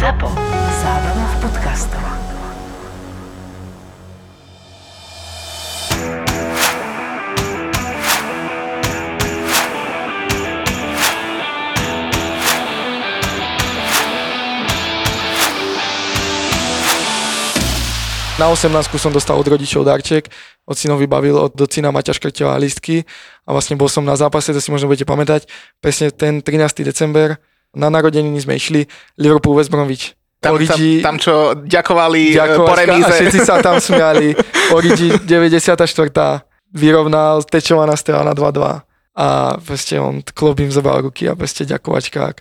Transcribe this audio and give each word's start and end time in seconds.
ZAPO. 0.00 0.32
Zábrná 0.80 1.26
v 1.28 1.36
podcastov. 1.44 2.00
Na 18.40 18.48
18 18.48 18.72
som 18.96 19.12
dostal 19.12 19.36
od 19.36 19.44
rodičov 19.44 19.84
darček, 19.84 20.32
synov 20.72 21.04
vybavil 21.04 21.36
od 21.36 21.52
docina 21.52 21.92
Maťa 21.92 22.16
Škrtela 22.16 22.56
listky 22.56 23.04
a 23.44 23.52
vlastne 23.52 23.76
bol 23.76 23.92
som 23.92 24.00
na 24.00 24.16
zápase, 24.16 24.56
to 24.56 24.64
si 24.64 24.72
možno 24.72 24.88
budete 24.88 25.04
pamätať, 25.04 25.44
presne 25.84 26.08
ten 26.08 26.40
13. 26.40 26.88
december, 26.88 27.36
na 27.74 27.88
narodeniny 27.90 28.38
sme 28.42 28.58
išli 28.58 28.86
Liverpool 29.20 29.54
West 29.56 29.70
Bromwich. 29.70 30.14
Tam, 30.40 30.56
Origi, 30.56 31.04
tam, 31.04 31.14
tam, 31.14 31.16
čo 31.20 31.34
ďakovali 31.52 32.32
e, 32.32 32.56
po 32.56 32.72
remíze. 32.72 33.04
a 33.04 33.12
všetci 33.12 33.38
sa 33.44 33.60
tam 33.60 33.76
smiali. 33.92 34.32
Origi 34.72 35.20
94. 35.20 35.76
vyrovnal 36.72 37.44
tečovaná 37.44 37.92
strana 37.92 38.32
2-2 38.32 38.88
a 39.20 39.26
proste 39.60 40.00
on 40.00 40.24
klobím 40.24 40.72
zobral 40.72 41.04
ruky 41.04 41.28
a 41.28 41.36
proste 41.36 41.68
ďakovačkák. 41.68 42.34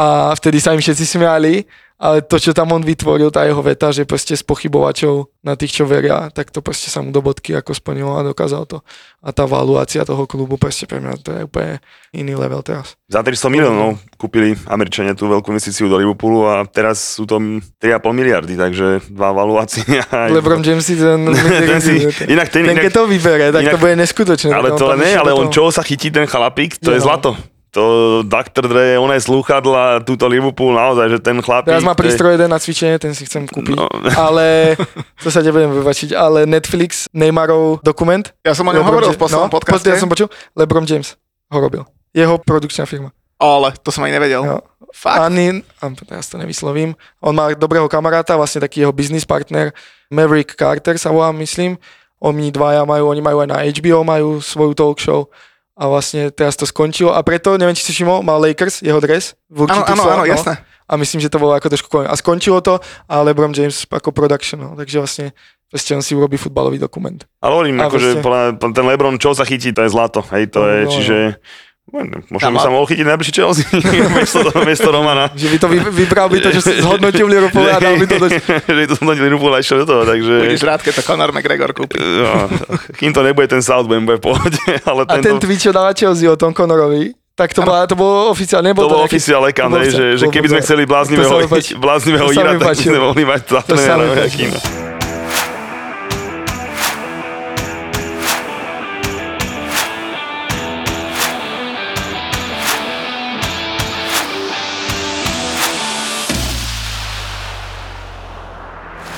A 0.00 0.32
vtedy 0.34 0.58
sa 0.58 0.72
im 0.72 0.80
všetci 0.80 1.04
smiali, 1.04 1.68
ale 1.94 2.20
to, 2.20 2.36
čo 2.36 2.50
tam 2.50 2.74
on 2.74 2.82
vytvoril, 2.82 3.30
tá 3.30 3.46
jeho 3.46 3.62
veta, 3.62 3.94
že 3.94 4.02
proste 4.02 4.34
z 4.34 4.42
pochybovačov 4.42 5.30
na 5.40 5.54
tých, 5.54 5.78
čo 5.78 5.84
veria, 5.86 6.26
tak 6.28 6.50
to 6.50 6.58
proste 6.58 6.90
sa 6.90 7.00
mu 7.00 7.08
do 7.08 7.20
bodky 7.20 7.54
ako 7.54 7.70
splnilo 7.70 8.12
a 8.12 8.26
dokázal 8.26 8.66
to. 8.66 8.82
A 9.20 9.30
tá 9.30 9.46
valuácia 9.46 10.02
toho 10.02 10.26
klubu 10.26 10.58
proste 10.58 10.84
pre 10.84 10.98
mňa 10.98 11.12
to 11.20 11.30
je 11.30 11.40
úplne 11.46 11.78
iný 12.10 12.34
level 12.34 12.60
teraz. 12.60 12.98
Za 13.06 13.22
300 13.22 13.46
miliónov 13.48 13.96
kúpili 14.16 14.58
Američania 14.66 15.14
tú 15.14 15.30
veľkú 15.30 15.48
investíciu 15.48 15.86
do 15.86 15.96
Liverpoolu 15.96 16.44
a 16.44 16.66
teraz 16.66 17.16
sú 17.16 17.24
to 17.24 17.38
3,5 17.38 17.80
miliardy, 18.10 18.58
takže 18.58 19.04
dva 19.08 19.30
valuácie. 19.30 19.86
LeBron 20.10 20.60
James 20.60 20.82
si 20.82 20.98
ten, 20.98 21.30
ten 21.70 21.78
si, 21.78 22.04
inak 22.26 22.50
ten, 22.50 22.64
ten 22.64 22.74
inak, 22.74 22.90
keď 22.90 22.92
to 22.92 23.02
vybere, 23.06 23.46
tak 23.48 23.62
to 23.62 23.70
inak- 23.70 23.80
bude 23.80 23.94
neskutočné. 23.96 24.50
ale 24.50 24.74
to 24.74 24.86
ne, 24.92 25.04
ešte 25.06 25.20
ale 25.20 25.30
on 25.30 25.46
čo 25.48 25.70
sa 25.70 25.80
chytí 25.80 26.10
ten 26.10 26.26
chlapík, 26.26 26.76
to 26.82 26.90
Jo, 26.90 26.98
je 26.98 27.00
no. 27.00 27.06
zlato. 27.06 27.30
To 27.74 28.22
Dr. 28.22 28.70
Dre, 28.70 28.94
on 29.02 29.10
je 29.10 29.18
slúchadla, 29.18 30.06
túto 30.06 30.30
Liverpool, 30.30 30.78
naozaj, 30.78 31.10
že 31.10 31.18
ten 31.18 31.42
chlapík... 31.42 31.74
Teraz 31.74 31.82
má 31.82 31.98
prístroj 31.98 32.38
jeden 32.38 32.46
na 32.46 32.62
cvičenie, 32.62 33.02
ten 33.02 33.10
si 33.18 33.26
chcem 33.26 33.50
kúpiť. 33.50 33.74
No. 33.74 33.90
Ale, 34.30 34.78
to 35.18 35.26
sa 35.26 35.42
nebudem 35.42 35.74
vybačiť, 35.82 36.14
ale 36.14 36.46
Netflix, 36.46 37.10
Neymarov 37.10 37.82
dokument. 37.82 38.22
Ja 38.46 38.54
som 38.54 38.70
o 38.70 38.70
ňom 38.70 38.78
LeBron 38.78 38.90
hovoril 38.94 39.10
Ja- 39.10 39.16
v 39.18 39.22
poslednom 39.26 39.50
no, 39.50 39.54
podcaste, 39.58 39.90
Ja 39.90 39.98
som 39.98 40.06
počul, 40.06 40.30
LeBron 40.54 40.86
James 40.86 41.18
ho 41.50 41.58
robil. 41.58 41.82
Jeho 42.14 42.38
produkčná 42.38 42.86
firma. 42.86 43.10
ale 43.42 43.74
to 43.82 43.90
som 43.90 44.06
aj 44.06 44.12
nevedel. 44.14 44.46
Jo. 44.46 44.62
Fakt? 44.94 45.26
Ani, 45.26 45.66
a 45.82 45.90
teraz 46.06 46.30
to 46.30 46.38
nevyslovím, 46.38 46.94
on 47.18 47.34
má 47.34 47.50
dobrého 47.58 47.90
kamaráta, 47.90 48.38
vlastne 48.38 48.62
taký 48.62 48.86
jeho 48.86 48.94
business 48.94 49.26
partner, 49.26 49.74
Maverick 50.14 50.54
Carter 50.54 50.94
sa 50.94 51.10
volá, 51.10 51.34
myslím. 51.34 51.74
Oni 52.22 52.54
dvaja 52.54 52.86
majú, 52.86 53.10
oni 53.10 53.18
majú 53.18 53.42
aj 53.42 53.48
na 53.50 53.58
HBO, 53.66 54.06
majú 54.06 54.38
svoju 54.38 54.72
talk 54.78 55.02
show 55.02 55.26
a 55.74 55.90
vlastne 55.90 56.30
teraz 56.30 56.54
to 56.54 56.64
skončilo 56.64 57.10
a 57.10 57.20
preto, 57.26 57.58
neviem, 57.58 57.74
či 57.74 57.82
si 57.82 57.92
všimol, 57.92 58.22
mal 58.22 58.38
Lakers, 58.38 58.82
jeho 58.82 59.02
dres. 59.02 59.34
V 59.50 59.66
Áno, 59.66 59.82
áno, 59.82 60.02
áno, 60.06 60.22
no. 60.22 60.30
jasné. 60.30 60.62
a 60.86 60.92
myslím, 60.94 61.18
že 61.18 61.30
to 61.30 61.42
bolo 61.42 61.50
ako 61.58 61.66
trošku. 61.66 62.06
A 62.06 62.14
skončilo 62.14 62.62
to 62.62 62.78
a 63.10 63.14
LeBron 63.26 63.50
James 63.50 63.82
ako 63.90 64.14
production, 64.14 64.62
no. 64.62 64.70
takže 64.78 65.02
vlastne 65.02 65.26
proste 65.66 65.90
on 65.98 66.02
si 66.06 66.14
urobí 66.14 66.38
futbalový 66.38 66.78
dokument. 66.78 67.18
Ale 67.42 67.52
hovorím, 67.58 67.82
akože 67.82 68.22
mňa 68.22 68.62
ten 68.62 68.84
Lebron, 68.86 69.18
čo 69.18 69.34
sa 69.34 69.42
chytí, 69.42 69.74
to 69.74 69.82
je 69.82 69.90
zlato. 69.90 70.22
Hej, 70.30 70.54
to 70.54 70.62
No, 70.62 70.70
je, 70.70 70.80
no, 70.86 70.90
čiže... 70.94 71.16
Bueno, 71.34 71.73
možno 71.92 72.40
Tam 72.40 72.52
by 72.52 72.56
mal- 72.56 72.64
sa 72.64 72.70
mohol 72.72 72.86
chytiť 72.88 73.04
najbližšie 73.04 73.34
Chelsea, 73.34 73.64
miesto, 74.16 74.40
miesto 74.64 74.88
Romana. 74.88 75.28
Že 75.36 75.48
by 75.52 75.56
to 75.60 75.66
vy, 75.68 75.78
vybral 75.92 76.26
by 76.32 76.38
to, 76.40 76.48
že 76.50 76.60
si 76.64 76.72
zhodnotil 76.80 77.28
Liverpool 77.28 77.68
a 77.68 77.76
dal 77.76 78.00
by 78.00 78.06
to 78.08 78.16
do... 78.16 78.26
že 78.80 78.84
to 78.88 78.94
som 78.96 79.06
Liverpool 79.12 79.52
a 79.52 79.60
išiel 79.60 79.84
do 79.84 79.86
toho, 79.86 80.02
takže... 80.08 80.34
Budeš 80.48 80.64
rád, 80.64 80.80
keď 80.80 80.92
to 80.98 81.02
Conor 81.04 81.30
McGregor 81.36 81.70
kúpi. 81.76 82.00
No, 82.00 82.48
kým 82.96 83.12
to 83.12 83.20
nebude 83.20 83.52
ten 83.52 83.60
Southbank, 83.60 84.08
bude 84.08 84.18
v 84.18 84.24
pohode, 84.32 84.58
ale 84.90 85.04
A 85.06 85.20
ten 85.20 85.36
tweet, 85.36 85.60
čo 85.60 85.70
dala 85.70 85.92
Chelsea 85.92 86.24
o 86.24 86.36
tom 86.40 86.56
Conorovi, 86.56 87.12
tak 87.34 87.50
to, 87.50 87.66
bola, 87.66 87.82
to 87.84 87.98
bolo 87.98 88.30
oficiálne, 88.30 88.70
nebol 88.70 88.86
To 88.86 88.94
bol 88.94 89.00
nejaký- 89.04 89.18
oficiál 89.18 89.42
lekam, 89.42 89.66
to 89.66 89.74
bol 89.74 89.82
hej, 89.82 89.90
že, 89.90 90.06
že 90.22 90.26
keby 90.30 90.46
sme 90.54 90.60
chceli 90.62 90.82
bláznivého, 90.86 91.34
bláznivého 91.82 92.30
Ira, 92.30 92.54
tak 92.54 92.62
by 92.62 92.78
sme 92.78 93.00
mohli 93.02 93.22
mať 93.26 93.40
za 93.50 93.60
To 93.66 94.93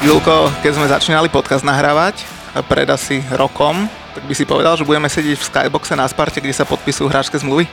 Julko, 0.07 0.55
keď 0.63 0.73
sme 0.79 0.87
začínali 0.87 1.27
podcast 1.27 1.67
nahrávať 1.67 2.23
pred 2.71 2.87
asi 2.87 3.27
rokom, 3.35 3.91
tak 4.15 4.23
by 4.23 4.35
si 4.39 4.47
povedal, 4.47 4.79
že 4.79 4.87
budeme 4.87 5.11
sedieť 5.11 5.35
v 5.35 5.47
Skyboxe 5.51 5.99
na 5.99 6.07
Sparte, 6.07 6.39
kde 6.39 6.55
sa 6.55 6.63
podpisujú 6.63 7.11
hráčske 7.11 7.35
zmluvy? 7.43 7.67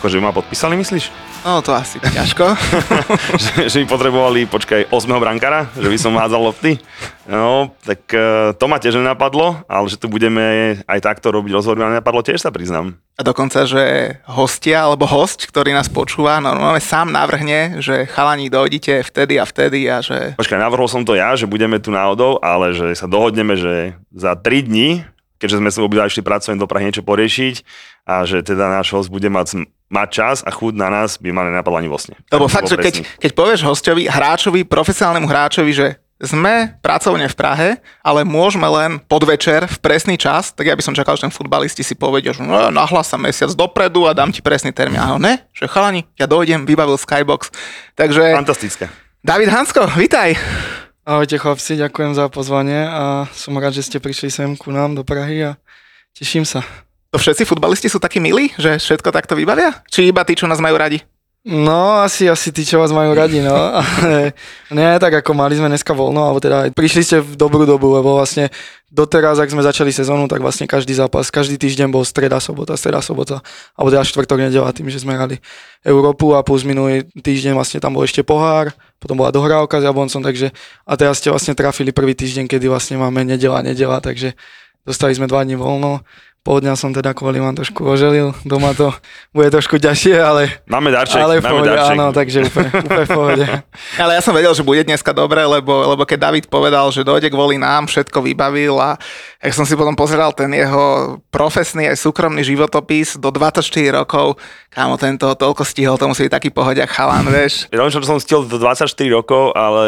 Akože 0.00 0.16
ma 0.16 0.32
podpísali, 0.32 0.80
myslíš? 0.80 1.12
No 1.44 1.60
to 1.60 1.76
asi 1.76 2.00
ťažko. 2.00 2.56
že, 3.44 3.68
že 3.68 3.84
by 3.84 3.86
potrebovali, 3.92 4.48
počkaj, 4.48 4.88
8. 4.88 4.96
brankára, 5.20 5.68
že 5.76 5.92
by 5.92 5.98
som 6.00 6.16
hádzal 6.16 6.40
lopty. 6.40 6.80
No, 7.28 7.76
tak 7.84 8.08
eh, 8.16 8.56
to 8.56 8.64
ma 8.64 8.80
tiež 8.80 8.96
nenapadlo, 8.96 9.60
ale 9.68 9.92
že 9.92 10.00
tu 10.00 10.08
budeme 10.08 10.80
aj 10.88 11.04
takto 11.04 11.28
robiť 11.28 11.52
rozhovor, 11.52 11.76
ma 11.76 11.92
nenapadlo 11.92 12.24
tiež 12.24 12.40
sa 12.40 12.48
priznám. 12.48 12.96
A 13.16 13.20
dokonca, 13.20 13.68
že 13.68 14.16
hostia 14.24 14.88
alebo 14.88 15.04
host, 15.04 15.44
ktorý 15.44 15.76
nás 15.76 15.92
počúva, 15.92 16.40
normálne 16.40 16.80
sám 16.80 17.12
navrhne, 17.12 17.84
že 17.84 18.08
chalani 18.08 18.48
dojdite 18.48 19.04
vtedy 19.04 19.36
a 19.36 19.44
vtedy 19.44 19.84
a 19.84 20.00
že... 20.00 20.32
Počkaj, 20.40 20.56
navrhol 20.56 20.88
som 20.88 21.04
to 21.04 21.12
ja, 21.12 21.36
že 21.36 21.44
budeme 21.44 21.76
tu 21.76 21.92
náhodou, 21.92 22.40
ale 22.40 22.72
že 22.72 22.96
sa 22.96 23.04
dohodneme, 23.04 23.52
že 23.52 24.00
za 24.16 24.32
3 24.32 24.64
dní, 24.64 25.04
keďže 25.40 25.58
sme 25.58 25.70
sa 25.72 25.80
obidva 25.80 26.04
išli 26.04 26.20
pracovať 26.20 26.60
do 26.60 26.68
Prahy 26.68 26.92
niečo 26.92 27.00
poriešiť 27.00 27.64
a 28.04 28.28
že 28.28 28.44
teda 28.44 28.68
náš 28.68 28.92
host 28.92 29.08
bude 29.08 29.26
mať, 29.32 29.64
mať 29.88 30.08
čas 30.12 30.36
a 30.44 30.52
chuť 30.52 30.76
na 30.76 30.92
nás, 30.92 31.16
by 31.16 31.32
ma 31.32 31.48
nenapadlo 31.48 31.80
ani 31.80 31.88
vlastne. 31.88 32.20
Lebo 32.28 32.46
fakt, 32.46 32.68
že 32.68 32.76
keď, 32.76 32.94
keď 33.16 33.30
povieš 33.32 33.60
hostovi, 33.64 34.04
hráčovi, 34.04 34.68
profesionálnemu 34.68 35.26
hráčovi, 35.26 35.72
že 35.72 35.86
sme 36.20 36.76
pracovne 36.84 37.24
v 37.24 37.34
Prahe, 37.34 37.68
ale 38.04 38.28
môžeme 38.28 38.68
len 38.68 39.00
podvečer 39.00 39.64
v 39.64 39.76
presný 39.80 40.20
čas, 40.20 40.52
tak 40.52 40.68
ja 40.68 40.76
by 40.76 40.84
som 40.84 40.92
čakal, 40.92 41.16
že 41.16 41.24
ten 41.24 41.32
futbalisti 41.32 41.80
si 41.80 41.96
povedia, 41.96 42.36
že 42.36 42.44
no, 42.44 42.68
nahlas 42.68 43.08
sa 43.08 43.16
mesiac 43.16 43.48
dopredu 43.56 44.04
a 44.04 44.12
dám 44.12 44.28
ti 44.28 44.44
presný 44.44 44.68
termín. 44.68 45.00
A 45.00 45.08
no 45.08 45.16
ne, 45.16 45.40
že 45.56 45.64
chalani, 45.64 46.04
ja 46.20 46.28
dojdem, 46.28 46.68
vybavil 46.68 47.00
Skybox. 47.00 47.48
Takže 47.96 48.36
Fantastické. 48.36 48.92
David 49.24 49.48
Hansko, 49.48 49.88
vitaj. 49.96 50.36
Ahojte 51.10 51.42
chlapci, 51.42 51.74
ďakujem 51.74 52.14
za 52.14 52.30
pozvanie 52.30 52.86
a 52.86 53.26
som 53.34 53.58
rád, 53.58 53.74
že 53.74 53.82
ste 53.82 53.98
prišli 53.98 54.30
sem 54.30 54.54
ku 54.54 54.70
nám 54.70 54.94
do 54.94 55.02
Prahy 55.02 55.42
a 55.42 55.58
teším 56.14 56.46
sa. 56.46 56.62
To 57.10 57.18
všetci 57.18 57.50
futbalisti 57.50 57.90
sú 57.90 57.98
takí 57.98 58.22
milí, 58.22 58.54
že 58.54 58.78
všetko 58.78 59.10
takto 59.10 59.34
vybavia? 59.34 59.74
Či 59.90 60.06
iba 60.06 60.22
tí, 60.22 60.38
čo 60.38 60.46
nás 60.46 60.62
majú 60.62 60.78
radi? 60.78 61.02
No, 61.40 62.04
asi, 62.04 62.28
asi 62.28 62.52
tí, 62.52 62.68
čo 62.68 62.76
vás 62.76 62.92
majú 62.92 63.16
radi, 63.16 63.40
no. 63.40 63.56
Ale 64.04 64.36
nie, 64.68 64.90
tak 65.00 65.24
ako 65.24 65.32
mali 65.32 65.56
sme 65.56 65.72
dneska 65.72 65.96
voľno, 65.96 66.20
alebo 66.20 66.36
teda 66.36 66.68
prišli 66.68 67.00
ste 67.00 67.16
v 67.24 67.32
dobrú 67.32 67.64
dobu, 67.64 67.96
lebo 67.96 68.20
vlastne 68.20 68.52
doteraz, 68.92 69.40
ak 69.40 69.48
sme 69.48 69.64
začali 69.64 69.88
sezónu, 69.88 70.28
tak 70.28 70.44
vlastne 70.44 70.68
každý 70.68 70.92
zápas, 70.92 71.32
každý 71.32 71.56
týždeň 71.56 71.88
bol 71.88 72.04
streda, 72.04 72.44
sobota, 72.44 72.76
streda, 72.76 73.00
sobota, 73.00 73.40
alebo 73.72 73.88
teda 73.88 74.04
štvrtok, 74.04 74.36
nedela, 74.36 74.68
tým, 74.76 74.92
že 74.92 75.00
sme 75.00 75.16
hrali 75.16 75.40
Európu 75.80 76.36
a 76.36 76.44
plus 76.44 76.60
minulý 76.60 77.08
týždeň 77.16 77.56
vlastne 77.56 77.80
tam 77.80 77.96
bol 77.96 78.04
ešte 78.04 78.20
pohár, 78.20 78.76
potom 79.00 79.16
bola 79.16 79.32
dohrávka 79.32 79.80
s 79.80 79.88
Jabloncom, 79.88 80.20
takže 80.20 80.52
a 80.84 80.92
teraz 81.00 81.24
ste 81.24 81.32
vlastne 81.32 81.56
trafili 81.56 81.88
prvý 81.88 82.12
týždeň, 82.12 82.52
kedy 82.52 82.68
vlastne 82.68 83.00
máme 83.00 83.24
nedela, 83.24 83.64
nedela, 83.64 84.04
takže 84.04 84.36
dostali 84.84 85.16
sme 85.16 85.24
dva 85.24 85.40
dní 85.40 85.56
voľno. 85.56 86.04
Pol 86.40 86.64
dňa 86.64 86.72
som 86.72 86.88
teda 86.88 87.12
kvôli 87.12 87.36
vám 87.36 87.52
trošku 87.52 87.84
oželil, 87.84 88.32
doma 88.48 88.72
to 88.72 88.88
bude 89.36 89.52
trošku 89.52 89.76
ťažšie, 89.76 90.16
ale 90.16 90.48
Máme 90.64 90.88
darček, 90.88 91.20
ale 91.20 91.36
v 91.36 91.44
máme 91.44 91.52
pohode, 91.52 91.68
darček. 91.68 91.92
áno, 91.92 92.06
takže 92.16 92.38
úplne, 92.48 92.70
úplne 92.80 93.04
v 93.04 93.12
pohode. 93.12 93.44
Ale 94.00 94.16
ja 94.16 94.22
som 94.24 94.32
vedel, 94.32 94.56
že 94.56 94.64
bude 94.64 94.80
dneska 94.80 95.12
dobre, 95.12 95.44
lebo, 95.44 95.84
lebo 95.92 96.08
keď 96.08 96.32
David 96.32 96.44
povedal, 96.48 96.88
že 96.96 97.04
dojde 97.04 97.28
kvôli 97.28 97.60
nám, 97.60 97.84
všetko 97.92 98.24
vybavil 98.24 98.80
a 98.80 98.96
ak 99.36 99.52
som 99.52 99.68
si 99.68 99.76
potom 99.76 99.92
pozeral 99.92 100.32
ten 100.32 100.48
jeho 100.56 101.16
profesný 101.28 101.92
aj 101.92 102.00
súkromný 102.00 102.40
životopis 102.40 103.20
do 103.20 103.28
24 103.28 103.60
rokov, 104.00 104.40
kámo, 104.72 104.96
tento 104.96 105.28
toľko 105.36 105.60
stihol, 105.60 106.00
to 106.00 106.08
musí 106.08 106.24
byť 106.24 106.32
taký 106.32 106.48
pohodiak 106.48 106.88
chalán, 106.88 107.28
vieš. 107.28 107.66
Ja 107.76 107.84
čo 107.84 108.00
som 108.00 108.16
stiel 108.16 108.48
do 108.48 108.56
24 108.56 108.88
rokov, 109.12 109.52
ale 109.52 109.84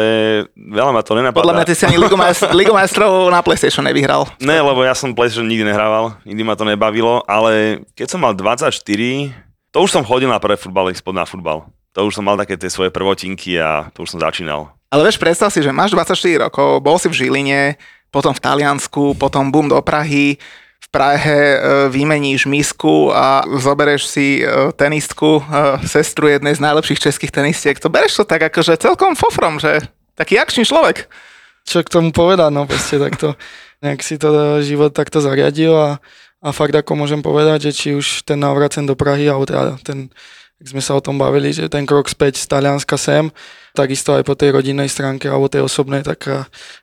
veľa 0.53 0.91
ma 0.93 1.01
to 1.01 1.17
nenapadá. 1.17 1.41
Podľa 1.41 1.55
mňa 1.57 1.65
ty 1.65 1.73
si 1.73 1.83
ani 1.89 1.97
Ligu, 1.97 2.13
majst- 2.13 2.53
Ligu 2.59 2.73
majstrov 2.75 3.33
na 3.33 3.41
PlayStation 3.41 3.81
nevyhral. 3.81 4.29
Ne, 4.37 4.61
lebo 4.61 4.85
ja 4.85 4.93
som 4.93 5.15
PlayStation 5.17 5.49
nikdy 5.49 5.65
nehrával, 5.65 6.13
nikdy 6.27 6.42
ma 6.43 6.59
to 6.59 6.67
nebavilo, 6.67 7.23
ale 7.25 7.81
keď 7.97 8.07
som 8.13 8.19
mal 8.21 8.35
24, 8.35 8.83
to 9.73 9.77
už 9.81 9.89
som 9.89 10.05
chodil 10.05 10.29
na 10.29 10.37
prvé 10.37 10.53
futbal, 10.59 10.93
spod 10.93 11.17
na 11.17 11.25
futbal. 11.25 11.65
To 11.93 12.09
už 12.09 12.21
som 12.21 12.25
mal 12.25 12.37
také 12.37 12.57
tie 12.57 12.69
svoje 12.69 12.89
prvotinky 12.89 13.57
a 13.57 13.89
to 13.93 14.05
už 14.05 14.17
som 14.17 14.21
začínal. 14.21 14.73
Ale 14.93 15.09
vieš, 15.09 15.17
predstav 15.17 15.49
si, 15.49 15.61
že 15.61 15.73
máš 15.73 15.93
24 15.97 16.49
rokov, 16.49 16.81
bol 16.81 17.01
si 17.01 17.09
v 17.09 17.17
Žiline, 17.17 17.77
potom 18.13 18.29
v 18.29 18.43
Taliansku, 18.45 19.17
potom 19.17 19.49
bum 19.49 19.65
do 19.65 19.81
Prahy. 19.81 20.37
V 20.77 20.87
Prahe 20.93 21.57
e, 21.57 21.57
vymeníš 21.89 22.45
misku 22.45 23.09
a 23.09 23.41
zobereš 23.57 24.05
si 24.05 24.45
e, 24.45 24.69
tenistku, 24.77 25.41
e, 25.41 25.81
sestru 25.89 26.29
jednej 26.29 26.53
z 26.53 26.61
najlepších 26.61 27.09
českých 27.09 27.33
tenistiek. 27.33 27.81
To 27.81 27.89
bereš 27.89 28.21
to 28.21 28.23
tak 28.29 28.45
akože 28.53 28.77
celkom 28.77 29.17
fofrom, 29.17 29.57
že 29.57 29.81
taký 30.13 30.37
akčný 30.37 30.69
človek. 30.69 31.09
Čo 31.65 31.81
k 31.81 31.89
tomu 31.89 32.13
povedať, 32.13 32.53
no 32.53 32.69
proste 32.69 33.01
takto, 33.01 33.33
nejak 33.85 34.05
si 34.05 34.21
to 34.21 34.61
život 34.61 34.93
takto 34.93 35.25
zariadil 35.25 35.73
a, 35.73 35.89
a 36.43 36.51
fakt 36.51 36.75
ako 36.75 36.99
môžem 36.99 37.23
povedať, 37.23 37.71
že 37.71 37.71
či 37.71 37.87
už 37.95 38.27
ten 38.27 38.35
návrat 38.35 38.75
sem 38.75 38.83
do 38.83 38.99
Prahy, 38.99 39.31
alebo 39.31 39.47
teda 39.47 39.79
ten, 39.79 40.11
jak 40.59 40.67
sme 40.75 40.83
sa 40.83 40.99
o 40.99 41.01
tom 41.01 41.15
bavili, 41.15 41.55
že 41.55 41.71
ten 41.71 41.87
krok 41.87 42.11
späť 42.11 42.43
z 42.43 42.51
Talianska 42.51 42.99
sem, 42.99 43.31
takisto 43.71 44.11
aj 44.11 44.27
po 44.27 44.35
tej 44.35 44.51
rodinnej 44.51 44.91
stránke 44.91 45.31
alebo 45.31 45.47
tej 45.47 45.63
osobnej, 45.63 46.03
tak 46.03 46.27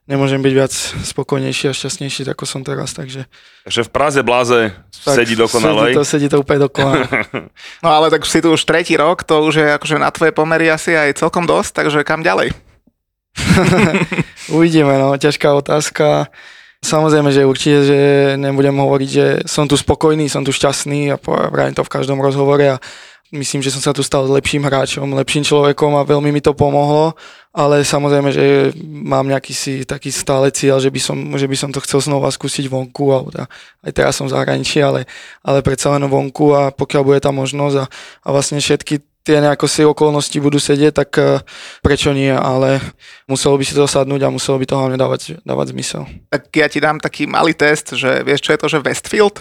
nemôžem 0.09 0.41
byť 0.41 0.53
viac 0.57 0.73
spokojnejší 1.05 1.69
a 1.69 1.77
šťastnejší, 1.77 2.25
ako 2.33 2.45
som 2.49 2.65
teraz, 2.65 2.97
takže... 2.97 3.29
Takže 3.69 3.85
v 3.85 3.91
Praze 3.93 4.21
Bláze 4.25 4.73
Tak, 5.05 5.21
sedí 5.21 5.37
dokonale. 5.37 5.93
Sedí 5.93 5.97
to, 5.97 6.03
sedí 6.09 6.27
to 6.33 6.41
úplne 6.41 6.65
dokonale. 6.65 7.05
No 7.85 7.89
ale 7.93 8.09
tak 8.09 8.25
si 8.25 8.41
tu 8.41 8.57
už 8.57 8.65
tretí 8.65 8.97
rok, 8.97 9.29
to 9.29 9.45
už 9.45 9.61
je 9.61 9.69
akože 9.77 10.01
na 10.01 10.09
tvoje 10.09 10.33
pomery 10.33 10.73
asi 10.73 10.97
aj 10.97 11.21
celkom 11.21 11.45
dosť, 11.45 11.85
takže 11.85 12.01
kam 12.01 12.25
ďalej? 12.25 12.57
Uvidíme, 14.57 14.97
no, 14.97 15.15
ťažká 15.21 15.53
otázka. 15.53 16.33
Samozrejme, 16.81 17.29
že 17.29 17.45
určite, 17.45 17.79
že 17.85 17.99
nebudem 18.41 18.73
hovoriť, 18.73 19.11
že 19.13 19.27
som 19.45 19.69
tu 19.69 19.77
spokojný, 19.77 20.33
som 20.33 20.41
tu 20.41 20.49
šťastný 20.49 21.13
a 21.13 21.21
vravím 21.53 21.77
to 21.77 21.85
v 21.85 21.93
každom 21.93 22.17
rozhovore 22.25 22.65
a 22.65 22.81
myslím, 23.31 23.63
že 23.63 23.71
som 23.71 23.85
sa 23.85 23.93
tu 23.93 24.03
stal 24.03 24.27
lepším 24.27 24.67
hráčom, 24.67 25.07
lepším 25.13 25.47
človekom 25.47 25.95
a 25.95 26.09
veľmi 26.09 26.35
mi 26.35 26.43
to 26.43 26.57
pomohlo, 26.57 27.15
ale 27.55 27.87
samozrejme, 27.87 28.33
že 28.35 28.75
mám 28.83 29.29
nejaký 29.29 29.53
si 29.55 29.73
taký 29.87 30.11
stále 30.11 30.51
cieľ, 30.51 30.83
že 30.83 30.91
by 30.91 31.01
som, 31.03 31.19
že 31.39 31.47
by 31.47 31.57
som 31.59 31.71
to 31.71 31.85
chcel 31.85 32.03
znova 32.03 32.33
skúsiť 32.33 32.67
vonku, 32.67 33.05
alebo 33.13 33.29
teda, 33.31 33.47
aj 33.87 33.93
teraz 33.95 34.13
som 34.19 34.27
v 34.27 34.35
zahraničí, 34.35 34.83
ale, 34.83 35.07
ale 35.47 35.63
predsa 35.63 35.95
len 35.95 36.09
vonku 36.09 36.57
a 36.57 36.75
pokiaľ 36.75 37.03
bude 37.07 37.21
tá 37.23 37.31
možnosť 37.31 37.77
a, 37.77 37.85
a 38.25 38.29
vlastne 38.35 38.59
všetky 38.59 39.10
tie 39.31 39.39
nejako 39.39 39.67
si 39.71 39.87
okolnosti 39.87 40.35
budú 40.43 40.59
sedieť, 40.59 40.93
tak 41.07 41.11
eh, 41.23 41.39
prečo 41.87 42.11
nie, 42.11 42.35
ale 42.35 42.83
muselo 43.31 43.55
by 43.55 43.63
si 43.63 43.79
to 43.79 43.87
sadnúť 43.87 44.27
a 44.27 44.35
muselo 44.35 44.59
by 44.59 44.67
to 44.67 44.75
hlavne 44.75 44.99
dávať, 44.99 45.39
dávať 45.47 45.71
zmysel. 45.71 46.03
Tak 46.27 46.51
ja 46.51 46.67
ti 46.67 46.83
dám 46.83 46.99
taký 46.99 47.31
malý 47.31 47.55
test, 47.55 47.95
že 47.95 48.27
vieš, 48.27 48.43
čo 48.43 48.59
je 48.59 48.61
to, 48.61 48.67
že 48.67 48.83
Westfield? 48.83 49.39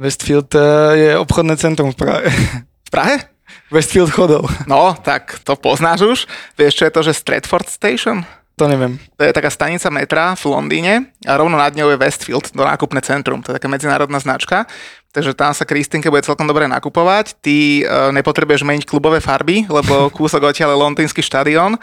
Westfield 0.00 0.48
eh, 0.56 0.64
je 0.96 1.10
obchodné 1.20 1.60
centrum 1.60 1.92
v 1.92 1.98
Prahe. 2.00 2.32
V 2.88 2.90
Prahe? 2.96 3.20
Westfield 3.68 4.08
chodov. 4.08 4.48
No, 4.64 4.96
tak 4.96 5.44
to 5.44 5.52
poznáš 5.60 6.00
už. 6.00 6.18
Vieš, 6.56 6.72
čo 6.72 6.84
je 6.88 6.92
to, 6.96 7.00
že 7.04 7.20
Stratford 7.20 7.68
Station? 7.68 8.24
To 8.58 8.66
neviem. 8.66 8.98
To 9.14 9.22
je 9.22 9.30
taká 9.30 9.54
stanica 9.54 9.86
metra 9.94 10.34
v 10.34 10.44
Londýne 10.50 11.14
a 11.22 11.38
rovno 11.38 11.54
nad 11.54 11.70
ňou 11.78 11.94
je 11.94 12.02
Westfield, 12.02 12.50
to 12.50 12.58
nákupné 12.58 12.98
centrum, 13.06 13.38
to 13.38 13.54
je 13.54 13.56
taká 13.62 13.70
medzinárodná 13.70 14.18
značka. 14.18 14.66
Takže 15.14 15.32
tam 15.38 15.54
sa 15.54 15.62
Kristinke 15.62 16.10
bude 16.10 16.26
celkom 16.26 16.44
dobre 16.44 16.66
nakupovať. 16.66 17.38
Ty 17.38 17.56
e, 17.56 17.82
nepotrebuješ 18.12 18.66
meniť 18.66 18.84
klubové 18.84 19.22
farby, 19.22 19.64
lebo 19.70 20.06
kúsok 20.18 20.50
odtiaľ 20.50 20.74
je 20.74 20.82
londýnsky 20.82 21.22
štadión, 21.22 21.78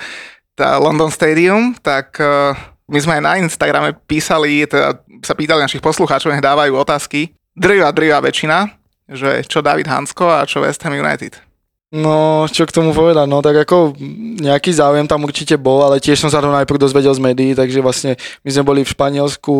tá 0.56 0.76
London 0.76 1.08
Stadium, 1.08 1.72
tak 1.80 2.20
e, 2.20 2.54
my 2.92 3.00
sme 3.00 3.18
aj 3.20 3.24
na 3.24 3.34
Instagrame 3.40 3.96
písali, 3.96 4.68
teda 4.68 5.00
sa 5.24 5.34
pýtali 5.34 5.64
našich 5.64 5.82
poslucháčov, 5.82 6.36
nech 6.36 6.44
dávajú 6.44 6.76
otázky. 6.76 7.32
Drvá, 7.56 7.96
drvá 7.96 8.20
väčšina, 8.20 8.68
že 9.08 9.48
čo 9.48 9.64
David 9.64 9.88
Hansko 9.88 10.28
a 10.28 10.44
čo 10.44 10.60
West 10.60 10.84
Ham 10.84 10.94
United. 10.94 11.45
No, 11.96 12.44
čo 12.52 12.68
k 12.68 12.76
tomu 12.76 12.92
povedať, 12.92 13.24
no 13.24 13.40
tak 13.40 13.56
ako 13.64 13.96
nejaký 14.44 14.76
záujem 14.76 15.08
tam 15.08 15.24
určite 15.24 15.56
bol, 15.56 15.80
ale 15.80 16.04
tiež 16.04 16.20
som 16.20 16.28
sa 16.28 16.44
to 16.44 16.52
najprv 16.52 16.76
dozvedel 16.76 17.16
z 17.16 17.24
médií, 17.24 17.56
takže 17.56 17.80
vlastne 17.80 18.20
my 18.44 18.50
sme 18.52 18.68
boli 18.68 18.82
v 18.84 18.92
Španielsku 18.92 19.56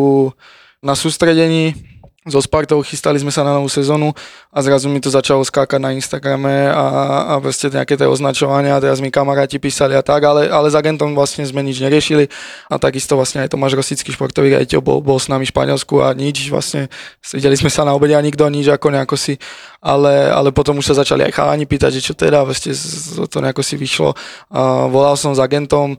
na 0.84 0.92
sústredení 0.92 1.95
so 2.26 2.42
Spartou, 2.42 2.82
chystali 2.82 3.22
sme 3.22 3.30
sa 3.30 3.46
na 3.46 3.54
novú 3.54 3.70
sezónu 3.70 4.10
a 4.50 4.58
zrazu 4.58 4.90
mi 4.90 4.98
to 4.98 5.06
začalo 5.06 5.46
skákať 5.46 5.78
na 5.78 5.94
Instagrame 5.94 6.66
a, 6.74 6.84
a 7.30 7.34
proste 7.38 7.70
nejaké 7.70 7.94
tie 7.94 8.10
označovania 8.10 8.74
a 8.74 8.82
teraz 8.82 8.98
mi 8.98 9.14
kamaráti 9.14 9.62
písali 9.62 9.94
a 9.94 10.02
tak, 10.02 10.26
ale, 10.26 10.50
ale 10.50 10.66
s 10.66 10.74
agentom 10.74 11.14
vlastne 11.14 11.46
sme 11.46 11.62
nič 11.62 11.78
neriešili 11.78 12.26
a 12.66 12.74
takisto 12.82 13.14
vlastne 13.14 13.46
aj 13.46 13.54
Tomáš 13.54 13.78
Rosický 13.78 14.10
športový 14.10 14.58
riaditeľ 14.58 14.82
bol, 14.82 14.98
bol 14.98 15.22
s 15.22 15.30
nami 15.30 15.46
v 15.46 15.54
Španielsku 15.54 16.02
a 16.02 16.10
nič 16.18 16.50
vlastne, 16.50 16.90
videli 17.30 17.54
sme 17.54 17.70
sa 17.70 17.86
na 17.86 17.94
obede 17.94 18.18
a 18.18 18.22
nikto 18.22 18.42
nič 18.50 18.66
ako 18.74 18.90
nejako 18.90 19.14
si, 19.14 19.38
ale, 19.78 20.26
ale 20.26 20.50
potom 20.50 20.82
už 20.82 20.90
sa 20.90 20.98
začali 20.98 21.30
aj 21.30 21.32
chalani 21.38 21.62
pýtať, 21.62 22.02
že 22.02 22.10
čo 22.10 22.14
teda, 22.18 22.42
vlastne 22.42 22.74
to 23.30 23.38
nejako 23.38 23.62
si 23.62 23.78
vyšlo 23.78 24.18
a 24.50 24.90
volal 24.90 25.14
som 25.14 25.30
s 25.30 25.38
agentom, 25.38 25.94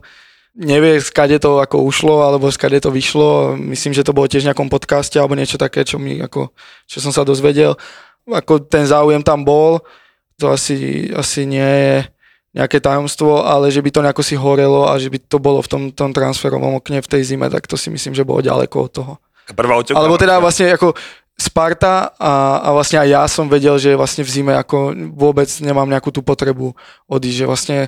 nevie, 0.58 0.98
skade 0.98 1.38
to 1.38 1.62
ako 1.62 1.86
ušlo, 1.86 2.26
alebo 2.26 2.50
skade 2.50 2.82
to 2.82 2.90
vyšlo. 2.90 3.54
Myslím, 3.54 3.94
že 3.94 4.02
to 4.02 4.10
bolo 4.10 4.26
tiež 4.26 4.42
v 4.42 4.50
nejakom 4.50 4.66
podcaste, 4.66 5.14
alebo 5.14 5.38
niečo 5.38 5.54
také, 5.54 5.86
čo, 5.86 6.02
mi, 6.02 6.18
ako, 6.18 6.50
čo 6.90 6.98
som 6.98 7.14
sa 7.14 7.22
dozvedel. 7.22 7.78
Ako 8.26 8.66
ten 8.66 8.84
záujem 8.84 9.22
tam 9.22 9.46
bol, 9.46 9.80
to 10.36 10.50
asi, 10.50 11.08
asi 11.14 11.46
nie 11.46 11.62
je 11.62 11.96
nejaké 12.58 12.82
tajomstvo, 12.82 13.46
ale 13.46 13.70
že 13.70 13.78
by 13.78 13.90
to 13.94 14.02
nejako 14.02 14.22
si 14.26 14.34
horelo 14.34 14.90
a 14.90 14.98
že 14.98 15.12
by 15.12 15.18
to 15.30 15.38
bolo 15.38 15.62
v 15.62 15.68
tom, 15.70 15.82
tom 15.94 16.10
transferovom 16.10 16.82
okne 16.82 16.98
v 16.98 17.10
tej 17.10 17.22
zime, 17.22 17.46
tak 17.46 17.70
to 17.70 17.78
si 17.78 17.92
myslím, 17.92 18.18
že 18.18 18.26
bolo 18.26 18.42
ďaleko 18.42 18.76
od 18.82 18.90
toho. 18.90 19.12
Prvá. 19.54 19.80
Alebo 19.80 20.20
teda 20.20 20.42
vlastne 20.42 20.74
ako 20.74 20.92
Sparta 21.38 22.18
a, 22.18 22.66
a 22.66 22.68
vlastne 22.74 22.98
aj 22.98 23.08
ja 23.08 23.22
som 23.30 23.46
vedel, 23.46 23.78
že 23.78 23.94
vlastne 23.94 24.26
v 24.26 24.32
zime 24.32 24.52
ako 24.58 24.90
vôbec 25.14 25.46
nemám 25.62 25.86
nejakú 25.86 26.10
tú 26.10 26.18
potrebu 26.20 26.74
odísť, 27.06 27.38
že 27.38 27.46
vlastne 27.46 27.78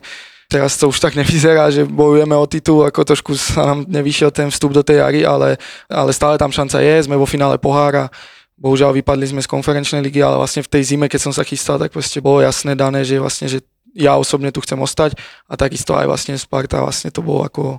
teraz 0.51 0.75
to 0.75 0.91
už 0.91 0.99
tak 0.99 1.15
nevyzerá, 1.15 1.71
že 1.71 1.87
bojujeme 1.87 2.35
o 2.35 2.47
titul, 2.51 2.83
ako 2.83 3.07
trošku 3.07 3.39
sa 3.39 3.71
nám 3.71 3.87
nevyšiel 3.87 4.35
ten 4.35 4.51
vstup 4.51 4.75
do 4.75 4.83
tej 4.83 4.99
jary, 4.99 5.23
ale, 5.23 5.55
ale 5.87 6.11
stále 6.11 6.35
tam 6.35 6.51
šanca 6.51 6.83
je, 6.83 7.07
sme 7.07 7.15
vo 7.15 7.25
finále 7.25 7.55
pohára, 7.55 8.11
bohužiaľ 8.59 8.91
vypadli 8.99 9.31
sme 9.31 9.41
z 9.41 9.49
konferenčnej 9.49 10.03
ligy, 10.03 10.19
ale 10.19 10.43
vlastne 10.43 10.67
v 10.67 10.69
tej 10.69 10.83
zime, 10.91 11.07
keď 11.07 11.31
som 11.31 11.33
sa 11.33 11.47
chystal, 11.47 11.79
tak 11.79 11.95
proste 11.95 12.19
bolo 12.19 12.43
jasné 12.43 12.75
dané, 12.75 13.07
že 13.07 13.23
vlastne, 13.23 13.47
že 13.47 13.63
ja 13.95 14.19
osobne 14.19 14.51
tu 14.51 14.59
chcem 14.61 14.77
ostať 14.77 15.15
a 15.47 15.55
takisto 15.55 15.95
aj 15.95 16.11
vlastne 16.11 16.35
Sparta, 16.35 16.83
vlastne 16.83 17.15
to 17.15 17.23
bolo 17.23 17.47
ako 17.47 17.79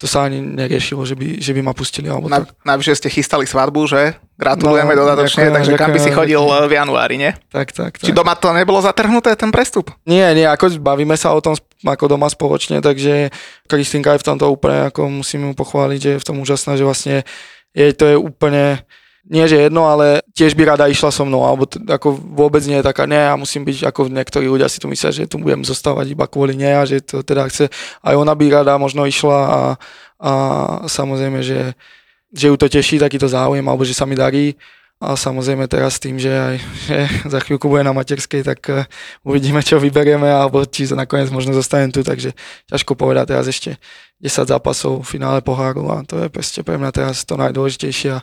to 0.00 0.08
sa 0.08 0.24
ani 0.24 0.40
neriešilo, 0.40 1.04
že 1.04 1.12
by, 1.12 1.44
že 1.44 1.52
by 1.52 1.60
ma 1.60 1.76
pustili. 1.76 2.08
Alebo 2.08 2.32
Na, 2.32 2.40
tak. 2.40 2.56
Navyše 2.64 2.96
ste 2.96 3.12
chystali 3.12 3.44
svadbu, 3.44 3.84
že? 3.84 4.16
Gratulujeme 4.40 4.96
No, 4.96 5.04
dodatočne, 5.04 5.52
ďakujem, 5.52 5.56
takže 5.60 5.72
kam 5.76 5.92
by 5.92 6.00
si 6.00 6.08
chodil 6.08 6.40
v 6.40 6.72
januári, 6.72 7.20
nie? 7.20 7.36
Tak, 7.52 7.76
tak, 7.76 8.00
tak. 8.00 8.08
Či 8.08 8.16
doma 8.16 8.32
to 8.32 8.56
nebolo 8.56 8.80
zatrhnuté, 8.80 9.36
ten 9.36 9.52
prestup? 9.52 9.92
Nie, 10.08 10.32
nie, 10.32 10.48
ako 10.48 10.80
bavíme 10.80 11.12
sa 11.20 11.36
o 11.36 11.44
tom 11.44 11.52
ako 11.84 12.16
doma 12.16 12.32
spoločne, 12.32 12.80
takže 12.80 13.28
Kristinka 13.68 14.16
je 14.16 14.24
v 14.24 14.28
tomto 14.32 14.48
úplne, 14.48 14.88
ako 14.88 15.20
musím 15.20 15.52
ju 15.52 15.52
pochváliť, 15.52 16.00
že 16.00 16.10
je 16.16 16.20
v 16.24 16.26
tom 16.32 16.36
úžasná, 16.40 16.80
že 16.80 16.88
vlastne 16.88 17.28
jej 17.76 17.92
to 17.92 18.08
je 18.08 18.16
úplne, 18.16 18.80
nie 19.28 19.44
že 19.44 19.68
jedno, 19.68 19.84
ale 19.84 20.24
tiež 20.32 20.56
by 20.56 20.74
rada 20.74 20.88
išla 20.88 21.12
so 21.12 21.28
mnou, 21.28 21.44
alebo 21.44 21.68
t- 21.68 21.80
ako 21.80 22.16
vôbec 22.16 22.64
nie 22.64 22.80
je 22.80 22.86
taká, 22.86 23.04
nie, 23.04 23.20
ja 23.20 23.36
musím 23.36 23.68
byť, 23.68 23.84
ako 23.92 24.08
niektorí 24.08 24.48
ľudia 24.48 24.70
si 24.72 24.80
tu 24.80 24.88
myslia, 24.88 25.12
že 25.12 25.28
tu 25.28 25.36
budem 25.36 25.60
zostávať 25.60 26.16
iba 26.16 26.24
kvôli 26.24 26.56
nej 26.56 26.72
a 26.72 26.88
že 26.88 27.04
to 27.04 27.20
teda 27.20 27.44
chce, 27.52 27.68
aj 28.00 28.14
ona 28.16 28.32
by 28.32 28.44
rada 28.48 28.80
možno 28.80 29.04
išla 29.04 29.38
a, 29.44 29.60
a 30.16 30.32
samozrejme, 30.88 31.44
že, 31.44 31.76
že 32.32 32.48
ju 32.48 32.56
to 32.56 32.66
teší, 32.70 32.96
takýto 32.96 33.28
záujem, 33.28 33.64
alebo 33.68 33.84
že 33.84 33.92
sa 33.92 34.08
mi 34.08 34.16
darí. 34.16 34.56
A 35.00 35.16
samozrejme 35.16 35.64
teraz 35.64 35.96
tým, 35.96 36.20
že 36.20 36.28
aj 36.28 36.56
že 36.84 36.96
za 37.32 37.40
chvíľku 37.40 37.72
bude 37.72 37.80
na 37.80 37.96
materskej, 37.96 38.44
tak 38.44 38.60
eh, 38.68 38.84
uvidíme, 39.24 39.64
čo 39.64 39.80
vyberieme, 39.80 40.28
alebo 40.28 40.60
či 40.68 40.84
sa 40.84 40.92
nakoniec 40.92 41.32
možno 41.32 41.56
zostanem 41.56 41.88
tu, 41.88 42.04
takže 42.04 42.36
ťažko 42.68 43.00
povedať 43.00 43.32
teraz 43.32 43.48
ešte 43.48 43.80
10 44.20 44.52
zápasov 44.52 45.00
v 45.00 45.08
finále 45.16 45.40
poháru 45.40 45.88
a 45.88 46.04
to 46.04 46.20
je 46.20 46.28
proste 46.28 46.60
pre 46.60 46.76
mňa 46.76 46.92
teraz 46.92 47.24
to 47.24 47.40
najdôležitejšie 47.40 48.20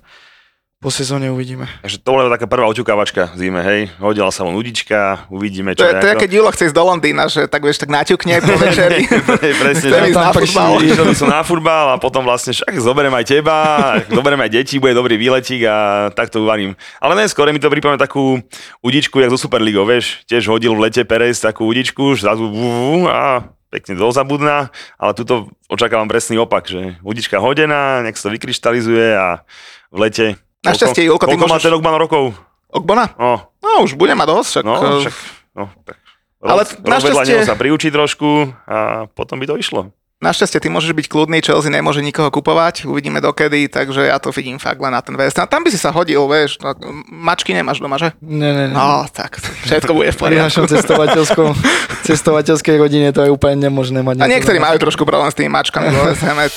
po 0.78 0.94
sezóne 0.94 1.34
uvidíme. 1.34 1.66
Takže 1.82 1.98
to 1.98 2.10
bola 2.14 2.30
taká 2.30 2.46
prvá 2.46 2.70
oťukávačka 2.70 3.34
zime, 3.34 3.66
hej. 3.66 3.90
Hodila 3.98 4.30
sa 4.30 4.46
von 4.46 4.54
ľudička, 4.54 5.26
uvidíme, 5.34 5.74
To 5.74 5.82
čo 5.82 5.90
je, 5.90 5.94
to 5.98 6.08
je, 6.08 6.16
keď 6.22 6.30
Julo 6.30 6.50
chce 6.54 6.70
ísť 6.70 6.78
do 6.78 6.86
Londýna, 6.86 7.26
že 7.26 7.50
tak 7.50 7.66
vieš, 7.66 7.82
tak 7.82 7.90
naťukne 7.90 8.46
po 8.46 8.54
večeri. 8.62 9.10
Presne, 9.66 9.90
Chcem 9.90 10.04
že- 10.06 10.10
ísť 10.14 10.22
na 10.22 10.32
futbal. 10.32 10.72
Išiel 10.78 11.06
som 11.18 11.30
na 11.34 11.42
futbal 11.42 11.86
a 11.92 11.96
potom 11.98 12.22
vlastne 12.22 12.54
však 12.54 12.78
zoberiem 12.78 13.10
aj 13.10 13.26
teba, 13.26 13.58
zoberiem 14.06 14.38
aj 14.38 14.52
deti, 14.54 14.78
bude 14.78 14.94
dobrý 14.94 15.18
výletík 15.18 15.66
a 15.66 15.76
tak 16.14 16.30
to 16.30 16.46
uvarím. 16.46 16.78
Ale 17.02 17.18
ne, 17.18 17.26
skôr 17.26 17.50
mi 17.50 17.58
to 17.58 17.74
pripomína 17.74 17.98
takú 17.98 18.38
udičku, 18.86 19.18
jak 19.18 19.34
zo 19.34 19.40
Superligou, 19.42 19.82
vieš, 19.82 20.22
tiež 20.30 20.46
hodil 20.46 20.78
v 20.78 20.86
lete 20.86 21.02
Perez 21.02 21.42
takú 21.42 21.66
udičku, 21.66 22.14
zrazu 22.14 22.46
vú, 22.46 23.10
a 23.10 23.42
pekne 23.68 23.98
dozabudná, 23.98 24.70
ale 24.96 25.12
tuto 25.12 25.50
očakávam 25.68 26.06
presný 26.06 26.38
opak, 26.38 26.70
že 26.70 27.02
udička 27.02 27.42
hodená, 27.42 28.00
nech 28.06 28.16
sa 28.16 28.30
to 28.30 28.38
vykryštalizuje 28.38 29.18
a 29.18 29.42
v 29.90 30.00
lete... 30.06 30.28
Našťastie, 30.68 31.04
Julko, 31.06 31.24
ty 31.24 31.34
koľko 31.34 31.48
má 31.48 31.58
ten 31.58 31.72
Ogban 31.72 31.96
rokov? 31.96 32.24
Okbona? 32.68 33.06
No, 33.16 33.48
No, 33.58 33.84
už 33.84 33.94
bude 33.94 34.12
mať 34.12 34.28
dosť. 34.28 34.50
Však, 34.50 34.64
no, 34.64 34.74
eh, 34.76 35.02
však, 35.02 35.16
no, 35.54 35.66
tak. 35.82 35.98
Ale 36.40 36.62
našťastie- 36.64 37.36
neho 37.36 37.44
sa 37.44 37.56
priučí 37.56 37.90
trošku 37.90 38.28
a 38.64 38.78
potom 39.10 39.38
by 39.38 39.46
to 39.46 39.56
išlo. 39.56 39.90
Našťastie 40.18 40.58
ty 40.58 40.68
môžeš 40.68 40.98
byť 40.98 41.08
kľudný, 41.08 41.46
Chelsea 41.46 41.70
nemôže 41.70 42.02
nikoho 42.02 42.34
kupovať, 42.34 42.90
uvidíme 42.90 43.22
dokedy, 43.22 43.70
takže 43.70 44.02
ja 44.04 44.18
to 44.18 44.34
vidím 44.34 44.58
fakt 44.58 44.82
len 44.82 44.90
na 44.90 44.98
ten 44.98 45.14
West. 45.14 45.38
A 45.38 45.46
tam 45.46 45.62
by 45.62 45.70
si 45.70 45.78
sa 45.78 45.94
hodil, 45.94 46.18
vieš, 46.26 46.58
no, 46.58 46.74
mačky 47.08 47.54
nemáš 47.54 47.78
doma, 47.78 48.02
že? 48.02 48.18
Ne, 48.18 48.50
ne, 48.50 48.66
ne. 48.66 48.74
No, 48.74 49.06
tak, 49.06 49.38
všetko 49.38 49.94
bude 49.94 50.10
v 50.10 50.18
Pri 50.18 50.42
našom 50.42 50.66
poriadku. 50.66 50.74
cestovateľskom, 50.74 51.50
cestovateľskej 52.10 52.76
rodine 52.78 53.14
to 53.14 53.22
je 53.22 53.30
úplne 53.30 53.62
nemožné 53.62 54.02
mať. 54.02 54.18
A 54.18 54.26
niektorí 54.26 54.58
majú 54.58 54.78
trošku 54.80 55.06
problém 55.06 55.30
s 55.30 55.38
tými 55.38 55.54
mačkami. 55.54 55.94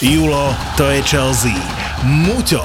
Julo, 0.01 0.57
to 0.73 0.89
je 0.89 1.01
Chelsea. 1.05 1.53
Muťo, 2.01 2.65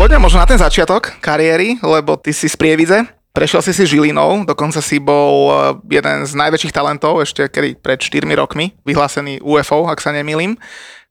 Poďme 0.00 0.16
možno 0.24 0.40
na 0.40 0.48
ten 0.48 0.56
začiatok 0.56 1.20
kariéry, 1.20 1.76
lebo 1.84 2.16
ty 2.16 2.32
si 2.32 2.48
z 2.48 2.56
Prievidze, 2.56 3.04
prešiel 3.36 3.60
si 3.60 3.76
si 3.76 3.84
Žilinou, 3.84 4.48
dokonca 4.48 4.80
si 4.80 4.96
bol 4.96 5.52
eh, 5.52 6.00
jeden 6.00 6.24
z 6.24 6.32
najväčších 6.40 6.72
talentov, 6.72 7.20
ešte 7.20 7.52
kedy 7.52 7.76
pred 7.76 8.00
4 8.00 8.24
rokmi, 8.32 8.72
vyhlásený 8.88 9.44
UFO, 9.44 9.84
ak 9.92 10.00
sa 10.00 10.16
nemýlim. 10.16 10.56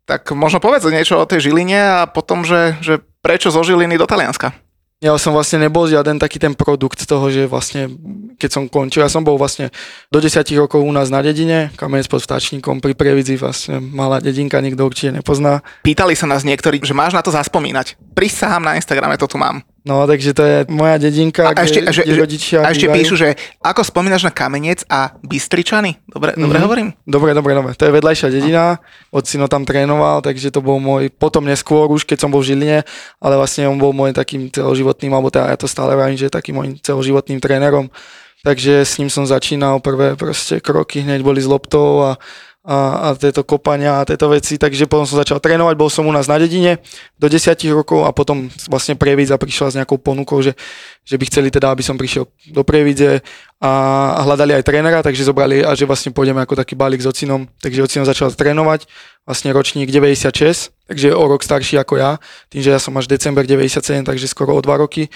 Tak 0.09 0.33
možno 0.33 0.57
povedz 0.57 0.89
niečo 0.89 1.21
o 1.21 1.29
tej 1.29 1.53
Žiline 1.53 2.01
a 2.01 2.09
potom, 2.09 2.41
že, 2.41 2.81
že 2.81 2.97
prečo 3.21 3.53
zo 3.53 3.61
Žiliny 3.61 3.93
do 3.93 4.09
Talianska? 4.09 4.57
Ja 4.99 5.15
som 5.15 5.31
vlastne 5.31 5.63
nebol 5.63 5.87
žiaden 5.87 6.19
taký 6.19 6.43
ten 6.43 6.51
produkt 6.51 7.07
toho, 7.07 7.31
že 7.31 7.47
vlastne 7.47 7.87
keď 8.35 8.49
som 8.51 8.63
končil, 8.67 8.99
ja 8.99 9.07
som 9.07 9.23
bol 9.23 9.39
vlastne 9.39 9.71
do 10.11 10.19
10 10.19 10.43
rokov 10.59 10.83
u 10.83 10.91
nás 10.91 11.07
na 11.07 11.23
dedine, 11.23 11.71
kamenec 11.79 12.11
pod 12.11 12.19
vtáčnikom 12.19 12.83
pri 12.83 12.99
Previdzi, 12.99 13.39
vlastne 13.39 13.79
malá 13.79 14.19
dedinka, 14.19 14.59
nikto 14.59 14.83
určite 14.83 15.15
nepozná. 15.15 15.63
Pýtali 15.87 16.19
sa 16.19 16.27
nás 16.27 16.43
niektorí, 16.43 16.83
že 16.83 16.91
máš 16.91 17.15
na 17.15 17.23
to 17.23 17.31
zaspomínať. 17.31 17.95
Prisahám 18.11 18.59
na 18.59 18.75
Instagrame, 18.75 19.15
to 19.15 19.31
tu 19.31 19.39
mám. 19.39 19.63
No, 19.87 20.03
takže 20.03 20.35
to 20.35 20.43
je 20.43 20.57
moja 20.67 20.99
dedinka, 20.99 21.47
A, 21.47 21.55
a 21.55 21.63
ešte, 21.63 21.79
kde, 21.79 21.95
že, 21.95 22.01
kde 22.03 22.15
rodičia 22.19 22.57
a 22.61 22.75
ešte 22.75 22.85
bývajú. 22.85 22.97
píšu, 22.99 23.15
že 23.15 23.27
ako 23.63 23.81
spomínaš 23.81 24.27
na 24.27 24.33
Kamenec 24.35 24.83
a 24.91 25.15
Bystričany? 25.23 26.03
Dobre, 26.03 26.35
mm-hmm. 26.35 26.43
dobre 26.43 26.57
Mhm. 26.59 26.65
hovorím? 26.67 26.87
Dobre, 27.07 27.31
dobre, 27.31 27.51
dobre. 27.55 27.71
To 27.79 27.87
je 27.87 27.95
vedľajšia 27.95 28.27
dedina, 28.27 28.77
ocino 29.09 29.47
tam 29.47 29.63
trénoval, 29.63 30.19
takže 30.19 30.51
to 30.51 30.59
bol 30.59 30.83
môj, 30.83 31.07
potom 31.09 31.47
neskôr 31.47 31.87
už, 31.87 32.03
keď 32.03 32.17
som 32.21 32.29
bol 32.29 32.43
v 32.43 32.51
Žiline, 32.51 32.79
ale 33.17 33.33
vlastne 33.39 33.71
on 33.71 33.79
bol 33.79 33.95
môj 33.95 34.11
takým 34.11 34.51
celoživotným, 34.51 35.15
alebo 35.15 35.31
teda 35.31 35.47
ja 35.47 35.57
to 35.57 35.65
stále 35.65 35.95
vravím, 35.95 36.19
že 36.19 36.27
je 36.27 36.35
takým 36.35 36.59
môjim 36.59 36.73
celoživotným 36.75 37.39
trénerom. 37.39 37.87
Takže 38.39 38.87
s 38.87 38.95
ním 38.95 39.11
som 39.11 39.27
začínal 39.27 39.83
prvé 39.83 40.15
proste 40.15 40.63
kroky, 40.63 41.03
hneď 41.03 41.19
boli 41.23 41.43
s 41.43 41.47
loptou 41.47 42.03
a, 42.03 42.11
a, 42.69 43.09
a 43.09 43.17
tieto 43.17 43.41
kopania 43.41 43.97
a 43.97 44.05
tieto 44.05 44.29
veci, 44.29 44.61
takže 44.61 44.85
potom 44.85 45.09
som 45.09 45.17
začal 45.17 45.41
trénovať, 45.41 45.73
bol 45.73 45.89
som 45.89 46.05
u 46.05 46.13
nás 46.13 46.29
na 46.29 46.37
dedine 46.37 46.77
do 47.17 47.25
10 47.25 47.57
rokov 47.73 48.05
a 48.05 48.13
potom 48.13 48.45
vlastne 48.69 48.93
Prievidza 48.93 49.41
prišla 49.41 49.73
s 49.73 49.77
nejakou 49.81 49.97
ponukou, 49.97 50.37
že, 50.45 50.53
že 51.01 51.17
by 51.17 51.25
chceli 51.25 51.49
teda, 51.49 51.73
aby 51.73 51.81
som 51.81 51.97
prišiel 51.97 52.29
do 52.53 52.61
Prievidze 52.61 53.25
a, 53.57 53.71
a 54.13 54.21
hľadali 54.21 54.53
aj 54.61 54.63
trénera, 54.69 55.01
takže 55.01 55.25
zobrali 55.25 55.65
a 55.65 55.73
že 55.73 55.89
vlastne 55.89 56.13
pôjdeme 56.13 56.45
ako 56.45 56.53
taký 56.61 56.77
balík 56.77 57.01
s 57.01 57.09
ocinom, 57.09 57.49
takže 57.57 57.81
ocino 57.81 58.05
začal 58.05 58.29
trénovať, 58.37 58.85
vlastne 59.25 59.49
ročník 59.49 59.89
96, 59.89 60.69
takže 60.85 61.09
o 61.09 61.23
rok 61.25 61.41
starší 61.41 61.81
ako 61.81 61.97
ja, 61.97 62.21
tým, 62.53 62.61
že 62.61 62.69
ja 62.69 62.77
som 62.77 62.93
až 63.01 63.09
december 63.09 63.49
97, 63.49 64.05
takže 64.05 64.29
skoro 64.29 64.53
o 64.53 64.61
dva 64.61 64.77
roky. 64.77 65.09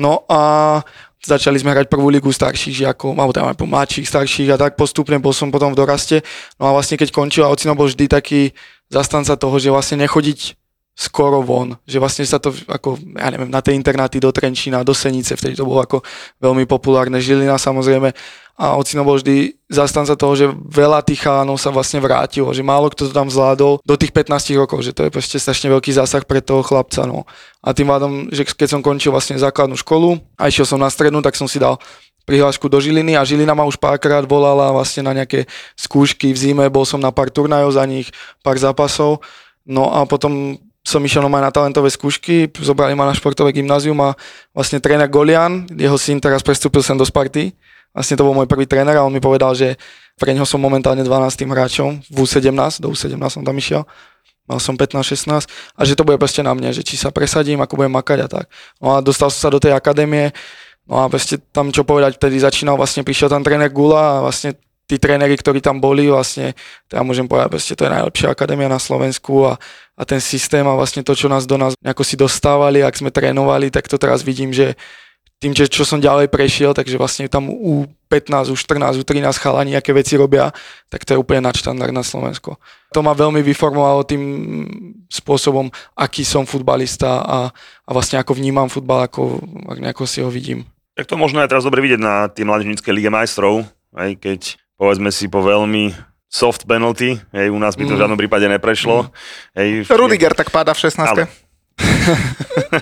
No 0.00 0.24
a 0.32 0.80
začali 1.20 1.60
sme 1.60 1.72
hrať 1.76 1.88
prvú 1.88 2.08
ligu 2.08 2.28
starších 2.32 2.84
žiakov, 2.84 3.16
alebo 3.16 3.32
tam 3.32 3.48
aj 3.48 3.56
po 3.56 3.68
mladších, 3.68 4.08
starších 4.08 4.52
a 4.52 4.60
tak 4.60 4.76
postupne 4.76 5.20
bol 5.20 5.36
som 5.36 5.52
potom 5.52 5.72
v 5.72 5.80
doraste. 5.80 6.24
No 6.56 6.68
a 6.68 6.74
vlastne 6.76 6.96
keď 6.96 7.12
končil, 7.12 7.44
ocino 7.44 7.76
bol 7.76 7.88
vždy 7.88 8.08
taký 8.08 8.52
zastanca 8.90 9.36
toho, 9.36 9.56
že 9.60 9.72
vlastne 9.72 10.02
nechodiť 10.04 10.59
skoro 11.00 11.40
von, 11.40 11.80
že 11.88 11.96
vlastne 11.96 12.28
sa 12.28 12.36
to 12.36 12.52
ako, 12.68 13.00
ja 13.16 13.32
neviem, 13.32 13.48
na 13.48 13.64
tie 13.64 13.72
internáty 13.72 14.20
do 14.20 14.28
Trenčína, 14.28 14.84
do 14.84 14.92
Senice, 14.92 15.32
vtedy 15.32 15.56
to 15.56 15.64
bolo 15.64 15.80
ako 15.80 16.04
veľmi 16.44 16.68
populárne, 16.68 17.16
Žilina 17.16 17.56
samozrejme 17.56 18.12
a 18.60 18.76
ocino 18.76 19.00
bol 19.08 19.16
vždy 19.16 19.56
zastanca 19.72 20.12
toho, 20.12 20.36
že 20.36 20.52
veľa 20.52 21.00
tých 21.00 21.24
chalanov 21.24 21.56
sa 21.56 21.72
vlastne 21.72 21.96
vrátilo, 22.04 22.52
že 22.52 22.60
málo 22.60 22.92
kto 22.92 23.08
to 23.08 23.12
tam 23.16 23.32
zvládol 23.32 23.80
do 23.80 23.94
tých 23.96 24.12
15 24.12 24.60
rokov, 24.60 24.84
že 24.84 24.92
to 24.92 25.08
je 25.08 25.10
proste 25.10 25.40
strašne 25.40 25.72
veľký 25.72 25.96
zásah 25.96 26.20
pre 26.28 26.44
toho 26.44 26.60
chlapca, 26.60 27.08
no. 27.08 27.24
A 27.64 27.72
tým 27.72 27.88
pádom, 27.88 28.28
že 28.28 28.44
keď 28.44 28.76
som 28.76 28.84
končil 28.84 29.16
vlastne 29.16 29.40
základnú 29.40 29.80
školu 29.80 30.20
a 30.36 30.52
išiel 30.52 30.68
som 30.68 30.76
na 30.76 30.92
strednú, 30.92 31.24
tak 31.24 31.40
som 31.40 31.48
si 31.48 31.56
dal 31.56 31.80
prihlášku 32.28 32.68
do 32.68 32.76
Žiliny 32.76 33.16
a 33.16 33.24
Žilina 33.24 33.56
ma 33.56 33.64
už 33.64 33.80
párkrát 33.80 34.28
volala 34.28 34.68
vlastne 34.76 35.08
na 35.08 35.16
nejaké 35.16 35.48
skúšky 35.72 36.36
v 36.36 36.36
zime, 36.36 36.68
bol 36.68 36.84
som 36.84 37.00
na 37.00 37.08
pár 37.08 37.32
turnajov 37.32 37.80
za 37.80 37.88
nich, 37.88 38.12
pár 38.44 38.60
zápasov, 38.60 39.24
no 39.64 39.88
a 39.88 40.04
potom 40.04 40.60
som 40.90 40.98
išiel 41.06 41.22
normálne 41.22 41.46
na 41.46 41.54
talentové 41.54 41.86
skúšky, 41.86 42.50
zobrali 42.58 42.98
ma 42.98 43.06
na 43.06 43.14
športové 43.14 43.54
gymnázium 43.54 43.96
a 44.02 44.18
vlastne 44.50 44.82
tréner 44.82 45.06
Golian, 45.06 45.70
jeho 45.70 45.94
syn 45.94 46.18
teraz 46.18 46.42
prestúpil 46.42 46.82
sem 46.82 46.98
do 46.98 47.06
Sparty, 47.06 47.54
vlastne 47.94 48.18
to 48.18 48.26
bol 48.26 48.34
môj 48.34 48.50
prvý 48.50 48.66
tréner 48.66 48.98
a 48.98 49.06
on 49.06 49.14
mi 49.14 49.22
povedal, 49.22 49.54
že 49.54 49.78
pre 50.18 50.34
neho 50.34 50.42
som 50.42 50.58
momentálne 50.58 51.06
12. 51.06 51.46
hráčom, 51.46 52.02
v 52.10 52.16
U17, 52.18 52.82
do 52.82 52.90
U17 52.90 53.14
som 53.30 53.46
tam 53.46 53.54
išiel, 53.54 53.86
mal 54.50 54.58
som 54.58 54.74
15-16 54.74 55.46
a 55.78 55.80
že 55.86 55.94
to 55.94 56.02
bude 56.02 56.18
proste 56.18 56.42
na 56.42 56.50
mne, 56.50 56.74
že 56.74 56.82
či 56.82 56.98
sa 56.98 57.14
presadím, 57.14 57.62
ako 57.62 57.78
budem 57.78 57.94
makať 57.94 58.18
a 58.26 58.28
tak. 58.28 58.44
No 58.82 58.98
a 58.98 59.00
dostal 59.00 59.30
som 59.30 59.46
sa 59.46 59.50
do 59.54 59.62
tej 59.62 59.70
akadémie, 59.70 60.34
no 60.90 61.06
a 61.06 61.08
proste 61.08 61.38
tam 61.38 61.70
čo 61.70 61.86
povedať, 61.86 62.18
vtedy 62.18 62.42
začínal, 62.42 62.74
vlastne 62.74 63.06
prišiel 63.06 63.30
tam 63.30 63.46
tréner 63.46 63.70
Gula 63.70 64.18
a 64.18 64.22
vlastne 64.26 64.58
tí 64.90 64.98
tréneri, 64.98 65.38
ktorí 65.38 65.62
tam 65.62 65.78
boli, 65.78 66.10
vlastne, 66.10 66.58
to 66.90 66.98
ja 66.98 67.06
môžem 67.06 67.30
povedať, 67.30 67.54
proste 67.54 67.74
to 67.78 67.86
je 67.86 67.94
najlepšia 67.94 68.34
akadémia 68.34 68.66
na 68.66 68.82
Slovensku 68.82 69.46
a, 69.46 69.54
a 69.94 70.02
ten 70.02 70.18
systém 70.18 70.66
a 70.66 70.74
vlastne 70.74 71.06
to, 71.06 71.14
čo 71.14 71.30
nás 71.30 71.46
do 71.46 71.54
nás 71.54 71.78
nejako 71.78 72.02
si 72.02 72.18
dostávali, 72.18 72.82
ak 72.82 72.98
sme 72.98 73.14
trénovali, 73.14 73.70
tak 73.70 73.86
to 73.86 73.94
teraz 73.94 74.26
vidím, 74.26 74.50
že 74.50 74.74
tým, 75.40 75.56
že 75.56 75.72
čo 75.72 75.88
som 75.88 76.04
ďalej 76.04 76.28
prešiel, 76.28 76.76
takže 76.76 77.00
vlastne 77.00 77.24
tam 77.24 77.48
u 77.48 77.88
15, 78.12 78.52
u 78.52 78.56
14, 78.60 79.00
u 79.00 79.04
13 79.08 79.40
chalani, 79.40 79.72
aké 79.72 79.96
veci 79.96 80.20
robia, 80.20 80.52
tak 80.92 81.08
to 81.08 81.16
je 81.16 81.22
úplne 81.22 81.48
nadštandard 81.48 81.96
na 81.96 82.04
Slovensko. 82.04 82.60
To 82.92 83.00
ma 83.00 83.16
veľmi 83.16 83.40
vyformovalo 83.40 84.04
tým 84.04 84.22
spôsobom, 85.08 85.72
aký 85.96 86.28
som 86.28 86.44
futbalista 86.44 87.24
a, 87.24 87.38
a 87.56 87.90
vlastne 87.96 88.20
ako 88.20 88.36
vnímam 88.36 88.68
futbal, 88.68 89.08
ako, 89.08 89.40
ako 89.80 90.04
si 90.04 90.20
ho 90.20 90.28
vidím. 90.28 90.68
Tak 90.92 91.08
to 91.08 91.16
možno 91.16 91.40
aj 91.40 91.48
teraz 91.48 91.64
dobre 91.64 91.80
vidieť 91.80 92.00
na 92.04 92.28
tej 92.28 92.44
mládežníckej 92.44 92.92
lige 92.92 93.08
majstrov, 93.08 93.64
aj 93.96 94.20
keď 94.20 94.59
povedzme 94.80 95.12
si 95.12 95.28
po 95.28 95.44
veľmi 95.44 95.92
soft 96.24 96.64
penalty, 96.64 97.20
hej, 97.36 97.52
u 97.52 97.58
nás 97.58 97.76
by 97.76 97.84
to 97.84 97.92
v 97.92 97.96
Mm. 97.98 98.02
žiadnom 98.06 98.18
prípade 98.18 98.46
neprešlo. 98.48 99.12
Hej, 99.52 99.84
Rudiger 99.92 100.32
tak 100.32 100.48
páda 100.48 100.72
v 100.72 100.80
16. 100.80 101.04
Ale- 101.04 101.28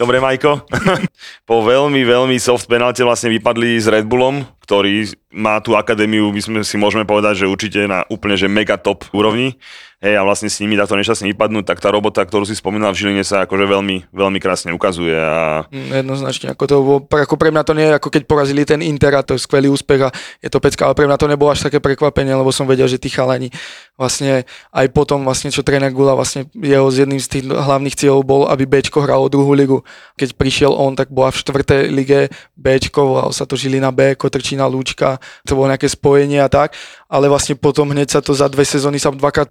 Dobre, 0.00 0.22
Majko. 0.22 0.62
po 1.48 1.56
veľmi, 1.60 2.00
veľmi 2.02 2.36
soft 2.38 2.66
penalte 2.66 3.02
vlastne 3.02 3.30
vypadli 3.30 3.76
s 3.76 3.90
Red 3.90 4.06
Bullom, 4.06 4.46
ktorý 4.62 5.10
má 5.34 5.58
tú 5.58 5.74
akadémiu, 5.74 6.30
my 6.30 6.40
sme 6.40 6.58
si 6.62 6.78
môžeme 6.78 7.02
povedať, 7.04 7.44
že 7.44 7.50
určite 7.50 7.86
na 7.90 8.06
úplne 8.06 8.38
že 8.38 8.46
mega 8.46 8.78
top 8.78 9.04
úrovni. 9.10 9.58
Hej, 10.00 10.16
a 10.16 10.24
vlastne 10.24 10.48
s 10.48 10.56
nimi 10.64 10.80
takto 10.80 10.96
nešťastne 10.96 11.28
vypadnúť, 11.36 11.68
tak 11.68 11.76
tá 11.76 11.92
robota, 11.92 12.24
ktorú 12.24 12.48
si 12.48 12.56
spomínal 12.56 12.96
v 12.96 13.04
Žiline 13.04 13.20
sa 13.20 13.44
akože 13.44 13.68
veľmi, 13.68 14.08
veľmi 14.08 14.38
krásne 14.40 14.72
ukazuje 14.72 15.12
a 15.12 15.68
Mm, 15.68 15.92
Jednoznačne, 16.00 16.56
ako 16.56 16.64
to 16.64 16.76
ako 17.12 17.36
pre 17.36 17.52
mňa 17.52 17.62
to 17.68 17.76
nie 17.76 17.84
je, 17.84 18.00
ako 18.00 18.08
keď 18.08 18.22
porazili 18.24 18.64
ten 18.64 18.80
Inter 18.80 19.12
a 19.12 19.20
to 19.20 19.36
je 19.36 19.44
skvelý 19.44 19.68
úspech 19.68 20.00
a 20.00 20.10
je 20.40 20.48
to 20.48 20.56
pecka, 20.56 20.88
ale 20.88 20.96
pre 20.96 21.04
mňa 21.04 21.20
to 21.20 21.28
nebolo 21.28 21.52
až 21.52 21.68
také 21.68 21.84
prekvapenie, 21.84 22.32
lebo 22.32 22.48
som 22.48 22.64
vedel, 22.64 22.88
že 22.88 22.96
tí 22.96 23.12
chalani 23.12 23.52
vlastne 24.00 24.48
aj 24.72 24.86
potom 24.96 25.20
vlastne, 25.20 25.52
čo 25.52 25.60
tréner 25.60 25.92
Gula, 25.92 26.16
vlastne 26.16 26.48
jeho 26.56 26.88
z 26.88 27.04
jedným 27.04 27.20
z 27.20 27.28
tých 27.28 27.44
hlavných 27.52 27.92
cieľov 27.92 28.24
bol, 28.24 28.42
aby 28.48 28.64
Bčko 28.64 29.04
hralo 29.04 29.28
druhú 29.28 29.52
ligu. 29.52 29.84
Keď 30.16 30.32
prišiel 30.32 30.72
on, 30.72 30.96
tak 30.96 31.12
bola 31.12 31.28
v 31.28 31.44
štvrtej 31.44 31.82
lige 31.92 32.32
Bčko, 32.56 33.04
volalo 33.04 33.36
sa 33.36 33.44
to 33.44 33.52
Žilina 33.52 33.92
B, 33.92 34.16
Kotrčina, 34.16 34.64
Lúčka, 34.64 35.20
to 35.44 35.60
bolo 35.60 35.68
nejaké 35.68 35.92
spojenie 35.92 36.40
a 36.40 36.48
tak, 36.48 36.72
ale 37.04 37.28
vlastne 37.28 37.52
potom 37.52 37.92
hneď 37.92 38.16
sa 38.16 38.20
to 38.24 38.32
za 38.32 38.48
dve 38.48 38.64
sezóny 38.64 38.96
sa 38.96 39.12
dvakrát 39.12 39.44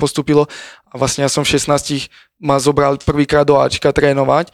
postupilo 0.45 0.87
a 0.89 0.97
vlastne 0.97 1.21
ja 1.21 1.29
som 1.29 1.45
v 1.45 1.53
16 1.53 2.09
ma 2.41 2.57
zobral 2.57 2.97
prvýkrát 2.97 3.45
do 3.45 3.59
Ačka 3.59 3.93
trénovať 3.93 4.49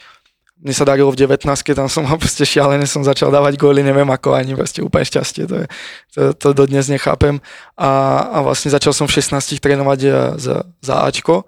mne 0.56 0.72
sa 0.72 0.88
darilo 0.88 1.12
v 1.12 1.20
19 1.20 1.52
tam 1.76 1.92
som 1.92 2.08
mal 2.08 2.16
proste 2.16 2.48
šialené, 2.48 2.88
som 2.88 3.04
začal 3.04 3.28
dávať 3.28 3.60
góly, 3.60 3.84
neviem 3.84 4.08
ako 4.08 4.40
ani, 4.40 4.56
proste 4.56 4.80
úplne 4.80 5.04
šťastie, 5.04 5.44
to, 5.52 5.56
je, 5.60 5.68
to, 6.16 6.22
to 6.32 6.48
dodnes 6.56 6.88
nechápem. 6.88 7.44
A, 7.76 8.24
a 8.32 8.38
vlastne 8.40 8.72
začal 8.72 8.96
som 8.96 9.04
v 9.04 9.20
16 9.20 9.60
trénovať 9.60 10.00
eh, 10.08 10.12
za, 10.40 10.64
za 10.80 10.96
Ačko 11.04 11.44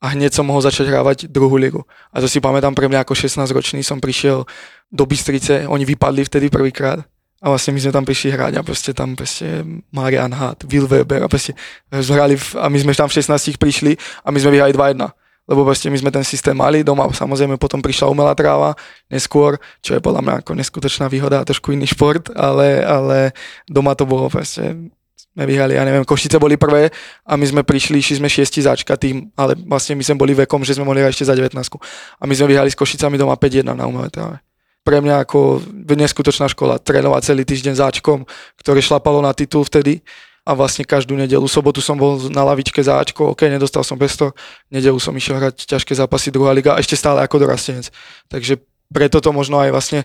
a 0.00 0.16
hneď 0.16 0.32
som 0.32 0.48
mohol 0.48 0.64
začať 0.64 0.88
hrávať 0.88 1.18
druhú 1.28 1.60
ligu. 1.60 1.84
A 2.16 2.24
to 2.24 2.32
si 2.32 2.40
pamätám 2.40 2.72
pre 2.72 2.88
mňa 2.88 3.04
ako 3.04 3.12
16 3.12 3.44
ročný 3.52 3.84
som 3.84 4.00
prišiel 4.00 4.48
do 4.88 5.04
Bystrice, 5.04 5.68
oni 5.68 5.84
vypadli 5.84 6.24
vtedy 6.24 6.48
prvýkrát 6.48 7.04
a 7.46 7.54
vlastne 7.54 7.78
my 7.78 7.78
sme 7.78 7.94
tam 7.94 8.02
prišli 8.02 8.34
hrať 8.34 8.58
a 8.58 8.66
proste 8.66 8.90
tam 8.90 9.14
proste 9.14 9.62
Marian 9.94 10.34
Hart, 10.34 10.66
Will 10.66 10.90
Weber 10.90 11.22
a 11.22 11.30
proste 11.30 11.54
sme 11.94 12.18
hrali 12.18 12.34
v, 12.34 12.58
a 12.58 12.66
my 12.66 12.78
sme 12.82 12.90
tam 12.90 13.06
v 13.06 13.22
16 13.22 13.54
prišli 13.54 13.94
a 14.26 14.34
my 14.34 14.38
sme 14.42 14.58
vyhrali 14.58 14.74
2-1 14.74 15.06
lebo 15.46 15.62
proste 15.62 15.86
my 15.86 15.94
sme 15.94 16.10
ten 16.10 16.26
systém 16.26 16.58
mali 16.58 16.82
doma, 16.82 17.06
samozrejme 17.06 17.54
potom 17.54 17.78
prišla 17.78 18.10
umelá 18.10 18.34
tráva 18.34 18.74
neskôr, 19.06 19.62
čo 19.78 19.94
je 19.94 20.02
podľa 20.02 20.26
mňa 20.26 20.34
ako 20.42 20.58
neskutočná 20.58 21.06
výhoda 21.06 21.38
a 21.38 21.46
trošku 21.46 21.70
iný 21.70 21.86
šport, 21.86 22.34
ale, 22.34 22.82
ale 22.82 23.30
doma 23.70 23.94
to 23.94 24.10
bolo 24.10 24.26
proste 24.26 24.90
sme 25.36 25.44
vyhrali, 25.44 25.76
ja 25.76 25.84
neviem, 25.84 26.00
Košice 26.02 26.40
boli 26.40 26.56
prvé 26.56 26.88
a 27.28 27.36
my 27.36 27.44
sme 27.44 27.60
prišli, 27.60 28.00
išli 28.00 28.24
sme 28.24 28.28
šiesti 28.32 28.64
začka 28.64 28.96
tým, 28.96 29.28
ale 29.36 29.52
vlastne 29.68 29.92
my 29.92 30.00
sme 30.00 30.16
boli 30.16 30.32
vekom, 30.32 30.64
že 30.64 30.74
sme 30.74 30.88
mohli 30.88 31.04
hrať 31.04 31.12
ešte 31.12 31.28
za 31.28 31.36
19. 31.36 31.60
A 31.60 32.22
my 32.24 32.32
sme 32.32 32.46
vyhrali 32.56 32.72
s 32.72 32.76
Košicami 32.80 33.20
doma 33.20 33.36
5-1 33.36 33.76
na 33.76 33.84
umelé 33.84 34.08
tráve. 34.08 34.40
Pre 34.86 34.98
mňa 35.02 35.26
ako 35.26 35.66
neskutočná 35.90 36.46
škola, 36.46 36.78
trénovať 36.78 37.34
celý 37.34 37.42
týždeň 37.42 37.74
záčkom, 37.74 38.22
ktoré 38.62 38.78
šlapalo 38.78 39.18
na 39.18 39.34
titul 39.34 39.66
vtedy 39.66 40.06
a 40.46 40.54
vlastne 40.54 40.86
každú 40.86 41.18
nedelu, 41.18 41.42
sobotu 41.50 41.82
som 41.82 41.98
bol 41.98 42.22
na 42.30 42.46
lavičke 42.46 42.78
za 42.78 43.02
Ačko, 43.02 43.34
ok, 43.34 43.50
nedostal 43.50 43.82
som 43.82 43.98
toho, 43.98 44.30
nedelu 44.70 44.94
som 45.02 45.10
išiel 45.10 45.42
hrať 45.42 45.66
ťažké 45.66 45.90
zápasy 45.98 46.30
druhá 46.30 46.54
liga, 46.54 46.78
a 46.78 46.78
ešte 46.78 46.94
stále 46.94 47.18
ako 47.18 47.42
dorastenec. 47.42 47.90
Takže 48.30 48.62
preto 48.86 49.18
to 49.18 49.34
možno 49.34 49.58
aj 49.58 49.74
vlastne 49.74 50.00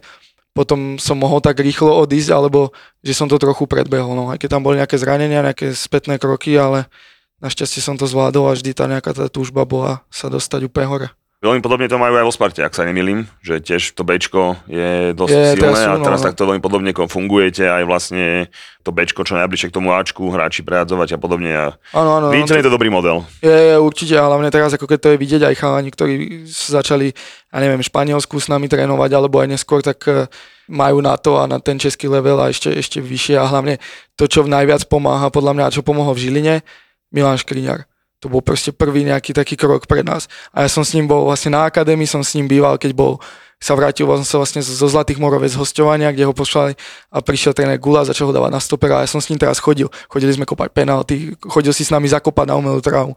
potom 0.52 1.00
som 1.00 1.16
mohol 1.16 1.40
tak 1.40 1.62
rýchlo 1.64 1.94
odísť, 2.04 2.34
alebo 2.34 2.76
že 3.06 3.16
som 3.16 3.30
to 3.30 3.40
trochu 3.40 3.70
predbehol. 3.70 4.18
No. 4.18 4.34
Aj 4.34 4.42
keď 4.42 4.60
tam 4.60 4.66
boli 4.66 4.82
nejaké 4.82 5.00
zranenia, 5.00 5.46
nejaké 5.46 5.72
spätné 5.72 6.20
kroky, 6.20 6.60
ale 6.60 6.92
našťastie 7.40 7.80
som 7.80 7.96
to 7.96 8.04
zvládol 8.04 8.52
a 8.52 8.58
vždy 8.58 8.76
tá 8.76 8.90
nejaká 8.90 9.16
tá 9.16 9.32
túžba 9.32 9.64
bola 9.64 10.04
sa 10.12 10.28
dostať 10.28 10.68
úplne 10.68 10.88
hore. 10.92 11.08
Veľmi 11.42 11.58
podobne 11.66 11.90
to 11.90 11.98
majú 11.98 12.22
aj 12.22 12.26
vo 12.30 12.30
Sparte, 12.30 12.62
ak 12.62 12.78
sa 12.78 12.86
nemýlim, 12.86 13.26
že 13.42 13.58
tiež 13.58 13.98
to 13.98 14.06
Bčko 14.06 14.62
je 14.70 15.10
dosť 15.18 15.34
Je, 15.34 15.46
silné 15.58 15.74
sú, 15.74 15.90
a 15.90 15.98
teraz 15.98 16.22
no. 16.22 16.26
takto 16.30 16.46
veľmi 16.46 16.62
podobne 16.62 16.94
fungujete 16.94 17.66
aj 17.66 17.82
vlastne 17.90 18.46
to 18.86 18.94
Bčko, 18.94 19.26
čo 19.26 19.34
najbližšie 19.42 19.74
k 19.74 19.76
tomu 19.82 19.90
Ačku, 19.90 20.30
hráči 20.30 20.62
prehadzovať 20.62 21.18
a 21.18 21.18
podobne. 21.18 21.50
A 21.50 21.66
Áno, 21.98 22.22
áno. 22.22 22.30
vidíte, 22.30 22.54
no, 22.54 22.62
je 22.62 22.66
to 22.70 22.76
dobrý 22.78 22.94
model. 22.94 23.26
Je, 23.42 23.74
je 23.74 23.76
určite, 23.82 24.14
a 24.22 24.30
hlavne 24.30 24.54
teraz, 24.54 24.78
ako 24.78 24.86
keď 24.86 25.00
to 25.02 25.10
je 25.10 25.18
vidieť 25.18 25.42
aj 25.50 25.56
chalani, 25.58 25.90
ktorí 25.90 26.46
začali, 26.46 27.10
ja 27.50 27.58
neviem, 27.58 27.82
Španielsku 27.82 28.38
s 28.38 28.46
nami 28.46 28.70
trénovať, 28.70 29.10
alebo 29.10 29.42
aj 29.42 29.50
neskôr, 29.50 29.82
tak 29.82 29.98
eh, 30.14 30.30
majú 30.70 31.02
na 31.02 31.18
to 31.18 31.42
a 31.42 31.50
na 31.50 31.58
ten 31.58 31.82
český 31.82 32.06
level 32.06 32.38
a 32.38 32.54
ešte, 32.54 32.70
ešte 32.70 33.02
vyššie 33.02 33.42
a 33.42 33.50
hlavne 33.50 33.82
to, 34.14 34.30
čo 34.30 34.46
najviac 34.46 34.86
pomáha, 34.86 35.34
podľa 35.34 35.58
mňa, 35.58 35.74
čo 35.74 35.82
pomohlo 35.82 36.14
v 36.14 36.22
Žiline, 36.22 36.62
Milan 37.10 37.42
Škriňar. 37.42 37.91
To 38.22 38.30
bol 38.30 38.46
proste 38.46 38.70
prvý 38.70 39.02
nejaký 39.02 39.34
taký 39.34 39.58
krok 39.58 39.90
pred 39.90 40.06
nás. 40.06 40.30
A 40.54 40.66
ja 40.66 40.70
som 40.70 40.86
s 40.86 40.94
ním 40.94 41.10
bol 41.10 41.26
vlastne 41.26 41.58
na 41.58 41.66
akadémii, 41.66 42.06
som 42.06 42.22
s 42.22 42.38
ním 42.38 42.46
býval, 42.46 42.78
keď 42.78 42.94
bol 42.94 43.18
sa 43.62 43.78
vrátil 43.78 44.10
som 44.10 44.26
sa 44.26 44.38
vlastne 44.42 44.66
zo 44.66 44.90
Zlatých 44.90 45.22
Morovec 45.22 45.54
z 45.54 45.62
hostovania, 45.62 46.10
kde 46.10 46.26
ho 46.26 46.34
poslali 46.34 46.74
a 47.14 47.22
prišiel 47.22 47.54
tréner 47.54 47.78
Gula, 47.78 48.02
začal 48.02 48.30
ho 48.30 48.34
dávať 48.34 48.52
na 48.58 48.58
stopera 48.58 48.98
a 48.98 49.06
ja 49.06 49.10
som 49.14 49.22
s 49.22 49.30
ním 49.30 49.38
teraz 49.38 49.62
chodil. 49.62 49.86
Chodili 50.10 50.34
sme 50.34 50.50
kopať 50.50 50.74
penalty, 50.74 51.38
chodil 51.46 51.70
si 51.70 51.86
s 51.86 51.94
nami 51.94 52.10
zakopať 52.10 52.50
na 52.50 52.58
umelú 52.58 52.82
trávu 52.82 53.14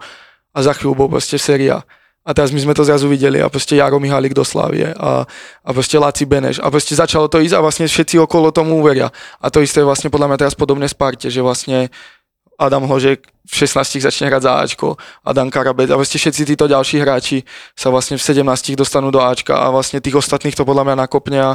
a 0.53 0.59
za 0.61 0.77
chvíľu 0.77 0.95
bol 0.95 1.09
proste 1.09 1.41
séria. 1.41 1.81
A 2.25 2.33
teraz 2.33 2.53
my 2.53 2.61
sme 2.61 2.77
to 2.77 2.85
zrazu 2.85 3.05
videli 3.09 3.41
a 3.41 3.53
proste 3.53 3.77
Jaro 3.77 4.01
Mihalik 4.01 4.33
do 4.33 4.45
Slávie 4.45 4.93
a, 4.97 5.29
a 5.61 5.71
proste 5.73 6.01
Laci 6.01 6.25
Beneš 6.25 6.57
a 6.61 6.73
proste 6.73 6.97
začalo 6.97 7.29
to 7.29 7.41
ísť 7.41 7.57
a 7.57 7.61
vlastne 7.61 7.85
všetci 7.85 8.17
okolo 8.21 8.49
tomu 8.49 8.81
uveria. 8.81 9.13
A 9.41 9.53
to 9.53 9.61
isté 9.61 9.85
je 9.85 9.89
vlastne 9.89 10.09
podľa 10.09 10.33
mňa 10.33 10.39
teraz 10.41 10.55
podobné 10.57 10.89
Sparte, 10.89 11.29
že 11.29 11.45
vlastne 11.45 11.93
Adam 12.59 12.87
Hložek 12.87 13.27
v 13.45 13.55
16 13.55 14.01
začne 14.01 14.33
hrať 14.33 14.43
za 14.43 14.53
Ačko, 14.57 14.89
Adam 15.21 15.53
Karabec 15.53 15.93
a 15.93 16.01
vlastne 16.01 16.17
všetci 16.17 16.57
títo 16.57 16.65
ďalší 16.65 17.05
hráči 17.05 17.45
sa 17.77 17.93
vlastne 17.93 18.17
v 18.17 18.25
17 18.25 18.41
dostanú 18.73 19.13
do 19.13 19.21
Ačka 19.21 19.53
a 19.53 19.69
vlastne 19.69 20.01
tých 20.01 20.17
ostatných 20.17 20.57
to 20.57 20.65
podľa 20.65 20.89
mňa 20.89 20.97
nakopne 21.05 21.39
a 21.39 21.51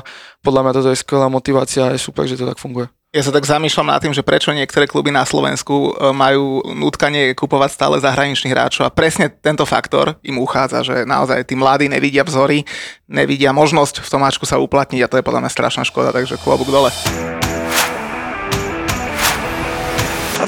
podľa 0.45 0.61
mňa 0.69 0.73
toto 0.77 0.89
je 0.93 1.01
skvelá 1.01 1.27
motivácia 1.33 1.89
a 1.89 1.93
je 1.97 1.99
super, 2.01 2.29
že 2.29 2.37
to 2.37 2.45
tak 2.45 2.61
funguje. 2.61 2.93
Ja 3.09 3.25
sa 3.25 3.33
tak 3.33 3.41
zamýšľam 3.41 3.89
nad 3.89 4.05
tým, 4.05 4.13
že 4.13 4.21
prečo 4.21 4.53
niektoré 4.53 4.85
kluby 4.85 5.09
na 5.09 5.25
Slovensku 5.25 5.97
e, 5.97 6.13
majú 6.13 6.61
nutkanie 6.77 7.33
kupovať 7.33 7.73
stále 7.73 7.97
zahraničných 7.97 8.53
hráčov 8.53 8.85
a 8.85 8.93
presne 8.93 9.33
tento 9.33 9.65
faktor 9.65 10.13
im 10.21 10.37
uchádza, 10.37 10.85
že 10.85 11.09
naozaj 11.09 11.41
tí 11.49 11.57
mladí 11.57 11.89
nevidia 11.89 12.21
vzory, 12.21 12.69
nevidia 13.09 13.49
možnosť 13.49 14.05
v 14.05 14.11
tomáčku 14.13 14.45
sa 14.45 14.61
uplatniť 14.61 15.01
a 15.01 15.09
to 15.09 15.17
je 15.17 15.25
podľa 15.25 15.41
mňa 15.41 15.51
strašná 15.57 15.81
škoda, 15.89 16.13
takže 16.13 16.37
klobúk 16.37 16.69
dole. 16.69 16.93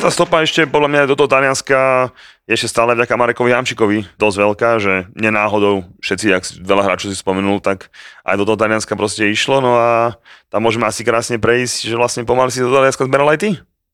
Tá 0.02 0.10
stopa 0.10 0.42
ešte 0.42 0.66
podľa 0.66 0.90
mňa 0.90 1.02
do 1.06 1.14
toho 1.14 1.30
Talianska 1.30 2.10
ešte 2.50 2.66
stále 2.66 2.98
vďaka 2.98 3.22
Marekovi 3.22 3.54
Jamčikovi 3.54 4.10
dosť 4.18 4.38
veľká, 4.42 4.70
že 4.82 5.06
nenáhodou 5.14 5.86
všetci, 6.02 6.26
ak 6.34 6.44
veľa 6.58 6.90
hráčov 6.90 7.14
si 7.14 7.22
spomenul, 7.22 7.62
tak 7.62 7.94
aj 8.26 8.34
do 8.34 8.50
toho 8.50 8.58
Talianska 8.58 8.98
proste 8.98 9.30
išlo, 9.30 9.62
no 9.62 9.78
a 9.78 10.18
tam 10.50 10.66
môžeme 10.66 10.90
asi 10.90 11.06
krásne 11.06 11.38
prejsť, 11.38 11.86
že 11.86 11.94
vlastne 11.94 12.26
pomaly 12.26 12.50
si 12.50 12.66
do 12.66 12.74
Talianska 12.74 13.06
zberal 13.06 13.30
aj 13.30 13.40
ty. 13.46 13.50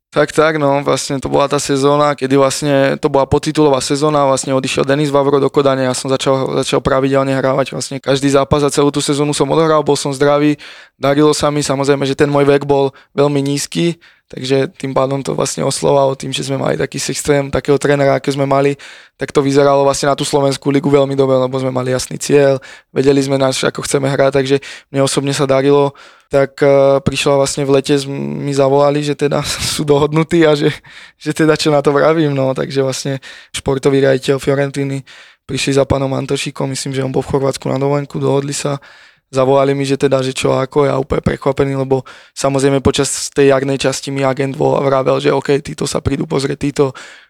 Tak, 0.08 0.32
tak, 0.32 0.56
no, 0.56 0.88
vlastne 0.88 1.20
to 1.20 1.28
bola 1.28 1.52
tá 1.52 1.60
sezóna, 1.60 2.16
kedy 2.16 2.40
vlastne 2.40 2.96
to 2.96 3.12
bola 3.12 3.28
potitulová 3.28 3.84
sezóna, 3.84 4.24
vlastne 4.24 4.56
odišiel 4.56 4.88
Denis 4.88 5.12
Vavro 5.12 5.36
do 5.36 5.52
Kodane, 5.52 5.84
ja 5.84 5.92
som 5.92 6.08
začal, 6.08 6.64
začal 6.64 6.80
pravidelne 6.80 7.36
hrávať 7.36 7.76
vlastne 7.76 8.00
každý 8.00 8.32
zápas 8.32 8.64
a 8.64 8.72
celú 8.72 8.88
tú 8.88 9.04
sezónu 9.04 9.36
som 9.36 9.52
odohral, 9.52 9.84
bol 9.84 10.00
som 10.00 10.16
zdravý, 10.16 10.56
darilo 10.96 11.36
sa 11.36 11.52
mi, 11.52 11.60
samozrejme, 11.60 12.08
že 12.08 12.16
ten 12.16 12.32
môj 12.32 12.48
vek 12.48 12.64
bol 12.64 12.96
veľmi 13.20 13.52
nízky, 13.52 14.00
takže 14.32 14.72
tým 14.80 14.96
pádom 14.96 15.20
to 15.20 15.36
vlastne 15.36 15.68
oslovalo 15.68 16.16
tým, 16.16 16.32
že 16.32 16.48
sme 16.48 16.56
mali 16.56 16.80
taký 16.80 17.04
systém, 17.04 17.52
takého 17.52 17.76
trénera, 17.76 18.16
aké 18.16 18.32
sme 18.32 18.48
mali, 18.48 18.80
tak 19.20 19.36
to 19.36 19.44
vyzeralo 19.44 19.84
vlastne 19.84 20.08
na 20.08 20.16
tú 20.16 20.24
Slovenskú 20.24 20.72
ligu 20.72 20.88
veľmi 20.88 21.20
dobre, 21.20 21.36
lebo 21.36 21.60
sme 21.60 21.76
mali 21.76 21.92
jasný 21.92 22.16
cieľ, 22.16 22.64
vedeli 22.96 23.20
sme 23.20 23.36
náš, 23.36 23.60
ako 23.68 23.84
chceme 23.84 24.08
hrať, 24.08 24.40
takže 24.40 24.64
mne 24.88 25.04
osobne 25.04 25.36
sa 25.36 25.44
darilo, 25.44 25.92
tak 26.28 26.60
uh, 26.60 27.00
prišla 27.00 27.40
vlastne 27.40 27.64
v 27.64 27.80
lete, 27.80 27.96
mi 28.12 28.52
zavolali, 28.52 29.00
že 29.04 29.16
teda 29.16 29.40
sú 29.76 29.88
dohodnutí 29.88 30.44
a 30.44 30.54
že, 30.54 30.72
že 31.16 31.32
teda 31.32 31.56
čo 31.56 31.72
na 31.72 31.80
to 31.80 31.96
vravím, 31.96 32.36
no, 32.36 32.52
takže 32.52 32.84
vlastne 32.84 33.14
športový 33.56 34.04
riaditeľ 34.04 34.40
Fiorentiny 34.40 35.04
prišli 35.48 35.80
za 35.80 35.88
pánom 35.88 36.12
Antošíkom, 36.12 36.68
myslím, 36.76 36.92
že 36.92 37.04
on 37.08 37.12
bol 37.16 37.24
v 37.24 37.32
Chorvátsku 37.32 37.72
na 37.72 37.80
dovolenku, 37.80 38.20
dohodli 38.20 38.52
sa, 38.52 38.84
zavolali 39.32 39.72
mi, 39.72 39.88
že 39.88 39.96
teda, 39.96 40.20
že 40.20 40.36
čo 40.36 40.52
ako, 40.56 40.88
ja 40.88 41.00
úplne 41.00 41.24
prekvapený, 41.24 41.80
lebo 41.80 42.04
samozrejme 42.36 42.84
počas 42.84 43.32
tej 43.32 43.56
jarnej 43.56 43.80
časti 43.80 44.12
mi 44.12 44.28
agent 44.28 44.60
vravel, 44.60 45.24
že 45.24 45.32
OK, 45.32 45.64
títo 45.64 45.88
sa 45.88 46.04
prídu 46.04 46.28
pozrieť, 46.28 46.60
títo, 46.60 46.86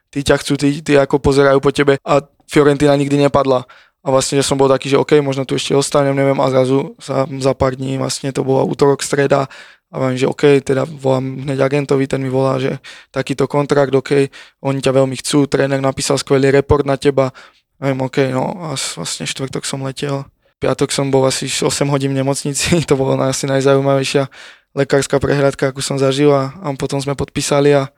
tí 0.09 0.25
ťa 0.25 0.35
chcú, 0.41 0.53
tí, 0.57 0.81
tí 0.81 0.97
ako 0.97 1.21
pozerajú 1.21 1.61
po 1.61 1.69
tebe 1.69 2.01
a 2.01 2.21
Fiorentina 2.47 2.95
nikdy 2.95 3.27
nepadla. 3.27 3.67
A 4.07 4.11
vlastne, 4.15 4.39
som 4.39 4.55
bol 4.55 4.71
taký, 4.71 4.87
že 4.87 4.95
OK, 4.95 5.19
možno 5.19 5.43
tu 5.43 5.59
ešte 5.59 5.75
ostanem, 5.75 6.15
neviem, 6.15 6.39
a 6.39 6.47
zrazu 6.47 6.95
sa 6.95 7.27
za 7.27 7.51
pár 7.51 7.75
dní, 7.75 7.99
vlastne 7.99 8.31
to 8.31 8.47
bola 8.47 8.63
útorok, 8.63 9.03
streda, 9.03 9.51
a 9.91 9.95
viem, 9.99 10.15
že 10.15 10.31
OK, 10.31 10.63
teda 10.63 10.87
volám 10.87 11.43
hneď 11.43 11.59
agentovi, 11.63 12.07
ten 12.07 12.23
mi 12.23 12.31
volá, 12.31 12.55
že 12.55 12.79
takýto 13.11 13.51
kontrakt, 13.51 13.91
OK, 13.91 14.31
oni 14.63 14.79
ťa 14.79 14.95
veľmi 14.95 15.15
chcú, 15.19 15.43
tréner 15.51 15.83
napísal 15.83 16.15
skvelý 16.15 16.55
report 16.55 16.87
na 16.87 16.95
teba, 16.95 17.35
a 17.79 17.91
viem, 17.91 17.99
OK, 17.99 18.31
no 18.31 18.71
a 18.71 18.79
vlastne 18.79 19.27
štvrtok 19.27 19.67
som 19.67 19.83
letel, 19.83 20.23
piatok 20.63 20.87
som 20.95 21.11
bol 21.11 21.27
asi 21.27 21.51
8 21.51 21.67
hodín 21.91 22.15
v 22.15 22.23
nemocnici, 22.23 22.79
to 22.89 22.95
bolo 22.95 23.19
asi 23.19 23.43
najzaujímavejšia 23.43 24.31
lekárska 24.71 25.19
prehľadka, 25.19 25.75
akú 25.75 25.83
som 25.83 25.99
zažil 25.99 26.31
a, 26.31 26.55
a 26.63 26.67
potom 26.79 27.01
sme 27.03 27.11
podpísali 27.11 27.75
a 27.75 27.91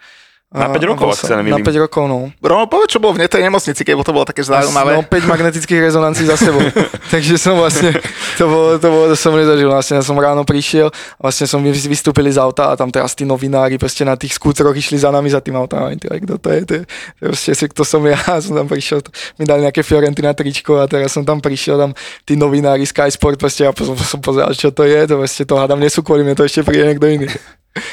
Na 0.50 0.66
a- 0.66 0.74
5 0.74 0.82
a 0.82 0.88
rokov, 0.90 1.14
ak 1.14 1.22
sa 1.22 1.38
nemýlim. 1.38 1.62
Na 1.62 1.66
5 1.66 1.78
rokov, 1.78 2.10
no. 2.10 2.34
Romo, 2.42 2.66
povedz, 2.66 2.98
čo 2.98 2.98
bolo 2.98 3.14
v 3.14 3.22
tej 3.22 3.46
nemocnici, 3.46 3.86
keď 3.86 4.02
to 4.02 4.10
bolo 4.10 4.26
také 4.26 4.42
zaujímavé. 4.42 4.98
No, 4.98 5.06
5 5.06 5.30
magnetických 5.30 5.78
rezonancií 5.78 6.26
za 6.26 6.42
sebou. 6.42 6.58
Takže 7.14 7.38
som 7.38 7.54
vlastne, 7.54 7.94
to 8.34 8.50
bolo, 8.50 8.82
to 8.82 8.88
bolo, 8.90 9.04
to 9.10 9.16
som 9.16 9.38
nezažil. 9.38 9.70
Vlastne 9.70 10.02
ja 10.02 10.04
som 10.04 10.18
ráno 10.18 10.42
prišiel, 10.42 10.90
vlastne 11.22 11.46
som 11.46 11.62
vy- 11.62 11.70
vystúpili 11.70 12.34
z 12.34 12.42
auta 12.42 12.74
a 12.74 12.74
tam 12.74 12.90
teraz 12.90 13.14
tí 13.14 13.30
novinári 13.30 13.78
proste 13.78 14.02
na 14.02 14.18
tých 14.18 14.34
skútroch 14.34 14.74
išli 14.74 14.98
za 14.98 15.14
nami 15.14 15.30
za 15.30 15.38
tým 15.38 15.54
autom. 15.54 15.86
A 15.86 15.94
tyhle, 15.94 16.18
kto 16.18 16.42
to 16.42 16.50
je? 16.50 16.60
To 16.66 16.74
je, 16.74 16.82
to 16.82 17.22
je 17.22 17.28
proste, 17.30 17.66
kto 17.70 17.82
som 17.86 18.02
ja? 18.10 18.18
Som 18.42 18.58
tam 18.58 18.66
prišiel, 18.66 19.06
to- 19.06 19.14
mi 19.38 19.46
dali 19.46 19.62
nejaké 19.62 19.86
Fiorentina 19.86 20.34
tričko 20.34 20.82
a 20.82 20.90
teraz 20.90 21.14
som 21.14 21.22
tam 21.22 21.38
prišiel, 21.38 21.78
tam 21.78 21.92
tí 22.26 22.34
novinári 22.34 22.90
Sky 22.90 23.14
Sport, 23.14 23.38
proste 23.38 23.64
ja 23.64 23.72
som, 23.72 23.94
som 23.94 24.18
pozeral, 24.18 24.50
čo 24.52 24.74
to 24.74 24.82
je, 24.82 24.98
to 25.06 25.14
proste 25.14 25.46
to 25.46 25.54
hádam, 25.54 25.78
nie 25.78 25.94
sú 25.94 26.02
kvôli 26.02 26.26
mne, 26.26 26.34
to 26.34 26.42
ešte 26.42 26.66
príde 26.66 26.90
niekto 26.90 27.06
iný. 27.06 27.30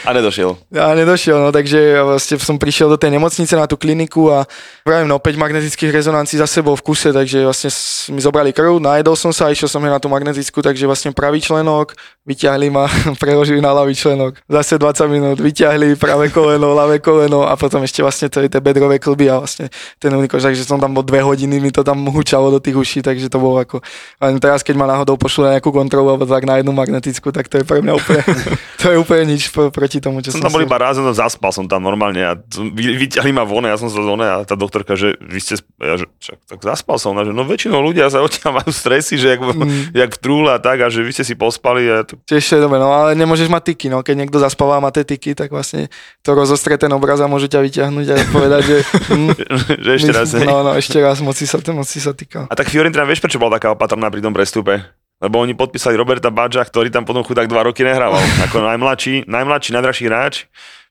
A 0.09 0.11
nedošiel. 0.17 0.57
Ja 0.73 0.97
nedošiel, 0.97 1.37
no 1.37 1.53
takže 1.53 2.01
vlastne 2.01 2.41
som 2.41 2.57
prišiel 2.57 2.89
do 2.89 2.97
tej 2.97 3.13
nemocnice 3.13 3.53
na 3.55 3.69
tú 3.69 3.77
kliniku 3.77 4.33
a 4.33 4.49
pravím, 4.81 5.05
no 5.05 5.21
5 5.21 5.37
magnetických 5.37 5.93
rezonancií 5.93 6.41
za 6.41 6.49
sebou 6.49 6.73
v 6.75 6.83
kuse, 6.83 7.13
takže 7.13 7.45
vlastne 7.45 7.69
mi 8.17 8.21
zobrali 8.25 8.57
krv, 8.57 8.81
najedol 8.81 9.15
som 9.21 9.37
sa 9.37 9.47
a 9.47 9.53
išiel 9.53 9.69
som 9.69 9.85
na 9.85 10.01
tú 10.01 10.09
magnetickú, 10.09 10.65
takže 10.65 10.89
vlastne 10.89 11.13
pravý 11.13 11.45
členok, 11.45 11.93
vyťahli 12.25 12.73
ma, 12.73 12.89
preložili 13.23 13.61
na 13.61 13.77
ľavý 13.77 13.93
členok. 13.93 14.41
Zase 14.49 14.81
20 14.81 15.13
minút, 15.13 15.39
vyťahli 15.45 16.01
pravé 16.01 16.33
koleno, 16.33 16.73
ľavé 16.73 17.05
koleno 17.05 17.45
a 17.45 17.53
potom 17.55 17.85
ešte 17.85 18.01
vlastne 18.01 18.33
to 18.33 18.41
je 18.41 18.49
tie 18.49 18.65
bedrové 18.65 18.97
klby 18.97 19.29
a 19.29 19.45
vlastne 19.45 19.69
ten 20.01 20.09
unikož, 20.09 20.41
takže 20.41 20.65
som 20.65 20.81
tam 20.81 20.97
bol 20.97 21.05
dve 21.05 21.21
hodiny, 21.21 21.61
mi 21.61 21.69
to 21.69 21.85
tam 21.85 22.01
hučalo 22.09 22.49
do 22.49 22.59
tých 22.59 22.81
uší, 22.81 23.05
takže 23.05 23.29
to 23.29 23.37
bolo 23.37 23.61
ako, 23.61 23.85
len 24.25 24.41
teraz 24.41 24.65
keď 24.65 24.75
ma 24.81 24.89
náhodou 24.89 25.21
pošlu 25.21 25.47
na 25.47 25.61
nejakú 25.61 25.69
kontrolu 25.69 26.17
alebo 26.17 26.25
tak 26.25 26.49
na 26.49 26.59
jednu 26.59 26.73
magnetickú, 26.73 27.29
tak 27.29 27.53
to 27.53 27.61
je 27.61 27.65
pre 27.69 27.85
mňa 27.85 27.93
úplne, 27.93 28.25
to 28.81 28.87
je 28.89 28.97
úplne 28.97 29.37
nič 29.37 29.53
proti 29.71 29.99
tomu, 30.03 30.21
čo 30.25 30.35
Som 30.35 30.41
som, 30.41 30.49
tam 30.49 30.57
bol 30.57 30.67
iba 30.67 30.79
raz, 30.79 30.99
no 30.99 31.13
zaspal 31.13 31.51
som 31.55 31.65
tam 31.67 31.83
normálne 31.83 32.23
a 32.23 32.35
vyťahli 32.75 33.33
ma 33.33 33.47
von 33.47 33.65
a 33.67 33.73
ja 33.75 33.79
som 33.79 33.89
sa 33.89 34.01
zóne 34.03 34.27
a 34.27 34.37
tá 34.43 34.59
doktorka, 34.59 34.95
že 34.99 35.15
vy 35.21 35.39
ste, 35.39 35.61
ja, 35.79 35.95
že, 36.01 36.07
čak, 36.19 36.39
tak 36.47 36.59
zaspal 36.63 36.97
som, 36.99 37.15
ona, 37.15 37.27
že 37.27 37.33
no 37.33 37.47
väčšinou 37.47 37.81
ľudia 37.81 38.11
sa 38.11 38.23
odtiaľ 38.25 38.63
majú 38.63 38.71
stresy, 38.73 39.17
že 39.17 39.37
jak, 39.37 39.41
mm. 39.41 39.95
jak 40.01 40.11
v 40.11 40.21
trúle 40.21 40.51
a 40.53 40.59
tak 40.59 40.83
a 40.83 40.91
že 40.91 41.03
vy 41.03 41.11
ste 41.15 41.25
si 41.25 41.35
pospali 41.39 41.87
a 41.87 42.03
to, 42.03 42.19
Tiež 42.27 42.45
je 42.57 42.61
dobre, 42.61 42.81
no 42.81 42.91
ale 42.91 43.15
nemôžeš 43.15 43.47
mať 43.47 43.75
tyky, 43.75 43.87
no 43.93 44.03
keď 44.03 44.27
niekto 44.27 44.39
zaspáva 44.43 44.79
a 44.79 44.85
má 44.85 44.91
tie 44.91 45.07
tyky, 45.07 45.33
tak 45.33 45.55
vlastne 45.55 45.93
to 46.27 46.35
rozostrie 46.35 46.77
ten 46.77 46.91
obraz 46.93 47.23
a 47.23 47.31
môže 47.31 47.47
ťa 47.47 47.61
vyťahnuť 47.63 48.07
a 48.11 48.15
povedať, 48.35 48.63
že, 48.67 48.79
hm, 49.13 49.31
že 49.85 49.91
ešte 50.03 50.13
raz. 50.13 50.29
hej. 50.35 50.47
no, 50.47 50.67
no, 50.67 50.73
ešte 50.75 50.99
raz, 50.99 51.19
moci 51.23 51.47
sa, 51.47 51.63
moci 51.73 51.99
sa 52.03 52.13
týka. 52.13 52.51
A 52.51 52.55
tak 52.55 52.69
Fiorentina, 52.69 53.07
vieš 53.07 53.23
prečo 53.23 53.41
bola 53.41 53.57
taká 53.57 53.73
opatrná 53.73 54.11
pri 54.11 54.21
tom 54.21 54.35
prestupe? 54.35 55.06
Lebo 55.17 55.41
oni 55.41 55.57
podpísali 55.57 55.97
Roberta 55.97 56.29
Badža, 56.29 56.61
ktorý 56.69 56.93
tam 56.93 57.09
potom 57.09 57.25
chudák 57.25 57.49
dva 57.49 57.65
roky 57.65 57.81
nehrával. 57.81 58.21
Ako 58.45 58.61
najmladší, 58.61 59.25
najmladší, 59.25 59.71
najdražší 59.73 60.05
hráč. 60.13 60.35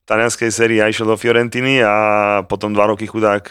Talianskej 0.06 0.54
sérii 0.54 0.80
a 0.80 0.90
išiel 0.90 1.10
do 1.10 1.18
Fiorentiny 1.18 1.82
a 1.82 1.94
potom 2.46 2.70
dva 2.70 2.94
roky 2.94 3.10
chudák 3.10 3.50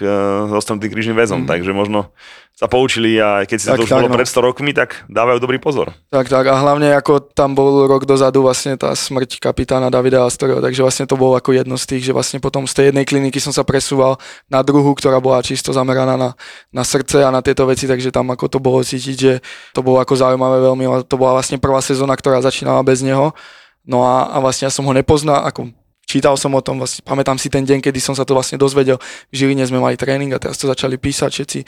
zostal 0.54 0.78
tým 0.78 0.90
krížnym 0.90 1.18
väzom, 1.18 1.42
mm. 1.42 1.50
takže 1.50 1.74
možno 1.74 2.14
sa 2.54 2.70
poučili 2.70 3.18
a 3.18 3.42
keď 3.42 3.58
si 3.58 3.66
Tak, 3.66 3.82
to 3.82 3.82
už 3.82 3.90
tak, 3.90 3.98
bolo 3.98 4.14
no. 4.14 4.14
pred 4.14 4.30
100 4.30 4.46
rokmi, 4.46 4.70
tak 4.70 5.02
dávajú 5.10 5.42
dobrý 5.42 5.58
pozor. 5.58 5.90
Tak, 6.14 6.30
tak 6.30 6.46
a 6.46 6.54
hlavne 6.54 6.94
ako 6.94 7.34
tam 7.34 7.58
bol 7.58 7.90
rok 7.90 8.06
dozadu 8.06 8.46
vlastne 8.46 8.78
tá 8.78 8.94
smrť 8.94 9.42
kapitána 9.42 9.90
Davida 9.90 10.22
Astorio, 10.22 10.62
takže 10.62 10.86
vlastne 10.86 11.10
to 11.10 11.18
bolo 11.18 11.34
ako 11.34 11.50
jedno 11.50 11.74
z 11.74 11.90
tých, 11.90 12.06
že 12.06 12.12
vlastne 12.14 12.38
potom 12.38 12.62
z 12.70 12.78
tej 12.78 12.84
jednej 12.94 13.02
kliniky 13.02 13.42
som 13.42 13.50
sa 13.50 13.66
presúval 13.66 14.22
na 14.46 14.62
druhú, 14.62 14.94
ktorá 14.94 15.18
bola 15.18 15.42
čisto 15.42 15.74
zameraná 15.74 16.14
na, 16.14 16.30
na 16.70 16.86
srdce 16.86 17.26
a 17.26 17.34
na 17.34 17.42
tieto 17.42 17.66
veci, 17.66 17.90
takže 17.90 18.14
tam 18.14 18.30
ako 18.30 18.46
to 18.46 18.62
bolo 18.62 18.86
cítiť, 18.86 19.16
že 19.18 19.42
to 19.74 19.82
bolo 19.82 19.98
ako 19.98 20.14
zaujímavé 20.14 20.62
veľmi, 20.62 21.10
to 21.10 21.18
bola 21.18 21.42
vlastne 21.42 21.58
prvá 21.58 21.82
sezóna, 21.82 22.14
ktorá 22.14 22.38
začínala 22.38 22.86
bez 22.86 23.02
neho, 23.02 23.34
no 23.82 24.06
a, 24.06 24.30
a 24.30 24.38
vlastne 24.38 24.70
ja 24.70 24.72
som 24.72 24.86
ho 24.86 24.94
nepoznal, 24.94 25.42
ako 25.42 25.74
čítal 26.14 26.38
som 26.38 26.54
o 26.54 26.62
tom, 26.62 26.78
vlastne, 26.78 27.02
pamätám 27.02 27.34
si 27.34 27.50
ten 27.50 27.66
deň, 27.66 27.82
kedy 27.82 27.98
som 27.98 28.14
sa 28.14 28.22
to 28.22 28.38
vlastne 28.38 28.54
dozvedel, 28.54 29.02
v 29.02 29.34
Žiline 29.34 29.66
sme 29.66 29.82
mali 29.82 29.98
tréning 29.98 30.30
a 30.30 30.38
teraz 30.38 30.54
to 30.54 30.70
začali 30.70 30.94
písať 30.94 31.30
všetci 31.34 31.60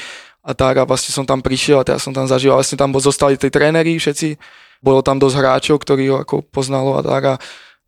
a 0.46 0.54
tak 0.54 0.78
a 0.78 0.86
vlastne 0.86 1.10
som 1.10 1.26
tam 1.26 1.42
prišiel 1.42 1.82
a 1.82 1.84
teraz 1.84 2.06
som 2.06 2.14
tam 2.14 2.30
zažil, 2.30 2.54
a 2.54 2.62
vlastne 2.62 2.78
tam 2.78 2.94
bol, 2.94 3.02
zostali 3.02 3.34
tí 3.34 3.50
tréneri 3.50 3.98
všetci, 3.98 4.38
bolo 4.78 5.02
tam 5.02 5.18
dosť 5.18 5.34
hráčov, 5.34 5.82
ktorí 5.82 6.14
ho 6.14 6.22
ako 6.22 6.46
poznalo 6.46 6.94
a 6.94 7.02
tak 7.02 7.22
a 7.26 7.34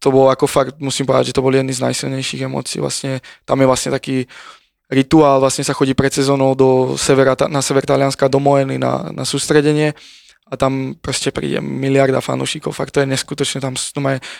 to 0.02 0.10
bolo 0.10 0.34
ako 0.34 0.50
fakt, 0.50 0.74
musím 0.82 1.06
povedať, 1.06 1.30
že 1.30 1.36
to 1.38 1.46
boli 1.46 1.62
jedny 1.62 1.70
z 1.70 1.82
najsilnejších 1.86 2.42
emócií, 2.50 2.82
vlastne 2.82 3.22
tam 3.46 3.62
je 3.62 3.66
vlastne 3.70 3.90
taký 3.94 4.26
rituál, 4.90 5.38
vlastne 5.38 5.62
sa 5.62 5.76
chodí 5.76 5.94
pred 5.94 6.10
sezónou 6.10 6.58
do 6.58 6.98
severa, 6.98 7.38
na 7.46 7.62
sever 7.62 7.86
Talianska 7.86 8.26
do 8.26 8.42
Moeny 8.42 8.82
na, 8.82 9.14
na 9.14 9.22
sústredenie 9.22 9.94
a 10.48 10.54
tam 10.56 10.96
proste 10.98 11.30
príde 11.30 11.60
miliarda 11.60 12.24
fanúšikov, 12.24 12.72
fakt 12.72 12.96
to 12.96 13.04
je 13.04 13.08
neskutočné, 13.08 13.62
tam, 13.62 13.76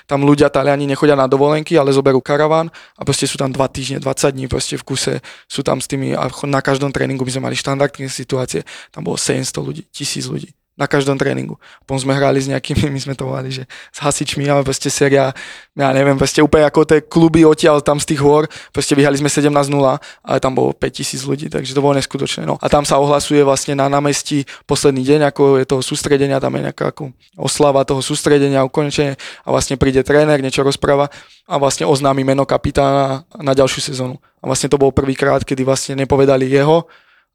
tam, 0.08 0.20
ľudia 0.24 0.50
Taliani 0.50 0.88
nechodia 0.88 1.14
na 1.14 1.30
dovolenky, 1.30 1.76
ale 1.76 1.94
zoberú 1.94 2.18
karaván 2.18 2.72
a 2.96 3.04
proste 3.06 3.28
sú 3.28 3.38
tam 3.38 3.52
2 3.52 3.60
týždne, 3.70 3.98
20 4.02 4.34
dní 4.34 4.46
proste 4.50 4.74
v 4.74 4.84
kuse, 4.84 5.14
sú 5.46 5.60
tam 5.62 5.78
s 5.78 5.86
tými, 5.86 6.18
a 6.18 6.26
na 6.48 6.60
každom 6.64 6.90
tréningu 6.90 7.22
my 7.22 7.32
sme 7.32 7.46
mali 7.52 7.56
štandardné 7.56 8.10
situácie, 8.10 8.66
tam 8.90 9.06
bolo 9.06 9.20
700 9.20 9.54
ľudí, 9.62 9.82
1000 9.94 10.34
ľudí 10.34 10.57
na 10.78 10.86
každom 10.86 11.18
tréningu. 11.18 11.58
Potom 11.82 11.98
sme 11.98 12.14
hrali 12.14 12.38
s 12.38 12.46
nejakými, 12.46 12.86
my 12.94 13.00
sme 13.02 13.14
to 13.18 13.26
volali, 13.26 13.50
že 13.50 13.66
s 13.90 13.98
hasičmi, 13.98 14.46
ale 14.46 14.62
proste 14.62 14.86
séria, 14.88 15.34
ja 15.74 15.90
neviem, 15.90 16.14
proste 16.14 16.38
úplne 16.38 16.70
ako 16.70 16.86
tie 16.86 17.02
kluby 17.02 17.42
odtiaľ 17.42 17.82
tam 17.82 17.98
z 17.98 18.14
tých 18.14 18.22
hôr, 18.22 18.46
proste 18.70 18.94
vyhali 18.94 19.18
sme 19.18 19.26
17-0, 19.26 19.50
ale 19.98 20.38
tam 20.38 20.54
bolo 20.54 20.70
5000 20.70 21.18
ľudí, 21.26 21.46
takže 21.50 21.74
to 21.74 21.82
bolo 21.82 21.98
neskutočné. 21.98 22.46
No. 22.46 22.62
A 22.62 22.70
tam 22.70 22.86
sa 22.86 23.02
ohlasuje 23.02 23.42
vlastne 23.42 23.74
na 23.74 23.90
námestí 23.90 24.46
posledný 24.70 25.02
deň, 25.02 25.20
ako 25.34 25.58
je 25.58 25.66
toho 25.66 25.82
sústredenia, 25.82 26.38
tam 26.38 26.54
je 26.54 26.70
nejaká 26.70 26.94
ako 26.94 27.10
oslava 27.34 27.82
toho 27.82 27.98
sústredenia, 27.98 28.62
ukončenie 28.62 29.18
a 29.42 29.48
vlastne 29.50 29.74
príde 29.74 30.06
tréner, 30.06 30.38
niečo 30.38 30.62
rozpráva 30.62 31.10
a 31.50 31.54
vlastne 31.58 31.90
oznámi 31.90 32.22
meno 32.22 32.46
kapitána 32.46 33.26
na 33.34 33.52
ďalšiu 33.56 33.82
sezónu. 33.82 34.22
A 34.38 34.46
vlastne 34.46 34.70
to 34.70 34.78
bol 34.78 34.94
prvýkrát, 34.94 35.42
kedy 35.42 35.66
vlastne 35.66 35.98
nepovedali 35.98 36.46
jeho, 36.46 36.86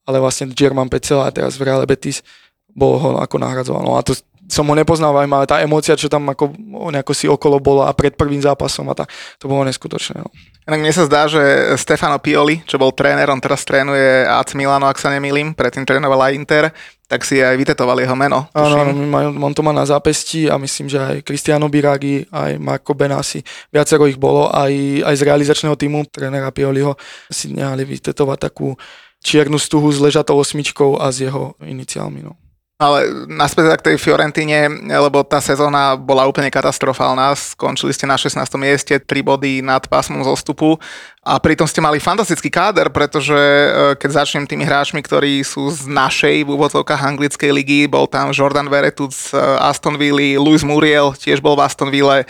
ale 0.04 0.20
vlastne 0.20 0.52
German 0.52 0.88
Pecel 0.92 1.20
a 1.24 1.32
teraz 1.32 1.56
v 1.56 1.68
Real 1.68 1.84
Betis 1.88 2.24
bol 2.74 2.98
ho 2.98 3.10
ako 3.22 3.36
nahradzoval. 3.38 3.84
No 3.86 3.96
a 3.98 4.06
to 4.06 4.18
som 4.50 4.68
ho 4.68 4.76
nepoznal, 4.76 5.16
ale 5.16 5.48
tá 5.48 5.64
emócia, 5.64 5.96
čo 5.96 6.12
tam 6.12 6.28
ako, 6.28 6.52
nejako 6.92 7.14
si 7.16 7.26
okolo 7.32 7.64
bola 7.64 7.88
a 7.88 7.96
pred 7.96 8.14
prvým 8.14 8.44
zápasom 8.44 8.92
a 8.92 8.94
tak, 8.94 9.08
to 9.40 9.48
bolo 9.48 9.64
neskutočné. 9.64 10.20
No. 10.20 10.30
Inak 10.68 10.80
mne 10.84 10.94
sa 10.94 11.08
zdá, 11.08 11.28
že 11.32 11.40
Stefano 11.80 12.20
Pioli, 12.20 12.60
čo 12.68 12.76
bol 12.80 12.92
tréner, 12.92 13.28
on 13.32 13.40
teraz 13.40 13.64
trénuje 13.64 14.28
AC 14.28 14.56
Milano, 14.60 14.88
ak 14.88 15.00
sa 15.00 15.12
nemýlim, 15.12 15.56
predtým 15.56 15.88
trénoval 15.88 16.28
aj 16.28 16.36
Inter, 16.36 16.64
tak 17.08 17.24
si 17.28 17.40
aj 17.40 17.56
vytetoval 17.56 18.00
jeho 18.00 18.16
meno. 18.16 18.48
Áno, 18.56 18.94
on 19.44 19.54
to 19.54 19.62
má 19.62 19.72
na 19.76 19.86
zápesti 19.86 20.48
a 20.50 20.58
myslím, 20.60 20.88
že 20.92 21.00
aj 21.00 21.18
Cristiano 21.24 21.68
Biragi, 21.68 22.26
aj 22.32 22.60
Marco 22.60 22.96
Benassi, 22.96 23.44
viacero 23.72 24.08
ich 24.08 24.20
bolo, 24.20 24.52
aj, 24.52 24.72
aj 25.08 25.16
z 25.20 25.24
realizačného 25.24 25.76
týmu 25.76 26.08
trénera 26.10 26.52
Pioliho 26.52 27.00
si 27.32 27.52
nehali 27.54 27.88
vytetovať 27.88 28.38
takú 28.52 28.76
čiernu 29.24 29.56
stuhu 29.56 29.88
s 29.88 30.04
ležatou 30.04 30.36
osmičkou 30.36 31.00
a 31.00 31.08
s 31.12 31.24
jeho 31.24 31.56
iniciálmi. 31.64 32.28
No. 32.28 32.43
Ale 32.82 33.30
naspäť 33.30 33.70
teda 33.70 33.78
k 33.80 33.86
tej 33.86 33.96
Fiorentine, 34.02 34.66
lebo 34.90 35.22
tá 35.22 35.38
sezóna 35.38 35.94
bola 35.94 36.26
úplne 36.26 36.50
katastrofálna. 36.50 37.38
Skončili 37.38 37.94
ste 37.94 38.10
na 38.10 38.18
16. 38.18 38.44
mieste, 38.58 38.98
3 38.98 39.08
body 39.22 39.62
nad 39.62 39.86
pásmom 39.86 40.26
zostupu 40.26 40.82
a 41.22 41.38
pritom 41.38 41.70
ste 41.70 41.80
mali 41.86 42.02
fantastický 42.02 42.50
káder, 42.50 42.90
pretože 42.90 43.38
e, 43.38 43.94
keď 43.96 44.26
začnem 44.26 44.50
tými 44.50 44.66
hráčmi, 44.66 45.00
ktorí 45.06 45.46
sú 45.46 45.70
z 45.70 45.86
našej 45.86 46.44
v 46.44 46.50
úvodzovkách 46.50 47.14
anglickej 47.14 47.52
ligy, 47.54 47.82
bol 47.86 48.10
tam 48.10 48.34
Jordan 48.34 48.68
Veretout 48.68 49.14
z 49.14 49.32
e, 49.32 49.40
Aston 49.64 49.96
Villa, 49.96 50.42
Luis 50.42 50.66
Muriel 50.66 51.14
tiež 51.14 51.46
bol 51.46 51.54
v 51.54 51.64
Aston 51.64 51.94
Ville, 51.94 52.26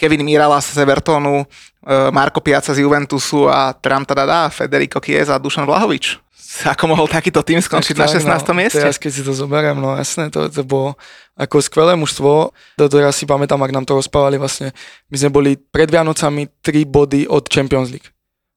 Kevin 0.00 0.24
Mirala 0.24 0.58
z 0.58 0.82
Evertonu, 0.82 1.44
e, 1.44 2.10
Marko 2.10 2.40
Piazza 2.40 2.72
z 2.74 2.82
Juventusu 2.82 3.46
a 3.46 3.76
Tram 3.76 4.08
Tadada, 4.08 4.48
Federico 4.48 4.98
Chiesa 4.98 5.36
a 5.36 5.42
Dušan 5.42 5.68
Vlahovič. 5.68 6.31
Ako 6.76 6.84
mohol 6.84 7.08
takýto 7.08 7.40
tým 7.40 7.60
skončiť 7.60 7.96
na 7.96 8.04
Tak, 8.04 8.20
16. 8.20 8.28
no, 8.28 8.52
mieste? 8.52 8.80
Teraz, 8.80 9.00
keď 9.00 9.10
si 9.12 9.22
to 9.24 9.32
zoberiem, 9.32 9.78
no 9.80 9.96
jasné, 9.96 10.28
to, 10.28 10.52
to 10.52 10.62
bolo 10.66 10.94
ako 11.32 11.64
skvelé 11.64 11.96
mužstvo. 11.96 12.52
To, 12.52 12.84
ja 12.92 13.08
si 13.08 13.24
pamätám, 13.24 13.60
ak 13.64 13.72
nám 13.72 13.88
to 13.88 13.96
rozprávali 13.96 14.36
vlastne. 14.36 14.76
My 15.08 15.16
sme 15.16 15.30
boli 15.32 15.50
pred 15.56 15.88
Vianocami 15.88 16.52
3 16.60 16.84
body 16.84 17.20
od 17.24 17.48
Champions 17.48 17.88
League. 17.88 18.12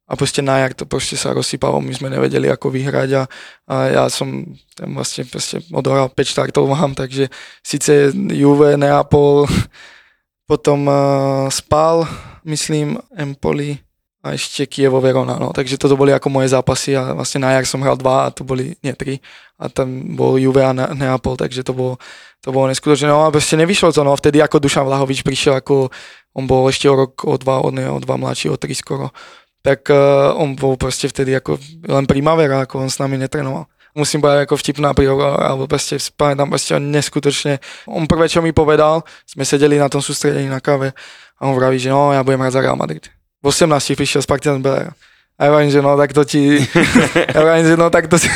A 0.06 0.14
proste 0.14 0.46
na 0.46 0.62
jar 0.62 0.78
to 0.78 0.86
proste 0.86 1.18
sa 1.18 1.34
rozsypalo, 1.34 1.82
my 1.82 1.90
sme 1.90 2.14
nevedeli 2.14 2.46
ako 2.46 2.70
vyhrať 2.70 3.10
a, 3.18 3.24
a 3.66 3.76
ja 3.90 4.04
som 4.06 4.54
tam 4.78 5.02
vlastne 5.02 5.26
proste 5.26 5.66
odohral 5.74 6.14
5 6.14 6.30
štartov 6.30 6.70
mám, 6.70 6.94
takže 6.94 7.34
síce 7.66 8.14
Juve, 8.14 8.78
Neapol, 8.78 9.50
potom 10.52 10.86
uh, 10.86 11.50
Spal, 11.50 12.06
myslím, 12.46 13.02
Empoli 13.18 13.85
a 14.26 14.34
ešte 14.34 14.66
Kievo 14.66 14.98
Verona, 14.98 15.38
no. 15.38 15.54
Takže 15.54 15.78
toto 15.78 15.94
boli 15.94 16.10
ako 16.10 16.34
moje 16.34 16.50
zápasy 16.50 16.98
a 16.98 17.14
vlastne 17.14 17.46
na 17.46 17.54
jar 17.54 17.70
som 17.70 17.78
hral 17.86 17.94
dva 17.94 18.26
a 18.26 18.34
to 18.34 18.42
boli, 18.42 18.74
nie 18.82 18.98
tri, 18.98 19.22
a 19.62 19.70
tam 19.70 20.18
bol 20.18 20.42
Juve 20.42 20.66
a 20.66 20.74
Ne- 20.74 20.98
Neapol, 20.98 21.38
takže 21.38 21.62
to 21.62 21.78
bolo, 21.78 22.02
to 22.42 22.50
bolo 22.50 22.66
neskutočné. 22.74 23.06
No 23.06 23.22
a 23.22 23.30
proste 23.30 23.54
nevyšlo 23.54 23.94
to, 23.94 24.02
no 24.02 24.18
vtedy 24.18 24.42
ako 24.42 24.58
Dušan 24.58 24.90
Vlahovič 24.90 25.22
prišiel, 25.22 25.62
ako 25.62 25.94
on 26.34 26.50
bol 26.50 26.66
ešte 26.66 26.90
o 26.90 26.98
rok, 26.98 27.22
o 27.22 27.38
dva, 27.38 27.62
o, 27.62 27.70
ne, 27.70 27.86
o 27.86 28.02
dva 28.02 28.18
mladší, 28.18 28.50
o 28.50 28.58
tri 28.58 28.74
skoro, 28.74 29.14
tak 29.62 29.86
uh, 29.94 30.34
on 30.34 30.58
bol 30.58 30.74
proste 30.74 31.06
vtedy 31.06 31.38
ako 31.38 31.62
len 31.86 32.10
primavera, 32.10 32.66
ako 32.66 32.82
on 32.82 32.90
s 32.90 32.98
nami 32.98 33.22
netrenoval. 33.22 33.70
Musím 33.96 34.20
povedať 34.20 34.44
ako 34.44 34.60
vtipná 34.60 34.92
príhoda, 34.92 35.40
alebo 35.40 35.72
proste 35.72 35.96
pamätám 36.20 36.52
proste 36.52 36.76
neskutočne. 36.76 37.64
On 37.88 38.04
prvé, 38.04 38.28
čo 38.28 38.44
mi 38.44 38.52
povedal, 38.52 39.08
sme 39.24 39.48
sedeli 39.48 39.80
na 39.80 39.88
tom 39.88 40.04
sústredení 40.04 40.52
na 40.52 40.60
káve 40.60 40.92
a 41.40 41.42
on 41.48 41.56
vraví, 41.56 41.80
že 41.80 41.88
no, 41.88 42.12
ja 42.12 42.20
budem 42.20 42.44
hrať 42.44 42.60
za 42.60 42.64
Real 42.66 42.76
Madrid. 42.76 43.08
V 43.46 43.54
18 43.54 43.94
prišiel 43.94 44.26
z 44.26 44.28
Partizan. 44.28 44.66
A 44.66 45.40
ja 45.46 45.50
vravím, 45.54 45.70
že 45.70 45.86
no, 45.86 45.94
tak 45.94 46.18
to 46.18 46.26
ti... 46.26 46.66
ja 47.36 47.40
vravím, 47.46 47.66
že 47.70 47.78
no, 47.78 47.94
tak 47.94 48.10
to 48.10 48.18
si... 48.18 48.30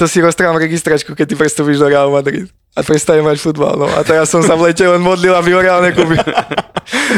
to 0.00 0.08
si 0.08 0.24
roztrám 0.24 0.56
registračku, 0.56 1.12
keď 1.12 1.26
ty 1.28 1.34
prestúpiš 1.36 1.76
do 1.76 1.84
Real 1.92 2.08
Madrid. 2.08 2.48
A 2.72 2.80
prestanem 2.80 3.26
mať 3.26 3.44
futbal, 3.44 3.76
no. 3.76 3.84
A 3.92 4.00
teraz 4.00 4.32
som 4.32 4.40
sa 4.40 4.56
v 4.56 4.72
lete 4.72 4.88
len 4.88 5.04
modlil, 5.04 5.36
aby 5.36 5.52
ho 5.52 5.60
Real 5.60 5.84
nekúpil. 5.84 6.16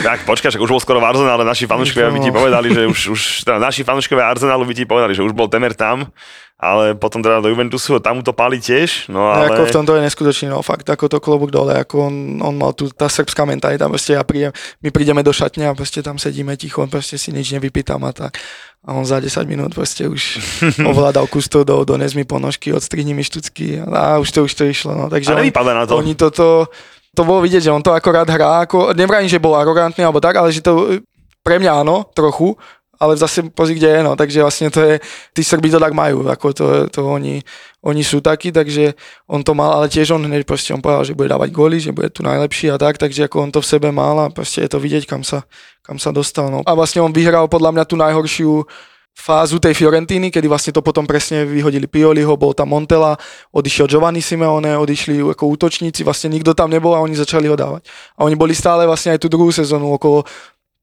Tak 0.03 0.25
počkaj, 0.25 0.53
však 0.53 0.63
už 0.63 0.71
bol 0.71 0.83
skoro 0.83 1.01
v 1.01 1.09
Arsenále, 1.09 1.43
naši 1.43 1.65
fanúškovia 1.65 2.13
by 2.13 2.21
ti 2.21 2.31
No. 2.31 2.37
povedali, 2.37 2.69
že 2.71 2.83
už, 2.85 3.01
už 3.13 3.21
teda 3.45 3.59
naši 3.59 3.83
fanúškovia 3.83 4.29
Arsenálu 4.29 4.65
by 4.65 4.75
ti 4.77 4.85
povedali, 4.85 5.13
že 5.13 5.25
už 5.25 5.33
bol 5.33 5.49
temer 5.49 5.73
tam, 5.73 6.09
ale 6.57 6.95
potom 6.95 7.19
teda 7.19 7.43
do 7.43 7.51
Juventusu, 7.51 7.99
tam 7.99 8.23
to 8.23 8.31
pali 8.31 8.63
tiež, 8.63 9.11
no 9.11 9.27
Ale... 9.27 9.51
ale... 9.51 9.57
Ako 9.59 9.63
v 9.67 9.75
tomto 9.75 9.93
je 9.99 10.03
neskutočný, 10.07 10.47
no 10.47 10.63
fakt, 10.63 10.87
ako 10.87 11.11
to 11.11 11.19
klobúk 11.19 11.51
dole, 11.51 11.75
ako 11.75 12.07
on, 12.07 12.15
on 12.39 12.55
mal 12.55 12.71
tu, 12.71 12.87
tá 12.87 13.11
srbská 13.11 13.43
mentalita, 13.43 13.91
proste 13.91 14.15
ja 14.15 14.23
prídem, 14.23 14.55
my 14.79 14.95
prídeme 14.95 15.27
do 15.27 15.35
šatne 15.35 15.67
a 15.67 15.75
proste 15.75 16.07
tam 16.07 16.23
sedíme 16.23 16.55
ticho, 16.55 16.87
proste 16.87 17.19
si 17.19 17.35
nič 17.35 17.51
nevypýtam 17.59 17.99
a 18.07 18.15
tak. 18.15 18.39
A 18.83 18.99
on 18.99 19.07
za 19.07 19.19
10 19.23 19.43
minút 19.47 19.75
proste 19.75 20.07
už 20.07 20.39
ovládal 20.91 21.27
kustodov, 21.27 21.83
dones 21.87 22.15
mi 22.15 22.23
ponožky, 22.23 22.71
odstrihni 22.71 23.15
mi 23.15 23.23
štucky 23.27 23.83
a 23.83 24.19
už 24.23 24.31
to, 24.31 24.47
už 24.47 24.53
to 24.55 24.65
išlo, 24.67 24.95
no. 24.95 25.07
Takže 25.11 25.35
A 25.35 25.43
on, 25.43 25.51
na 25.51 25.87
to. 25.87 25.99
oni 25.99 26.15
toto, 26.15 26.67
to 27.13 27.23
bolo 27.29 27.45
vidieť, 27.45 27.69
že 27.69 27.75
on 27.75 27.85
to 27.85 27.93
akorát 27.93 28.29
hrá, 28.29 28.65
ako, 28.65 28.97
nevrajím, 28.97 29.29
že 29.29 29.43
bol 29.43 29.53
arogantný 29.53 30.01
alebo 30.05 30.21
tak, 30.21 30.41
ale 30.41 30.49
že 30.49 30.65
to 30.65 31.05
pre 31.45 31.61
mňa 31.61 31.85
áno, 31.85 32.09
trochu, 32.17 32.57
ale 33.03 33.19
zase 33.19 33.51
pozri, 33.51 33.75
kde 33.75 33.99
je, 33.99 34.01
no, 34.07 34.15
takže 34.15 34.39
vlastne 34.47 34.71
to 34.71 34.79
je, 34.79 34.95
tí 35.35 35.43
Srbi 35.43 35.75
to 35.75 35.83
tak 35.83 35.91
majú, 35.91 36.23
ako 36.23 36.47
to, 36.55 36.67
to 36.87 37.01
oni, 37.03 37.43
oni 37.83 38.03
sú 38.07 38.23
takí, 38.23 38.55
takže 38.55 38.95
on 39.27 39.43
to 39.43 39.59
mal, 39.59 39.75
ale 39.75 39.91
tiež 39.91 40.15
on 40.15 40.23
hneď 40.23 40.47
proste, 40.47 40.71
on 40.71 40.79
povedal, 40.79 41.03
že 41.03 41.19
bude 41.19 41.27
dávať 41.27 41.51
góly, 41.51 41.83
že 41.83 41.91
bude 41.91 42.15
tu 42.15 42.23
najlepší 42.23 42.71
a 42.71 42.79
tak, 42.79 43.03
takže 43.03 43.27
ako 43.27 43.37
on 43.43 43.51
to 43.51 43.59
v 43.59 43.71
sebe 43.75 43.91
mal 43.91 44.15
a 44.23 44.31
proste 44.31 44.63
je 44.63 44.71
to 44.71 44.79
vidieť, 44.79 45.11
kam 45.11 45.27
sa, 45.27 45.43
kam 45.83 45.99
sa 45.99 46.15
dostal, 46.15 46.47
no. 46.47 46.63
A 46.63 46.79
vlastne 46.79 47.03
on 47.03 47.11
vyhral 47.11 47.51
podľa 47.51 47.75
mňa 47.75 47.85
tú 47.91 47.99
najhoršiu 47.99 48.71
fázu 49.13 49.61
tej 49.61 49.77
Fiorentíny, 49.77 50.33
kedy 50.33 50.49
vlastne 50.49 50.73
to 50.73 50.81
potom 50.81 51.05
presne 51.05 51.45
vyhodili 51.45 51.87
Pioliho, 51.87 52.35
bol 52.35 52.57
tam 52.57 52.73
Montela, 52.73 53.15
odišiel 53.53 53.87
Giovanni 53.87 54.25
Simeone, 54.25 54.75
odišli 54.75 55.21
ako 55.21 55.53
útočníci, 55.55 56.03
vlastne 56.03 56.33
nikto 56.33 56.57
tam 56.57 56.73
nebol 56.73 56.97
a 56.97 57.05
oni 57.05 57.15
začali 57.15 57.47
ho 57.47 57.55
dávať. 57.55 57.87
A 58.17 58.25
oni 58.25 58.35
boli 58.35 58.57
stále 58.57 58.89
vlastne 58.89 59.15
aj 59.15 59.21
tú 59.23 59.29
druhú 59.29 59.53
sezónu 59.53 59.95
okolo 59.95 60.25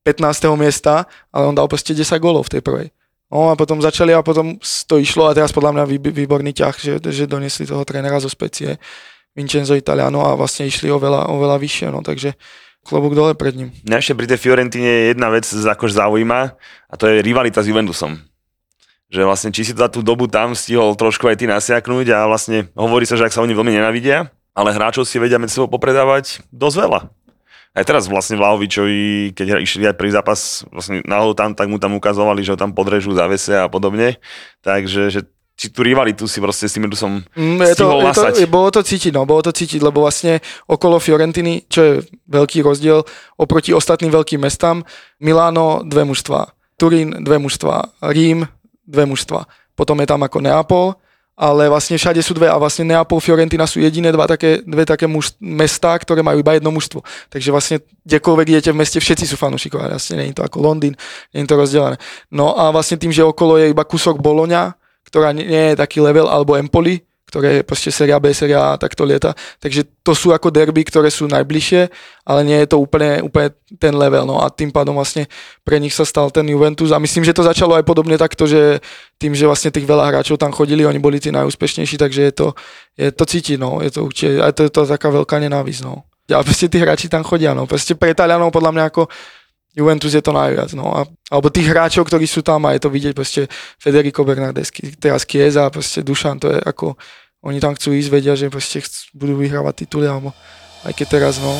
15. 0.06 0.46
miesta, 0.56 1.10
ale 1.34 1.44
on 1.50 1.56
dal 1.58 1.68
proste 1.68 1.92
10 1.92 2.06
gólov 2.22 2.48
v 2.48 2.58
tej 2.58 2.62
prvej. 2.64 2.88
No 3.30 3.54
a 3.54 3.54
potom 3.54 3.78
začali 3.78 4.10
a 4.10 4.26
potom 4.26 4.58
to 4.62 4.96
išlo 4.98 5.30
a 5.30 5.38
teraz 5.38 5.54
podľa 5.54 5.78
mňa 5.78 5.84
vý- 5.86 6.02
výborný 6.02 6.50
ťah, 6.50 6.76
že, 6.82 6.94
že 6.98 7.30
donesli 7.30 7.70
toho 7.70 7.86
trénera 7.86 8.18
zo 8.18 8.30
specie 8.30 8.82
Vincenzo 9.38 9.78
Italiano 9.78 10.26
a 10.26 10.34
vlastne 10.34 10.66
išli 10.66 10.90
oveľa, 10.90 11.30
oveľa 11.30 11.62
vyššie, 11.62 11.88
no 11.94 12.02
takže 12.02 12.34
klobúk 12.86 13.14
dole 13.16 13.34
pred 13.36 13.56
ním. 13.56 13.70
Mňa 13.84 13.98
ešte 14.00 14.14
pri 14.18 14.28
tej 14.30 14.40
Fiorentine 14.40 15.14
jedna 15.14 15.30
vec 15.30 15.46
akož 15.46 15.96
zaujíma 15.96 16.56
a 16.90 16.94
to 16.96 17.06
je 17.08 17.24
rivalita 17.24 17.62
s 17.62 17.70
Juventusom. 17.70 18.20
Že 19.10 19.26
vlastne, 19.26 19.50
či 19.50 19.66
si 19.66 19.74
za 19.74 19.90
tú 19.90 20.06
dobu 20.06 20.30
tam 20.30 20.54
stihol 20.54 20.94
trošku 20.94 21.26
aj 21.26 21.42
ty 21.42 21.46
nasiaknúť 21.50 22.14
a 22.14 22.30
vlastne 22.30 22.70
hovorí 22.78 23.10
sa, 23.10 23.18
že 23.18 23.26
ak 23.26 23.34
sa 23.34 23.42
oni 23.42 23.58
veľmi 23.58 23.74
nenavidia, 23.74 24.30
ale 24.54 24.70
hráčov 24.70 25.10
si 25.10 25.18
vedia 25.18 25.42
medzi 25.42 25.58
sebou 25.58 25.70
popredávať 25.70 26.46
dosť 26.54 26.78
veľa. 26.78 27.00
Aj 27.70 27.86
teraz 27.86 28.10
vlastne 28.10 28.38
Vlahovičovi, 28.38 29.32
keď 29.38 29.62
išli 29.62 29.86
aj 29.86 29.98
prvý 29.98 30.10
zápas 30.10 30.66
vlastne 30.74 31.06
náhodou 31.06 31.38
tam, 31.38 31.54
tak 31.54 31.70
mu 31.70 31.78
tam 31.78 31.94
ukazovali, 31.98 32.42
že 32.42 32.54
ho 32.54 32.60
tam 32.60 32.74
podrežú 32.74 33.14
závese 33.14 33.54
a 33.54 33.70
podobne. 33.70 34.18
Takže 34.66 35.14
že 35.14 35.22
či 35.60 35.76
tú 35.76 35.84
rivalitu 35.84 36.24
si 36.24 36.40
proste 36.40 36.72
s 36.72 36.80
tým 36.80 36.88
som 36.96 37.20
Mm, 37.36 37.60
je 37.68 37.76
to, 37.76 38.00
je 38.00 38.14
to, 38.16 38.24
je, 38.40 38.48
bolo 38.48 38.72
to 38.72 38.80
cítiť, 38.80 39.12
no, 39.12 39.28
bolo 39.28 39.44
to 39.44 39.52
cítiť, 39.52 39.84
lebo 39.84 40.08
vlastne 40.08 40.40
okolo 40.72 41.04
Fiorentiny, 41.04 41.68
čo 41.68 41.80
je 41.84 41.94
veľký 42.32 42.64
rozdiel 42.64 43.04
oproti 43.36 43.76
ostatným 43.76 44.08
veľkým 44.08 44.40
mestám, 44.40 44.88
Miláno 45.20 45.84
dve 45.84 46.08
mužstva, 46.08 46.56
Turín 46.80 47.12
dve 47.20 47.44
mužstva, 47.44 48.08
Rím 48.08 48.48
dve 48.88 49.04
mužstva, 49.04 49.44
potom 49.76 50.00
je 50.00 50.08
tam 50.08 50.24
ako 50.24 50.40
Neapol, 50.40 50.96
ale 51.40 51.72
vlastne 51.72 52.00
všade 52.00 52.24
sú 52.24 52.36
dve 52.36 52.48
a 52.48 52.56
vlastne 52.56 52.88
Neapol, 52.88 53.20
Fiorentina 53.20 53.68
sú 53.68 53.84
jediné 53.84 54.16
dva 54.16 54.32
také, 54.32 54.64
dve 54.64 54.88
také 54.88 55.12
muž, 55.12 55.36
mestá, 55.44 55.96
ktoré 56.00 56.24
majú 56.24 56.40
iba 56.40 56.56
jedno 56.56 56.72
mužstvo. 56.72 57.04
Takže 57.32 57.50
vlastne 57.52 57.76
kdekoľvek 58.08 58.48
idete 58.48 58.72
v 58.72 58.80
meste, 58.80 59.00
všetci 59.00 59.28
sú 59.28 59.36
fanúšikovia, 59.36 59.92
vlastne 59.96 60.24
nie 60.24 60.32
je 60.32 60.40
to 60.40 60.44
ako 60.48 60.64
Londýn, 60.64 60.96
nie 61.36 61.44
je 61.44 61.48
to 61.52 61.60
rozdelené. 61.60 62.00
No 62.32 62.56
a 62.56 62.72
vlastne 62.72 62.96
tým, 62.96 63.12
že 63.12 63.28
okolo 63.28 63.60
je 63.60 63.72
iba 63.72 63.84
kúsok 63.84 64.20
Boloňa, 64.24 64.79
ktorá 65.10 65.34
nie, 65.34 65.50
nie 65.50 65.74
je 65.74 65.80
taký 65.82 66.00
level, 66.00 66.30
alebo 66.30 66.54
Empoli, 66.56 67.02
ktoré 67.30 67.62
je 67.62 67.64
proste 67.64 67.94
séria 67.94 68.18
B, 68.18 68.34
séria 68.34 68.74
A, 68.74 68.82
takto 68.82 69.06
lieta. 69.06 69.38
Takže 69.62 69.86
to 70.02 70.18
sú 70.18 70.34
ako 70.34 70.50
derby, 70.50 70.82
ktoré 70.82 71.14
sú 71.14 71.30
najbližšie, 71.30 71.86
ale 72.26 72.42
nie 72.42 72.58
je 72.66 72.74
to 72.74 72.82
úplne, 72.82 73.22
úplne 73.22 73.54
ten 73.78 73.94
level. 73.94 74.26
No 74.26 74.42
a 74.42 74.50
tým 74.50 74.74
pádom 74.74 74.98
vlastne 74.98 75.30
pre 75.62 75.78
nich 75.78 75.94
sa 75.94 76.10
stal 76.10 76.34
ten 76.34 76.50
Juventus 76.50 76.90
a 76.90 76.98
myslím, 76.98 77.22
že 77.22 77.38
to 77.38 77.46
začalo 77.46 77.78
aj 77.78 77.86
podobne 77.86 78.18
takto, 78.18 78.50
že 78.50 78.82
tým, 79.22 79.38
že 79.38 79.46
vlastne 79.46 79.70
tých 79.70 79.86
veľa 79.86 80.10
hráčov 80.10 80.42
tam 80.42 80.50
chodili, 80.50 80.90
oni 80.90 80.98
boli 80.98 81.22
tí 81.22 81.30
najúspešnejší, 81.30 82.02
takže 82.02 82.22
je 82.26 82.34
to, 82.34 82.48
je 82.98 83.14
to 83.14 83.24
cítiť, 83.30 83.62
no. 83.62 83.78
Je 83.86 83.94
to 83.94 84.10
určite, 84.10 84.42
aj 84.42 84.52
to 84.58 84.62
je 84.66 84.72
to 84.74 84.82
taká 84.90 85.14
veľká 85.14 85.38
nenávisť, 85.38 85.86
no. 85.86 86.10
A 86.30 86.42
proste 86.42 86.66
tí 86.66 86.82
hráči 86.82 87.10
tam 87.10 87.22
chodia, 87.22 87.54
no. 87.54 87.70
Proste 87.70 87.94
pre 87.94 88.18
Talianov 88.18 88.50
podľa 88.50 88.74
mňa 88.74 88.84
ako 88.90 89.06
Juventus 89.78 90.14
je 90.14 90.24
to 90.24 90.34
najviac, 90.34 90.74
no. 90.74 90.90
A, 90.90 91.06
alebo 91.30 91.54
tých 91.54 91.70
hráčov, 91.70 92.10
ktorí 92.10 92.26
sú 92.26 92.42
tam 92.42 92.66
a 92.66 92.74
je 92.74 92.82
to 92.82 92.90
vidieť 92.90 93.14
proste 93.14 93.46
Federico 93.78 94.26
Bernardeschi, 94.26 94.98
teraz 94.98 95.30
Chiesa, 95.30 95.70
proste 95.70 96.02
Dušan, 96.02 96.42
to 96.42 96.48
je 96.50 96.60
ako, 96.60 96.98
oni 97.46 97.62
tam 97.62 97.78
chcú 97.78 97.94
ísť, 97.94 98.10
vedia, 98.10 98.34
že 98.34 98.50
proste 98.50 98.82
chcú, 98.82 99.14
budú 99.14 99.34
vyhrávať 99.38 99.86
tituly, 99.86 100.10
alebo 100.10 100.34
aj 100.84 100.94
keď 100.98 101.08
teraz, 101.08 101.38
no. 101.38 101.54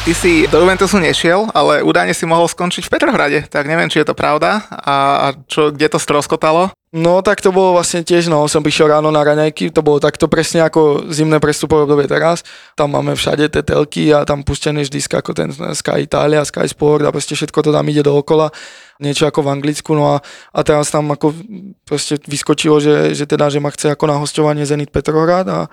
Ty 0.00 0.16
si 0.16 0.48
do 0.48 0.64
Juventusu 0.64 0.96
nešiel, 0.96 1.52
ale 1.52 1.84
údajne 1.84 2.16
si 2.16 2.24
mohol 2.24 2.48
skončiť 2.48 2.88
v 2.88 2.92
Petrohrade, 2.96 3.38
tak 3.52 3.68
neviem, 3.68 3.92
či 3.92 4.00
je 4.00 4.08
to 4.08 4.16
pravda 4.16 4.64
a 4.72 4.96
a 5.20 5.26
čo, 5.44 5.68
kde 5.68 5.92
to 5.92 6.00
stroskotalo. 6.00 6.72
No 6.90 7.22
tak 7.22 7.38
to 7.38 7.54
bolo 7.54 7.78
vlastne 7.78 8.02
tiež, 8.02 8.26
no 8.26 8.42
som 8.50 8.66
prišiel 8.66 8.90
ráno 8.90 9.14
na 9.14 9.22
raňajky, 9.22 9.70
to 9.70 9.78
bolo 9.78 10.02
takto 10.02 10.26
presne 10.26 10.66
ako 10.66 11.06
zimné 11.12 11.38
prestupové 11.38 11.86
obdobie 11.86 12.10
teraz. 12.10 12.42
Tam 12.74 12.90
máme 12.90 13.14
všade 13.14 13.46
tie 13.46 13.62
telky 13.62 14.10
a 14.10 14.26
tam 14.26 14.42
pustené 14.42 14.82
vždy 14.82 14.98
ako 15.06 15.30
ten 15.30 15.54
Sky 15.54 16.02
Italia, 16.02 16.42
Sky 16.42 16.66
Sport 16.66 17.06
a 17.06 17.14
proste 17.14 17.38
všetko 17.38 17.62
to 17.62 17.70
tam 17.70 17.86
ide 17.86 18.02
dookola. 18.02 18.50
Niečo 18.98 19.30
ako 19.30 19.46
v 19.46 19.52
Anglicku, 19.54 19.94
no 19.94 20.16
a, 20.16 20.24
a 20.50 20.60
teraz 20.66 20.90
tam 20.90 21.14
ako 21.14 21.30
proste 21.86 22.18
vyskočilo, 22.26 22.82
že, 22.82 23.14
že 23.14 23.28
teda, 23.28 23.52
že 23.52 23.62
ma 23.62 23.70
chce 23.70 23.94
ako 23.94 24.04
na 24.10 24.18
hostovanie 24.18 24.66
Zenit 24.66 24.90
Petrohrad 24.90 25.46
a 25.46 25.70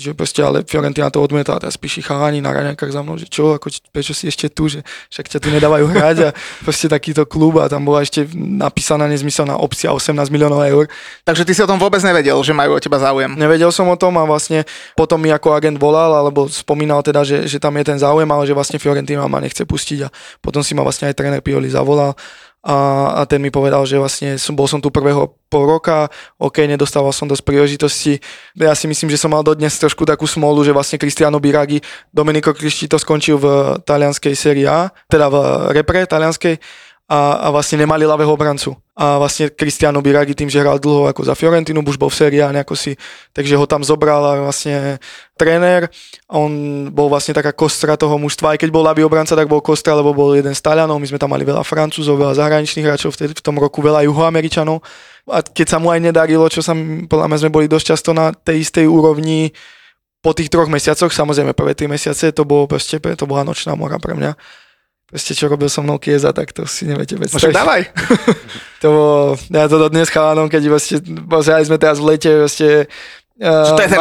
že 0.00 0.16
proste, 0.16 0.40
ale 0.40 0.64
Fiorentina 0.64 1.12
to 1.12 1.20
odmieta 1.20 1.52
a 1.54 1.60
teraz 1.60 1.76
píši 1.76 2.00
chalani 2.00 2.40
na 2.40 2.56
raňajkách 2.56 2.90
za 2.90 3.00
mnou, 3.04 3.20
že 3.20 3.28
čo, 3.28 3.60
ako, 3.60 3.68
prečo 3.92 4.16
si 4.16 4.32
ešte 4.32 4.48
tu, 4.48 4.72
že 4.72 4.80
však 5.12 5.36
ťa 5.36 5.38
tu 5.38 5.48
nedávajú 5.52 5.84
hrať 5.92 6.16
a 6.24 6.28
proste 6.64 6.88
takýto 6.88 7.28
klub 7.28 7.60
a 7.60 7.68
tam 7.68 7.84
bola 7.84 8.00
ešte 8.00 8.24
napísaná 8.34 9.04
nezmyselná 9.06 9.60
opcia 9.60 9.92
18 9.92 10.32
miliónov 10.32 10.64
eur, 10.64 10.88
Takže 11.24 11.44
ty 11.44 11.52
si 11.54 11.62
o 11.62 11.68
tom 11.68 11.78
vôbec 11.78 12.00
nevedel, 12.02 12.34
že 12.42 12.50
majú 12.56 12.74
o 12.76 12.82
teba 12.82 12.98
záujem. 12.98 13.30
Nevedel 13.36 13.70
som 13.70 13.86
o 13.86 13.94
tom 13.94 14.16
a 14.18 14.24
vlastne 14.26 14.64
potom 14.96 15.20
mi 15.20 15.30
ako 15.30 15.54
agent 15.54 15.78
volal, 15.78 16.10
alebo 16.10 16.48
spomínal 16.48 17.04
teda, 17.04 17.22
že, 17.22 17.46
že 17.46 17.60
tam 17.60 17.76
je 17.76 17.84
ten 17.86 17.98
záujem, 18.00 18.26
ale 18.26 18.48
že 18.48 18.56
vlastne 18.56 18.80
Fiorentina 18.80 19.28
ma 19.28 19.38
nechce 19.38 19.62
pustiť 19.62 19.98
a 20.06 20.08
potom 20.40 20.64
si 20.64 20.72
ma 20.74 20.82
vlastne 20.82 21.10
aj 21.12 21.14
tréner 21.14 21.38
Pioli 21.44 21.70
zavolal 21.70 22.16
a, 22.60 22.76
a 23.16 23.22
ten 23.24 23.40
mi 23.40 23.48
povedal, 23.48 23.88
že 23.88 23.96
vlastne 23.96 24.36
som, 24.36 24.52
bol 24.52 24.68
som 24.68 24.84
tu 24.84 24.92
prvého 24.92 25.32
pol 25.48 25.64
roka, 25.64 26.12
OK, 26.36 26.68
nedostával 26.68 27.10
som 27.10 27.24
dosť 27.24 27.42
príležitosti. 27.42 28.20
Ja 28.52 28.76
si 28.76 28.84
myslím, 28.84 29.08
že 29.08 29.16
som 29.16 29.32
mal 29.32 29.40
dodnes 29.40 29.72
trošku 29.80 30.04
takú 30.04 30.28
smolu, 30.28 30.60
že 30.60 30.76
vlastne 30.76 31.00
Cristiano 31.00 31.40
Biragi, 31.40 31.80
Domenico 32.12 32.52
Cristi 32.52 32.84
to 32.84 33.00
skončil 33.00 33.40
v 33.40 33.46
talianskej 33.80 34.34
sérii 34.36 34.68
A, 34.68 34.92
teda 35.08 35.32
v 35.32 35.36
repre 35.72 36.04
talianskej 36.04 36.60
a, 37.10 37.42
a 37.42 37.46
vlastne 37.50 37.82
nemali 37.82 38.06
ľavého 38.06 38.30
obrancu. 38.30 38.78
A 38.94 39.18
vlastne 39.18 39.50
Cristiano 39.50 39.98
Biragi 39.98 40.30
tým, 40.30 40.46
že 40.46 40.62
hral 40.62 40.78
dlho 40.78 41.10
ako 41.10 41.26
za 41.26 41.34
Fiorentinu, 41.34 41.82
už 41.82 41.98
bol 41.98 42.06
v 42.06 42.14
sérii 42.14 42.38
A 42.38 42.54
nejako 42.54 42.78
si, 42.78 42.94
takže 43.34 43.58
ho 43.58 43.66
tam 43.66 43.82
zobral 43.82 44.22
a 44.22 44.46
vlastne 44.46 45.02
tréner. 45.34 45.90
On 46.30 46.46
bol 46.94 47.10
vlastne 47.10 47.34
taká 47.34 47.50
kostra 47.50 47.98
toho 47.98 48.14
mužstva, 48.14 48.54
aj 48.54 48.62
keď 48.62 48.70
bol 48.70 48.86
ľavý 48.86 49.02
obranca, 49.02 49.34
tak 49.34 49.50
bol 49.50 49.58
kostra, 49.58 49.98
lebo 49.98 50.14
bol 50.14 50.38
jeden 50.38 50.54
z 50.54 50.62
Talianov, 50.62 51.02
my 51.02 51.10
sme 51.10 51.18
tam 51.18 51.34
mali 51.34 51.42
veľa 51.42 51.66
Francúzov, 51.66 52.14
veľa 52.14 52.38
zahraničných 52.38 52.86
hráčov, 52.86 53.10
vtedy 53.10 53.34
v 53.34 53.42
tom 53.42 53.58
roku 53.58 53.82
veľa 53.82 54.06
Juhoameričanov. 54.06 54.78
A 55.34 55.42
keď 55.42 55.66
sa 55.66 55.78
mu 55.82 55.90
aj 55.90 55.98
nedarilo, 55.98 56.46
čo 56.46 56.62
sa, 56.62 56.78
podľa 57.10 57.26
mňa 57.26 57.38
sme 57.42 57.50
boli 57.50 57.66
dosť 57.66 57.86
často 57.90 58.14
na 58.14 58.30
tej 58.30 58.62
istej 58.62 58.86
úrovni, 58.86 59.50
po 60.20 60.36
tých 60.36 60.52
troch 60.52 60.68
mesiacoch, 60.68 61.10
samozrejme 61.10 61.56
prvé 61.56 61.72
tri 61.72 61.88
mesiace, 61.88 62.28
to 62.30 62.44
bolo 62.44 62.68
proste, 62.68 63.00
to 63.00 63.24
bola 63.24 63.40
nočná 63.40 63.72
mora 63.72 63.96
pre 63.96 64.12
mňa. 64.12 64.36
Proste 65.10 65.34
čo 65.34 65.50
robil 65.50 65.66
so 65.66 65.82
mnou 65.82 65.98
Kieza, 65.98 66.30
tak 66.30 66.54
to 66.54 66.64
si 66.70 66.86
neviete 66.86 67.18
No 67.18 67.26
predstaviť. 67.26 67.42
však 67.42 67.54
dávaj. 67.54 67.82
To 68.80 68.88
bolo, 68.88 69.36
ja 69.36 69.68
to 69.68 69.76
dodnes 69.76 70.08
chalanom, 70.08 70.48
keď 70.48 70.72
vlastne, 70.72 71.04
pozerali 71.28 71.68
sme 71.68 71.76
teraz 71.76 72.00
v 72.00 72.16
lete, 72.16 72.32
vlastne 72.32 72.88
Uh, 73.40 73.72
to 73.72 73.80
je 73.80 73.88
ten 73.88 73.96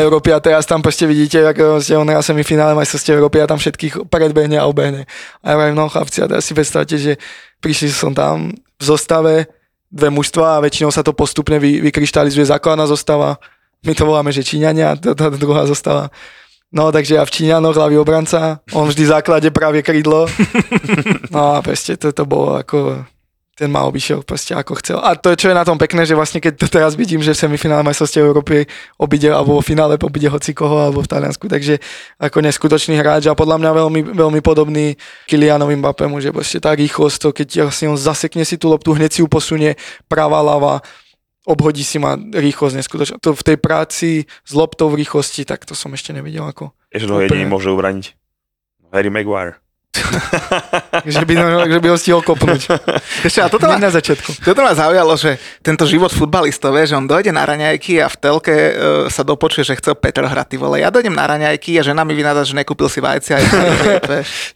Európy 0.00 0.32
a 0.32 0.40
teraz 0.40 0.64
tam 0.64 0.80
proste 0.80 1.04
vidíte, 1.04 1.44
ako 1.44 1.76
vlastne 1.76 2.00
on 2.00 2.08
hrá 2.08 2.24
semifinále 2.24 2.72
majstrovstiev 2.72 3.20
Európy 3.20 3.44
a 3.44 3.50
tam 3.52 3.60
všetkých 3.60 4.08
predbehne 4.08 4.56
a 4.56 4.64
obehne. 4.64 5.04
A 5.44 5.52
ja 5.52 5.54
vravím, 5.60 5.76
no 5.76 5.84
chlapci, 5.92 6.24
a 6.24 6.32
teraz 6.32 6.48
si 6.48 6.56
predstavte, 6.56 6.96
že 6.96 7.20
prišli 7.60 7.92
som 7.92 8.16
tam 8.16 8.56
v 8.56 8.80
zostave, 8.80 9.52
dve 9.92 10.08
mužstva 10.08 10.56
a 10.56 10.62
väčšinou 10.64 10.88
sa 10.88 11.04
to 11.04 11.12
postupne 11.12 11.60
vy, 11.60 11.84
vykryštalizuje 11.84 12.48
základná 12.48 12.88
zostava. 12.88 13.36
My 13.84 13.92
to 13.92 14.08
voláme, 14.08 14.32
že 14.32 14.48
Číňania, 14.48 14.96
tá, 14.96 15.12
tá 15.12 15.28
druhá 15.28 15.68
zostava. 15.68 16.08
No, 16.68 16.92
takže 16.92 17.16
ja 17.16 17.24
v 17.24 17.32
Číňanoch, 17.32 17.80
hlavý 17.80 17.96
obranca, 17.96 18.60
on 18.76 18.92
vždy 18.92 19.08
v 19.08 19.12
základe 19.12 19.48
pravie 19.48 19.80
krídlo. 19.80 20.28
No 21.28 21.60
a 21.60 21.60
proste 21.60 22.00
to, 22.00 22.08
to 22.08 22.24
bolo 22.24 22.56
ako 22.56 23.04
ten 23.58 23.74
ma 23.74 23.82
obišiel 23.90 24.22
proste 24.22 24.54
ako 24.54 24.78
chcel. 24.78 25.02
A 25.02 25.18
to, 25.18 25.34
čo 25.34 25.50
je 25.50 25.58
na 25.58 25.66
tom 25.66 25.74
pekné, 25.74 26.06
že 26.06 26.14
vlastne 26.14 26.38
keď 26.38 26.62
to 26.62 26.70
teraz 26.70 26.94
vidím, 26.94 27.18
že 27.18 27.34
v 27.34 27.42
semifinále 27.42 27.82
majstrovstiev 27.82 28.22
Európy 28.22 28.70
obide, 29.02 29.34
alebo 29.34 29.58
vo 29.58 29.62
finále 29.66 29.98
obide 29.98 30.30
hoci 30.30 30.54
koho, 30.54 30.78
alebo 30.78 31.02
v 31.02 31.10
Taliansku, 31.10 31.50
takže 31.50 31.82
ako 32.22 32.38
neskutočný 32.38 32.94
hráč 33.02 33.26
a 33.26 33.34
podľa 33.34 33.58
mňa 33.58 33.70
veľmi, 33.74 34.00
veľmi 34.14 34.40
podobný 34.46 34.94
Kylianovi 35.26 35.74
Mbappému, 35.74 36.22
že 36.22 36.30
proste 36.30 36.62
tá 36.62 36.70
rýchlosť, 36.70 37.16
to 37.18 37.28
keď 37.34 37.48
vlastne 37.66 37.90
on 37.90 37.98
zasekne 37.98 38.46
si 38.46 38.54
tú 38.54 38.70
loptu, 38.70 38.94
hneď 38.94 39.10
si 39.10 39.20
ju 39.20 39.28
posunie 39.28 39.74
práva, 40.06 40.38
ľava, 40.38 40.86
obhodí 41.48 41.80
si 41.80 41.96
ma 41.96 42.14
rýchlosť 42.14 42.74
neskutočná. 42.76 43.16
To 43.24 43.32
v 43.32 43.42
tej 43.42 43.56
práci 43.56 44.08
s 44.28 44.52
loptou 44.52 44.92
v 44.92 45.00
rýchlosti, 45.00 45.48
tak 45.48 45.64
to 45.64 45.72
som 45.72 45.90
ešte 45.96 46.12
nevidel 46.12 46.44
ako. 46.44 46.76
Ešte 46.92 47.08
ho 47.08 47.24
jediný 47.24 47.48
môže 47.48 47.72
ubraniť. 47.72 48.12
Harry 48.92 49.08
Maguire. 49.08 49.56
Že 51.08 51.24
by, 51.24 51.34
že 51.68 51.78
by 51.80 51.88
ho 51.88 51.96
stihol 51.96 52.22
kopnúť. 52.24 52.68
Ešte, 53.28 53.40
a 53.40 53.48
toto 53.48 53.64
ma, 53.68 53.80
na 53.80 53.88
začiatku. 53.88 54.44
toto 54.44 54.60
ma 54.60 54.72
zaujalo, 54.76 55.14
že 55.16 55.36
tento 55.64 55.88
život 55.88 56.12
futbalistov, 56.12 56.74
že 56.74 56.94
on 56.96 57.08
dojde 57.08 57.32
na 57.32 57.44
raňajky 57.46 58.02
a 58.02 58.06
v 58.10 58.16
telke 58.18 58.52
uh, 58.52 58.72
sa 59.08 59.22
dopočuje, 59.24 59.64
že 59.64 59.78
chcel 59.80 59.94
Petr 59.96 60.24
hrať, 60.26 60.54
ty 60.54 60.56
vole. 60.60 60.80
Ja 60.80 60.92
dojdem 60.92 61.14
na 61.14 61.24
raňajky 61.24 61.78
a 61.80 61.82
žena 61.86 62.02
mi 62.04 62.12
vynáda, 62.12 62.44
že 62.44 62.52
nekúpil 62.56 62.90
si 62.90 63.00
vajcia. 63.00 63.40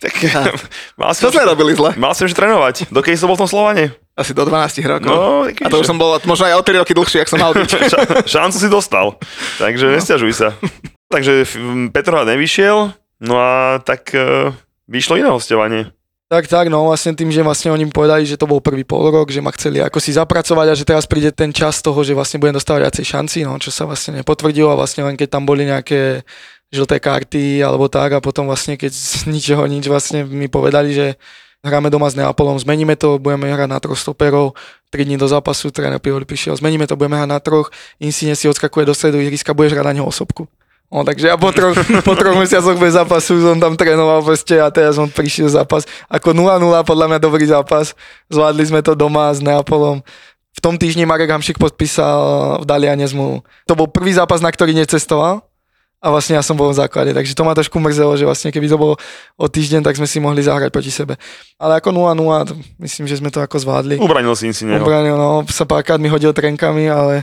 Tak, 0.02 0.14
A- 0.34 0.52
mal 0.98 1.10
som, 1.16 1.30
Čo 1.30 1.38
sme 1.40 1.44
robili 1.48 1.72
zle? 1.72 1.94
mal 1.96 2.12
som 2.12 2.26
ešte 2.28 2.38
trénovať. 2.42 2.90
Dokedy 2.92 3.16
som 3.16 3.30
bol 3.30 3.36
v 3.38 3.42
tom 3.46 3.50
Slovane? 3.50 3.94
Asi 4.12 4.36
do 4.36 4.44
12 4.44 4.84
rokov. 4.84 5.08
No, 5.08 5.48
a 5.48 5.66
to 5.72 5.80
už 5.80 5.88
som 5.88 5.96
bol 5.96 6.20
možno 6.28 6.44
aj 6.44 6.60
o 6.60 6.62
3 6.64 6.84
roky 6.84 6.92
dlhšie, 6.92 7.24
ak 7.24 7.32
som 7.32 7.40
mal 7.40 7.56
byť. 7.56 7.70
Ša- 7.92 8.06
šancu 8.28 8.56
si 8.60 8.68
dostal. 8.68 9.16
Takže 9.56 9.88
no. 9.88 9.92
nesťažuj 9.96 10.32
sa. 10.36 10.48
Takže 11.08 11.48
Petrohrad 11.92 12.28
nevyšiel, 12.28 12.92
no 13.24 13.34
a 13.40 13.80
tak 13.80 14.12
uh, 14.12 14.52
vyšlo 14.84 15.16
iné 15.16 15.32
hostovanie. 15.32 15.92
Tak, 16.32 16.48
tak, 16.48 16.72
no 16.72 16.88
vlastne 16.88 17.12
tým, 17.12 17.28
že 17.28 17.44
vlastne 17.44 17.68
oni 17.76 17.92
povedali, 17.92 18.24
že 18.24 18.40
to 18.40 18.48
bol 18.48 18.64
prvý 18.64 18.88
pol 18.88 19.12
rok, 19.12 19.28
že 19.28 19.44
ma 19.44 19.52
chceli 19.52 19.84
ako 19.84 20.00
si 20.00 20.16
zapracovať 20.16 20.66
a 20.72 20.78
že 20.80 20.88
teraz 20.88 21.04
príde 21.04 21.28
ten 21.28 21.52
čas 21.52 21.84
toho, 21.84 22.00
že 22.00 22.16
vlastne 22.16 22.40
budem 22.40 22.56
dostávať 22.56 22.88
viacej 22.88 23.04
šanci, 23.04 23.38
no 23.44 23.60
čo 23.60 23.68
sa 23.68 23.84
vlastne 23.84 24.16
nepotvrdilo 24.24 24.72
a 24.72 24.80
vlastne 24.80 25.04
len 25.04 25.12
keď 25.12 25.28
tam 25.28 25.44
boli 25.44 25.68
nejaké 25.68 26.24
žlté 26.72 27.04
karty 27.04 27.60
alebo 27.60 27.92
tak 27.92 28.16
a 28.16 28.24
potom 28.24 28.48
vlastne 28.48 28.80
keď 28.80 28.96
z 28.96 29.28
ničoho 29.28 29.68
nič 29.68 29.84
vlastne 29.92 30.24
mi 30.24 30.48
povedali, 30.48 30.96
že, 30.96 31.20
hráme 31.62 31.94
doma 31.94 32.10
s 32.10 32.18
Neapolom, 32.18 32.58
zmeníme 32.58 32.98
to, 32.98 33.22
budeme 33.22 33.46
hrať 33.46 33.70
na 33.70 33.78
troch 33.78 33.94
stoperov, 33.94 34.58
3 34.90 35.06
dní 35.06 35.16
do 35.16 35.30
zápasu, 35.30 35.70
tréner 35.70 36.02
Pioli 36.02 36.26
prišiel, 36.26 36.58
zmeníme 36.58 36.90
to, 36.90 36.98
budeme 36.98 37.14
hrať 37.14 37.30
na 37.30 37.38
troch, 37.38 37.70
Insigne 38.02 38.34
si 38.34 38.50
odskakuje 38.50 38.82
do 38.82 38.94
stredu 38.94 39.22
ihriska, 39.22 39.54
budeš 39.54 39.78
hrať 39.78 39.86
na 39.86 39.94
neho 40.02 40.06
osobku. 40.10 40.50
No, 40.92 41.08
takže 41.08 41.32
ja 41.32 41.40
po 41.40 41.48
troch, 41.54 41.78
po 42.06 42.12
troch 42.18 42.36
mesiacoch 42.36 42.76
bez 42.76 42.92
zápasu 42.98 43.40
som 43.40 43.56
tam 43.56 43.78
trénoval 43.78 44.20
proste 44.20 44.60
a 44.60 44.68
teraz 44.68 44.98
som 44.98 45.08
prišiel 45.08 45.48
zápas. 45.48 45.88
Ako 46.10 46.36
0-0, 46.36 46.60
podľa 46.84 47.06
mňa 47.08 47.18
dobrý 47.22 47.48
zápas. 47.48 47.96
Zvládli 48.28 48.68
sme 48.68 48.84
to 48.84 48.92
doma 48.92 49.32
s 49.32 49.40
Neapolom. 49.40 50.04
V 50.52 50.60
tom 50.60 50.76
týždni 50.76 51.08
Marek 51.08 51.32
Hamšik 51.32 51.56
podpísal 51.56 52.60
v 52.60 52.64
Daliane 52.68 53.08
zmluvu. 53.08 53.40
To 53.64 53.72
bol 53.72 53.88
prvý 53.88 54.12
zápas, 54.12 54.44
na 54.44 54.52
ktorý 54.52 54.76
necestoval 54.76 55.40
a 56.02 56.06
vlastne 56.10 56.34
ja 56.34 56.42
som 56.42 56.58
bol 56.58 56.74
v 56.74 56.82
základe, 56.82 57.14
takže 57.14 57.38
to 57.38 57.46
ma 57.46 57.54
trošku 57.54 57.78
mrzelo, 57.78 58.18
že 58.18 58.26
vlastne 58.26 58.50
keby 58.50 58.66
to 58.66 58.74
bolo 58.74 58.94
o 59.38 59.46
týždeň, 59.46 59.86
tak 59.86 59.94
sme 59.94 60.10
si 60.10 60.18
mohli 60.18 60.42
zahrať 60.42 60.74
proti 60.74 60.90
sebe. 60.90 61.14
Ale 61.62 61.78
ako 61.78 61.94
0-0, 61.94 62.50
to 62.50 62.54
myslím, 62.82 63.06
že 63.06 63.22
sme 63.22 63.30
to 63.30 63.38
ako 63.38 63.62
zvládli. 63.62 64.02
Ubranil 64.02 64.34
si 64.34 64.50
Insigne. 64.50 64.82
Ubranil, 64.82 65.14
no, 65.14 65.46
sa 65.46 65.62
párkrát 65.62 66.02
mi 66.02 66.10
hodil 66.10 66.34
trenkami, 66.34 66.90
ale 66.90 67.22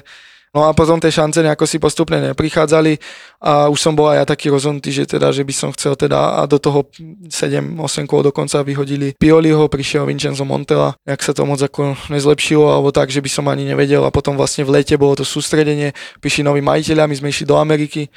No 0.49 0.65
a 0.65 0.73
potom 0.73 0.97
tie 0.97 1.13
šance 1.13 1.45
nejako 1.45 1.69
si 1.69 1.77
postupne 1.77 2.17
neprichádzali 2.33 2.97
a 3.37 3.69
už 3.69 3.77
som 3.77 3.93
bol 3.93 4.09
aj 4.09 4.17
ja 4.17 4.25
taký 4.25 4.49
rozhodnutý, 4.49 4.89
že 4.89 5.05
teda, 5.05 5.29
že 5.29 5.45
by 5.45 5.53
som 5.53 5.69
chcel 5.69 5.93
teda 5.93 6.41
a 6.41 6.49
do 6.49 6.57
toho 6.57 6.89
7-8 7.29 7.77
kôl 8.09 8.25
dokonca 8.25 8.65
vyhodili 8.65 9.13
Pioliho, 9.13 9.69
prišiel 9.69 10.09
Vincenzo 10.09 10.49
Montella, 10.49 10.97
jak 11.05 11.21
sa 11.21 11.37
to 11.37 11.45
moc 11.45 11.61
ako 11.61 11.93
nezlepšilo 12.09 12.65
alebo 12.65 12.89
tak, 12.89 13.13
že 13.13 13.21
by 13.21 13.29
som 13.29 13.45
ani 13.45 13.69
nevedel 13.69 14.01
a 14.01 14.09
potom 14.09 14.33
vlastne 14.33 14.65
v 14.65 14.81
lete 14.81 14.97
bolo 14.97 15.13
to 15.13 15.21
sústredenie, 15.21 15.93
prišli 16.17 16.41
noví 16.41 16.65
majiteľia, 16.65 17.05
my 17.05 17.13
sme 17.13 17.29
išli 17.29 17.45
do 17.45 17.53
Ameriky 17.53 18.09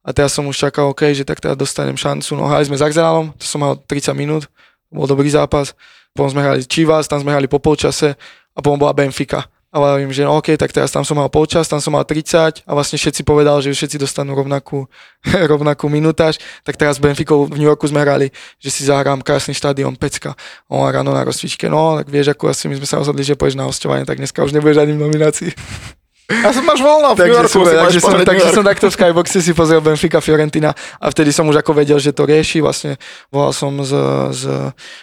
a 0.00 0.16
teraz 0.16 0.32
som 0.32 0.48
už 0.48 0.56
čakal, 0.56 0.88
OK, 0.88 1.12
že 1.12 1.28
tak 1.28 1.44
teda 1.44 1.52
dostanem 1.52 1.96
šancu. 1.96 2.32
No 2.32 2.48
hrali 2.48 2.64
sme 2.64 2.76
s 2.76 2.84
Arsenalom, 2.84 3.36
to 3.36 3.44
som 3.44 3.60
mal 3.60 3.76
30 3.76 4.16
minút, 4.16 4.48
bol 4.88 5.04
dobrý 5.04 5.28
zápas, 5.28 5.76
potom 6.16 6.32
sme 6.32 6.42
hrali 6.42 6.64
Chivas, 6.64 7.06
tam 7.06 7.20
sme 7.20 7.30
hrali 7.30 7.46
po 7.46 7.60
polčase 7.60 8.16
a 8.56 8.58
potom 8.58 8.80
bola 8.80 8.96
Benfica. 8.96 9.46
A 9.70 9.78
vravím, 9.78 10.10
že 10.10 10.26
no, 10.26 10.34
OK, 10.34 10.58
tak 10.58 10.74
teraz 10.74 10.90
tam 10.90 11.06
som 11.06 11.14
mal 11.14 11.30
polčas, 11.30 11.70
tam 11.70 11.78
som 11.78 11.94
mal 11.94 12.02
30 12.02 12.66
a 12.66 12.70
vlastne 12.74 12.98
všetci 12.98 13.22
povedal, 13.22 13.62
že 13.62 13.70
všetci 13.70 14.02
dostanú 14.02 14.34
rovnakú, 14.34 14.90
rovnakú 15.52 15.86
minutáž, 15.86 16.42
tak 16.66 16.74
teraz 16.74 16.98
s 16.98 17.00
Benficou 17.00 17.46
v 17.46 17.54
New 17.54 17.70
Yorku 17.70 17.86
sme 17.86 18.02
hrali, 18.02 18.34
že 18.58 18.66
si 18.66 18.82
zahrám 18.82 19.22
krásny 19.22 19.54
štadión, 19.54 19.94
pecka, 19.94 20.34
on 20.66 20.90
ráno 20.90 21.14
na 21.14 21.22
rozcvičke, 21.22 21.70
no 21.70 22.02
tak 22.02 22.10
vieš, 22.10 22.34
ako 22.34 22.50
asi 22.50 22.66
my 22.66 22.82
sme 22.82 22.88
sa 22.90 22.98
rozhodli, 22.98 23.22
že 23.22 23.38
pôjdeš 23.38 23.62
na 23.62 23.70
hostovanie, 23.70 24.02
tak 24.02 24.18
dneska 24.18 24.42
už 24.42 24.50
nebudeš 24.50 24.82
ani 24.82 24.98
v 24.98 25.02
nominácii. 25.06 25.50
Ja 26.30 26.54
som 26.54 26.62
máš 26.62 26.78
voľno, 26.78 27.18
v 27.18 27.26
New 27.26 27.26
Takže, 27.26 27.38
Yorku 27.42 27.50
super, 27.50 27.72
si 27.74 27.78
takže, 27.82 27.98
som, 27.98 28.10
takže 28.22 28.46
New 28.46 28.54
som 28.54 28.64
takto 28.66 28.86
v 28.86 28.94
Skyboxe 28.94 29.38
si 29.42 29.52
pozrel 29.56 29.80
Benfica 29.82 30.22
Fiorentina 30.22 30.70
a 31.02 31.06
vtedy 31.10 31.34
som 31.34 31.48
už 31.50 31.58
ako 31.58 31.74
vedel, 31.74 31.98
že 31.98 32.14
to 32.14 32.22
rieši. 32.22 32.62
Vlastne 32.62 33.00
volal 33.34 33.50
som 33.50 33.74
s, 33.82 33.90
s, 34.36 34.42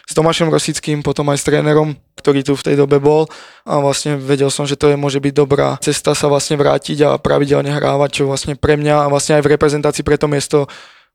s 0.08 0.12
Tomášom 0.16 0.48
Rosickým, 0.48 1.04
potom 1.04 1.28
aj 1.28 1.44
s 1.44 1.44
trénerom, 1.44 2.00
ktorý 2.16 2.48
tu 2.48 2.56
v 2.56 2.64
tej 2.64 2.76
dobe 2.80 3.04
bol 3.04 3.28
a 3.68 3.84
vlastne 3.84 4.16
vedel 4.16 4.48
som, 4.48 4.64
že 4.64 4.80
to 4.80 4.88
je, 4.88 4.96
môže 4.96 5.20
byť 5.20 5.34
dobrá 5.36 5.76
cesta 5.84 6.12
sa 6.12 6.28
vlastne 6.28 6.60
vrátiť 6.60 6.98
a 7.08 7.10
pravidelne 7.16 7.72
hrávať, 7.72 8.22
čo 8.22 8.24
vlastne 8.28 8.60
pre 8.60 8.76
mňa 8.76 9.08
a 9.08 9.12
vlastne 9.12 9.40
aj 9.40 9.44
v 9.48 9.52
reprezentácii 9.56 10.04
pre 10.04 10.20
to 10.20 10.28
miesto 10.28 10.68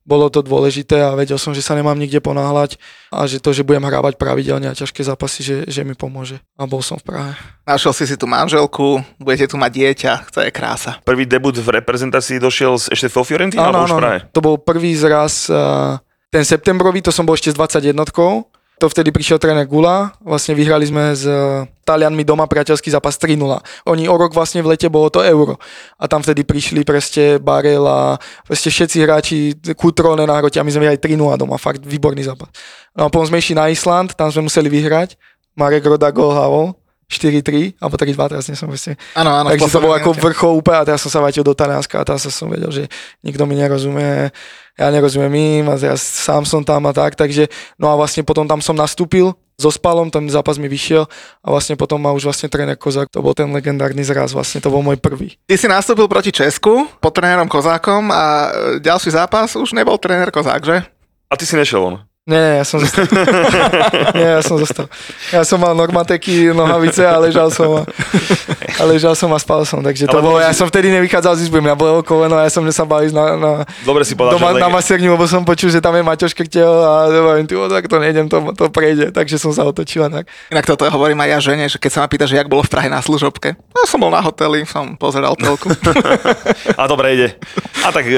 bolo 0.03 0.27
to 0.29 0.43
dôležité 0.43 0.99
a 0.99 1.15
vedel 1.15 1.39
som, 1.39 1.55
že 1.55 1.63
sa 1.63 1.79
nemám 1.79 1.95
nikde 1.95 2.19
ponáhľať 2.19 2.77
a 3.15 3.27
že 3.31 3.39
to, 3.39 3.55
že 3.55 3.63
budem 3.63 3.87
hrávať 3.87 4.19
pravidelne 4.19 4.67
a 4.67 4.75
ťažké 4.75 5.07
zápasy, 5.07 5.41
že, 5.47 5.57
že 5.71 5.87
mi 5.87 5.95
pomôže. 5.95 6.43
A 6.59 6.67
bol 6.67 6.83
som 6.83 6.99
v 6.99 7.15
Prahe. 7.15 7.33
Našiel 7.63 7.95
si 7.95 8.05
si 8.11 8.17
tu 8.19 8.27
manželku, 8.27 8.99
budete 9.23 9.55
tu 9.55 9.57
mať 9.57 9.71
dieťa, 9.71 10.13
to 10.35 10.43
je 10.43 10.51
krása. 10.51 10.99
Prvý 11.07 11.27
debut 11.27 11.55
v 11.55 11.69
reprezentácii 11.79 12.43
došiel 12.43 12.75
ešte 12.79 13.07
vo 13.15 13.23
Fiorentina 13.23 13.71
alebo 13.71 13.87
už 13.87 13.95
v 13.95 14.03
Prahe? 14.03 14.19
To 14.35 14.41
bol 14.43 14.59
prvý 14.59 14.99
zraz, 14.99 15.47
uh, 15.47 16.03
ten 16.35 16.43
septembrový, 16.43 17.05
to 17.05 17.15
som 17.15 17.23
bol 17.23 17.39
ešte 17.39 17.55
s 17.55 17.57
21 17.57 17.95
to 18.83 18.91
vtedy 18.91 19.15
prišiel 19.15 19.39
tréner 19.39 19.63
Gula, 19.63 20.11
vlastne 20.19 20.59
vyhrali 20.59 20.83
sme 20.83 21.15
s 21.15 21.23
uh, 21.23 21.63
Talianmi 21.87 22.27
doma 22.27 22.51
priateľský 22.51 22.91
zápas 22.91 23.15
3-0. 23.15 23.39
Oni 23.87 24.11
o 24.11 24.15
rok 24.19 24.35
vlastne 24.35 24.59
v 24.59 24.75
lete 24.75 24.91
bolo 24.91 25.07
to 25.07 25.23
euro. 25.23 25.55
A 26.03 26.11
tam 26.11 26.19
vtedy 26.19 26.43
prišli 26.43 26.83
preste 26.83 27.39
Barel 27.39 27.87
a 27.87 28.19
proste 28.43 28.75
všetci 28.75 28.97
hráči 29.07 29.39
Kutrone 29.79 30.27
na 30.27 30.35
hrote 30.35 30.59
a 30.59 30.67
my 30.67 30.75
sme 30.75 30.91
vyhrali 30.91 30.99
3-0 30.99 31.39
doma, 31.39 31.63
fakt 31.63 31.87
výborný 31.87 32.27
zápas. 32.27 32.51
No 32.99 33.07
a 33.07 33.09
potom 33.09 33.31
sme 33.31 33.39
išli 33.39 33.55
na 33.55 33.71
Island, 33.71 34.19
tam 34.19 34.35
sme 34.35 34.51
museli 34.51 34.67
vyhrať. 34.67 35.15
Marek 35.55 35.87
Roda 35.87 36.11
gol 36.11 36.35
hlavou, 36.35 36.75
4-3, 37.07 37.77
alebo 37.77 37.95
3-2, 37.95 38.33
teraz 38.35 38.45
nie 38.49 38.57
som 38.59 38.67
proste. 38.67 38.99
Áno, 39.15 39.31
áno. 39.31 39.53
Takže 39.53 39.69
to 39.69 39.85
bolo 39.85 39.95
ako 39.95 40.11
vrchol 40.17 40.59
úplne 40.59 40.81
a 40.81 40.87
teraz 40.89 41.05
som 41.05 41.13
sa 41.13 41.21
vrátil 41.21 41.45
do 41.45 41.53
Talianska 41.53 42.01
a 42.01 42.17
sa 42.17 42.33
som 42.33 42.49
vedel, 42.49 42.73
že 42.73 42.85
nikto 43.21 43.45
mi 43.45 43.55
nerozumie, 43.55 44.33
ja 44.79 44.89
nerozumiem 44.89 45.35
im 45.61 45.65
a 45.69 45.77
teraz 45.77 46.01
sám 46.01 46.49
som 46.49 46.65
tam 46.65 46.85
a 46.89 46.93
tak, 46.93 47.13
takže 47.15 47.49
no 47.77 47.93
a 47.93 47.95
vlastne 47.97 48.25
potom 48.25 48.49
tam 48.49 48.65
som 48.65 48.73
nastúpil 48.73 49.37
so 49.61 49.69
Spalom, 49.69 50.09
ten 50.09 50.25
zápas 50.33 50.57
mi 50.57 50.67
vyšiel 50.67 51.05
a 51.45 51.47
vlastne 51.53 51.77
potom 51.77 52.01
ma 52.01 52.11
už 52.11 52.25
vlastne 52.25 52.49
tréner 52.49 52.75
Kozák, 52.75 53.13
to 53.13 53.21
bol 53.23 53.37
ten 53.37 53.47
legendárny 53.53 54.03
zraz, 54.03 54.33
vlastne 54.33 54.59
to 54.59 54.73
bol 54.73 54.81
môj 54.81 54.99
prvý. 54.99 55.37
Ty 55.47 55.55
si 55.61 55.69
nastúpil 55.69 56.09
proti 56.09 56.33
Česku 56.33 56.89
pod 56.99 57.13
trénerom 57.13 57.47
Kozákom 57.47 58.11
a 58.11 58.51
ďalší 58.81 59.13
zápas 59.13 59.55
už 59.55 59.77
nebol 59.77 60.01
tréner 60.01 60.33
Kozák, 60.33 60.65
že? 60.65 60.77
A 61.29 61.37
ty 61.37 61.45
si 61.45 61.55
nešiel 61.55 61.85
on. 61.85 61.95
Nie, 62.23 62.39
nie, 62.39 62.55
ja 62.63 62.65
som 62.65 62.79
zostal. 62.79 63.03
nie, 64.19 64.29
ja 64.31 64.39
som 64.47 64.55
zostal. 64.55 64.87
Ja 65.35 65.43
som 65.43 65.59
mal 65.59 65.75
normateky, 65.75 66.55
nohavice 66.55 67.03
a 67.03 67.19
ležal 67.19 67.51
som 67.51 67.83
a, 67.83 67.87
a 68.79 68.83
ležal 68.87 69.19
som 69.19 69.27
a 69.35 69.43
spal 69.43 69.67
som, 69.67 69.83
takže 69.83 70.07
to 70.07 70.15
Ale 70.15 70.23
bolo, 70.23 70.39
bolo 70.39 70.47
ja 70.47 70.55
si- 70.55 70.63
som 70.63 70.71
vtedy 70.71 70.95
nevychádzal 70.95 71.43
z 71.43 71.51
izby, 71.51 71.59
mňa 71.59 71.75
bolelo 71.75 72.07
koleno 72.07 72.39
a 72.39 72.47
ja 72.47 72.51
som 72.55 72.63
sa 72.71 72.87
ísť 72.87 73.15
na, 73.19 73.25
na, 73.35 73.51
Dobre 73.83 74.07
si 74.07 74.15
povedal, 74.15 74.39
doma 74.39 74.55
na 74.55 74.71
maserni, 74.71 75.11
lebo 75.11 75.27
som 75.27 75.43
počul, 75.43 75.75
že 75.75 75.83
tam 75.83 75.99
je 75.99 76.07
Maťoš 76.07 76.39
Krtel 76.39 76.71
a 76.71 77.11
hovorím, 77.11 77.51
ty 77.51 77.59
tak 77.59 77.91
to 77.91 77.97
nejdem, 77.99 78.31
to, 78.31 78.39
to 78.55 78.71
prejde, 78.71 79.11
takže 79.11 79.43
som 79.43 79.51
sa 79.51 79.67
otočil 79.67 80.07
tak. 80.07 80.31
Inak 80.55 80.63
toto 80.63 80.87
hovorím 80.87 81.19
aj 81.27 81.29
ja 81.35 81.39
žene, 81.43 81.67
že 81.67 81.83
keď 81.83 81.91
sa 81.91 81.99
ma 82.05 82.07
pýta, 82.07 82.31
že 82.31 82.39
jak 82.39 82.47
bolo 82.47 82.63
v 82.63 82.71
Prahe 82.71 82.87
na 82.87 83.03
služobke. 83.03 83.59
No 83.75 83.83
som 83.83 83.99
bol 83.99 84.15
na 84.15 84.23
hoteli, 84.23 84.63
som 84.63 84.95
pozeral 84.95 85.35
telku. 85.35 85.75
A 86.81 86.87
dobre 86.87 87.19
ide. 87.19 87.29
A 87.83 87.91
tak, 87.91 88.07
e, 88.07 88.15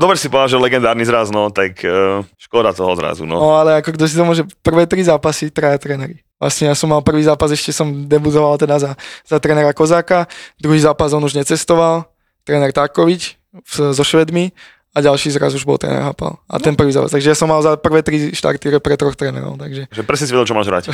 dobre 0.00 0.16
si 0.16 0.32
povedal, 0.32 0.56
že 0.56 0.56
legendárny 0.56 1.04
zraz, 1.04 1.28
no, 1.28 1.52
tak 1.52 1.84
e, 1.84 2.24
škoda 2.40 2.72
toho 2.72 2.96
zrazu, 2.96 3.28
no. 3.28 3.33
No 3.34 3.54
ale 3.54 3.78
ako 3.78 3.90
kto 3.92 4.04
si 4.04 4.14
to 4.14 4.22
môže, 4.22 4.42
prvé 4.60 4.84
tri 4.84 5.02
zápasy 5.02 5.50
traja 5.50 5.76
tréneri. 5.76 6.22
Vlastne 6.36 6.68
ja 6.68 6.74
som 6.74 6.86
mal 6.86 7.00
prvý 7.00 7.22
zápas, 7.22 7.48
ešte 7.48 7.70
som 7.70 8.04
debutoval 8.04 8.54
teda 8.56 8.76
za, 8.76 8.90
za 9.22 9.36
trénera 9.38 9.72
Kozáka, 9.72 10.26
druhý 10.56 10.78
zápas 10.78 11.10
on 11.10 11.20
už 11.20 11.34
necestoval, 11.34 12.04
tréner 12.42 12.68
Tákovič 12.68 13.38
v- 13.54 13.92
so 13.92 14.02
Švedmi 14.02 14.52
a 14.92 15.02
ďalší 15.02 15.30
zraz 15.30 15.50
už 15.50 15.64
bol 15.64 15.74
tréner 15.74 16.02
Hapal. 16.02 16.38
A 16.46 16.58
ten 16.58 16.74
prvý 16.74 16.92
zápas. 16.92 17.10
Takže 17.10 17.32
ja 17.32 17.34
som 17.34 17.48
mal 17.48 17.58
za 17.58 17.74
prvé 17.74 17.98
tri 17.98 18.30
štarty 18.30 18.78
pre 18.78 18.94
troch 18.94 19.16
trénerov. 19.16 19.56
Takže 19.56 19.88
Že 19.88 20.02
presne 20.04 20.26
si 20.26 20.32
vedel, 20.34 20.46
čo 20.46 20.54
máš 20.54 20.68
hrať. 20.68 20.84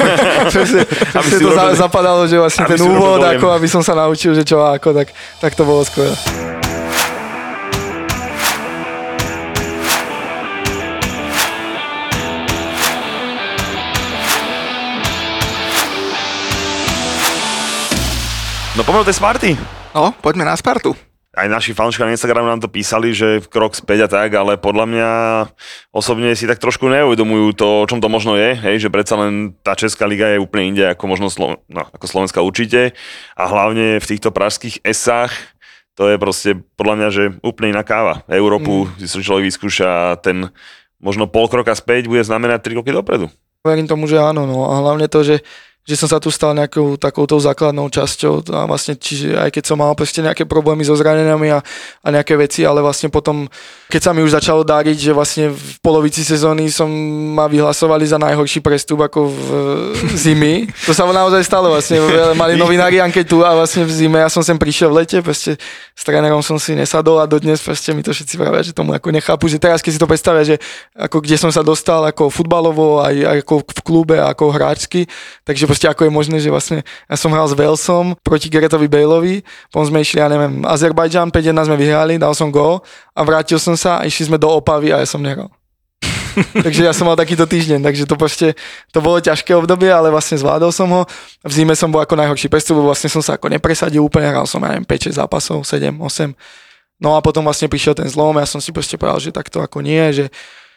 presne, 0.54 0.80
presne 1.14 1.38
to 1.38 1.50
za, 1.52 1.62
urobil- 1.62 1.78
zapadalo, 1.78 2.22
že 2.24 2.36
vlastne 2.36 2.64
aby 2.64 2.70
ten 2.70 2.80
úvod, 2.82 3.20
ako 3.20 3.46
aby 3.52 3.68
som 3.68 3.82
sa 3.82 3.94
naučil, 3.94 4.32
že 4.32 4.42
čo 4.42 4.58
a 4.58 4.74
ako, 4.74 4.90
tak, 4.90 5.08
tak 5.38 5.52
to 5.52 5.62
bolo 5.62 5.84
skvelé. 5.84 6.10
No 18.74 18.82
poďme 18.82 19.06
do 19.06 19.10
tej 19.14 19.18
Sparty. 19.22 19.50
No, 19.94 20.10
poďme 20.18 20.50
na 20.50 20.58
Spartu. 20.58 20.98
Aj 21.30 21.46
naši 21.46 21.70
fanúška 21.70 22.02
na 22.02 22.10
Instagramu 22.10 22.50
nám 22.50 22.58
to 22.58 22.66
písali, 22.66 23.14
že 23.14 23.38
krok 23.46 23.78
späť 23.78 24.06
a 24.06 24.08
tak, 24.10 24.34
ale 24.34 24.58
podľa 24.58 24.86
mňa 24.90 25.10
osobne 25.94 26.34
si 26.34 26.42
tak 26.50 26.58
trošku 26.58 26.90
neuvedomujú 26.90 27.54
to, 27.54 27.66
o 27.82 27.86
čom 27.86 28.02
to 28.02 28.10
možno 28.10 28.34
je, 28.34 28.58
hej, 28.58 28.82
že 28.82 28.90
predsa 28.90 29.14
len 29.14 29.54
tá 29.62 29.78
Česká 29.78 30.10
liga 30.10 30.26
je 30.34 30.42
úplne 30.42 30.74
inde 30.74 30.84
ako 30.90 31.06
možno 31.06 31.30
Slo- 31.30 31.62
no, 31.70 31.86
ako 31.86 32.02
Slovenská 32.02 32.42
určite 32.42 32.98
a 33.38 33.46
hlavne 33.46 34.02
v 34.02 34.08
týchto 34.10 34.34
pražských 34.34 34.82
esách 34.82 35.30
to 35.94 36.10
je 36.10 36.18
proste 36.18 36.58
podľa 36.74 36.94
mňa, 36.98 37.08
že 37.14 37.24
úplne 37.46 37.78
iná 37.78 37.86
káva. 37.86 38.26
Európu 38.26 38.90
mm. 38.90 39.06
si 39.06 39.22
človek 39.22 39.54
vyskúša 39.54 39.86
a 39.86 40.18
ten 40.18 40.50
možno 40.98 41.30
pol 41.30 41.46
kroka 41.46 41.78
späť 41.78 42.10
bude 42.10 42.26
znamenať 42.26 42.74
3 42.74 42.82
roky 42.82 42.90
dopredu. 42.90 43.30
Verím 43.62 43.86
tomu, 43.86 44.10
že 44.10 44.18
áno, 44.18 44.50
no 44.50 44.66
a 44.66 44.82
hlavne 44.82 45.06
to, 45.06 45.22
že 45.22 45.46
že 45.84 46.00
som 46.00 46.08
sa 46.08 46.16
tu 46.16 46.32
stal 46.32 46.56
nejakou 46.56 46.96
takouto 46.96 47.36
základnou 47.36 47.92
časťou 47.92 48.48
a 48.56 48.64
vlastne, 48.64 48.96
čiže 48.96 49.36
aj 49.36 49.52
keď 49.52 49.64
som 49.68 49.76
mal 49.76 49.92
proste 49.92 50.24
nejaké 50.24 50.48
problémy 50.48 50.80
so 50.80 50.96
zraneniami 50.96 51.52
a, 51.52 51.60
a 52.00 52.08
nejaké 52.08 52.40
veci, 52.40 52.64
ale 52.64 52.80
vlastne 52.80 53.12
potom, 53.12 53.44
keď 53.92 54.00
sa 54.00 54.10
mi 54.16 54.24
už 54.24 54.32
začalo 54.32 54.64
dáriť, 54.64 54.96
že 54.96 55.12
vlastne 55.12 55.52
v 55.52 55.76
polovici 55.84 56.24
sezóny 56.24 56.72
som 56.72 56.88
ma 57.36 57.44
vyhlasovali 57.52 58.08
za 58.08 58.16
najhorší 58.16 58.64
prestup 58.64 59.04
ako 59.04 59.28
v 59.28 59.48
zimy. 60.16 60.72
To 60.88 60.96
sa 60.96 61.04
naozaj 61.04 61.44
stalo 61.44 61.68
vlastne, 61.68 62.00
mali 62.32 62.56
novinári 62.56 63.04
anketu 63.04 63.44
a 63.44 63.52
vlastne 63.52 63.84
v 63.84 63.92
zime 63.92 64.24
ja 64.24 64.32
som 64.32 64.40
sem 64.40 64.56
prišiel 64.56 64.88
v 64.88 65.04
lete, 65.04 65.20
proste 65.20 65.60
s 65.92 66.00
trénerom 66.00 66.40
som 66.40 66.56
si 66.56 66.72
nesadol 66.72 67.20
a 67.20 67.28
dodnes 67.28 67.60
proste 67.60 67.92
mi 67.92 68.00
to 68.00 68.16
všetci 68.16 68.40
pravia, 68.40 68.64
že 68.64 68.72
tomu 68.72 68.96
ako 68.96 69.12
nechápu, 69.12 69.52
že 69.52 69.60
teraz 69.60 69.84
keď 69.84 69.92
si 69.92 70.00
to 70.00 70.08
predstavia, 70.08 70.48
že 70.48 70.56
ako 70.96 71.20
kde 71.20 71.36
som 71.36 71.52
sa 71.52 71.60
dostal 71.60 72.00
ako 72.08 72.32
futbalovo, 72.32 73.04
aj, 73.04 73.16
aj 73.20 73.38
ako 73.44 73.54
v 73.68 73.80
klube, 73.84 74.16
ako 74.16 74.48
hráčsky, 74.48 75.04
takže 75.44 75.73
proste 75.74 75.90
ako 75.90 76.06
je 76.06 76.12
možné, 76.14 76.36
že 76.38 76.54
vlastne 76.54 76.86
ja 76.86 77.16
som 77.18 77.34
hral 77.34 77.50
s 77.50 77.58
Walesom 77.58 78.14
proti 78.22 78.46
Geretovi 78.46 78.86
Baleovi, 78.86 79.42
potom 79.74 79.90
sme 79.90 80.06
išli, 80.06 80.22
ja 80.22 80.30
neviem, 80.30 80.62
Azerbajdžan, 80.62 81.34
5-1 81.34 81.66
sme 81.66 81.74
vyhrali, 81.74 82.14
dal 82.14 82.30
som 82.30 82.54
gól 82.54 82.86
a 83.10 83.20
vrátil 83.26 83.58
som 83.58 83.74
sa 83.74 83.98
a 83.98 84.06
išli 84.06 84.30
sme 84.30 84.38
do 84.38 84.46
Opavy 84.46 84.94
a 84.94 85.02
ja 85.02 85.08
som 85.10 85.18
nehral. 85.18 85.50
takže 86.62 86.86
ja 86.86 86.94
som 86.94 87.10
mal 87.10 87.18
takýto 87.18 87.42
týždeň, 87.42 87.82
takže 87.82 88.06
to 88.06 88.14
proste, 88.14 88.54
to 88.94 88.98
bolo 89.02 89.18
ťažké 89.18 89.50
obdobie, 89.50 89.90
ale 89.90 90.14
vlastne 90.14 90.38
zvládol 90.38 90.70
som 90.70 90.86
ho. 90.94 91.02
V 91.42 91.50
zime 91.50 91.74
som 91.74 91.90
bol 91.90 91.98
ako 91.98 92.14
najhorší 92.14 92.46
prestup, 92.46 92.78
lebo 92.78 92.94
vlastne 92.94 93.10
som 93.10 93.22
sa 93.22 93.34
ako 93.34 93.50
nepresadil 93.50 93.98
úplne, 93.98 94.30
hral 94.30 94.46
som, 94.46 94.62
ja 94.62 94.78
neviem, 94.78 94.86
5-6 94.86 95.18
zápasov, 95.18 95.66
7, 95.66 95.90
8. 95.90 97.02
No 97.02 97.18
a 97.18 97.22
potom 97.22 97.42
vlastne 97.42 97.66
prišiel 97.66 97.98
ten 97.98 98.06
zlom, 98.06 98.38
ja 98.38 98.46
som 98.46 98.62
si 98.62 98.70
proste 98.70 98.94
povedal, 98.94 99.18
že 99.18 99.34
takto 99.34 99.58
ako 99.58 99.82
nie, 99.82 100.02
že 100.14 100.30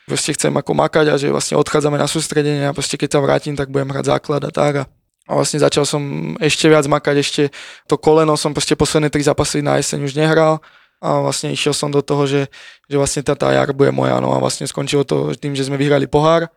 proste 0.07 0.31
chcem 0.33 0.55
ako 0.55 0.71
makať 0.71 1.05
a 1.11 1.19
že 1.19 1.27
vlastne 1.29 1.59
odchádzame 1.59 1.99
na 1.99 2.07
sústredenie 2.07 2.63
a 2.63 2.71
proste 2.71 2.95
keď 2.95 3.09
sa 3.13 3.19
vrátim, 3.19 3.53
tak 3.59 3.67
budem 3.67 3.91
hrať 3.91 4.15
základ 4.15 4.41
a 4.47 4.51
tak. 4.55 4.73
A 4.81 4.83
a 5.27 5.35
vlastne 5.35 5.59
začal 5.59 5.83
som 5.83 6.33
ešte 6.39 6.71
viac 6.71 6.87
makať, 6.87 7.15
ešte 7.19 7.43
to 7.83 7.99
koleno 7.99 8.39
som 8.39 8.55
proste 8.55 8.79
posledné 8.79 9.11
tri 9.11 9.19
zápasy 9.19 9.59
na 9.59 9.75
jeseň 9.75 10.07
už 10.07 10.15
nehral 10.15 10.63
a 11.03 11.19
vlastne 11.19 11.51
išiel 11.51 11.75
som 11.75 11.91
do 11.91 11.99
toho, 11.99 12.23
že, 12.25 12.47
že 12.87 12.95
vlastne 12.95 13.21
tá, 13.21 13.35
tá 13.35 13.51
jar 13.51 13.69
bude 13.75 13.91
moja, 13.91 14.17
no 14.23 14.31
a 14.33 14.39
vlastne 14.39 14.63
skončilo 14.65 15.03
to 15.03 15.35
tým, 15.35 15.53
že 15.53 15.67
sme 15.67 15.75
vyhrali 15.75 16.07
pohár 16.07 16.47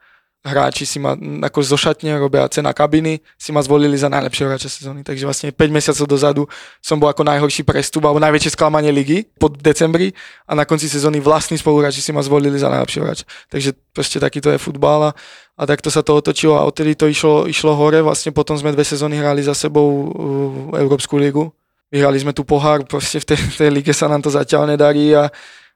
hráči 0.41 0.89
si 0.89 0.97
ma 0.97 1.13
ako 1.21 1.61
zo 1.61 1.77
šatne 1.77 2.17
robia 2.17 2.49
cena 2.49 2.73
kabiny, 2.73 3.21
si 3.37 3.53
ma 3.53 3.61
zvolili 3.61 3.93
za 3.93 4.09
najlepšieho 4.09 4.49
hráča 4.49 4.73
sezóny. 4.73 5.05
Takže 5.05 5.29
vlastne 5.29 5.49
5 5.53 5.69
mesiacov 5.69 6.07
dozadu 6.09 6.43
som 6.81 6.97
bol 6.97 7.13
ako 7.13 7.29
najhorší 7.29 7.61
prestup 7.61 8.09
alebo 8.09 8.17
najväčšie 8.25 8.57
sklamanie 8.57 8.89
ligy 8.89 9.29
pod 9.37 9.61
decembri 9.61 10.17
a 10.49 10.57
na 10.57 10.65
konci 10.65 10.89
sezóny 10.89 11.21
vlastní 11.21 11.61
spoluhráči 11.61 12.01
si 12.01 12.11
ma 12.17 12.25
zvolili 12.25 12.57
za 12.57 12.73
najlepšieho 12.73 13.05
hráča. 13.05 13.29
Takže 13.53 13.77
proste 13.93 14.17
takýto 14.17 14.49
je 14.49 14.57
futbal 14.57 15.13
a, 15.13 15.17
a 15.61 15.63
takto 15.69 15.93
sa 15.93 16.01
to 16.01 16.17
otočilo 16.17 16.57
a 16.57 16.65
odtedy 16.65 16.97
to 16.97 17.05
išlo, 17.05 17.45
išlo 17.45 17.77
hore. 17.77 18.01
Vlastne 18.01 18.33
potom 18.33 18.57
sme 18.57 18.73
dve 18.73 18.89
sezóny 18.89 19.21
hrali 19.21 19.45
za 19.45 19.53
sebou 19.53 20.09
Európsku 20.73 21.21
ligu. 21.21 21.53
Vyhrali 21.93 22.17
sme 22.23 22.33
tu 22.33 22.47
pohár, 22.47 22.87
proste 22.87 23.21
v 23.21 23.35
tej, 23.35 23.39
tej 23.61 23.71
lige 23.75 23.93
sa 23.93 24.09
nám 24.09 24.25
to 24.25 24.31
zatiaľ 24.31 24.73
nedarí 24.73 25.11
a 25.13 25.29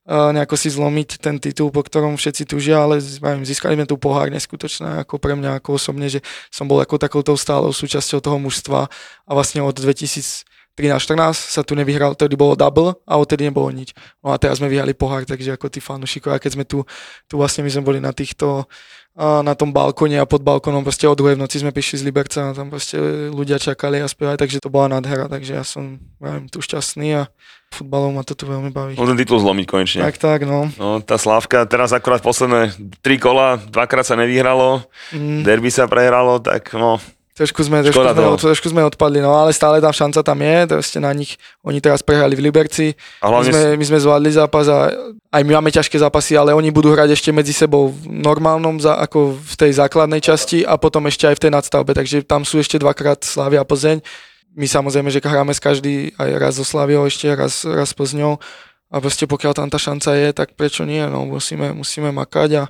nejako 0.05 0.61
si 0.61 0.68
zlomiť 0.68 1.16
ten 1.16 1.40
titul, 1.40 1.72
po 1.72 1.80
ktorom 1.80 2.20
všetci 2.20 2.44
tužia, 2.44 2.84
ale 2.84 3.00
získali 3.40 3.72
sme 3.72 3.88
tu 3.88 3.96
pohár 3.96 4.28
neskutočné 4.28 5.05
ako 5.09 5.16
pre 5.16 5.32
mňa 5.32 5.61
ako 5.61 5.80
osobne, 5.80 6.12
že 6.12 6.20
som 6.52 6.68
bol 6.68 6.76
ako 6.84 7.00
takouto 7.00 7.32
stálou 7.40 7.72
súčasťou 7.72 8.20
toho 8.20 8.36
mužstva 8.36 8.92
a 9.24 9.30
vlastne 9.32 9.64
od 9.64 9.72
2000 9.72 10.44
13-14 10.74 11.34
sa 11.34 11.62
tu 11.62 11.78
nevyhral, 11.78 12.18
tedy 12.18 12.34
bolo 12.34 12.58
double 12.58 12.98
a 13.06 13.14
odtedy 13.14 13.46
nebolo 13.46 13.70
nič. 13.70 13.94
No 14.20 14.34
a 14.34 14.36
teraz 14.42 14.58
sme 14.58 14.66
vyhrali 14.66 14.90
pohár, 14.94 15.22
takže 15.22 15.54
ako 15.54 15.70
tí 15.70 15.78
fanúšikovia, 15.78 16.42
keď 16.42 16.52
sme 16.58 16.64
tu, 16.66 16.82
tu 17.30 17.38
vlastne 17.38 17.62
my 17.62 17.70
sme 17.70 17.86
boli 17.86 17.98
na 18.02 18.10
týchto 18.10 18.66
na 19.14 19.54
tom 19.54 19.70
balkóne 19.70 20.18
a 20.18 20.26
pod 20.26 20.42
balkónom 20.42 20.82
proste 20.82 21.06
o 21.06 21.14
druhej 21.14 21.38
v 21.38 21.46
noci 21.46 21.62
sme 21.62 21.70
prišli 21.70 22.02
z 22.02 22.06
Liberca 22.06 22.50
a 22.50 22.54
tam 22.54 22.66
proste 22.66 22.98
ľudia 23.30 23.62
čakali 23.62 24.02
a 24.02 24.10
spievali, 24.10 24.34
takže 24.34 24.58
to 24.58 24.66
bola 24.66 24.98
nádhera, 24.98 25.30
takže 25.30 25.54
ja 25.54 25.62
som 25.62 26.02
neviem, 26.18 26.50
tu 26.50 26.58
šťastný 26.58 27.22
a 27.22 27.30
futbalom 27.70 28.18
ma 28.18 28.26
to 28.26 28.34
tu 28.34 28.42
veľmi 28.50 28.74
baví. 28.74 28.98
Môžem 28.98 29.14
titul 29.14 29.38
zlomiť 29.38 29.66
konečne. 29.70 30.00
Tak, 30.02 30.18
tak, 30.18 30.40
no. 30.42 30.66
no. 30.74 30.98
tá 30.98 31.14
Slavka, 31.14 31.62
teraz 31.62 31.94
akurát 31.94 32.26
posledné 32.26 32.74
tri 33.06 33.22
kola, 33.22 33.54
dvakrát 33.70 34.02
sa 34.02 34.18
nevyhralo, 34.18 34.82
mm. 35.14 35.46
derby 35.46 35.70
sa 35.70 35.86
prehralo, 35.86 36.42
tak 36.42 36.74
no, 36.74 36.98
Trošku 37.35 37.66
sme, 37.66 37.82
trošku, 37.82 37.99
sme, 37.99 38.30
od, 38.30 38.39
trošku 38.39 38.68
sme 38.70 38.87
odpadli, 38.87 39.18
no 39.18 39.35
ale 39.35 39.51
stále 39.51 39.82
tá 39.82 39.91
šanca 39.91 40.22
tam 40.22 40.39
je, 40.39 40.78
ste 40.87 41.03
na 41.03 41.11
nich, 41.11 41.35
oni 41.66 41.82
teraz 41.82 41.99
prehrali 41.99 42.39
v 42.39 42.47
Liberci, 42.47 42.95
a 43.18 43.26
my, 43.26 43.43
sme, 43.43 43.62
my 43.74 43.85
sme 43.91 43.99
zvládli 43.99 44.30
zápas 44.30 44.70
a 44.70 44.95
aj 45.35 45.43
my 45.43 45.59
máme 45.59 45.74
ťažké 45.74 45.99
zápasy, 45.99 46.39
ale 46.39 46.55
oni 46.55 46.70
budú 46.70 46.95
hrať 46.95 47.11
ešte 47.11 47.35
medzi 47.35 47.51
sebou 47.51 47.91
v 47.91 48.07
normálnom, 48.07 48.78
ako 48.78 49.35
v 49.35 49.55
tej 49.59 49.82
základnej 49.82 50.22
časti 50.22 50.62
a 50.62 50.78
potom 50.78 51.11
ešte 51.11 51.26
aj 51.26 51.35
v 51.35 51.43
tej 51.43 51.51
nadstavbe, 51.59 51.91
takže 51.91 52.22
tam 52.22 52.47
sú 52.47 52.62
ešte 52.62 52.78
dvakrát 52.78 53.26
Slavia 53.26 53.61
a 53.61 53.68
Plzeň. 53.68 53.99
My 54.55 54.70
samozrejme, 54.70 55.11
že 55.11 55.18
hráme 55.18 55.51
s 55.51 55.59
každý, 55.59 56.14
aj 56.14 56.30
raz 56.39 56.55
so 56.55 56.62
Slaviou 56.62 57.03
ešte, 57.03 57.26
raz, 57.35 57.66
raz 57.66 57.91
Plzňou 57.99 58.39
a 58.95 58.97
proste 59.03 59.26
pokiaľ 59.26 59.59
tam 59.59 59.66
tá 59.66 59.82
šanca 59.82 60.14
je, 60.14 60.30
tak 60.30 60.55
prečo 60.55 60.87
nie, 60.87 61.03
no 61.11 61.26
musíme, 61.26 61.74
musíme 61.74 62.14
makať 62.14 62.62
a 62.62 62.64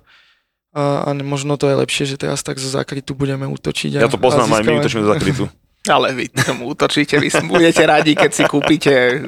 a, 0.75 1.07
a 1.07 1.11
možno 1.23 1.55
to 1.55 1.71
je 1.71 1.77
lepšie, 1.79 2.05
že 2.11 2.17
teraz 2.19 2.43
tak 2.43 2.59
zo 2.59 2.67
zakrytu 2.67 3.15
budeme 3.15 3.47
útočiť. 3.47 4.03
A, 4.03 4.05
ja 4.05 4.11
to 4.11 4.19
poznám, 4.19 4.51
aj 4.59 4.63
my 4.67 4.73
útočíme 4.83 5.03
zo 5.07 5.13
zakrytu. 5.15 5.45
Ale 5.85 6.17
vy 6.17 6.33
tomu 6.33 6.73
útočíte, 6.73 7.21
vy 7.21 7.29
budete 7.45 7.85
radi, 7.85 8.17
keď 8.17 8.31
si 8.33 8.43
kúpite 8.49 9.21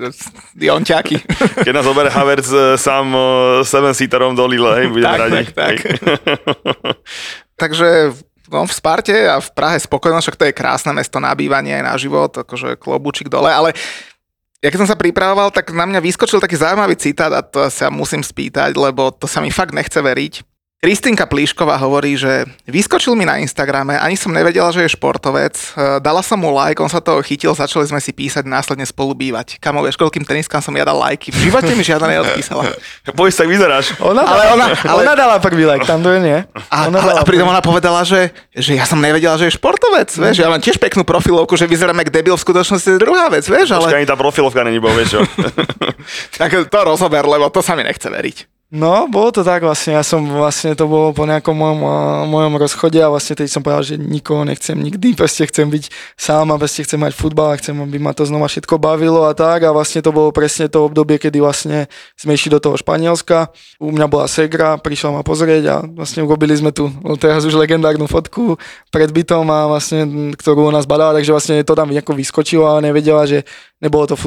dionťaky. 0.57 1.17
Keď 1.69 1.73
nás 1.77 1.85
zoberie 1.85 2.09
Havertz 2.09 2.49
e, 2.49 2.81
sám 2.81 3.13
e, 3.13 3.21
seven 3.61 3.93
seaterom 3.93 4.33
do 4.33 4.49
Lille, 4.49 4.73
hej, 4.81 4.87
budeme 4.89 5.05
tak, 5.05 5.21
radi. 5.21 5.43
Tak, 5.53 5.53
tak. 5.53 5.77
Takže 7.61 8.17
no, 8.49 8.65
v 8.65 8.73
Sparte 8.73 9.29
a 9.29 9.37
v 9.37 9.53
Prahe 9.53 9.77
spokojnosť, 9.77 10.25
však 10.25 10.41
to 10.41 10.49
je 10.49 10.57
krásne 10.57 10.97
mesto 10.97 11.21
na 11.21 11.37
bývanie 11.37 11.77
aj 11.77 11.85
na 11.85 11.95
život, 12.01 12.33
akože 12.33 12.81
klobúčik 12.81 13.29
dole, 13.29 13.53
ale 13.53 13.77
ja 14.65 14.73
keď 14.73 14.81
som 14.81 14.89
sa 14.89 14.97
pripravoval, 14.97 15.53
tak 15.53 15.77
na 15.77 15.85
mňa 15.85 16.01
vyskočil 16.01 16.41
taký 16.41 16.57
zaujímavý 16.57 16.97
citát 16.97 17.29
a 17.37 17.45
to 17.45 17.69
sa 17.69 17.93
musím 17.93 18.25
spýtať, 18.25 18.73
lebo 18.73 19.13
to 19.13 19.29
sa 19.29 19.45
mi 19.45 19.53
fakt 19.53 19.77
nechce 19.77 20.01
veriť. 20.01 20.56
Kristinka 20.87 21.27
Plíšková 21.27 21.83
hovorí, 21.83 22.15
že 22.15 22.47
vyskočil 22.63 23.19
mi 23.19 23.27
na 23.27 23.43
Instagrame, 23.43 23.99
ani 23.99 24.15
som 24.15 24.31
nevedela, 24.31 24.71
že 24.71 24.87
je 24.87 24.95
športovec, 24.95 25.59
e, 25.75 25.99
dala 25.99 26.23
som 26.23 26.39
mu 26.39 26.55
like, 26.55 26.79
on 26.79 26.87
sa 26.87 27.03
toho 27.03 27.19
chytil, 27.27 27.59
začali 27.59 27.91
sme 27.91 27.99
si 27.99 28.15
písať, 28.15 28.47
následne 28.47 28.87
spolu 28.87 29.11
bývať. 29.11 29.59
Kamo, 29.59 29.83
vieš, 29.83 29.99
koľkým 29.99 30.23
teniskám 30.23 30.63
som 30.63 30.71
ja 30.79 30.87
dal 30.87 30.95
lajky, 30.95 31.35
v 31.35 31.51
živote 31.51 31.75
mi 31.75 31.83
žiadna 31.83 32.07
neodpísala. 32.07 32.71
Povedz, 33.19 33.35
tak 33.35 33.51
vyzeráš. 33.51 33.99
Ona, 33.99 34.23
ale 34.23 34.55
ona, 34.55 34.67
ale... 34.87 35.01
ona 35.03 35.15
dala 35.19 35.43
prvý 35.43 35.67
like, 35.67 35.83
tam 35.83 36.07
to 36.07 36.15
je 36.15 36.23
nie. 36.23 36.39
A, 36.71 36.87
ona 36.87 37.03
ale, 37.03 37.19
a 37.19 37.27
pritom 37.27 37.51
ona 37.51 37.59
povedala, 37.59 38.07
že, 38.07 38.31
že 38.55 38.79
ja 38.79 38.87
som 38.87 39.03
nevedela, 39.03 39.35
že 39.43 39.51
je 39.51 39.59
športovec, 39.59 40.15
no. 40.23 40.31
vieš, 40.31 40.39
ja 40.39 40.47
mám 40.47 40.63
tiež 40.63 40.79
peknú 40.79 41.03
profilovku, 41.03 41.59
že 41.59 41.67
vyzeráme 41.67 42.07
jak 42.07 42.15
debil, 42.15 42.39
v 42.39 42.47
skutočnosti 42.47 42.95
je 42.95 43.03
druhá 43.03 43.27
vec, 43.27 43.43
vieš, 43.43 43.75
ale... 43.75 43.91
Počkaj, 43.91 44.01
ani 44.07 44.11
tá 44.15 44.15
profilovka 44.15 44.63
není, 44.63 44.79
bo 44.79 44.95
vieš 44.95 45.19
čo. 45.19 45.21
tak 46.39 46.55
to 46.71 46.79
rozober, 46.87 47.27
lebo 47.27 47.51
to 47.51 47.59
sa 47.59 47.75
mi 47.75 47.83
nechce 47.83 48.07
veriť. 48.07 48.56
No, 48.67 49.07
bolo 49.07 49.31
to 49.31 49.47
tak 49.47 49.63
vlastne, 49.63 49.95
ja 49.95 50.03
som 50.03 50.27
vlastne, 50.27 50.75
to 50.75 50.91
bolo 50.91 51.15
po 51.15 51.23
nejakom 51.23 51.55
mojom, 51.55 51.87
mojom 52.27 52.55
rozchode 52.59 52.99
a 52.99 53.07
vlastne 53.07 53.39
teď 53.39 53.47
som 53.47 53.63
povedal, 53.63 53.87
že 53.87 53.95
nikoho 53.95 54.43
nechcem 54.43 54.75
nikdy, 54.75 55.15
proste 55.15 55.47
chcem 55.47 55.71
byť 55.71 55.87
sám 56.19 56.51
a 56.51 56.59
proste 56.59 56.83
chcem 56.83 56.99
mať 56.99 57.15
futbal 57.15 57.55
a 57.55 57.59
chcem, 57.63 57.79
aby 57.79 58.03
ma 58.03 58.11
to 58.11 58.27
znova 58.27 58.51
všetko 58.51 58.75
bavilo 58.83 59.23
a 59.23 59.39
tak. 59.39 59.63
A 59.63 59.71
vlastne 59.71 60.03
to 60.03 60.11
bolo 60.11 60.35
presne 60.35 60.67
to 60.67 60.83
obdobie, 60.83 61.15
kedy 61.23 61.39
vlastne 61.39 61.87
sme 62.19 62.35
išli 62.35 62.51
do 62.51 62.59
toho 62.59 62.75
Španielska, 62.75 63.55
u 63.79 63.95
mňa 63.95 64.07
bola 64.11 64.27
Segra, 64.27 64.83
prišla 64.83 65.15
ma 65.15 65.23
pozrieť 65.23 65.65
a 65.71 65.77
vlastne 65.87 66.27
urobili 66.27 66.59
sme 66.59 66.75
tu 66.75 66.91
teraz 67.23 67.47
už 67.47 67.55
legendárnu 67.55 68.11
fotku 68.11 68.59
pred 68.91 69.15
bytom 69.15 69.47
a 69.47 69.71
vlastne, 69.71 70.35
ktorú 70.35 70.75
ona 70.75 70.83
zbadala, 70.83 71.15
takže 71.15 71.31
vlastne 71.31 71.63
to 71.63 71.79
tam 71.79 71.95
nejako 71.95 72.19
vyskočilo 72.19 72.67
a 72.67 72.83
nevedela, 72.83 73.31
že 73.31 73.47
nebolo 73.79 74.11
to 74.11 74.19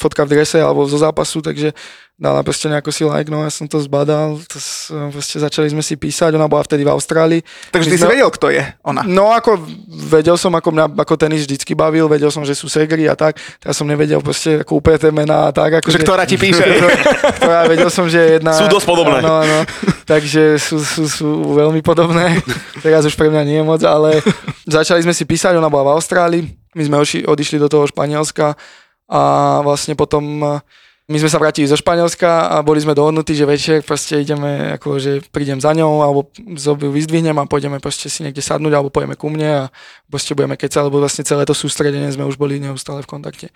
fotka 0.00 0.24
v 0.24 0.32
drese 0.32 0.64
alebo 0.64 0.88
zo 0.88 0.96
zápasu, 0.96 1.44
takže 1.44 1.76
dala 2.20 2.44
proste 2.46 2.68
nejako 2.70 2.92
si 2.92 3.02
like, 3.02 3.26
no 3.32 3.42
ja 3.42 3.50
som 3.50 3.66
to 3.66 3.80
zbadal, 3.82 4.38
to 4.46 4.58
proste 5.10 5.42
začali 5.42 5.72
sme 5.72 5.82
si 5.82 5.98
písať, 5.98 6.36
ona 6.36 6.46
bola 6.46 6.62
vtedy 6.62 6.86
v 6.86 6.92
Austrálii. 6.92 7.40
Takže 7.72 7.88
ty 7.88 7.96
sme, 7.98 8.06
si 8.06 8.12
vedel, 8.14 8.30
kto 8.30 8.46
je 8.52 8.62
ona? 8.84 9.02
No 9.02 9.32
ako 9.34 9.58
vedel 9.90 10.36
som, 10.38 10.54
ako 10.54 10.70
mňa 10.70 10.86
ako 11.02 11.14
tenis 11.18 11.48
vždycky 11.48 11.72
bavil, 11.74 12.06
vedel 12.06 12.30
som, 12.30 12.46
že 12.46 12.54
sú 12.54 12.70
segry 12.70 13.10
a 13.10 13.18
tak, 13.18 13.40
teraz 13.58 13.74
som 13.74 13.88
nevedel 13.88 14.22
proste 14.22 14.62
ako 14.62 14.78
úplne 14.78 15.02
tie 15.02 15.10
mená 15.10 15.48
a 15.48 15.52
tak. 15.52 15.82
Ako, 15.82 15.88
že, 15.90 15.98
že 15.98 16.06
ktorá 16.06 16.22
ti 16.28 16.38
píše. 16.38 16.62
ktorá, 17.42 17.66
vedel 17.66 17.90
som, 17.90 18.06
že 18.06 18.38
jedna... 18.38 18.54
Sú 18.54 18.70
dosť 18.70 18.86
podobné. 18.86 19.18
No, 19.18 19.42
no, 19.42 19.58
takže 20.04 20.60
sú, 20.62 20.78
sú, 20.78 21.02
sú 21.08 21.28
veľmi 21.58 21.80
podobné, 21.82 22.38
teraz 22.84 23.02
už 23.08 23.18
pre 23.18 23.32
mňa 23.32 23.42
nie 23.42 23.58
je 23.58 23.64
moc, 23.66 23.80
ale 23.82 24.22
začali 24.68 25.02
sme 25.02 25.16
si 25.16 25.26
písať, 25.26 25.58
ona 25.58 25.72
bola 25.72 25.90
v 25.90 25.94
Austrálii, 25.98 26.42
my 26.76 26.82
sme 26.86 26.96
odišli 27.26 27.58
do 27.58 27.66
toho 27.66 27.88
Španielska 27.88 28.54
a 29.10 29.22
vlastne 29.60 29.98
potom 29.98 30.62
my 31.10 31.16
sme 31.18 31.30
sa 31.30 31.42
vrátili 31.42 31.66
zo 31.66 31.74
Španielska 31.74 32.54
a 32.54 32.62
boli 32.62 32.78
sme 32.78 32.94
dohodnutí, 32.94 33.34
že 33.34 33.42
večer 33.42 33.76
proste 33.82 34.22
ideme, 34.22 34.78
ako 34.78 35.02
že 35.02 35.18
prídem 35.34 35.58
za 35.58 35.74
ňou 35.74 35.98
alebo 35.98 36.30
zobu 36.54 36.94
vyzdvihnem 36.94 37.34
a 37.42 37.48
pôjdeme 37.50 37.82
proste 37.82 38.06
si 38.06 38.22
niekde 38.22 38.38
sadnúť 38.38 38.70
alebo 38.70 38.94
pôjdeme 38.94 39.18
ku 39.18 39.26
mne 39.26 39.66
a 39.66 39.74
proste 40.06 40.38
budeme 40.38 40.54
kecať, 40.54 40.86
lebo 40.86 41.02
vlastne 41.02 41.26
celé 41.26 41.42
to 41.42 41.58
sústredenie 41.58 42.06
sme 42.14 42.22
už 42.22 42.38
boli 42.38 42.62
neustále 42.62 43.02
v 43.02 43.10
kontakte. 43.10 43.50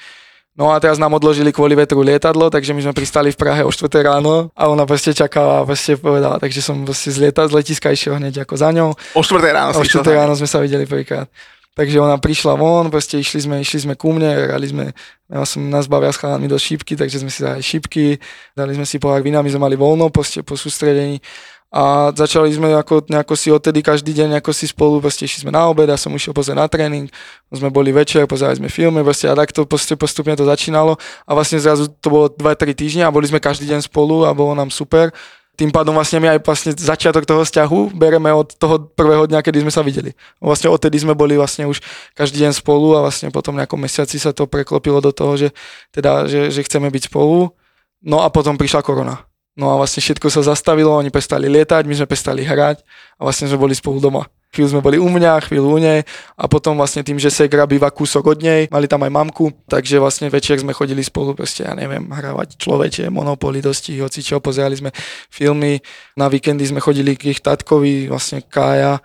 No 0.56 0.72
a 0.72 0.80
teraz 0.80 0.96
nám 0.96 1.12
odložili 1.12 1.52
kvôli 1.52 1.76
vetru 1.76 2.00
lietadlo, 2.00 2.48
takže 2.48 2.72
my 2.72 2.80
sme 2.80 2.96
pristali 2.96 3.28
v 3.28 3.36
Prahe 3.36 3.60
o 3.60 3.68
4 3.68 3.92
ráno 4.00 4.48
a 4.56 4.72
ona 4.72 4.88
proste 4.88 5.12
čakala 5.12 5.60
a 5.60 5.68
proste 5.68 6.00
povedala, 6.00 6.40
takže 6.40 6.64
som 6.64 6.80
proste 6.80 7.12
z, 7.12 7.28
lieta, 7.28 7.44
z 7.44 7.52
letiska 7.52 7.92
išiel 7.92 8.16
hneď 8.16 8.48
ako 8.48 8.56
za 8.56 8.72
ňou. 8.72 8.96
O 9.12 9.20
4 9.20 9.52
ráno 9.52 9.76
O 9.76 9.84
4 9.84 10.00
ráno 10.16 10.32
sme 10.32 10.48
sa 10.48 10.56
videli 10.64 10.88
prvýkrát. 10.88 11.28
Takže 11.76 12.00
ona 12.00 12.16
prišla 12.16 12.56
von, 12.56 12.88
proste 12.88 13.20
išli 13.20 13.44
sme, 13.44 13.60
išli 13.60 13.84
sme 13.84 13.94
ku 14.00 14.16
mne, 14.16 14.48
hrali 14.48 14.64
sme, 14.64 14.84
ja 15.28 15.44
som 15.44 15.60
nás 15.68 15.84
bavia 15.84 16.08
s 16.08 16.16
chalami 16.16 16.48
do 16.48 16.56
šípky, 16.56 16.96
takže 16.96 17.20
sme 17.20 17.28
si 17.28 17.44
dali 17.44 17.60
šípky, 17.60 18.16
dali 18.56 18.72
sme 18.72 18.88
si 18.88 18.96
pohár 18.96 19.20
vína, 19.20 19.44
my 19.44 19.52
sme 19.52 19.60
mali 19.60 19.76
voľno 19.76 20.08
proste 20.08 20.40
po 20.40 20.56
sústredení. 20.56 21.20
A 21.68 22.08
začali 22.16 22.48
sme 22.48 22.72
ako, 22.72 23.04
nejako 23.12 23.34
si 23.36 23.52
odtedy 23.52 23.84
každý 23.84 24.16
deň 24.16 24.40
ako 24.40 24.56
si 24.56 24.64
spolu, 24.64 25.04
proste 25.04 25.28
išli 25.28 25.44
sme 25.44 25.52
na 25.52 25.68
obed, 25.68 25.84
ja 25.84 26.00
som 26.00 26.08
išiel 26.16 26.32
pozrieť 26.32 26.56
na 26.56 26.64
tréning, 26.64 27.12
sme 27.52 27.68
boli 27.68 27.92
večer, 27.92 28.24
pozerali 28.24 28.56
sme 28.56 28.72
filmy, 28.72 29.04
proste 29.04 29.28
a 29.28 29.36
takto 29.36 29.68
proste 29.68 30.00
postupne 30.00 30.32
to 30.32 30.48
začínalo. 30.48 30.96
A 31.28 31.36
vlastne 31.36 31.60
zrazu 31.60 31.92
to 32.00 32.08
bolo 32.08 32.32
2-3 32.32 32.72
týždne 32.72 33.02
a 33.04 33.12
boli 33.12 33.28
sme 33.28 33.36
každý 33.36 33.68
deň 33.68 33.84
spolu 33.84 34.24
a 34.24 34.32
bolo 34.32 34.56
nám 34.56 34.72
super 34.72 35.12
tým 35.56 35.72
pádom 35.72 35.96
vlastne 35.96 36.20
my 36.20 36.36
aj 36.36 36.44
vlastne 36.44 36.70
začiatok 36.76 37.24
toho 37.24 37.40
vzťahu 37.40 37.96
bereme 37.96 38.28
od 38.28 38.52
toho 38.52 38.92
prvého 38.92 39.24
dňa, 39.24 39.40
kedy 39.40 39.64
sme 39.64 39.72
sa 39.72 39.80
videli. 39.80 40.12
Vlastne 40.36 40.68
odtedy 40.68 41.00
sme 41.00 41.16
boli 41.16 41.40
vlastne 41.40 41.64
už 41.64 41.80
každý 42.12 42.44
deň 42.44 42.52
spolu 42.52 42.92
a 42.92 43.00
vlastne 43.00 43.32
potom 43.32 43.56
nejakom 43.56 43.80
mesiaci 43.80 44.20
sa 44.20 44.36
to 44.36 44.44
preklopilo 44.44 45.00
do 45.00 45.16
toho, 45.16 45.40
že 45.40 45.48
teda, 45.96 46.28
že, 46.28 46.52
že 46.52 46.60
chceme 46.60 46.92
byť 46.92 47.08
spolu. 47.08 47.56
No 48.04 48.20
a 48.20 48.28
potom 48.28 48.60
prišla 48.60 48.84
korona. 48.84 49.24
No 49.56 49.72
a 49.72 49.80
vlastne 49.80 50.04
všetko 50.04 50.28
sa 50.28 50.44
zastavilo, 50.44 50.92
oni 50.92 51.08
prestali 51.08 51.48
lietať, 51.48 51.88
my 51.88 51.94
sme 51.96 52.06
prestali 52.06 52.44
hrať 52.44 52.84
a 53.16 53.24
vlastne 53.24 53.48
sme 53.48 53.56
boli 53.56 53.72
spolu 53.72 53.96
doma. 53.96 54.28
Chvíľu 54.56 54.72
sme 54.72 54.80
boli 54.80 54.96
u 54.96 55.04
mňa, 55.04 55.44
chvíľu 55.52 55.68
u 55.68 55.76
nej 55.76 56.00
a 56.32 56.48
potom 56.48 56.80
vlastne 56.80 57.04
tým, 57.04 57.20
že 57.20 57.28
Segra 57.28 57.68
býva 57.68 57.92
kúsok 57.92 58.32
od 58.32 58.40
nej, 58.40 58.72
mali 58.72 58.88
tam 58.88 59.04
aj 59.04 59.12
mamku, 59.12 59.52
takže 59.68 60.00
vlastne 60.00 60.32
večer 60.32 60.56
sme 60.56 60.72
chodili 60.72 61.04
spolu 61.04 61.36
proste, 61.36 61.68
ja 61.68 61.76
neviem, 61.76 62.00
hrávať 62.08 62.56
človeče, 62.56 63.12
Monopoly, 63.12 63.60
dosti, 63.60 64.00
hoci 64.00 64.24
čo, 64.24 64.40
pozerali 64.40 64.80
sme 64.80 64.96
filmy, 65.28 65.84
na 66.16 66.32
víkendy 66.32 66.64
sme 66.64 66.80
chodili 66.80 67.20
k 67.20 67.36
ich 67.36 67.44
tatkovi, 67.44 68.08
vlastne 68.08 68.40
Kája, 68.40 68.96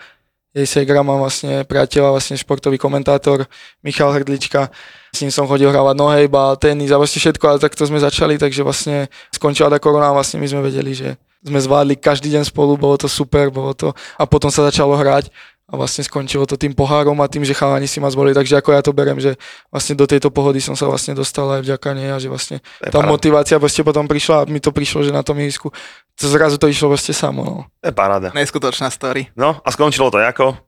jej 0.55 0.63
Segra 0.63 1.03
má 1.03 1.19
vlastne 1.19 1.67
priateľa, 1.67 2.15
vlastne 2.15 2.39
športový 2.39 2.79
komentátor 2.79 3.43
Michal 3.83 4.15
Hrdlička, 4.15 4.71
s 5.11 5.19
ním 5.19 5.35
som 5.35 5.51
chodil 5.51 5.67
hrávať 5.67 5.99
nohejbal, 5.99 6.55
tenis 6.63 6.95
a 6.95 6.99
vlastne 6.99 7.19
všetko, 7.19 7.43
ale 7.43 7.59
takto 7.59 7.83
sme 7.83 7.99
začali, 7.99 8.39
takže 8.39 8.63
vlastne 8.63 9.11
skončila 9.35 9.67
tá 9.67 9.83
korona 9.83 10.11
a 10.11 10.15
vlastne 10.15 10.39
my 10.39 10.47
sme 10.47 10.63
vedeli, 10.63 10.95
že 10.95 11.19
sme 11.41 11.59
zvládli 11.59 11.97
každý 11.97 12.29
deň 12.33 12.49
spolu, 12.49 12.77
bolo 12.77 12.97
to 12.97 13.09
super, 13.09 13.49
bolo 13.49 13.73
to 13.73 13.93
a 14.17 14.23
potom 14.29 14.53
sa 14.53 14.65
začalo 14.69 14.93
hrať 14.93 15.33
a 15.71 15.79
vlastne 15.79 16.03
skončilo 16.03 16.43
to 16.43 16.59
tým 16.59 16.75
pohárom 16.75 17.15
a 17.23 17.31
tým, 17.31 17.47
že 17.47 17.55
chalani 17.55 17.87
si 17.87 18.03
ma 18.03 18.11
zvolili, 18.11 18.35
takže 18.35 18.59
ako 18.59 18.69
ja 18.75 18.81
to 18.83 18.91
berem, 18.91 19.15
že 19.23 19.39
vlastne 19.71 19.95
do 19.95 20.03
tejto 20.03 20.27
pohody 20.27 20.59
som 20.59 20.75
sa 20.75 20.83
vlastne 20.91 21.15
dostal 21.15 21.47
aj 21.47 21.63
vďaka 21.63 21.89
nej 21.95 22.11
a 22.11 22.19
že 22.19 22.27
vlastne 22.27 22.57
tá 22.83 22.91
paráda. 22.91 23.07
motivácia 23.07 23.55
proste 23.55 23.81
potom 23.81 24.03
prišla 24.03 24.43
a 24.43 24.47
mi 24.51 24.59
to 24.59 24.75
prišlo, 24.75 25.07
že 25.07 25.15
na 25.15 25.23
tom 25.23 25.39
ihrisku 25.39 25.71
to 26.19 26.27
zrazu 26.27 26.59
to 26.59 26.67
išlo 26.67 26.91
proste 26.91 27.15
samo, 27.15 27.41
no. 27.41 27.57
To 27.79 27.87
je 27.87 27.95
paráda. 27.95 28.35
Neskutočná 28.35 28.91
story. 28.91 29.31
No 29.33 29.63
a 29.63 29.67
skončilo 29.71 30.11
to 30.11 30.19
ako? 30.19 30.59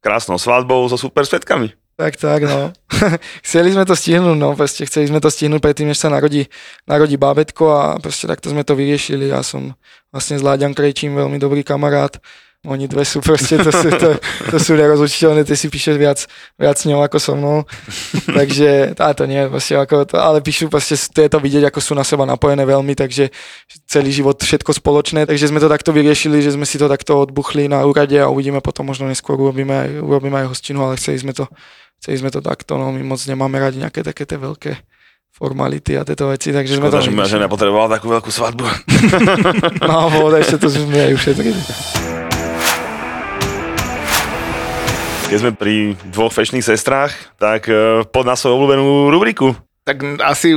Krásnou 0.00 0.40
svadbou 0.40 0.88
so 0.88 0.96
super 0.96 1.28
svetkami. 1.28 1.76
Tak, 1.96 2.20
tak, 2.20 2.44
no. 2.44 2.76
chceli 3.46 3.72
sme 3.72 3.88
to 3.88 3.96
stihnúť, 3.96 4.36
no, 4.36 4.52
proste 4.52 4.84
chceli 4.84 5.08
sme 5.08 5.16
to 5.16 5.32
stihnúť 5.32 5.64
predtým, 5.64 5.88
než 5.88 5.96
sa 5.96 6.12
narodí, 6.12 6.44
narodí 6.84 7.16
bábetko 7.16 7.64
a 7.72 7.84
proste 7.96 8.28
takto 8.28 8.52
sme 8.52 8.68
to 8.68 8.76
vyriešili. 8.76 9.32
Ja 9.32 9.40
som 9.40 9.72
vlastne 10.12 10.36
s 10.36 10.44
Láďan 10.44 10.76
Krejčím 10.76 11.16
veľmi 11.16 11.40
dobrý 11.40 11.64
kamarát. 11.64 12.20
Oni 12.66 12.90
dve 12.90 13.06
sú 13.06 13.22
proste, 13.22 13.56
to 13.62 13.70
sú, 13.70 13.88
to, 13.94 14.18
to 14.50 14.58
sú 14.58 14.74
nerozlučiteľné, 14.74 15.46
ty 15.46 15.54
si 15.54 15.70
píšeš 15.70 15.96
viac, 15.96 16.18
viac 16.58 16.76
s 16.76 16.84
ňou 16.90 17.00
ako 17.06 17.16
so 17.22 17.32
mnou. 17.38 17.62
takže 18.38 18.98
táto 18.98 19.24
nie, 19.24 19.46
proste 19.46 19.78
ako 19.78 20.04
to, 20.04 20.18
ale 20.18 20.42
píšu 20.42 20.66
proste, 20.66 20.98
to 20.98 21.22
je 21.22 21.30
to 21.30 21.38
vidieť, 21.38 21.70
ako 21.70 21.78
sú 21.78 21.94
na 21.94 22.02
seba 22.02 22.26
napojené 22.26 22.66
veľmi, 22.66 22.98
takže 22.98 23.30
celý 23.86 24.10
život 24.10 24.36
všetko 24.36 24.74
spoločné. 24.74 25.24
Takže 25.24 25.48
sme 25.48 25.62
to 25.62 25.70
takto 25.70 25.94
vyriešili, 25.94 26.42
že 26.42 26.58
sme 26.58 26.66
si 26.66 26.76
to 26.76 26.90
takto 26.90 27.22
odbuchli 27.22 27.70
na 27.70 27.86
úrade 27.86 28.18
a 28.18 28.26
uvidíme 28.26 28.58
potom 28.58 28.90
možno 28.90 29.06
neskôr 29.06 29.38
urobíme 29.38 29.72
aj, 29.72 29.90
urobíme 30.02 30.36
aj 30.42 30.50
hostinu, 30.50 30.82
ale 30.82 30.98
chceli 30.98 31.22
sme 31.22 31.32
to 31.32 31.46
chceli 32.00 32.20
sme 32.20 32.30
to 32.30 32.44
takto, 32.44 32.76
no 32.76 32.92
my 32.92 33.02
moc 33.02 33.20
nemáme 33.24 33.56
radi 33.56 33.80
nejaké 33.80 34.04
také 34.04 34.28
tie 34.28 34.36
veľké 34.36 34.72
formality 35.36 36.00
a 36.00 36.04
tieto 36.04 36.32
veci, 36.32 36.48
takže 36.48 36.80
sme 36.80 36.88
to... 36.88 36.96
Škoda, 36.96 37.08
že 37.12 37.12
moja 37.12 37.28
žena 37.28 37.46
potrebovala 37.48 38.00
takú 38.00 38.08
veľkú 38.08 38.30
svadbu. 38.32 38.64
No, 39.86 40.08
bolo, 40.08 40.32
ešte 40.36 40.56
to 40.56 40.72
sme 40.72 40.96
aj 40.96 41.12
ušetrili. 41.12 41.60
Keď 45.26 45.38
sme 45.38 45.52
pri 45.52 45.74
dvoch 46.06 46.30
fešných 46.30 46.62
sestrách, 46.62 47.10
tak 47.36 47.66
eh, 47.66 47.76
pod 48.04 48.24
na 48.24 48.34
svoju 48.34 48.54
obľúbenú 48.56 48.86
rubriku. 49.08 49.54
Tak 49.82 49.98
asi 50.20 50.54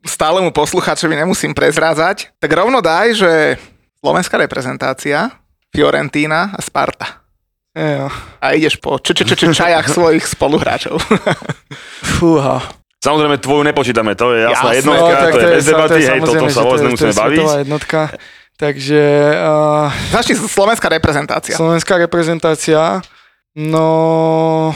stálemu 0.00 0.50
poslucháčovi 0.50 1.14
nemusím 1.14 1.50
prezrádzať. 1.50 2.34
Tak 2.36 2.50
rovno 2.50 2.78
daj, 2.78 3.14
že 3.14 3.32
slovenská 3.98 4.38
reprezentácia, 4.38 5.30
Fiorentína 5.68 6.50
a 6.50 6.60
Sparta. 6.60 7.22
Jo. 7.70 8.10
A 8.38 8.46
ideš 8.52 8.74
po 8.76 8.98
č- 8.98 9.14
č- 9.14 9.22
č- 9.22 9.36
č- 9.36 9.50
čajach 9.52 9.86
svojich 9.92 10.22
spoluhráčov. 10.24 10.98
Fúha. 12.18 12.58
Samozrejme, 13.00 13.38
tvoju 13.38 13.62
nepočítame, 13.64 14.12
to 14.12 14.34
je 14.34 14.44
jasná 14.44 14.70
Jasné. 14.70 14.76
jednotka, 14.76 15.08
No, 15.08 15.16
tak 15.16 15.32
to, 15.32 15.38
je 15.40 15.48
bez 15.48 15.64
debaty, 15.64 16.00
hej, 16.04 16.18
toto 16.20 16.46
sa 16.48 16.60
vôbec 16.60 16.78
to 16.78 16.86
nemusíme 16.86 17.06
to 17.06 17.14
je 17.14 17.22
baviť. 17.22 17.44
jednotka. 17.64 18.00
Takže 18.60 19.02
uh, 19.32 19.88
Začni 20.12 20.34
slovenská 20.36 20.88
reprezentácia. 20.90 21.56
slovenská 21.56 21.96
reprezentácia, 21.96 23.00
no... 23.56 24.74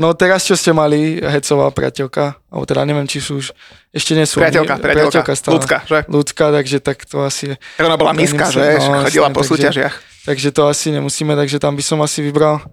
No 0.00 0.16
teraz, 0.16 0.48
čo 0.48 0.56
ste 0.56 0.72
mali, 0.72 1.20
Hecová 1.20 1.68
priateľka, 1.76 2.40
alebo 2.48 2.64
teda 2.64 2.88
neviem, 2.88 3.04
či 3.04 3.20
sú 3.20 3.36
už, 3.36 3.52
ešte 3.92 4.16
nie 4.16 4.24
sú. 4.24 4.40
Priateľka, 4.40 4.80
nie- 4.80 4.84
priateľka, 4.88 5.32
stále. 5.36 5.60
ľudská, 5.60 5.76
že? 5.84 5.98
Ľudská, 6.08 6.44
takže 6.56 6.76
tak 6.80 7.04
to 7.04 7.20
asi 7.20 7.52
je. 7.52 7.54
Tak 7.76 7.84
ona 7.84 8.00
bola 8.00 8.16
miska, 8.16 8.48
že? 8.48 8.80
no, 8.80 9.04
Chodila 9.04 9.28
jasné, 9.28 9.36
po 9.36 9.44
takže- 9.44 9.50
súťažiach. 9.52 9.94
Takže 10.24 10.48
to 10.56 10.62
asi 10.72 10.88
nemusíme, 10.96 11.36
takže 11.36 11.60
tam 11.60 11.76
by 11.76 11.84
som 11.84 12.00
asi 12.00 12.24
vybral, 12.24 12.64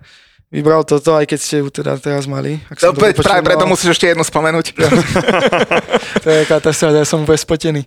vybral 0.47 0.83
toto, 0.87 1.15
aj 1.15 1.27
keď 1.27 1.39
ste 1.39 1.55
ju 1.59 1.67
teda 1.67 1.99
teraz 1.99 2.23
mali. 2.25 2.59
Ak 2.71 2.79
No, 2.79 2.95
veď 2.95 3.19
práve 3.19 3.43
počul, 3.43 3.47
preto 3.51 3.65
no, 3.67 3.71
musíš 3.75 3.89
ešte 3.99 4.11
jednu 4.11 4.23
spomenúť. 4.23 4.65
To 6.23 6.27
je 6.27 6.41
katastrofa, 6.47 7.03
ja 7.03 7.07
som 7.07 7.23
úplne 7.23 7.39
spotený. 7.39 7.81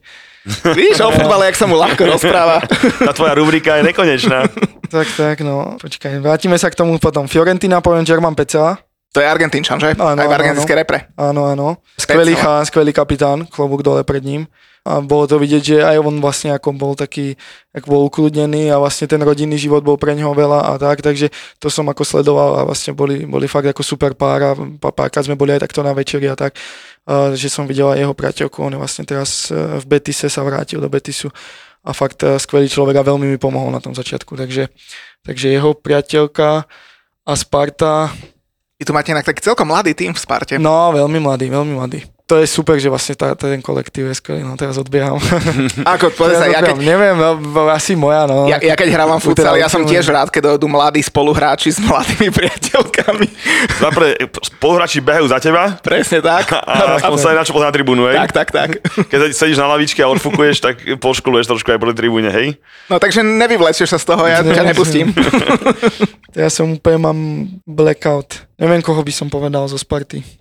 Víš, 0.73 1.01
o 1.05 1.13
futbale, 1.17 1.53
jak 1.53 1.57
sa 1.61 1.67
mu 1.69 1.77
ľahko 1.77 2.03
rozpráva. 2.17 2.65
Tá 3.09 3.13
tvoja 3.13 3.37
rubrika 3.37 3.81
je 3.81 3.93
nekonečná. 3.93 4.49
Tak, 4.89 5.07
tak, 5.17 5.37
no, 5.45 5.77
počkaj, 5.81 6.21
vrátime 6.21 6.57
sa 6.57 6.73
k 6.73 6.79
tomu 6.79 6.97
potom. 6.97 7.29
Fiorentina, 7.29 7.81
poviem 7.85 8.05
German 8.05 8.37
Pecela. 8.37 8.81
To 9.11 9.19
je 9.19 9.27
Argentínčan, 9.27 9.83
že? 9.83 9.99
Áno, 9.99 10.15
Aj 10.15 10.23
v 10.23 10.31
áno, 10.31 10.39
argentinskej 10.39 10.77
repre. 10.79 11.11
Áno, 11.19 11.51
áno. 11.51 11.83
Skvelý 11.99 12.39
chalan, 12.39 12.63
skvelý 12.63 12.95
kapitán, 12.95 13.43
klobúk 13.51 13.83
dole 13.83 14.07
pred 14.07 14.23
ním. 14.23 14.47
A 14.81 15.05
bolo 15.05 15.29
to 15.29 15.37
vidieť, 15.37 15.63
že 15.63 15.77
aj 15.85 16.01
on 16.01 16.17
vlastne 16.25 16.57
ako 16.57 16.73
bol 16.73 16.93
taký, 16.97 17.37
ako 17.77 17.87
bol 17.87 18.03
ukludnený 18.09 18.73
a 18.73 18.81
vlastne 18.81 19.05
ten 19.05 19.21
rodinný 19.21 19.61
život 19.61 19.85
bol 19.85 20.01
pre 20.01 20.17
neho 20.17 20.33
veľa 20.33 20.73
a 20.73 20.73
tak, 20.81 21.05
takže 21.05 21.29
to 21.61 21.69
som 21.69 21.85
ako 21.93 22.01
sledoval 22.01 22.57
a 22.57 22.65
vlastne 22.65 22.97
boli, 22.97 23.29
boli 23.29 23.45
fakt 23.45 23.69
ako 23.69 23.85
super 23.85 24.17
pára, 24.17 24.57
pá- 24.81 24.97
párkrát 24.97 25.21
sme 25.21 25.37
boli 25.37 25.53
aj 25.53 25.69
takto 25.69 25.85
na 25.85 25.93
večeri 25.93 26.33
a 26.33 26.37
tak, 26.37 26.57
a, 27.05 27.37
že 27.37 27.53
som 27.53 27.69
videl 27.69 27.93
aj 27.93 28.01
jeho 28.01 28.15
priateľku, 28.17 28.57
on 28.65 28.73
je 28.73 28.81
vlastne 28.81 29.05
teraz 29.05 29.53
e, 29.53 29.79
v 29.81 29.85
Betise 29.85 30.33
sa 30.33 30.41
vrátil 30.41 30.81
do 30.81 30.89
Betisu 30.89 31.29
a 31.85 31.93
fakt 31.93 32.25
e, 32.25 32.41
skvelý 32.41 32.73
človek 32.73 33.05
a 33.05 33.07
veľmi 33.07 33.29
mi 33.29 33.37
pomohol 33.37 33.69
na 33.69 33.85
tom 33.85 33.93
začiatku, 33.93 34.33
takže, 34.33 34.73
takže 35.21 35.53
jeho 35.53 35.77
priateľka 35.77 36.65
a 37.29 37.33
Sparta, 37.37 38.09
Vy 38.81 38.89
tu 38.89 38.97
máte 38.97 39.13
inak 39.13 39.29
taký 39.29 39.45
celkom 39.45 39.69
mladý 39.69 39.93
tým 39.93 40.17
v 40.17 40.23
Sparte. 40.25 40.57
No, 40.57 40.89
veľmi 40.97 41.21
mladý, 41.21 41.53
veľmi 41.53 41.77
mladý. 41.77 42.01
To 42.31 42.39
je 42.39 42.47
super, 42.47 42.79
že 42.79 42.87
vlastne 42.87 43.19
tá, 43.19 43.35
ten 43.35 43.59
kolektív 43.59 44.07
je 44.07 44.15
skvelý, 44.15 44.47
no 44.47 44.55
teraz 44.55 44.79
odbieham. 44.79 45.19
Ako, 45.99 46.15
povedz 46.15 46.39
ja 46.47 46.63
keď. 46.63 46.79
Neviem, 46.79 47.19
no, 47.19 47.67
asi 47.67 47.99
moja, 47.99 48.23
no. 48.31 48.47
ja, 48.47 48.63
ja 48.63 48.79
keď 48.79 48.95
hrávam 48.95 49.19
futsal, 49.19 49.59
ja 49.59 49.67
som 49.67 49.83
tiež 49.83 50.07
rád, 50.15 50.31
keď 50.31 50.55
dojdú 50.55 50.71
mladí 50.71 51.03
spoluhráči 51.03 51.75
s 51.75 51.83
mladými 51.83 52.31
priateľkami. 52.39 53.27
Napre, 53.83 54.15
spoluhráči 54.47 55.03
behajú 55.03 55.27
za 55.27 55.43
teba 55.43 55.75
Presne 55.83 56.23
tak. 56.23 56.55
a 56.71 57.03
aspoň 57.03 57.19
sa 57.19 57.29
aj 57.35 57.37
na 57.43 57.43
čo 57.43 57.59
na 57.59 57.75
tribúnu, 57.75 58.07
hej? 58.07 58.17
Tak, 58.23 58.31
tak, 58.31 58.49
tak. 58.55 58.71
Keď 59.11 59.35
sedíš 59.35 59.59
na 59.59 59.67
lavičke 59.67 59.99
a 59.99 60.07
odfúkuješ, 60.15 60.63
tak 60.63 60.79
poškuluješ 61.03 61.51
trošku 61.51 61.67
aj 61.67 61.83
tej 61.83 61.99
tribúne, 61.99 62.31
hej? 62.31 62.55
No 62.87 63.03
takže 63.03 63.27
nevyvlečieš 63.27 63.91
sa 63.91 63.99
z 63.99 64.07
toho, 64.07 64.23
ja 64.31 64.47
ťa 64.47 64.71
nepustím. 64.71 65.11
Ja 66.31 66.47
som 66.47 66.79
úplne 66.79 66.99
mám 67.03 67.19
blackout. 67.67 68.47
Neviem, 68.55 68.87
koho 68.87 69.03
by 69.03 69.11
som 69.11 69.27
povedal 69.27 69.67
zo 69.67 69.75
Sparty. 69.75 70.40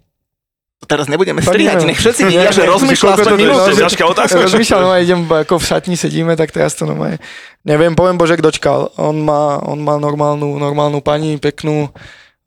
Teraz 0.87 1.11
nebudeme 1.11 1.43
strihať, 1.43 1.83
nech 1.83 1.99
všetci 1.99 2.21
vidia, 2.23 2.55
že 2.55 2.63
rozmýšľa 2.73 3.13
to 3.19 3.35
je, 3.35 3.39
minútu. 3.39 3.67
To 3.67 3.71
je 3.75 3.83
ťažká 3.83 4.03
otázka. 4.07 4.39
Rozmýšľam, 4.47 4.81
no 4.87 4.91
idem, 4.95 5.21
ako 5.27 5.59
v 5.59 5.65
šatni 5.67 5.95
sedíme, 5.99 6.39
tak 6.39 6.55
teraz 6.55 6.77
to 6.79 6.87
normálne. 6.87 7.19
Neviem, 7.67 7.99
poviem 7.99 8.15
Božek 8.15 8.39
dočkal. 8.39 8.95
On 8.95 9.15
má, 9.19 9.59
on 9.59 9.83
má 9.83 9.99
normálnu, 9.99 10.55
normálnu 10.55 11.03
pani, 11.03 11.35
peknú, 11.35 11.91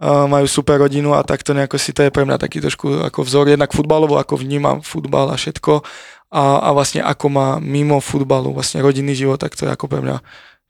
majú 0.02 0.46
super 0.50 0.82
rodinu 0.82 1.14
a 1.14 1.22
takto 1.22 1.54
nejako 1.54 1.78
si 1.78 1.94
to 1.94 2.02
je 2.02 2.10
pre 2.10 2.26
mňa 2.26 2.40
taký 2.40 2.58
trošku 2.58 3.06
ako 3.06 3.22
vzor, 3.22 3.46
jednak 3.46 3.70
futbalovo, 3.70 4.18
ako 4.18 4.34
vnímam 4.34 4.82
futbal 4.82 5.30
a 5.30 5.38
všetko 5.38 5.86
a, 6.32 6.44
a 6.64 6.68
vlastne 6.72 7.04
ako 7.04 7.26
má 7.28 7.48
mimo 7.60 8.00
futbalu 8.00 8.56
vlastne 8.56 8.80
rodinný 8.80 9.14
život, 9.14 9.38
tak 9.38 9.54
to 9.54 9.68
je 9.68 9.70
ako 9.70 9.86
pre 9.86 10.00
mňa, 10.00 10.16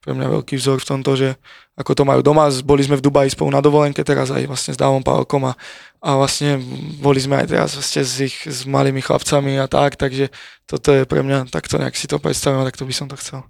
pre 0.03 0.19
mňa 0.19 0.27
veľký 0.35 0.59
vzor 0.59 0.83
v 0.83 0.89
tomto, 0.91 1.15
že 1.15 1.39
ako 1.79 1.95
to 1.95 2.03
majú 2.03 2.21
doma, 2.27 2.51
boli 2.67 2.83
sme 2.83 2.99
v 2.99 3.07
Dubaji 3.07 3.31
spolu 3.31 3.55
na 3.55 3.63
dovolenke 3.63 4.03
teraz 4.03 4.35
aj 4.35 4.51
vlastne 4.51 4.75
s 4.75 4.79
Dávom 4.83 5.01
Pálkom 5.01 5.47
a, 5.47 5.55
a 6.03 6.19
vlastne 6.19 6.59
boli 6.99 7.23
sme 7.23 7.39
aj 7.39 7.47
teraz 7.47 7.69
vlastne 7.79 8.03
s 8.03 8.15
ich 8.19 8.37
s 8.43 8.67
malými 8.67 8.99
chlapcami 8.99 9.63
a 9.63 9.71
tak, 9.71 9.95
takže 9.95 10.35
toto 10.67 10.91
je 10.91 11.07
pre 11.07 11.23
mňa 11.23 11.47
takto 11.55 11.79
nejak 11.79 11.95
si 11.95 12.11
to 12.11 12.19
predstavím, 12.19 12.67
tak 12.67 12.75
to 12.75 12.83
by 12.83 12.91
som 12.91 13.07
to 13.07 13.15
chcel. 13.15 13.47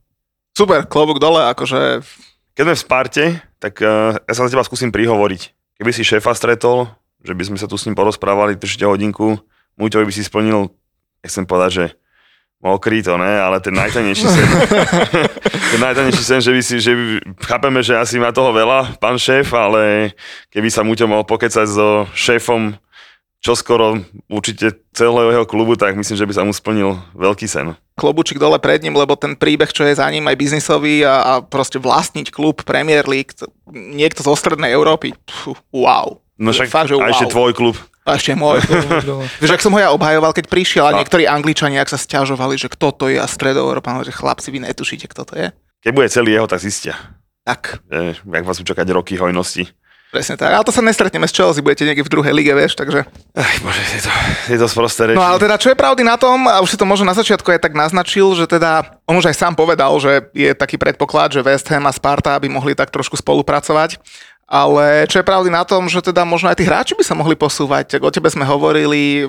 Super, 0.53 0.85
klobúk 0.85 1.17
dole, 1.17 1.41
akože 1.49 2.05
Keď 2.53 2.63
sme 2.69 2.77
v 2.77 2.85
Sparte, 2.85 3.25
tak 3.57 3.81
uh, 3.81 4.21
ja 4.21 4.33
sa 4.37 4.45
za 4.45 4.53
teba 4.53 4.61
skúsim 4.61 4.93
prihovoriť. 4.93 5.57
Keby 5.81 5.91
si 5.97 6.05
šéfa 6.05 6.37
stretol, 6.37 6.93
že 7.25 7.33
by 7.33 7.49
sme 7.49 7.57
sa 7.57 7.65
tu 7.65 7.81
s 7.81 7.89
ním 7.89 7.97
porozprávali 7.97 8.61
držte 8.61 8.85
hodinku, 8.85 9.41
Muťovi 9.81 10.05
by 10.05 10.13
si 10.13 10.21
splnil, 10.21 10.69
nechcem 11.25 11.49
povedať, 11.49 11.71
že 11.73 11.85
mokrý 12.63 13.03
to 13.03 13.19
ne, 13.19 13.43
ale 13.43 13.59
ten 13.59 13.75
najtajnejší 13.75 14.27
sen. 14.31 14.49
ten 15.75 15.81
najtajnejší 15.83 16.25
sen, 16.25 16.41
že 16.41 16.55
by 16.55 16.63
si, 16.63 16.79
že 16.79 16.93
by, 16.95 17.05
chápeme, 17.43 17.83
že 17.83 17.99
asi 17.99 18.23
má 18.23 18.31
toho 18.31 18.55
veľa, 18.55 19.03
pán 19.03 19.19
šéf, 19.19 19.51
ale 19.51 20.15
keby 20.55 20.71
sa 20.71 20.87
Muťo 20.87 21.11
mohol 21.11 21.27
pokecať 21.27 21.67
so 21.67 22.07
šéfom 22.15 22.79
čoskoro 23.43 23.99
určite 24.31 24.79
celého 24.95 25.35
jeho 25.35 25.47
klubu, 25.51 25.75
tak 25.75 25.99
myslím, 25.99 26.15
že 26.15 26.27
by 26.31 26.33
sa 26.33 26.47
mu 26.47 26.55
splnil 26.55 27.03
veľký 27.19 27.51
sen. 27.51 27.75
klobúčik 27.99 28.39
dole 28.39 28.63
pred 28.63 28.79
ním, 28.87 28.95
lebo 28.95 29.19
ten 29.19 29.35
príbeh, 29.35 29.75
čo 29.75 29.83
je 29.83 29.99
za 29.99 30.07
ním 30.07 30.31
aj 30.31 30.39
biznisový 30.39 31.03
a, 31.03 31.15
a 31.19 31.33
proste 31.43 31.83
vlastniť 31.83 32.31
klub 32.31 32.63
Premier 32.63 33.03
League, 33.03 33.35
to, 33.35 33.51
niekto 33.75 34.23
zo 34.23 34.39
strednej 34.39 34.71
Európy, 34.71 35.19
pfu, 35.27 35.59
wow. 35.75 36.23
No 36.39 36.55
však 36.55 36.71
Fakt, 36.71 36.89
že 36.95 37.03
a 37.03 37.11
ešte 37.11 37.27
wow. 37.29 37.35
tvoj 37.35 37.53
klub. 37.59 37.77
A 38.03 38.19
ešte 38.19 38.35
môj. 38.35 38.59
Vieš, 39.39 39.55
ak 39.55 39.63
som 39.63 39.71
ho 39.71 39.79
ja 39.79 39.95
obhajoval, 39.95 40.35
keď 40.35 40.51
prišiel 40.51 40.85
a 40.91 40.99
niektorí 40.99 41.31
Angličania, 41.31 41.87
ak 41.87 41.95
sa 41.95 41.99
stiažovali, 41.99 42.59
že 42.59 42.67
kto 42.67 42.91
to 42.91 43.07
je 43.07 43.23
a 43.23 43.27
stredoeurópan, 43.31 44.03
že 44.03 44.11
chlapci, 44.11 44.51
vy 44.51 44.59
netušíte, 44.67 45.07
kto 45.07 45.23
to 45.23 45.35
je. 45.39 45.47
Keď 45.87 45.93
bude 45.95 46.11
celý 46.11 46.35
jeho, 46.35 46.51
tak 46.51 46.59
zistia. 46.59 46.99
Tak, 47.47 47.83
že, 47.91 48.19
jak 48.19 48.45
vás 48.47 48.59
čakať 48.59 48.87
roky 48.91 49.15
hojnosti. 49.19 49.71
presne 50.13 50.37
tak. 50.37 50.53
Ale 50.53 50.63
to 50.63 50.71
sa 50.71 50.85
nestretneme 50.85 51.25
s 51.25 51.33
Chelsea, 51.33 51.65
budete 51.65 51.89
niekde 51.89 52.05
v 52.05 52.13
druhej 52.13 52.35
lige, 52.37 52.53
vieš, 52.53 52.77
takže... 52.77 53.09
Ach, 53.33 53.57
bože, 53.65 53.81
je 53.81 54.05
to, 54.05 54.13
je 54.53 54.59
to 54.61 54.69
sprosté 54.69 55.09
reči. 55.09 55.17
No 55.17 55.25
ale 55.25 55.41
teda, 55.41 55.57
čo 55.57 55.73
je 55.73 55.81
pravdy 55.81 56.05
na 56.05 56.21
tom, 56.21 56.45
a 56.47 56.61
už 56.61 56.77
si 56.77 56.79
to 56.79 56.85
možno 56.85 57.09
na 57.09 57.17
začiatku 57.17 57.49
aj 57.49 57.65
tak 57.65 57.73
naznačil, 57.73 58.29
že 58.37 58.45
teda, 58.45 59.01
on 59.09 59.17
už 59.17 59.33
aj 59.33 59.41
sám 59.41 59.55
povedal, 59.57 59.91
že 59.97 60.29
je 60.37 60.53
taký 60.53 60.77
predpoklad, 60.77 61.33
že 61.33 61.41
West 61.41 61.65
Ham 61.73 61.89
a 61.89 61.93
Sparta 61.97 62.37
by 62.37 62.47
mohli 62.53 62.77
tak 62.77 62.93
trošku 62.93 63.17
spolupracovať. 63.17 63.97
Ale 64.53 65.09
čo 65.09 65.25
je 65.25 65.25
pravdy 65.25 65.49
na 65.49 65.65
tom, 65.65 65.89
že 65.89 66.05
teda 66.05 66.29
možno 66.29 66.53
aj 66.53 66.61
tí 66.61 66.69
hráči 66.69 66.93
by 66.93 67.01
sa 67.01 67.17
mohli 67.17 67.33
posúvať. 67.33 67.97
O 68.05 68.13
tebe 68.13 68.29
sme 68.29 68.45
hovorili, 68.45 69.25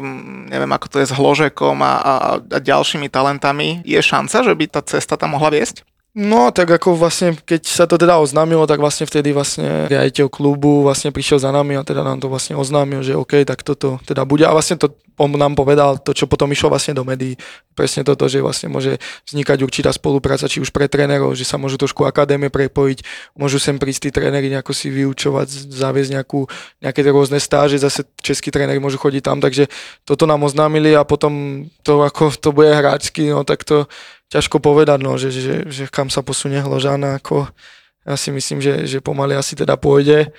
neviem 0.51 0.67
ako 0.67 0.91
to 0.91 0.97
je 0.99 1.07
s 1.07 1.15
Hložekom 1.15 1.80
a, 1.80 1.93
a, 2.03 2.13
a 2.43 2.57
ďalšími 2.59 3.07
talentami. 3.07 3.80
Je 3.88 3.95
šanca, 4.03 4.43
že 4.43 4.51
by 4.51 4.65
tá 4.67 4.84
cesta 4.84 5.15
tam 5.15 5.39
mohla 5.39 5.55
viesť? 5.55 5.88
No, 6.14 6.53
tak 6.53 6.70
ako 6.70 6.93
vlastne, 6.93 7.34
keď 7.34 7.66
sa 7.66 7.89
to 7.89 7.97
teda 7.97 8.22
oznámilo, 8.22 8.70
tak 8.70 8.78
vlastne 8.78 9.09
vtedy 9.09 9.34
vlastne 9.34 9.89
riaditeľ 9.89 10.30
klubu 10.30 10.86
vlastne 10.86 11.09
prišiel 11.09 11.41
za 11.41 11.49
nami 11.49 11.74
a 11.74 11.82
teda 11.82 12.05
nám 12.05 12.22
to 12.22 12.30
vlastne 12.30 12.53
oznámil, 12.53 13.01
že 13.01 13.18
OK, 13.18 13.41
tak 13.41 13.66
toto 13.66 13.97
teda 14.05 14.22
bude. 14.22 14.45
A 14.45 14.53
vlastne 14.53 14.78
to 14.78 14.93
on 15.18 15.34
nám 15.34 15.53
povedal, 15.53 15.97
to 15.97 16.14
čo 16.14 16.26
potom 16.26 16.49
išlo 16.53 16.74
vlastne 16.74 16.97
do 16.97 17.05
médií, 17.05 17.38
presne 17.78 18.05
toto, 18.05 18.26
že 18.26 18.41
vlastne 18.41 18.70
môže 18.70 18.97
vznikať 19.30 19.57
určitá 19.61 19.89
spolupráca, 19.93 20.49
či 20.49 20.61
už 20.61 20.74
pre 20.74 20.89
trénerov, 20.89 21.38
že 21.38 21.45
sa 21.45 21.57
môžu 21.57 21.78
trošku 21.78 22.05
akadémie 22.05 22.49
prepojiť, 22.49 23.34
môžu 23.38 23.61
sem 23.61 23.78
prísť 23.78 24.09
tí 24.09 24.09
tréneri 24.14 24.49
nejako 24.49 24.74
si 24.74 24.89
vyučovať, 24.89 25.49
zaviesť 25.70 26.11
nejakú, 26.18 26.49
nejaké 26.82 27.01
rôzne 27.09 27.38
stáže, 27.38 27.78
zase 27.78 28.05
českí 28.22 28.49
tréneri 28.49 28.82
môžu 28.82 28.97
chodiť 28.97 29.22
tam, 29.22 29.38
takže 29.38 29.70
toto 30.05 30.26
nám 30.26 30.45
oznámili 30.45 30.97
a 30.97 31.05
potom 31.05 31.66
to 31.86 32.01
ako 32.01 32.34
to 32.34 32.49
bude 32.49 32.74
hráčsky, 32.74 33.30
no 33.30 33.45
tak 33.45 33.66
to 33.66 33.86
ťažko 34.34 34.57
povedať, 34.57 34.97
no, 35.05 35.21
že, 35.21 35.29
že, 35.29 35.69
že 35.69 35.86
kam 35.93 36.09
sa 36.09 36.25
posunie 36.25 36.57
Hložana, 36.57 37.21
ako 37.21 37.45
ja 38.03 38.17
si 38.17 38.34
myslím, 38.34 38.59
že, 38.59 38.89
že 38.89 38.97
pomaly 38.99 39.38
asi 39.38 39.53
teda 39.53 39.77
pôjde 39.77 40.34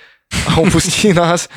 a 0.51 0.51
opustí 0.63 1.15
nás 1.15 1.47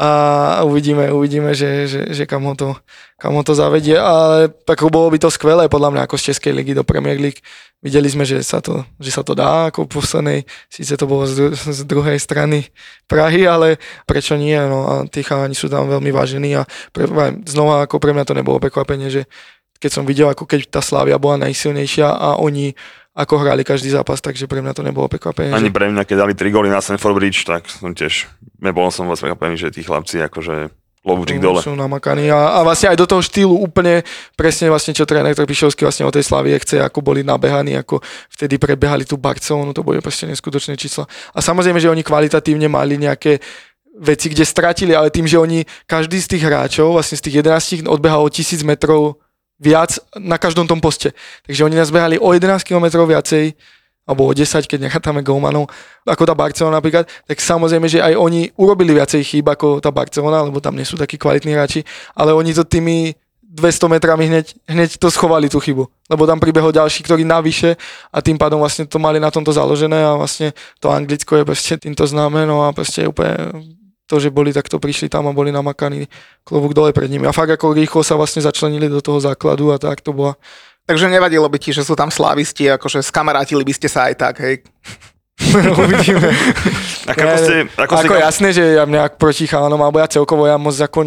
a 0.00 0.64
uvidíme, 0.64 1.12
uvidíme, 1.12 1.52
že, 1.52 1.84
že, 1.84 2.00
že 2.08 2.24
kam, 2.24 2.48
ho 2.48 2.56
to, 2.56 2.72
kam 3.20 3.36
ho 3.36 3.44
to 3.44 3.52
zavedie, 3.52 4.00
ale 4.00 4.48
tak 4.48 4.80
bolo 4.88 5.12
by 5.12 5.20
to 5.20 5.28
skvelé 5.28 5.68
podľa 5.68 5.92
mňa 5.92 6.02
ako 6.08 6.16
z 6.16 6.32
Českej 6.32 6.56
ligy 6.56 6.72
do 6.72 6.88
Premier 6.88 7.20
League. 7.20 7.44
Videli 7.84 8.08
sme, 8.08 8.24
že 8.24 8.40
sa 8.40 8.64
to, 8.64 8.88
že 8.96 9.12
sa 9.12 9.20
to 9.20 9.36
dá 9.36 9.68
ako 9.68 9.84
v 9.84 9.92
poslednej, 9.92 10.40
síce 10.72 10.96
to 10.96 11.04
bolo 11.04 11.28
z, 11.28 11.52
z 11.52 11.84
druhej 11.84 12.16
strany 12.16 12.72
Prahy, 13.04 13.44
ale 13.44 13.76
prečo 14.08 14.40
nie, 14.40 14.56
no 14.56 14.88
a 14.88 14.94
tí 15.04 15.20
chalani 15.20 15.52
sú 15.52 15.68
tam 15.68 15.84
veľmi 15.92 16.08
vážení 16.16 16.56
a 16.56 16.64
pre, 16.96 17.04
znova 17.44 17.84
ako 17.84 18.00
pre 18.00 18.16
mňa 18.16 18.24
to 18.24 18.32
nebolo 18.32 18.56
prekvapenie, 18.56 19.12
že 19.12 19.28
keď 19.80 19.90
som 19.90 20.04
videl, 20.04 20.28
ako 20.28 20.44
keď 20.44 20.68
tá 20.68 20.84
Slávia 20.84 21.16
bola 21.16 21.48
najsilnejšia 21.48 22.06
a 22.06 22.36
oni 22.36 22.76
ako 23.16 23.42
hrali 23.42 23.66
každý 23.66 23.90
zápas, 23.90 24.22
takže 24.22 24.46
pre 24.46 24.62
mňa 24.62 24.76
to 24.76 24.86
nebolo 24.86 25.10
prekvapenie. 25.10 25.50
Ani 25.50 25.72
že... 25.72 25.74
pre 25.74 25.90
mňa, 25.90 26.06
keď 26.06 26.16
dali 26.20 26.32
3 26.36 26.54
góly 26.54 26.68
na 26.70 26.78
Stanford 26.78 27.16
Bridge, 27.18 27.42
tak 27.42 27.66
som 27.66 27.90
tiež, 27.90 28.30
nebol 28.62 28.86
som 28.94 29.10
vás 29.10 29.18
prekvapený, 29.18 29.58
že 29.58 29.74
tí 29.74 29.82
chlapci 29.82 30.22
akože 30.22 30.70
klobúčik 31.00 31.40
dole. 31.40 31.64
Sú 31.64 31.72
namakaní 31.72 32.28
a, 32.28 32.60
a, 32.60 32.62
vlastne 32.62 32.92
aj 32.92 32.98
do 33.00 33.08
toho 33.08 33.24
štýlu 33.24 33.56
úplne 33.56 34.04
presne 34.36 34.68
vlastne, 34.68 34.92
čo 34.92 35.08
tréner 35.08 35.32
Trpišovský 35.32 35.88
vlastne 35.88 36.04
o 36.04 36.12
tej 36.12 36.28
Slavie 36.28 36.60
chce, 36.60 36.84
ako 36.84 37.00
boli 37.00 37.24
nabehaní, 37.24 37.72
ako 37.80 38.04
vtedy 38.28 38.60
prebehali 38.60 39.08
tú 39.08 39.16
Barcelonu, 39.16 39.72
to 39.72 39.80
boli 39.80 40.04
proste 40.04 40.28
neskutočné 40.28 40.76
čísla. 40.76 41.08
A 41.32 41.40
samozrejme, 41.40 41.80
že 41.80 41.88
oni 41.88 42.04
kvalitatívne 42.04 42.68
mali 42.68 43.00
nejaké 43.00 43.40
veci, 43.96 44.28
kde 44.28 44.44
stratili, 44.44 44.92
ale 44.92 45.08
tým, 45.08 45.24
že 45.24 45.40
oni, 45.40 45.64
každý 45.88 46.20
z 46.20 46.36
tých 46.36 46.44
hráčov, 46.44 46.92
vlastne 46.92 47.16
z 47.16 47.26
tých 47.26 47.42
11 47.42 47.88
odbehal 47.88 48.20
o 48.20 48.28
1000 48.28 48.60
metrov 48.62 49.18
viac 49.60 50.00
na 50.16 50.40
každom 50.40 50.64
tom 50.64 50.80
poste. 50.80 51.12
Takže 51.44 51.68
oni 51.68 51.76
nás 51.76 51.92
behali 51.92 52.16
o 52.16 52.32
11 52.32 52.64
km 52.64 53.04
viacej, 53.04 53.52
alebo 54.08 54.26
o 54.26 54.32
10, 54.34 54.66
keď 54.66 54.90
necháme 54.90 55.22
golmanov, 55.22 55.70
ako 56.02 56.26
tá 56.26 56.34
Barcelona 56.34 56.82
napríklad, 56.82 57.06
tak 57.06 57.38
samozrejme, 57.38 57.86
že 57.86 58.02
aj 58.02 58.18
oni 58.18 58.50
urobili 58.58 58.96
viacej 58.96 59.22
chýb 59.22 59.46
ako 59.46 59.78
tá 59.78 59.94
Barcelona, 59.94 60.42
lebo 60.42 60.58
tam 60.58 60.74
nie 60.74 60.88
sú 60.88 60.98
takí 60.98 61.14
kvalitní 61.14 61.54
hráči, 61.54 61.86
ale 62.16 62.34
oni 62.34 62.50
to 62.50 62.66
tými 62.66 63.14
200 63.50 63.90
metrami 63.90 64.30
hneď, 64.30 64.46
hneď 64.66 64.90
to 64.98 65.10
schovali 65.10 65.50
tú 65.50 65.58
chybu, 65.58 65.86
lebo 66.06 66.22
tam 66.22 66.38
pribehol 66.38 66.70
ďalší, 66.70 67.02
ktorý 67.02 67.26
navyše 67.26 67.74
a 68.14 68.22
tým 68.22 68.38
pádom 68.38 68.62
vlastne 68.62 68.86
to 68.86 69.02
mali 69.02 69.18
na 69.18 69.30
tomto 69.30 69.50
založené 69.50 70.06
a 70.06 70.14
vlastne 70.14 70.54
to 70.78 70.86
Anglicko 70.86 71.34
je 71.34 71.44
proste 71.44 71.74
týmto 71.78 72.06
známe, 72.06 72.46
no 72.46 72.62
a 72.62 72.70
proste 72.70 73.06
úplne 73.10 73.34
to, 74.10 74.18
že 74.18 74.34
boli 74.34 74.50
takto 74.50 74.82
prišli 74.82 75.06
tam 75.06 75.30
a 75.30 75.32
boli 75.32 75.54
namakaní 75.54 76.10
klobúk 76.42 76.74
dole 76.74 76.90
pred 76.90 77.06
nimi. 77.06 77.30
A 77.30 77.36
fakt 77.36 77.54
ako 77.54 77.78
rýchlo 77.78 78.02
sa 78.02 78.18
vlastne 78.18 78.42
začlenili 78.42 78.90
do 78.90 78.98
toho 78.98 79.22
základu 79.22 79.70
a 79.70 79.78
tak 79.78 80.02
to 80.02 80.10
bola 80.10 80.34
Takže 80.90 81.06
nevadilo 81.06 81.46
by 81.46 81.54
ti, 81.62 81.70
že 81.70 81.86
sú 81.86 81.94
tam 81.94 82.10
slavisti, 82.10 82.66
akože 82.66 82.98
skamarátili 83.06 83.62
by 83.62 83.72
ste 83.78 83.86
sa 83.86 84.10
aj 84.10 84.14
tak, 84.18 84.34
hej. 84.42 84.66
Uvidíme. 85.86 86.34
Tak 87.00 87.16
ako 87.16 87.36
ste, 87.42 87.56
ako 87.74 87.92
ste, 87.96 88.06
ako 88.06 88.16
jasné, 88.22 88.48
že 88.54 88.64
ja 88.78 88.86
nejak 88.86 89.18
proti 89.18 89.42
chalanom, 89.48 89.80
alebo 89.82 89.98
ja 89.98 90.06
celkovo, 90.06 90.46
ja 90.46 90.54
moc 90.54 90.78
ako 90.78 91.02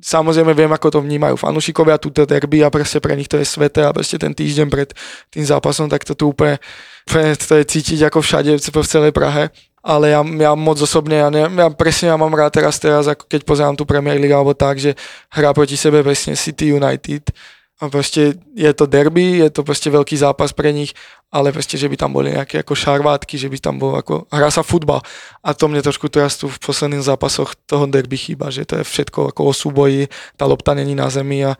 samozrejme 0.00 0.56
viem, 0.56 0.72
ako 0.72 0.88
to 0.90 0.98
vnímajú 1.04 1.36
fanúšikovia, 1.36 2.00
túto 2.00 2.24
derby 2.24 2.64
a 2.64 2.72
proste 2.72 2.98
pre 2.98 3.14
nich 3.14 3.28
to 3.28 3.36
je 3.36 3.46
sveté 3.46 3.84
a 3.84 3.94
proste 3.94 4.16
ten 4.16 4.32
týždeň 4.32 4.66
pred 4.66 4.90
tým 5.28 5.44
zápasom, 5.44 5.86
tak 5.86 6.02
to 6.02 6.16
tu 6.16 6.32
úplne, 6.32 6.58
úplne 7.06 7.36
to 7.36 7.54
je 7.60 7.64
cítiť 7.68 8.10
ako 8.10 8.24
všade 8.24 8.58
v 8.58 8.88
celej 8.88 9.12
Prahe. 9.14 9.52
Ale 9.80 10.12
ja, 10.12 10.20
ja 10.20 10.52
moc 10.52 10.76
osobne, 10.76 11.16
ja, 11.24 11.28
ne, 11.32 11.48
ja 11.48 11.68
presne 11.72 12.12
ja 12.12 12.16
mám 12.20 12.36
rád 12.36 12.52
teraz, 12.52 12.76
teraz, 12.76 13.08
ako 13.08 13.24
keď 13.24 13.40
pozerám 13.48 13.76
tú 13.80 13.88
Premier 13.88 14.20
League 14.20 14.36
alebo 14.36 14.52
tak, 14.52 14.76
že 14.76 14.92
hrá 15.32 15.56
proti 15.56 15.80
sebe 15.80 16.04
presne 16.04 16.36
City 16.36 16.76
United 16.76 17.32
a 17.80 17.88
proste 17.88 18.36
je 18.52 18.72
to 18.76 18.84
derby, 18.84 19.40
je 19.40 19.48
to 19.48 19.64
proste 19.64 19.88
veľký 19.88 20.12
zápas 20.12 20.52
pre 20.52 20.68
nich, 20.68 20.92
ale 21.32 21.48
proste, 21.48 21.80
že 21.80 21.88
by 21.88 21.96
tam 21.96 22.12
boli 22.12 22.36
nejaké 22.36 22.60
ako 22.60 22.76
šarvátky, 22.76 23.40
že 23.40 23.48
by 23.48 23.56
tam 23.56 23.80
bol 23.80 23.96
ako, 23.96 24.28
hrá 24.28 24.52
sa 24.52 24.60
futbal. 24.60 25.00
A 25.40 25.56
to 25.56 25.64
mne 25.64 25.80
trošku 25.80 26.12
teraz 26.12 26.36
tu 26.36 26.52
v 26.52 26.60
posledných 26.60 27.00
zápasoch 27.00 27.56
toho 27.64 27.88
derby 27.88 28.20
chýba, 28.20 28.52
že 28.52 28.68
to 28.68 28.76
je 28.76 28.84
všetko 28.84 29.32
ako 29.32 29.40
o 29.48 29.52
súboji, 29.56 30.12
tá 30.36 30.44
lopta 30.44 30.76
není 30.76 30.92
na 30.92 31.08
zemi 31.08 31.40
a 31.40 31.56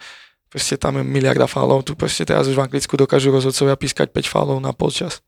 proste 0.52 0.76
tam 0.76 1.00
je 1.00 1.08
miliarda 1.08 1.48
fálov, 1.48 1.88
tu 1.88 1.96
proste 1.96 2.28
teraz 2.28 2.44
už 2.52 2.60
v 2.60 2.68
Anglicku 2.68 3.00
dokážu 3.00 3.32
rozhodcovia 3.32 3.80
pískať 3.80 4.12
5 4.12 4.28
fálov 4.28 4.60
na 4.60 4.76
polčas. 4.76 5.24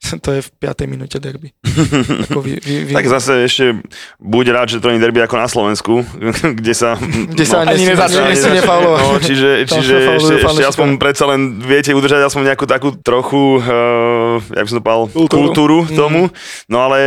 To 0.24 0.30
je 0.32 0.40
v 0.40 0.48
5. 0.58 0.90
minúte 0.90 1.20
derby. 1.20 1.52
Ako 2.26 2.40
vy, 2.40 2.56
vy, 2.58 2.74
vy, 2.88 2.92
tak 2.96 3.06
zase 3.06 3.44
ešte 3.46 3.78
buď 4.18 4.44
rád, 4.50 4.68
že 4.72 4.78
to 4.80 4.90
nie 4.90 4.98
derby 4.98 5.20
ako 5.20 5.36
na 5.36 5.46
Slovensku, 5.46 6.02
kde 6.58 6.74
sa... 6.74 6.96
kde 6.98 7.44
sa 7.44 7.62
ani 7.62 7.84
nesmie, 7.84 7.94
nezačne, 7.94 8.50
nefaulovať. 8.58 9.00
No, 9.00 9.16
čiže, 9.20 9.50
čiže 9.68 9.94
ešte, 10.18 10.34
ešte 10.40 10.64
aspoň 10.66 10.88
predsa 10.96 11.24
len 11.28 11.60
viete 11.60 11.92
udržať 11.92 12.26
aspoň 12.26 12.42
nejakú 12.52 12.64
takú 12.66 12.96
trochu, 12.96 13.60
uh, 13.60 14.40
jak 14.50 14.64
by 14.64 14.70
som 14.72 14.78
to 14.80 14.84
povedal, 14.84 15.04
Kultúru. 15.12 15.40
kultúru 15.46 15.78
Mm. 15.80 15.96
tomu. 15.96 16.22
No 16.68 16.84
ale 16.84 16.98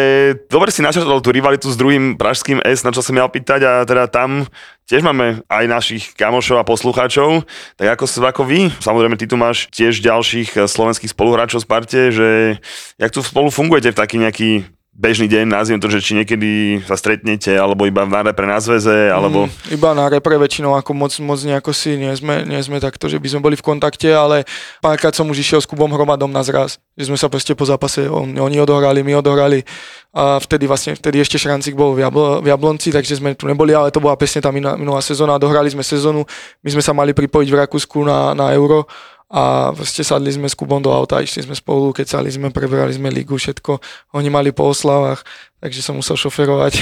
dobre 0.50 0.70
si 0.74 0.82
načrtol 0.82 1.22
tú 1.22 1.30
rivalitu 1.30 1.70
s 1.70 1.78
druhým 1.78 2.16
pražským 2.18 2.62
S, 2.64 2.82
na 2.82 2.94
čo 2.94 3.02
som 3.02 3.14
mal 3.14 3.30
pýtať 3.30 3.62
a 3.64 3.72
teda 3.86 4.06
tam 4.08 4.46
tiež 4.88 5.02
máme 5.04 5.42
aj 5.48 5.66
našich 5.68 6.04
kamošov 6.16 6.60
a 6.60 6.68
poslucháčov, 6.68 7.48
tak 7.80 7.88
ako, 7.96 8.06
ako 8.08 8.44
vy, 8.44 8.60
samozrejme 8.84 9.16
ty 9.16 9.26
tu 9.26 9.40
máš 9.40 9.72
tiež 9.72 10.04
ďalších 10.04 10.50
eh, 10.60 10.68
slovenských 10.68 11.12
spoluhráčov 11.12 11.64
v 11.64 11.68
Sparte, 11.68 12.02
že 12.12 12.60
jak 13.00 13.12
tu 13.12 13.24
spolu 13.24 13.50
fungujete 13.50 13.96
v 13.96 14.00
taký 14.00 14.18
nejaký 14.20 14.52
bežný 14.94 15.26
deň, 15.26 15.50
nazviem 15.50 15.82
to, 15.82 15.90
že 15.90 16.06
či 16.06 16.14
niekedy 16.14 16.78
sa 16.86 16.94
stretnete, 16.94 17.50
alebo 17.50 17.90
iba 17.90 18.06
v 18.06 18.14
repre 18.30 18.46
na 18.46 18.62
zväze, 18.62 19.10
alebo... 19.10 19.50
Mm, 19.50 19.74
iba 19.74 19.90
na 19.98 20.06
repre 20.06 20.38
väčšinou, 20.38 20.78
ako 20.78 20.94
moc, 20.94 21.12
moc 21.18 21.42
nejako 21.42 21.74
si 21.74 21.98
nie 21.98 22.14
sme, 22.14 22.46
nie 22.46 22.62
sme 22.62 22.78
takto, 22.78 23.10
že 23.10 23.18
by 23.18 23.28
sme 23.34 23.42
boli 23.42 23.56
v 23.58 23.66
kontakte, 23.66 24.14
ale 24.14 24.46
párkrát 24.86 25.10
som 25.18 25.26
už 25.26 25.42
išiel 25.42 25.60
s 25.60 25.66
Kubom 25.66 25.90
Hromadom 25.90 26.30
na 26.30 26.46
zraz, 26.46 26.78
že 26.94 27.10
sme 27.10 27.18
sa 27.18 27.26
proste 27.26 27.58
po 27.58 27.66
zápase, 27.66 28.06
on, 28.06 28.38
oni 28.38 28.62
odohrali, 28.62 29.02
my 29.02 29.18
odohrali 29.18 29.66
a 30.14 30.38
vtedy 30.38 30.70
vlastne, 30.70 30.94
vtedy 30.94 31.26
ešte 31.26 31.42
Šrancík 31.42 31.74
bol 31.74 31.98
v, 31.98 32.06
Jablo, 32.06 32.46
v 32.46 32.54
Jablonci, 32.54 32.94
takže 32.94 33.18
sme 33.18 33.34
tu 33.34 33.50
neboli, 33.50 33.74
ale 33.74 33.90
to 33.90 33.98
bola 33.98 34.14
presne 34.14 34.46
tá 34.46 34.54
minulá, 34.54 34.78
minulá 34.78 35.02
sezóna, 35.02 35.42
dohrali 35.42 35.74
sme 35.74 35.82
sezónu, 35.82 36.22
my 36.62 36.70
sme 36.70 36.86
sa 36.86 36.94
mali 36.94 37.18
pripojiť 37.18 37.50
v 37.50 37.60
Rakúsku 37.66 37.98
na, 38.06 38.38
na 38.38 38.54
Euro 38.54 38.86
a 39.34 39.74
proste 39.74 40.06
sadli 40.06 40.30
sme 40.30 40.46
s 40.46 40.54
Kubom 40.54 40.78
do 40.78 40.94
auta, 40.94 41.18
išli 41.18 41.42
sme 41.42 41.58
spolu, 41.58 41.90
kecali 41.90 42.30
sme, 42.30 42.54
prebrali 42.54 42.94
sme 42.94 43.10
ligu, 43.10 43.34
všetko. 43.34 43.82
Oni 44.14 44.30
mali 44.30 44.54
po 44.54 44.70
oslavách, 44.70 45.26
takže 45.58 45.82
som 45.82 45.98
musel 45.98 46.14
šoferovať. 46.14 46.78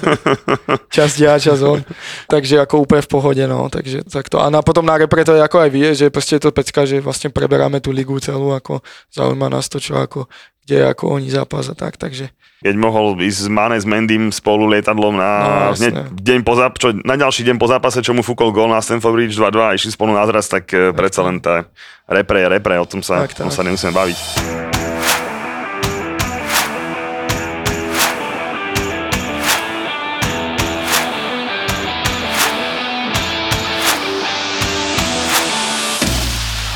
čas 0.94 1.18
ja, 1.18 1.34
čas 1.42 1.66
on. 1.66 1.82
Takže 2.30 2.62
ako 2.62 2.86
úplne 2.86 3.02
v 3.02 3.10
pohode, 3.10 3.44
no. 3.50 3.66
Takže 3.66 4.06
takto. 4.06 4.38
A 4.38 4.46
na, 4.46 4.62
potom 4.62 4.86
na 4.86 4.94
repre 4.94 5.26
to 5.26 5.34
je 5.34 5.42
ako 5.42 5.66
aj 5.66 5.70
vie, 5.74 5.90
že 5.90 6.06
proste 6.06 6.38
je 6.38 6.46
to 6.46 6.54
pecka, 6.54 6.86
že 6.86 7.02
vlastne 7.02 7.34
preberáme 7.34 7.82
tú 7.82 7.90
ligu 7.90 8.14
celú, 8.22 8.54
ako 8.54 8.86
zaujíma 9.10 9.50
nás 9.50 9.66
to, 9.66 9.82
čo 9.82 9.98
ako, 9.98 10.30
kde 10.66 10.82
ako 10.82 11.22
oni 11.22 11.30
zápas 11.30 11.70
a 11.70 11.78
tak, 11.78 11.94
takže... 11.94 12.34
Keď 12.66 12.74
mohol 12.74 13.14
ísť 13.22 13.46
s 13.46 13.48
Mane, 13.52 13.78
s 13.78 13.86
Mendym 13.86 14.34
spolu 14.34 14.66
lietadlom 14.66 15.14
na 15.14 15.30
no, 15.70 15.78
hneď 15.78 16.10
deň 16.10 16.40
po 16.42 16.58
záp- 16.58 16.74
čo, 16.74 16.90
na 17.06 17.14
ďalší 17.14 17.46
deň 17.46 17.56
po 17.62 17.70
zápase, 17.70 18.02
čo 18.02 18.10
mu 18.10 18.26
fúkol 18.26 18.50
gól 18.50 18.66
na 18.66 18.82
Stanford 18.82 19.14
Bridge 19.14 19.38
2-2 19.38 19.54
a 19.62 19.76
išli 19.78 19.94
spolu 19.94 20.10
na 20.10 20.26
zraz, 20.26 20.50
tak 20.50 20.66
jasne. 20.74 20.90
predsa 20.90 21.22
len 21.22 21.38
tá 21.38 21.70
repre, 22.10 22.42
repre, 22.50 22.74
o 22.82 22.86
tom 22.88 23.06
sa, 23.06 23.22
tak, 23.22 23.38
tak. 23.38 23.54
Sa 23.54 23.62
nemusíme 23.62 23.94
baviť. 23.94 24.18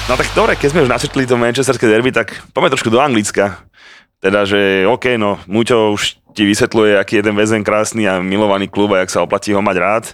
No 0.06 0.18
tak 0.18 0.26
dobre, 0.34 0.58
keď 0.58 0.74
sme 0.74 0.82
už 0.86 0.90
načrtli 0.90 1.22
to 1.22 1.38
manchesterské 1.38 1.86
derby, 1.86 2.10
tak 2.14 2.34
poďme 2.50 2.74
trošku 2.74 2.90
do 2.90 2.98
Anglicka. 2.98 3.69
Teda, 4.20 4.44
že 4.44 4.84
OK, 4.84 5.16
no, 5.16 5.40
Muťo 5.48 5.96
už 5.96 6.20
ti 6.36 6.46
vysvetľuje, 6.46 7.00
aký 7.00 7.18
je 7.20 7.26
ten 7.26 7.36
väzen 7.36 7.64
krásny 7.66 8.06
a 8.06 8.22
milovaný 8.22 8.70
klub 8.70 8.94
a 8.94 9.02
jak 9.02 9.10
sa 9.10 9.24
oplatí 9.24 9.50
ho 9.50 9.64
mať 9.64 9.76
rád, 9.80 10.04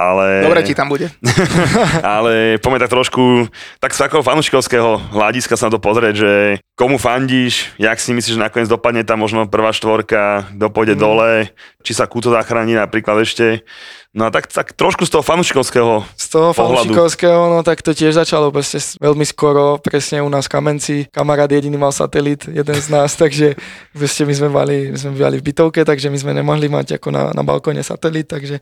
ale... 0.00 0.40
Dobre 0.40 0.64
ti 0.64 0.72
tam 0.72 0.88
bude. 0.88 1.12
ale 2.16 2.56
poďme 2.56 2.80
tak 2.80 2.92
trošku, 2.92 3.52
tak 3.76 3.92
z 3.92 4.00
takého 4.00 4.24
fanúšikovského 4.24 4.96
hľadiska 5.12 5.60
sa 5.60 5.68
na 5.68 5.76
to 5.76 5.80
pozrieť, 5.80 6.14
že 6.16 6.32
komu 6.72 6.96
fandíš, 6.96 7.76
jak 7.76 8.00
si 8.00 8.16
myslíš, 8.16 8.40
že 8.40 8.40
nakoniec 8.40 8.72
dopadne 8.72 9.04
tam 9.04 9.20
možno 9.20 9.44
prvá 9.44 9.68
štvorka, 9.76 10.48
kto 10.56 10.66
pôjde 10.72 10.96
mm. 10.96 11.00
dole, 11.00 11.32
či 11.84 11.92
sa 11.92 12.08
kúto 12.08 12.32
zachráni 12.32 12.72
napríklad 12.72 13.20
ešte. 13.20 13.60
No 14.10 14.26
a 14.26 14.34
tak, 14.34 14.50
tak 14.50 14.74
trošku 14.74 15.06
z 15.06 15.14
toho 15.14 15.22
fanúšikovského 15.22 16.02
Z 16.18 16.26
toho 16.34 16.50
pohľadu. 16.50 16.90
no 17.30 17.62
tak 17.62 17.78
to 17.78 17.94
tiež 17.94 18.18
začalo 18.18 18.50
proste 18.50 18.82
veľmi 18.98 19.22
skoro, 19.22 19.78
presne 19.78 20.18
u 20.18 20.26
nás 20.26 20.50
v 20.50 20.58
Kamenci. 20.58 20.96
Kamarát 21.14 21.46
jediný 21.46 21.78
mal 21.78 21.94
satelit, 21.94 22.42
jeden 22.50 22.74
z 22.74 22.88
nás, 22.90 23.14
takže 23.22 23.54
proste 23.94 24.26
my 24.26 24.34
sme 24.34 24.48
mali, 24.50 24.76
my 24.90 24.98
sme 24.98 25.14
bývali 25.14 25.38
v 25.38 25.46
bytovke, 25.46 25.86
takže 25.86 26.10
my 26.10 26.18
sme 26.18 26.32
nemohli 26.34 26.66
mať 26.66 26.98
ako 26.98 27.08
na, 27.14 27.30
na 27.30 27.46
balkóne 27.46 27.86
satelit, 27.86 28.26
takže 28.26 28.58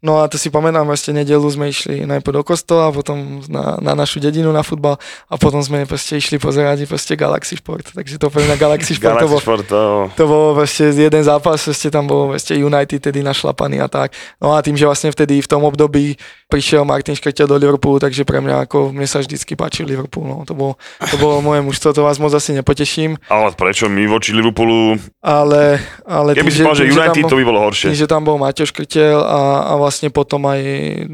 No 0.00 0.24
a 0.24 0.32
to 0.32 0.40
si 0.40 0.48
pamätám, 0.48 0.79
ešte 0.88 1.12
nedelu 1.12 1.44
sme 1.44 1.68
išli 1.68 2.08
najprv 2.08 2.40
do 2.40 2.42
kostola, 2.46 2.88
potom 2.88 3.44
na, 3.52 3.76
na 3.84 3.92
našu 3.92 4.22
dedinu 4.22 4.48
na 4.48 4.64
futbal 4.64 4.96
a 5.28 5.34
potom 5.36 5.60
sme 5.60 5.84
proste 5.84 6.16
išli 6.16 6.40
pozerať 6.40 6.88
proste 6.88 7.18
Galaxy 7.20 7.60
Sport, 7.60 7.92
takže 7.92 8.16
to 8.16 8.32
pre 8.32 8.46
mňa 8.48 8.56
Galaxy 8.56 8.96
Sport 8.96 9.20
to 9.20 9.28
bol, 9.28 9.40
Sport, 9.40 9.64
to... 9.68 9.82
to 10.16 10.24
bolo 10.24 10.48
vlastne 10.56 10.94
jeden 10.94 11.22
zápas, 11.26 11.60
ešte 11.68 11.92
tam 11.92 12.08
bol 12.08 12.32
ešte 12.32 12.56
United 12.56 13.00
tedy 13.02 13.20
našlapaný 13.20 13.84
a 13.84 13.88
tak. 13.90 14.16
No 14.40 14.56
a 14.56 14.64
tým, 14.64 14.78
že 14.78 14.88
vlastne 14.88 15.12
vtedy 15.12 15.44
v 15.44 15.50
tom 15.50 15.66
období 15.66 16.16
prišiel 16.50 16.82
Martin 16.82 17.14
Škrtel 17.14 17.46
do 17.46 17.54
Liverpoolu, 17.54 18.02
takže 18.02 18.26
pre 18.26 18.42
mňa 18.42 18.66
ako 18.66 18.90
mne 18.90 19.06
sa 19.06 19.22
vždycky 19.22 19.54
páčil 19.54 19.86
Liverpool, 19.86 20.26
no 20.26 20.42
to 20.42 20.52
bolo, 20.52 20.74
to 20.98 21.14
bolo 21.16 21.38
moje 21.38 21.62
mužstvo, 21.62 21.94
to 21.94 22.02
vás 22.02 22.18
moc 22.18 22.34
asi 22.34 22.50
nepoteším, 22.52 23.14
Ale 23.30 23.54
prečo 23.54 23.86
my 23.86 24.10
voči 24.10 24.34
Liverpoolu? 24.34 24.98
ale, 25.22 25.78
ale 26.02 26.34
Keby 26.34 26.50
si 26.50 26.60
povedal, 26.60 26.74
že 26.74 26.84
tým, 26.84 26.98
United, 26.98 27.22
bol- 27.22 27.30
to 27.30 27.38
by 27.38 27.44
bolo 27.46 27.58
tým, 27.62 27.66
horšie. 27.70 27.88
že 27.94 28.06
tam 28.10 28.22
bol 28.26 28.36
Maťo 28.36 28.66
Škrtel 28.66 29.20
a, 29.22 29.40
a 29.70 29.72
vlastne 29.78 30.10
potom 30.10 30.42
aj 30.50 30.60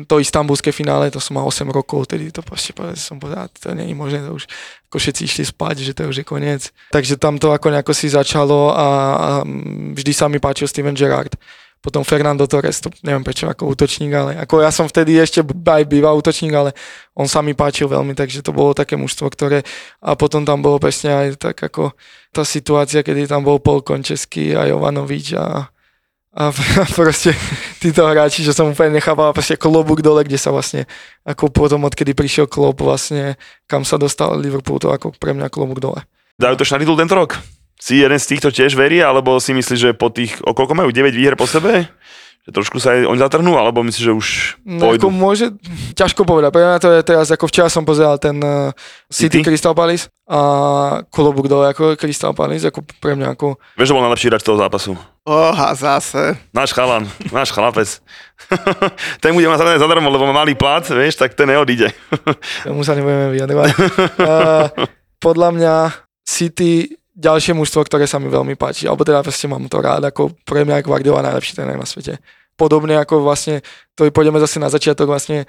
to 0.08 0.16
istambulské 0.16 0.72
finále, 0.72 1.12
to 1.12 1.20
som 1.20 1.36
mal 1.36 1.44
8 1.44 1.68
rokov, 1.68 2.08
tedy 2.08 2.32
to 2.32 2.40
proste 2.40 2.72
som 2.96 3.20
povedal, 3.20 3.52
to 3.52 3.76
nie 3.76 3.92
je 3.92 3.96
možné, 3.98 4.24
to 4.24 4.32
už 4.32 4.48
ako 4.86 5.02
všetci 5.02 5.22
išli 5.26 5.44
spať, 5.44 5.76
že 5.82 5.92
to 5.92 6.06
už 6.06 6.22
je 6.22 6.26
koniec. 6.26 6.70
Takže 6.88 7.18
tam 7.18 7.36
to 7.36 7.50
ako 7.50 7.74
nejako 7.74 7.92
si 7.92 8.06
začalo 8.06 8.70
a, 8.70 8.88
a 9.12 9.28
vždy 9.92 10.12
sa 10.14 10.30
mi 10.30 10.38
páčil 10.38 10.70
Steven 10.70 10.94
Gerrard. 10.94 11.34
Potom 11.86 12.02
Fernando 12.02 12.50
Torres, 12.50 12.82
to 12.82 12.90
neviem 13.06 13.22
prečo 13.22 13.46
ako 13.46 13.70
útočník, 13.70 14.10
ale 14.10 14.34
ako 14.42 14.58
ja 14.58 14.74
som 14.74 14.90
vtedy 14.90 15.22
ešte 15.22 15.46
aj 15.46 15.86
býval 15.86 16.18
útočník, 16.18 16.50
ale 16.50 16.74
on 17.14 17.30
sa 17.30 17.46
mi 17.46 17.54
páčil 17.54 17.86
veľmi, 17.86 18.10
takže 18.10 18.42
to 18.42 18.50
bolo 18.50 18.74
také 18.74 18.98
mužstvo, 18.98 19.30
ktoré 19.30 19.62
a 20.02 20.18
potom 20.18 20.42
tam 20.42 20.58
bolo 20.66 20.82
presne 20.82 21.14
aj 21.14 21.38
tak 21.38 21.62
ako 21.62 21.94
tá 22.34 22.42
situácia, 22.42 23.06
kedy 23.06 23.30
tam 23.30 23.46
bol 23.46 23.62
Paul 23.62 23.86
Končeský 23.86 24.58
a 24.58 24.66
Jovanovič 24.66 25.38
a, 25.38 25.70
a 26.34 26.42
proste 26.98 27.30
títo 27.78 28.02
hráči, 28.02 28.42
že 28.42 28.50
som 28.50 28.74
úplne 28.74 28.98
nechápal 28.98 29.30
proste 29.30 29.54
klobúk 29.54 30.02
dole, 30.02 30.26
kde 30.26 30.42
sa 30.42 30.50
vlastne, 30.50 30.90
ako 31.22 31.54
potom 31.54 31.86
odkedy 31.86 32.18
prišiel 32.18 32.50
klub 32.50 32.82
vlastne, 32.82 33.38
kam 33.70 33.86
sa 33.86 33.94
dostal 33.94 34.34
Liverpool, 34.34 34.82
to 34.82 34.90
ako 34.90 35.14
pre 35.14 35.38
mňa 35.38 35.54
klobúk 35.54 35.78
dole. 35.78 36.02
Dajú 36.34 36.58
to 36.58 36.66
šnadidlu 36.66 36.98
tento 36.98 37.14
rok? 37.14 37.38
Si 37.76 38.00
jeden 38.00 38.16
z 38.16 38.26
týchto 38.26 38.48
tiež 38.48 38.72
verí, 38.72 38.98
alebo 38.98 39.36
si 39.36 39.52
myslíš, 39.52 39.80
že 39.80 39.90
po 39.92 40.08
tých, 40.08 40.40
o 40.40 40.56
koľko 40.56 40.72
majú 40.72 40.88
9 40.88 41.12
výher 41.12 41.36
po 41.36 41.44
sebe? 41.44 41.84
Že 42.46 42.54
trošku 42.54 42.78
sa 42.78 42.94
aj 42.94 43.10
oni 43.10 43.18
zatrhnú, 43.18 43.58
alebo 43.58 43.82
myslíš, 43.82 44.04
že 44.06 44.14
už 44.14 44.26
No, 44.62 44.88
pôjdu? 44.94 45.02
ako 45.02 45.08
môže, 45.10 45.46
ťažko 45.92 46.22
povedať, 46.22 46.54
pre 46.54 46.62
mňa 46.62 46.78
to 46.78 46.88
je 46.94 47.02
teraz, 47.02 47.26
ako 47.28 47.50
včera 47.50 47.66
som 47.66 47.82
pozeral 47.82 48.16
ten 48.16 48.38
uh, 48.38 48.70
City, 49.10 49.42
City? 49.42 49.50
Crystal 49.50 49.74
Palace 49.74 50.06
a 50.24 50.40
klobúk 51.10 51.50
dole 51.50 51.68
ako 51.68 51.98
Crystal 51.98 52.30
Palace, 52.32 52.70
ako 52.70 52.86
pre 53.02 53.18
mňa 53.18 53.34
ako 53.34 53.58
Vieš, 53.74 53.90
že 53.90 53.94
bol 53.98 54.04
najlepší 54.06 54.30
hráč 54.30 54.42
toho 54.46 54.62
zápasu? 54.62 54.94
Oha, 55.26 55.74
zase. 55.74 56.38
Náš 56.54 56.70
chalan, 56.70 57.10
náš 57.34 57.50
chlapec. 57.50 57.98
ten 59.22 59.34
bude 59.34 59.50
mať 59.50 59.58
samozrejme 59.58 59.82
zadarmo, 59.82 60.08
lebo 60.08 60.24
má 60.30 60.46
malý 60.46 60.54
plat, 60.54 60.86
vieš, 60.86 61.18
tak 61.18 61.34
ten 61.34 61.50
neodíde. 61.50 61.90
tomu 62.62 62.86
sa 62.86 62.94
nebudeme 62.94 63.34
vyjadrovať. 63.34 63.68
uh, 64.22 64.70
podľa 65.26 65.50
mňa 65.50 65.74
City 66.22 66.94
ďalšie 67.16 67.56
mužstvo, 67.56 67.88
ktoré 67.88 68.04
sa 68.04 68.20
mi 68.20 68.28
veľmi 68.28 68.54
páči, 68.60 68.84
alebo 68.84 69.02
teda 69.02 69.24
proste 69.24 69.48
mám 69.48 69.64
to 69.72 69.80
rád, 69.80 70.12
ako 70.12 70.36
pre 70.44 70.68
mňa 70.68 70.84
Guardiola 70.84 71.24
najlepší 71.24 71.56
tréner 71.56 71.80
na 71.80 71.88
svete. 71.88 72.20
Podobne 72.60 73.00
ako 73.00 73.24
vlastne, 73.24 73.64
to 73.96 74.08
pôjdeme 74.12 74.36
zase 74.36 74.60
na 74.60 74.68
začiatok 74.68 75.08
vlastne 75.08 75.48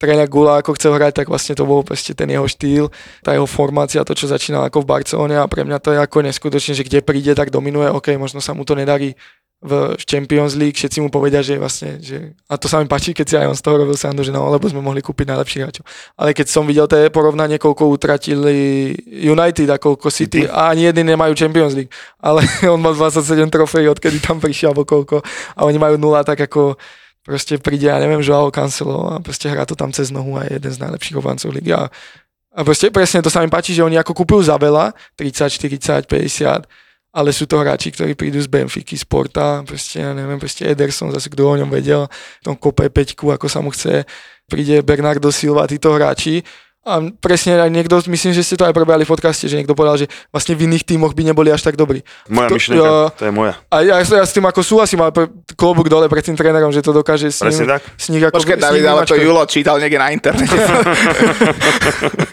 tréner 0.00 0.24
Gula, 0.32 0.64
ako 0.64 0.78
chcel 0.80 0.96
hrať, 0.96 1.22
tak 1.22 1.26
vlastne 1.28 1.52
to 1.52 1.68
bol 1.68 1.84
proste 1.84 2.16
ten 2.16 2.30
jeho 2.32 2.48
štýl, 2.48 2.88
tá 3.20 3.36
jeho 3.36 3.44
formácia, 3.44 4.00
to, 4.00 4.16
čo 4.16 4.32
začínal 4.32 4.64
ako 4.64 4.80
v 4.80 4.96
Barcelone 4.96 5.36
a 5.36 5.44
pre 5.44 5.60
mňa 5.60 5.76
to 5.76 5.92
je 5.92 6.00
ako 6.00 6.24
neskutočne, 6.24 6.72
že 6.72 6.86
kde 6.88 7.04
príde, 7.04 7.36
tak 7.36 7.52
dominuje, 7.52 7.92
ok, 7.92 8.16
možno 8.16 8.40
sa 8.40 8.56
mu 8.56 8.64
to 8.64 8.72
nedarí 8.72 9.12
v 9.60 9.92
Champions 10.08 10.56
League, 10.56 10.72
všetci 10.72 11.04
mu 11.04 11.12
povedia, 11.12 11.44
že 11.44 11.60
vlastne, 11.60 12.00
že, 12.00 12.32
a 12.48 12.56
to 12.56 12.64
sa 12.64 12.80
mi 12.80 12.88
páči, 12.88 13.12
keď 13.12 13.26
si 13.28 13.36
aj 13.36 13.46
on 13.52 13.56
z 13.56 13.60
toho 13.60 13.76
robil 13.76 13.92
srandu, 13.92 14.24
že 14.24 14.32
no, 14.32 14.48
lebo 14.48 14.64
sme 14.64 14.80
mohli 14.80 15.04
kúpiť 15.04 15.28
najlepších 15.28 15.60
hráčov. 15.60 15.84
Ale 16.16 16.32
keď 16.32 16.46
som 16.48 16.64
videl 16.64 16.88
tie 16.88 17.12
porovnanie, 17.12 17.60
koľko 17.60 17.92
utratili 17.92 18.96
United 19.04 19.68
a 19.68 19.76
koľko 19.76 20.08
City, 20.08 20.48
a 20.48 20.72
ani 20.72 20.88
jedni 20.88 21.12
nemajú 21.12 21.36
Champions 21.36 21.76
League, 21.76 21.92
ale 22.24 22.40
on 22.72 22.80
má 22.80 22.96
27 22.96 23.52
trofejí, 23.52 23.84
odkedy 23.92 24.24
tam 24.24 24.40
prišiel, 24.40 24.72
alebo 24.72 24.88
koľko, 24.88 25.20
a 25.52 25.60
oni 25.68 25.76
majú 25.76 26.00
nula, 26.00 26.24
tak 26.24 26.40
ako 26.40 26.80
proste 27.20 27.60
príde, 27.60 27.92
ja 27.92 28.00
neviem, 28.00 28.24
Joao 28.24 28.48
Cancelo 28.48 29.12
a 29.12 29.20
proste 29.20 29.52
hrá 29.52 29.68
to 29.68 29.76
tam 29.76 29.92
cez 29.92 30.08
nohu 30.08 30.40
a 30.40 30.48
je 30.48 30.56
jeden 30.56 30.72
z 30.72 30.80
najlepších 30.80 31.20
obrancov 31.20 31.52
ligy. 31.52 31.76
A, 31.76 31.92
a 32.56 32.60
proste 32.64 32.88
presne 32.88 33.20
to 33.20 33.28
sa 33.28 33.44
mi 33.44 33.52
páči, 33.52 33.76
že 33.76 33.84
oni 33.84 34.00
ako 34.00 34.24
kúpujú 34.24 34.48
za 34.48 34.56
veľa, 34.56 34.96
30, 35.20 35.52
40, 35.52 36.08
50, 36.08 36.64
ale 37.10 37.34
sú 37.34 37.46
to 37.50 37.58
hráči, 37.58 37.90
ktorí 37.90 38.14
prídu 38.14 38.38
z 38.38 38.46
Benfiky, 38.46 38.94
z 38.94 39.02
Porta, 39.02 39.66
proste, 39.66 39.98
ja 39.98 40.14
neviem, 40.14 40.38
proste 40.38 40.62
Ederson, 40.66 41.10
zase 41.10 41.26
kto 41.26 41.42
o 41.42 41.58
ňom 41.58 41.70
vedel, 41.70 42.06
tom 42.46 42.54
kope 42.54 42.86
peťku, 42.86 43.34
ako 43.34 43.46
sa 43.50 43.58
mu 43.58 43.74
chce, 43.74 44.06
príde 44.46 44.82
Bernardo 44.86 45.34
Silva, 45.34 45.66
títo 45.66 45.90
hráči, 45.90 46.42
a 46.80 46.92
presne 47.20 47.60
aj 47.60 47.68
niekto, 47.68 48.00
myslím, 48.08 48.32
že 48.32 48.40
ste 48.40 48.56
to 48.56 48.64
aj 48.64 48.72
prebrali 48.72 49.04
v 49.04 49.12
podcaste, 49.12 49.44
že 49.44 49.52
niekto 49.52 49.76
povedal, 49.76 50.00
že 50.00 50.08
vlastne 50.32 50.56
v 50.56 50.64
iných 50.64 50.88
tímoch 50.88 51.12
by 51.12 51.28
neboli 51.28 51.52
až 51.52 51.60
tak 51.60 51.76
dobrí. 51.76 52.00
Moja 52.32 52.48
To- 52.48 52.56
myšlienka, 52.56 52.80
ja- 52.88 53.10
to 53.12 53.24
je 53.28 53.32
moja. 53.36 53.52
A 53.68 53.76
ja, 53.84 54.00
ja 54.00 54.24
s 54.24 54.32
tým 54.32 54.48
ako 54.48 54.64
súhlasím, 54.64 55.04
ale 55.04 55.12
klobúk 55.60 55.92
dole 55.92 56.08
pred 56.08 56.24
tým 56.24 56.40
trénerom, 56.40 56.72
že 56.72 56.80
to 56.80 56.96
dokáže 56.96 57.28
s 57.28 57.44
ním, 57.44 57.68
tak. 57.68 57.84
s 57.84 58.08
nich 58.08 58.24
ako... 58.24 58.32
Počkaj, 58.40 58.56
s 58.56 58.62
David, 58.64 58.84
ale 58.88 59.00
to. 59.04 59.12
Julo 59.12 59.44
čítal 59.44 59.76
niekde 59.76 60.00
na 60.00 60.08
internete. 60.08 60.56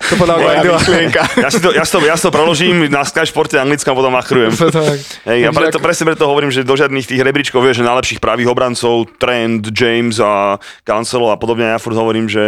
To 0.08 0.16
povedal 0.16 0.40
Moja 0.40 0.64
Guardiola. 0.64 0.80
myšlienka. 0.80 1.22
Ja 1.48 1.50
si 1.52 1.60
to, 1.60 1.70
ja 1.76 1.84
si 1.84 1.92
to, 1.92 2.00
ja 2.00 2.16
si 2.16 2.24
to 2.24 2.32
preložím 2.32 2.88
na 2.88 3.04
Sky 3.04 3.28
Športe 3.28 3.60
anglickom 3.60 3.92
a 3.92 3.98
potom 4.00 4.14
machrujem. 4.16 4.52
Hej, 5.30 5.38
ja 5.44 5.52
preto, 5.52 5.84
presne 5.84 6.08
preto 6.08 6.24
hovorím, 6.24 6.48
že 6.48 6.64
do 6.64 6.74
žiadnych 6.74 7.04
tých 7.04 7.20
rebríčkov 7.20 7.60
vieš, 7.60 7.84
že 7.84 7.86
najlepších 7.86 8.24
pravých 8.24 8.48
obrancov, 8.48 9.12
Trent, 9.20 9.68
James 9.68 10.18
a 10.24 10.56
Cancelo 10.88 11.28
a 11.28 11.36
podobne, 11.36 11.76
ja 11.76 11.80
furt 11.80 12.00
hovorím, 12.00 12.32
že 12.32 12.44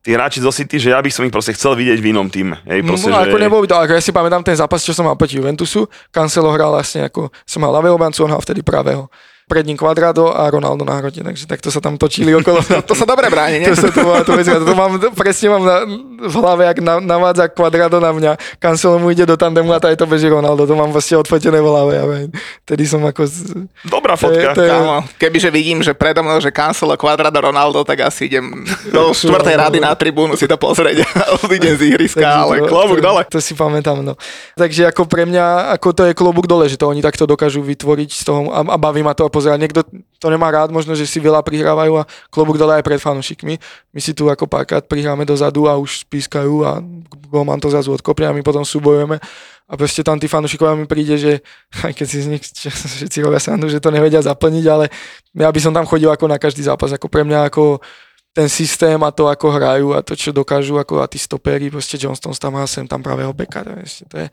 tí 0.00 0.14
hráči 0.14 0.38
zo 0.38 0.54
City, 0.54 0.78
že 0.78 0.94
ja 0.94 1.02
by 1.02 1.07
som 1.12 1.24
ich 1.26 1.34
proste 1.34 1.52
chcel 1.52 1.74
vidieť 1.74 1.98
v 2.00 2.10
inom 2.14 2.28
týme. 2.28 2.60
Hej, 2.64 2.86
proste, 2.86 3.10
no, 3.10 3.18
že... 3.18 3.30
ako 3.30 3.36
nebol 3.36 3.60
by 3.64 3.68
to, 3.68 3.76
ako 3.76 3.92
ja 3.96 4.02
si 4.02 4.12
pamätám 4.14 4.42
ten 4.42 4.56
zápas, 4.56 4.80
čo 4.82 4.96
som 4.96 5.04
mal 5.04 5.16
proti 5.18 5.36
Juventusu, 5.36 5.86
Cancelo 6.08 6.52
hral 6.54 6.72
vlastne 6.72 7.06
ako, 7.06 7.28
som 7.44 7.60
mal 7.60 7.72
ľavého 7.72 7.94
obrancu, 7.96 8.24
on 8.24 8.32
hral 8.32 8.42
vtedy 8.42 8.64
pravého. 8.64 9.10
Pred 9.48 9.64
ním 9.64 9.74
Quadrado 9.74 10.28
a 10.28 10.44
Ronaldo 10.46 10.84
na 10.84 10.94
hrode, 10.94 11.18
takže 11.18 11.44
takto 11.44 11.68
sa 11.68 11.80
tam 11.80 11.96
točili 11.96 12.30
okolo. 12.30 12.60
To 12.84 12.92
sa 12.92 13.02
dobre 13.02 13.26
bráni, 13.26 13.58
nie? 13.58 13.66
To 13.66 13.74
sa 13.74 13.88
to, 13.88 14.00
bola 14.02 14.20
to, 14.20 14.32
vec, 14.32 14.44
to 14.44 14.72
mám, 14.72 14.92
presne 15.12 15.48
mám 15.48 15.64
na, 15.64 15.76
v 16.20 16.34
hlave, 16.34 16.62
jak 16.66 16.78
na, 16.78 16.94
navádza 16.98 17.48
Quadrado 17.48 17.96
na 17.96 18.12
mňa, 18.12 18.32
Cancelo 18.58 18.96
mu 18.96 19.08
ide 19.08 19.24
do 19.24 19.34
tandemu 19.34 19.72
a 19.72 19.80
aj 19.80 19.96
to 19.96 20.04
beží 20.04 20.26
Ronaldo, 20.26 20.62
to 20.62 20.74
mám 20.74 20.88
vlastne 20.88 21.16
odfotené 21.16 21.56
v 21.56 21.66
hlave, 21.66 21.92
ja. 21.92 22.04
Tedy 22.62 22.84
som 22.84 23.00
ako... 23.02 23.24
z- 23.24 23.56
Dobrá 23.82 24.14
To 24.14 24.28
je- 24.28 24.36
fotka. 24.36 24.52
to 24.52 24.60
je- 24.60 24.68
Kámo, 24.68 24.96
kebyže 25.16 25.48
vidím, 25.48 25.80
že 25.80 25.92
predo 25.92 26.20
mnou, 26.20 26.36
že 26.36 26.50
Cancelo, 26.50 26.92
Quadrado, 26.94 27.40
Ronaldo, 27.40 27.80
tak 27.82 28.04
asi 28.04 28.28
idem 28.28 28.68
do 28.86 29.10
štvrtej 29.16 29.56
rady 29.56 29.78
na 29.80 29.96
tribúnu 29.96 30.36
si 30.36 30.44
to 30.44 30.54
pozrieť 30.54 31.08
a 31.08 31.40
odídem 31.40 31.72
z 31.72 31.82
ihriska, 31.88 32.20
Takže 32.20 32.36
ale 32.38 32.54
to- 32.58 32.68
klobúk 32.68 32.98
to, 32.98 33.04
dole. 33.04 33.22
To 33.26 33.40
si 33.40 33.56
pamätám, 33.56 34.04
no. 34.04 34.12
Takže 34.54 34.92
ako 34.92 35.08
pre 35.08 35.24
mňa, 35.24 35.72
ako 35.72 35.88
to 35.90 36.02
je 36.04 36.12
klobúk 36.12 36.44
dole, 36.44 36.68
že 36.68 36.76
to 36.76 36.84
oni 36.84 37.00
takto 37.00 37.24
dokážu 37.24 37.64
vytvoriť 37.64 38.10
z 38.10 38.22
toho 38.22 38.40
a, 38.50 38.60
a 38.60 38.76
baví 38.76 39.00
ma 39.00 39.14
to 39.14 39.24
a 39.24 39.30
pozerať. 39.38 39.58
Niekto 39.62 39.80
to 40.18 40.26
nemá 40.26 40.50
rád, 40.50 40.74
možno, 40.74 40.98
že 40.98 41.06
si 41.06 41.22
veľa 41.22 41.46
prihrávajú 41.46 42.02
a 42.02 42.08
klobúk 42.34 42.58
dole 42.58 42.74
aj 42.74 42.82
pred 42.82 42.98
fanúšikmi. 42.98 43.54
My 43.94 44.00
si 44.02 44.10
tu 44.10 44.26
ako 44.26 44.50
párkrát 44.50 44.82
prihráme 44.82 45.22
dozadu 45.22 45.70
a 45.70 45.78
už 45.78 46.02
pískajú 46.10 46.66
a 46.66 46.82
golman 47.30 47.62
to 47.62 47.70
zrazu 47.70 47.94
odkopne 47.94 48.26
a 48.26 48.34
my 48.34 48.42
potom 48.42 48.66
súbojujeme. 48.66 49.22
A 49.68 49.72
proste 49.78 50.02
tam 50.02 50.18
tí 50.18 50.26
fanúšikovia 50.26 50.74
mi 50.74 50.90
príde, 50.90 51.14
že 51.14 51.32
aj 51.86 51.94
keď 51.94 52.06
si 52.10 52.18
z 52.18 52.28
nich 52.34 52.42
všetci 52.98 53.22
robia 53.22 53.38
srandu, 53.38 53.70
že 53.70 53.78
to 53.78 53.94
nevedia 53.94 54.18
zaplniť, 54.18 54.64
ale 54.66 54.90
ja 55.38 55.46
by 55.46 55.60
som 55.62 55.70
tam 55.70 55.86
chodil 55.86 56.10
ako 56.10 56.26
na 56.26 56.42
každý 56.42 56.66
zápas. 56.66 56.90
Ako 56.90 57.06
pre 57.06 57.22
mňa 57.22 57.46
ako 57.46 57.78
ten 58.38 58.46
systém 58.46 58.94
a 59.02 59.10
to, 59.10 59.26
ako 59.26 59.50
hrajú 59.50 59.88
a 59.96 60.04
to, 60.04 60.14
čo 60.14 60.30
dokážu, 60.30 60.78
ako 60.78 61.02
a 61.02 61.10
tí 61.10 61.18
stopery, 61.18 61.74
proste 61.74 61.98
Johnston 61.98 62.30
tam 62.38 62.54
má 62.54 62.64
sem 62.70 62.86
tam 62.86 63.02
pravého 63.02 63.34
beka, 63.34 63.66
to 64.06 64.14
je, 64.14 64.26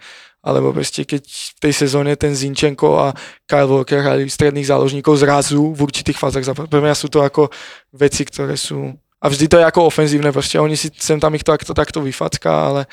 alebo 0.45 0.69
proste 0.69 1.01
keď 1.03 1.25
v 1.25 1.59
tej 1.59 1.73
sezóne 1.73 2.13
ten 2.13 2.37
Zinčenko 2.37 3.01
a 3.01 3.07
Kyle 3.49 3.65
Walker 3.65 4.05
hrali 4.05 4.29
stredných 4.29 4.69
záložníkov 4.69 5.17
zrazu 5.17 5.73
v 5.73 5.79
určitých 5.81 6.21
fázach, 6.21 6.45
pre 6.69 6.79
mňa 6.79 6.93
sú 6.93 7.09
to 7.09 7.25
ako 7.25 7.49
veci, 7.97 8.21
ktoré 8.29 8.53
sú 8.53 8.93
a 9.17 9.25
vždy 9.25 9.45
to 9.49 9.57
je 9.57 9.65
ako 9.65 9.89
ofenzívne, 9.89 10.29
proste 10.29 10.61
oni 10.61 10.77
si 10.77 10.93
sem 10.93 11.17
tam 11.17 11.33
ich 11.33 11.41
to 11.41 11.49
takto, 11.49 11.73
takto 11.73 11.99
vyfacká, 12.05 12.53
ale 12.69 12.85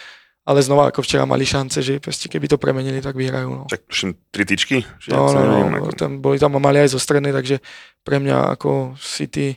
ale 0.43 0.59
znova 0.59 0.91
ako 0.91 1.07
včera 1.07 1.23
mali 1.23 1.47
šance, 1.47 1.79
že 1.79 2.03
proste 2.03 2.27
keby 2.27 2.51
to 2.51 2.59
premenili, 2.59 2.99
tak 2.99 3.15
vyhrajú. 3.15 3.63
No. 3.63 3.65
Tak 3.71 3.87
tuším, 3.87 4.19
tri 4.35 4.43
tyčky? 4.43 4.83
Čiže 4.99 5.15
No, 5.15 5.31
sa 5.31 5.39
no, 5.39 5.55
neviem, 5.55 5.71
no, 5.71 5.79
ako- 5.87 5.95
tam, 5.95 6.19
boli 6.19 6.35
tam 6.43 6.59
a 6.59 6.61
mali 6.63 6.83
aj 6.83 6.91
zo 6.91 6.99
strednej, 6.99 7.31
takže 7.31 7.63
pre 8.03 8.19
mňa 8.19 8.59
ako 8.59 8.99
City 8.99 9.55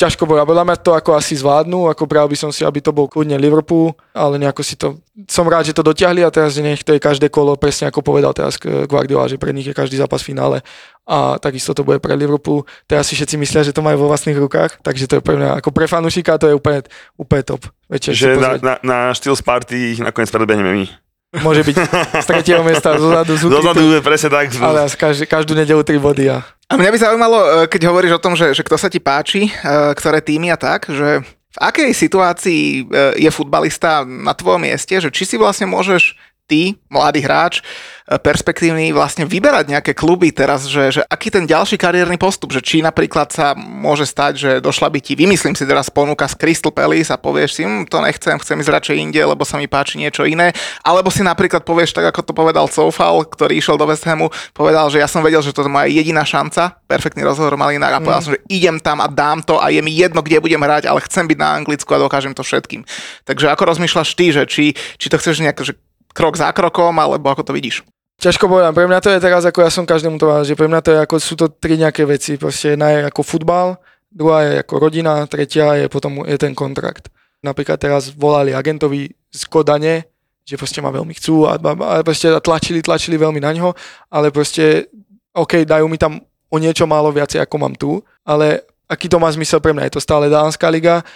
ťažko 0.00 0.24
bolo. 0.24 0.40
A 0.40 0.48
podľa 0.48 0.64
mňa 0.64 0.76
to 0.80 0.96
ako 0.96 1.12
asi 1.12 1.36
zvládnu, 1.36 1.92
ako 1.92 2.08
práve 2.08 2.32
by 2.32 2.38
som 2.40 2.48
si, 2.48 2.64
aby 2.64 2.80
to 2.80 2.96
bol 2.96 3.04
kľudne 3.04 3.36
Liverpool, 3.36 3.92
ale 4.16 4.40
nejako 4.40 4.64
si 4.64 4.80
to, 4.80 4.96
som 5.28 5.44
rád, 5.44 5.68
že 5.68 5.76
to 5.76 5.84
dotiahli 5.84 6.24
a 6.24 6.32
teraz, 6.32 6.56
nech 6.56 6.80
to 6.80 6.96
je 6.96 7.00
každé 7.00 7.28
kolo, 7.28 7.60
presne 7.60 7.92
ako 7.92 8.00
povedal 8.00 8.32
teraz 8.32 8.56
Guardiola, 8.60 9.28
že 9.28 9.36
pre 9.36 9.52
nich 9.52 9.68
je 9.68 9.76
každý 9.76 10.00
zápas 10.00 10.24
v 10.24 10.32
finále 10.32 10.58
a 11.04 11.36
takisto 11.36 11.76
to 11.76 11.84
bude 11.84 12.00
pre 12.00 12.16
Liverpool. 12.16 12.64
Teraz 12.88 13.12
si 13.12 13.18
všetci 13.18 13.36
myslia, 13.36 13.66
že 13.66 13.76
to 13.76 13.84
majú 13.84 14.06
vo 14.06 14.08
vlastných 14.08 14.40
rukách, 14.40 14.80
takže 14.80 15.04
to 15.04 15.14
je 15.20 15.22
pre 15.22 15.36
mňa, 15.36 15.60
ako 15.60 15.68
pre 15.74 15.84
fanúšika 15.84 16.40
to 16.40 16.48
je 16.48 16.54
úplne, 16.56 16.80
úplne 17.20 17.42
top. 17.44 17.68
Večer 17.90 18.16
Že 18.16 18.40
na, 18.40 18.50
na, 18.62 18.74
na 18.80 18.98
štýl 19.12 19.36
Sparty 19.36 20.00
nakoniec 20.00 20.32
predbehneme 20.32 20.72
my. 20.72 21.09
Môže 21.30 21.62
byť 21.62 21.76
z 22.18 22.26
tretieho 22.26 22.62
miesta, 22.66 22.98
zozadu, 22.98 23.38
z 23.38 23.46
Dozadu 23.46 23.86
je 23.94 24.02
presne 24.02 24.34
tak. 24.34 24.50
ale 24.58 24.82
asi 24.82 24.98
každý, 24.98 25.24
každú 25.30 25.54
nedelu 25.54 25.78
3 25.86 25.94
body 26.02 26.26
a 26.26 26.42
A 26.66 26.74
mňa 26.74 26.90
by 26.90 26.98
zaujímalo, 26.98 27.38
e, 27.38 27.48
keď 27.70 27.86
hovoríš 27.86 28.18
o 28.18 28.22
tom, 28.22 28.34
že, 28.34 28.50
že 28.50 28.66
kto 28.66 28.74
sa 28.74 28.90
ti 28.90 28.98
páči, 28.98 29.46
e, 29.46 29.50
ktoré 29.94 30.18
týmy 30.18 30.50
a 30.50 30.58
tak, 30.58 30.90
že 30.90 31.22
v 31.50 31.58
akej 31.58 31.90
situácii 31.94 32.62
e, 32.62 32.82
je 33.18 33.30
futbalista 33.30 34.06
na 34.06 34.34
tvojom 34.34 34.62
mieste, 34.62 34.94
že 34.98 35.10
či 35.10 35.26
si 35.26 35.34
vlastne 35.38 35.66
môžeš 35.66 36.18
ty, 36.50 36.74
mladý 36.90 37.22
hráč, 37.22 37.62
e, 38.10 38.18
perspektívny, 38.18 38.90
vlastne 38.90 39.22
vyberať 39.22 39.70
nejaké 39.70 39.94
kluby 39.94 40.34
teraz, 40.34 40.66
že, 40.66 40.98
že 40.98 41.02
aký 41.06 41.30
ten 41.30 41.46
ďalší 41.46 41.78
kariérny 41.78 42.18
postup, 42.18 42.50
že 42.50 42.58
či 42.58 42.82
napríklad 42.82 43.30
sa 43.30 43.54
môže 43.54 44.02
stať, 44.02 44.32
že 44.34 44.50
došla 44.58 44.90
by 44.90 44.98
ti, 44.98 45.14
vymyslím 45.14 45.54
si 45.54 45.62
teraz 45.62 45.86
ponuka 45.86 46.26
z 46.26 46.34
Crystal 46.34 46.74
Palace 46.74 47.14
a 47.14 47.22
povieš 47.22 47.50
si, 47.54 47.62
hm, 47.62 47.86
to 47.86 48.02
nechcem, 48.02 48.34
chcem 48.42 48.58
ísť 48.58 48.74
radšej 48.74 48.96
inde, 48.98 49.22
lebo 49.22 49.46
sa 49.46 49.54
mi 49.54 49.70
páči 49.70 50.02
niečo 50.02 50.26
iné, 50.26 50.50
alebo 50.82 51.14
si 51.14 51.22
napríklad 51.22 51.62
povieš 51.62 51.94
tak, 51.94 52.10
ako 52.10 52.26
to 52.26 52.32
povedal 52.34 52.66
Soufal, 52.66 53.22
ktorý 53.22 53.54
išiel 53.54 53.78
do 53.78 53.86
West 53.86 54.02
Hamu, 54.02 54.34
povedal, 54.50 54.90
že 54.90 54.98
ja 54.98 55.06
som 55.06 55.22
vedel, 55.22 55.38
že 55.38 55.54
to 55.54 55.62
je 55.62 55.70
moja 55.70 55.86
jediná 55.86 56.26
šanca, 56.26 56.82
perfektný 56.90 57.22
rozhovor 57.22 57.54
Malinár 57.54 57.94
a 57.94 58.02
povedal 58.02 58.22
som, 58.26 58.34
že 58.34 58.42
idem 58.50 58.82
tam 58.82 58.98
a 58.98 59.06
dám 59.06 59.46
to 59.46 59.62
a 59.62 59.70
je 59.70 59.78
mi 59.78 59.94
jedno, 59.94 60.18
kde 60.18 60.42
budem 60.42 60.58
hrať, 60.58 60.90
ale 60.90 60.98
chcem 61.06 61.30
byť 61.30 61.38
na 61.38 61.62
Anglicku 61.62 61.86
a 61.94 62.02
dokážem 62.02 62.34
to 62.34 62.42
všetkým. 62.42 62.82
Takže 63.28 63.46
ako 63.52 63.62
rozmýšľaš 63.70 64.10
ty, 64.16 64.32
že 64.32 64.42
či, 64.48 64.74
či 64.96 65.06
to 65.06 65.20
chceš 65.20 65.44
nejak, 65.44 65.60
že 65.60 65.76
krok 66.12 66.34
za 66.36 66.50
krokom, 66.50 66.94
alebo 66.98 67.30
ako 67.30 67.50
to 67.50 67.52
vidíš? 67.56 67.86
Ťažko 68.20 68.52
povedať, 68.52 68.76
pre 68.76 68.84
mňa 68.84 69.00
to 69.00 69.10
je 69.16 69.24
teraz, 69.24 69.42
ako 69.48 69.64
ja 69.64 69.70
som 69.72 69.88
každému 69.88 70.20
to 70.20 70.28
že 70.44 70.52
pre 70.52 70.68
mňa 70.68 70.80
to 70.84 70.90
je 70.92 70.98
ako, 71.00 71.14
sú 71.16 71.34
to 71.40 71.48
tri 71.48 71.80
nejaké 71.80 72.04
veci, 72.04 72.36
proste 72.36 72.76
jedna 72.76 72.92
je 72.92 73.00
ako 73.08 73.24
futbal, 73.24 73.80
druhá 74.12 74.44
je 74.44 74.52
ako 74.60 74.74
rodina, 74.76 75.24
tretia 75.24 75.72
je 75.80 75.88
potom 75.88 76.28
je 76.28 76.36
ten 76.36 76.52
kontrakt. 76.52 77.08
Napríklad 77.40 77.80
teraz 77.80 78.12
volali 78.12 78.52
agentovi 78.52 79.08
z 79.32 79.42
Kodane, 79.48 80.04
že 80.44 80.60
proste 80.60 80.84
ma 80.84 80.92
veľmi 80.92 81.16
chcú 81.16 81.48
a, 81.48 81.56
a, 81.56 81.72
a 81.72 81.94
proste 82.04 82.28
tlačili, 82.44 82.84
tlačili 82.84 83.16
veľmi 83.16 83.40
na 83.40 83.56
ňo, 83.56 83.72
ale 84.12 84.28
proste, 84.28 84.92
OK, 85.32 85.64
dajú 85.64 85.88
mi 85.88 85.96
tam 85.96 86.20
o 86.50 86.56
niečo 86.60 86.84
málo 86.84 87.08
viacej, 87.14 87.40
ako 87.40 87.56
mám 87.56 87.72
tu, 87.72 88.04
ale 88.26 88.66
aký 88.90 89.06
to 89.06 89.22
má 89.22 89.30
zmysel 89.30 89.62
pre 89.62 89.70
mňa, 89.70 89.86
je 89.86 89.94
to 89.96 90.02
stále 90.02 90.26
dánska 90.26 90.66
liga, 90.68 91.06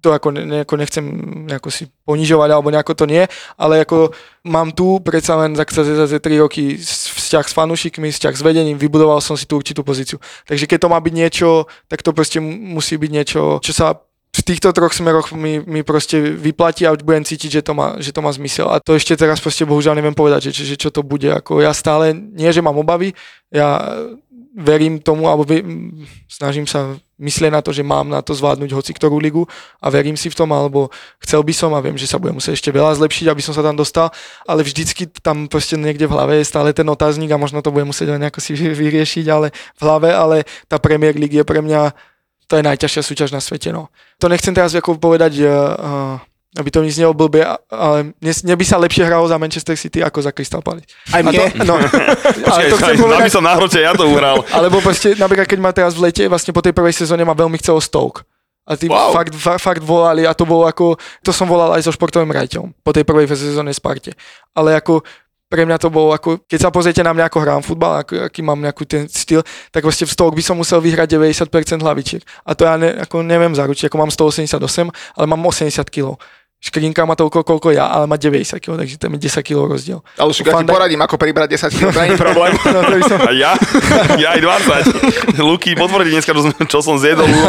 to 0.00 0.16
ako 0.16 0.32
ne, 0.32 0.42
nejako 0.48 0.74
nechcem 0.76 1.04
nejako 1.46 1.68
si 1.68 1.86
ponižovať 2.08 2.48
alebo 2.50 2.72
nejako 2.72 2.92
to 2.96 3.04
nie, 3.06 3.22
ale 3.60 3.84
ako 3.84 4.10
mám 4.48 4.72
tu 4.72 4.98
predsa 5.04 5.36
len 5.36 5.52
za, 5.52 5.68
za, 5.68 5.82
za, 5.84 6.06
za 6.08 6.18
3 6.18 6.42
roky 6.42 6.80
vzťah 6.80 7.46
s 7.46 7.54
fanúšikmi, 7.54 8.08
vzťah 8.10 8.34
s 8.34 8.42
vedením, 8.42 8.80
vybudoval 8.80 9.20
som 9.20 9.36
si 9.36 9.44
tú 9.44 9.60
určitú 9.60 9.84
pozíciu. 9.84 10.18
Takže 10.48 10.64
keď 10.64 10.78
to 10.82 10.92
má 10.92 10.98
byť 10.98 11.14
niečo, 11.14 11.68
tak 11.86 12.00
to 12.00 12.10
proste 12.16 12.40
mu- 12.40 12.80
musí 12.80 12.96
byť 12.96 13.10
niečo, 13.12 13.60
čo 13.60 13.72
sa 13.76 14.00
v 14.30 14.42
týchto 14.46 14.70
troch 14.70 14.94
smeroch 14.94 15.34
mi, 15.34 15.58
mi 15.58 15.82
proste 15.82 16.22
vyplatí 16.22 16.86
a 16.86 16.94
budem 16.94 17.26
cítiť, 17.26 17.60
že 17.60 17.62
to, 17.66 17.74
má, 17.74 17.98
že 17.98 18.14
to 18.14 18.22
má 18.22 18.30
zmysel. 18.30 18.70
A 18.70 18.78
to 18.78 18.94
ešte 18.94 19.18
teraz 19.18 19.42
proste 19.42 19.66
bohužiaľ 19.66 19.98
neviem 19.98 20.14
povedať, 20.14 20.54
že, 20.54 20.62
že 20.62 20.76
čo 20.78 20.94
to 20.94 21.02
bude. 21.02 21.26
Ako 21.26 21.58
ja 21.58 21.74
stále, 21.74 22.14
nie 22.14 22.46
že 22.54 22.62
mám 22.62 22.78
obavy, 22.78 23.10
ja 23.50 23.82
verím 24.50 24.98
tomu, 24.98 25.30
alebo 25.30 25.46
vy, 25.46 25.62
snažím 26.26 26.66
sa 26.66 26.98
myslieť 27.20 27.52
na 27.54 27.62
to, 27.62 27.70
že 27.70 27.86
mám 27.86 28.10
na 28.10 28.18
to 28.18 28.34
zvládnuť 28.34 28.74
hoci 28.74 28.90
ktorú 28.90 29.20
ligu 29.22 29.46
a 29.78 29.86
verím 29.92 30.18
si 30.18 30.26
v 30.26 30.34
tom, 30.34 30.50
alebo 30.50 30.90
chcel 31.22 31.44
by 31.46 31.54
som 31.54 31.70
a 31.76 31.84
viem, 31.84 31.94
že 31.94 32.10
sa 32.10 32.18
budem 32.18 32.40
musieť 32.40 32.58
ešte 32.58 32.74
veľa 32.74 32.98
zlepšiť, 32.98 33.30
aby 33.30 33.42
som 33.44 33.54
sa 33.54 33.62
tam 33.62 33.78
dostal, 33.78 34.10
ale 34.48 34.66
vždycky 34.66 35.06
tam 35.22 35.46
proste 35.46 35.78
niekde 35.78 36.10
v 36.10 36.14
hlave 36.16 36.34
je 36.42 36.50
stále 36.50 36.74
ten 36.74 36.88
otáznik 36.88 37.30
a 37.30 37.38
možno 37.38 37.62
to 37.62 37.70
budem 37.70 37.92
musieť 37.92 38.16
len 38.16 38.26
nejako 38.26 38.40
si 38.42 38.56
vyriešiť, 38.58 39.26
ale 39.30 39.54
v 39.54 39.80
hlave, 39.84 40.10
ale 40.10 40.36
tá 40.66 40.82
Premier 40.82 41.14
League 41.14 41.36
je 41.36 41.46
pre 41.46 41.62
mňa 41.62 41.94
to 42.50 42.58
je 42.58 42.66
najťažšia 42.66 43.02
súťaž 43.06 43.30
na 43.30 43.38
svete. 43.38 43.70
No. 43.70 43.94
To 44.18 44.26
nechcem 44.26 44.50
teraz 44.50 44.74
ako 44.74 44.98
povedať, 44.98 45.38
uh, 45.46 46.18
aby 46.58 46.68
to 46.74 46.82
mi 46.82 46.90
znelo 46.90 47.14
blbie, 47.14 47.46
ale 47.70 48.10
mne, 48.18 48.32
mne 48.42 48.54
by 48.58 48.64
sa 48.66 48.82
lepšie 48.82 49.06
hralo 49.06 49.22
za 49.30 49.38
Manchester 49.38 49.78
City 49.78 50.02
ako 50.02 50.18
za 50.18 50.34
Crystal 50.34 50.58
Palace. 50.58 50.90
Aj 51.14 51.22
to, 51.22 51.30
mne? 51.30 51.62
no, 51.62 51.78
ale 52.50 52.60
to 52.66 52.74
chcem 52.74 52.98
Počkaj, 52.98 52.98
povedať, 52.98 53.20
aby 53.22 53.30
som 53.30 53.44
na 53.46 53.54
hrote 53.54 53.78
ja 53.78 53.94
to 53.94 54.10
uhral. 54.10 54.42
alebo 54.58 54.82
proste, 54.82 55.14
napríklad 55.14 55.46
keď 55.46 55.58
ma 55.62 55.70
teraz 55.70 55.94
v 55.94 56.10
lete, 56.10 56.26
vlastne 56.26 56.50
po 56.50 56.58
tej 56.58 56.74
prvej 56.74 57.06
sezóne 57.06 57.22
ma 57.22 57.38
veľmi 57.38 57.54
chcelo 57.62 57.78
Stoke. 57.78 58.26
A 58.66 58.74
tí 58.74 58.90
Wow. 58.90 59.14
fakt, 59.14 59.34
fa, 59.34 59.62
fakt 59.62 59.82
volali 59.82 60.26
a 60.26 60.34
to 60.34 60.42
bolo 60.42 60.66
ako, 60.66 60.98
to 61.22 61.30
som 61.30 61.46
volal 61.46 61.70
aj 61.74 61.86
so 61.86 61.94
športovým 61.94 62.30
rajťom 62.34 62.82
po 62.82 62.90
tej 62.90 63.06
prvej 63.06 63.30
sezóne 63.30 63.70
Sparte. 63.70 64.14
Ale 64.54 64.74
ako 64.74 65.06
pre 65.50 65.66
mňa 65.66 65.82
to 65.82 65.90
bolo 65.90 66.14
ako, 66.14 66.46
keď 66.46 66.58
sa 66.62 66.70
pozriete 66.70 67.02
na 67.02 67.10
mňa 67.10 67.26
ako 67.26 67.38
hrám 67.42 67.62
futbal, 67.66 68.06
ako, 68.06 68.30
aký 68.30 68.38
mám 68.38 68.62
nejaký 68.62 68.86
ten 68.86 69.02
styl, 69.10 69.42
tak 69.74 69.82
vlastne 69.82 70.06
v 70.06 70.14
Stoke 70.14 70.38
by 70.38 70.44
som 70.46 70.54
musel 70.54 70.78
vyhrať 70.78 71.10
90% 71.18 71.82
hlavičiek. 71.82 72.22
A 72.46 72.54
to 72.54 72.62
ja 72.62 72.78
ne, 72.78 73.02
ako 73.02 73.26
neviem 73.26 73.50
zaručiť, 73.50 73.90
ako 73.90 73.98
mám 73.98 74.14
188, 74.14 74.62
ale 75.18 75.24
mám 75.26 75.42
80 75.42 75.82
kg. 75.90 76.14
Škrinka 76.60 77.02
má 77.02 77.16
toľko, 77.16 77.40
koľko 77.40 77.72
ja, 77.72 77.88
ale 77.88 78.04
má 78.04 78.14
90 78.14 78.44
kg, 78.54 78.76
takže 78.76 78.96
tam 78.96 79.16
je 79.16 79.20
10 79.22 79.40
kg 79.42 79.64
rozdiel. 79.66 80.04
Ale 80.14 80.28
však 80.28 80.44
ja 80.44 80.54
ti 80.54 80.68
poradím, 80.68 81.00
ako 81.00 81.16
pribrať 81.16 81.48
10 81.56 81.72
kg, 81.72 81.88
to 81.88 81.98
nie 81.98 82.12
je 82.12 82.20
problém. 82.28 82.52
No, 82.52 82.78
to 82.78 82.92
by 82.92 83.02
som, 83.02 83.18
A 83.18 83.32
ja? 83.32 83.52
Ja 84.14 84.28
aj 84.32 84.40
20. 85.34 85.40
Luky 85.40 85.72
potvrdí 85.72 86.12
dneska, 86.12 86.36
čo, 86.66 86.78
som- 86.78 87.00
zjedol 87.00 87.24
u, 87.24 87.40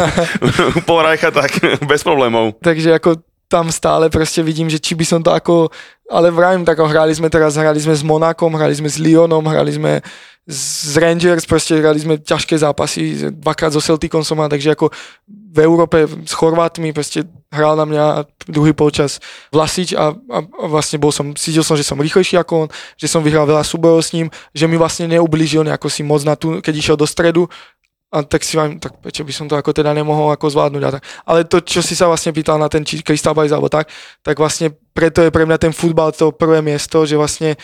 u 0.74 0.80
Polrajcha, 0.82 1.28
tak 1.28 1.52
bez 1.84 2.00
problémov. 2.00 2.56
takže 2.58 2.96
ako 2.96 3.20
tam 3.52 3.68
stále 3.68 4.08
proste 4.08 4.40
vidím, 4.40 4.72
že 4.72 4.80
či 4.80 4.96
by 4.96 5.04
som 5.04 5.20
to 5.20 5.28
ako, 5.28 5.68
ale 6.08 6.32
vravím, 6.32 6.64
tak 6.64 6.80
hrali 6.80 7.12
sme 7.12 7.28
teraz, 7.28 7.60
hrali 7.60 7.76
sme 7.76 7.92
s 7.92 8.00
Monakom, 8.00 8.56
hrali 8.56 8.72
sme 8.72 8.88
s 8.88 8.96
Lyonom, 8.96 9.44
hrali 9.44 9.76
sme 9.76 10.00
z 10.48 10.96
Rangers, 10.98 11.46
proste 11.46 11.78
hrali 11.78 12.00
sme 12.00 12.18
ťažké 12.18 12.58
zápasy, 12.58 13.30
dvakrát 13.30 13.76
so 13.76 13.78
Celticom 13.78 14.24
som 14.24 14.40
mal, 14.40 14.50
takže 14.50 14.74
ako 14.74 14.90
v 15.28 15.58
Európe 15.60 16.08
s 16.24 16.32
Chorvátmi 16.32 16.96
proste 16.96 17.28
hral 17.52 17.76
na 17.76 17.84
mňa 17.84 18.04
druhý 18.48 18.72
polčas 18.72 19.20
Vlasič 19.52 19.92
a, 19.92 20.16
a, 20.16 20.38
a 20.40 20.64
vlastne 20.66 20.96
bol 20.96 21.12
som, 21.12 21.36
cítil 21.36 21.60
som, 21.60 21.76
že 21.76 21.84
som 21.84 22.00
rýchlejší 22.00 22.40
ako 22.40 22.66
on, 22.66 22.68
že 22.96 23.06
som 23.06 23.20
vyhral 23.20 23.44
veľa 23.44 23.62
súbojov 23.62 24.00
s 24.00 24.16
ním, 24.16 24.32
že 24.56 24.64
mi 24.64 24.80
vlastne 24.80 25.06
neublížil 25.12 25.62
nejako 25.62 25.92
si 25.92 26.00
moc 26.02 26.24
na 26.24 26.34
tú, 26.34 26.58
keď 26.64 26.74
išiel 26.74 26.96
do 26.96 27.04
stredu, 27.04 27.46
a 28.12 28.20
tak 28.20 28.44
si 28.44 28.60
vám, 28.60 28.76
tak 28.76 29.00
prečo 29.00 29.24
by 29.24 29.32
som 29.32 29.48
to 29.48 29.56
ako 29.56 29.72
teda 29.72 29.96
nemohol 29.96 30.28
ako 30.36 30.52
zvládnuť 30.52 30.82
a 30.84 30.90
tak. 31.00 31.02
Ale 31.24 31.48
to, 31.48 31.64
čo 31.64 31.80
si 31.80 31.96
sa 31.96 32.12
vlastne 32.12 32.36
pýtal 32.36 32.60
na 32.60 32.68
ten 32.68 32.84
či 32.84 33.00
Palace 33.00 33.56
alebo 33.56 33.72
tak, 33.72 33.88
tak 34.20 34.36
vlastne 34.36 34.76
preto 34.92 35.24
je 35.24 35.32
pre 35.32 35.48
mňa 35.48 35.56
ten 35.56 35.72
futbal 35.72 36.12
to 36.12 36.28
prvé 36.28 36.60
miesto, 36.60 37.08
že 37.08 37.16
vlastne 37.16 37.56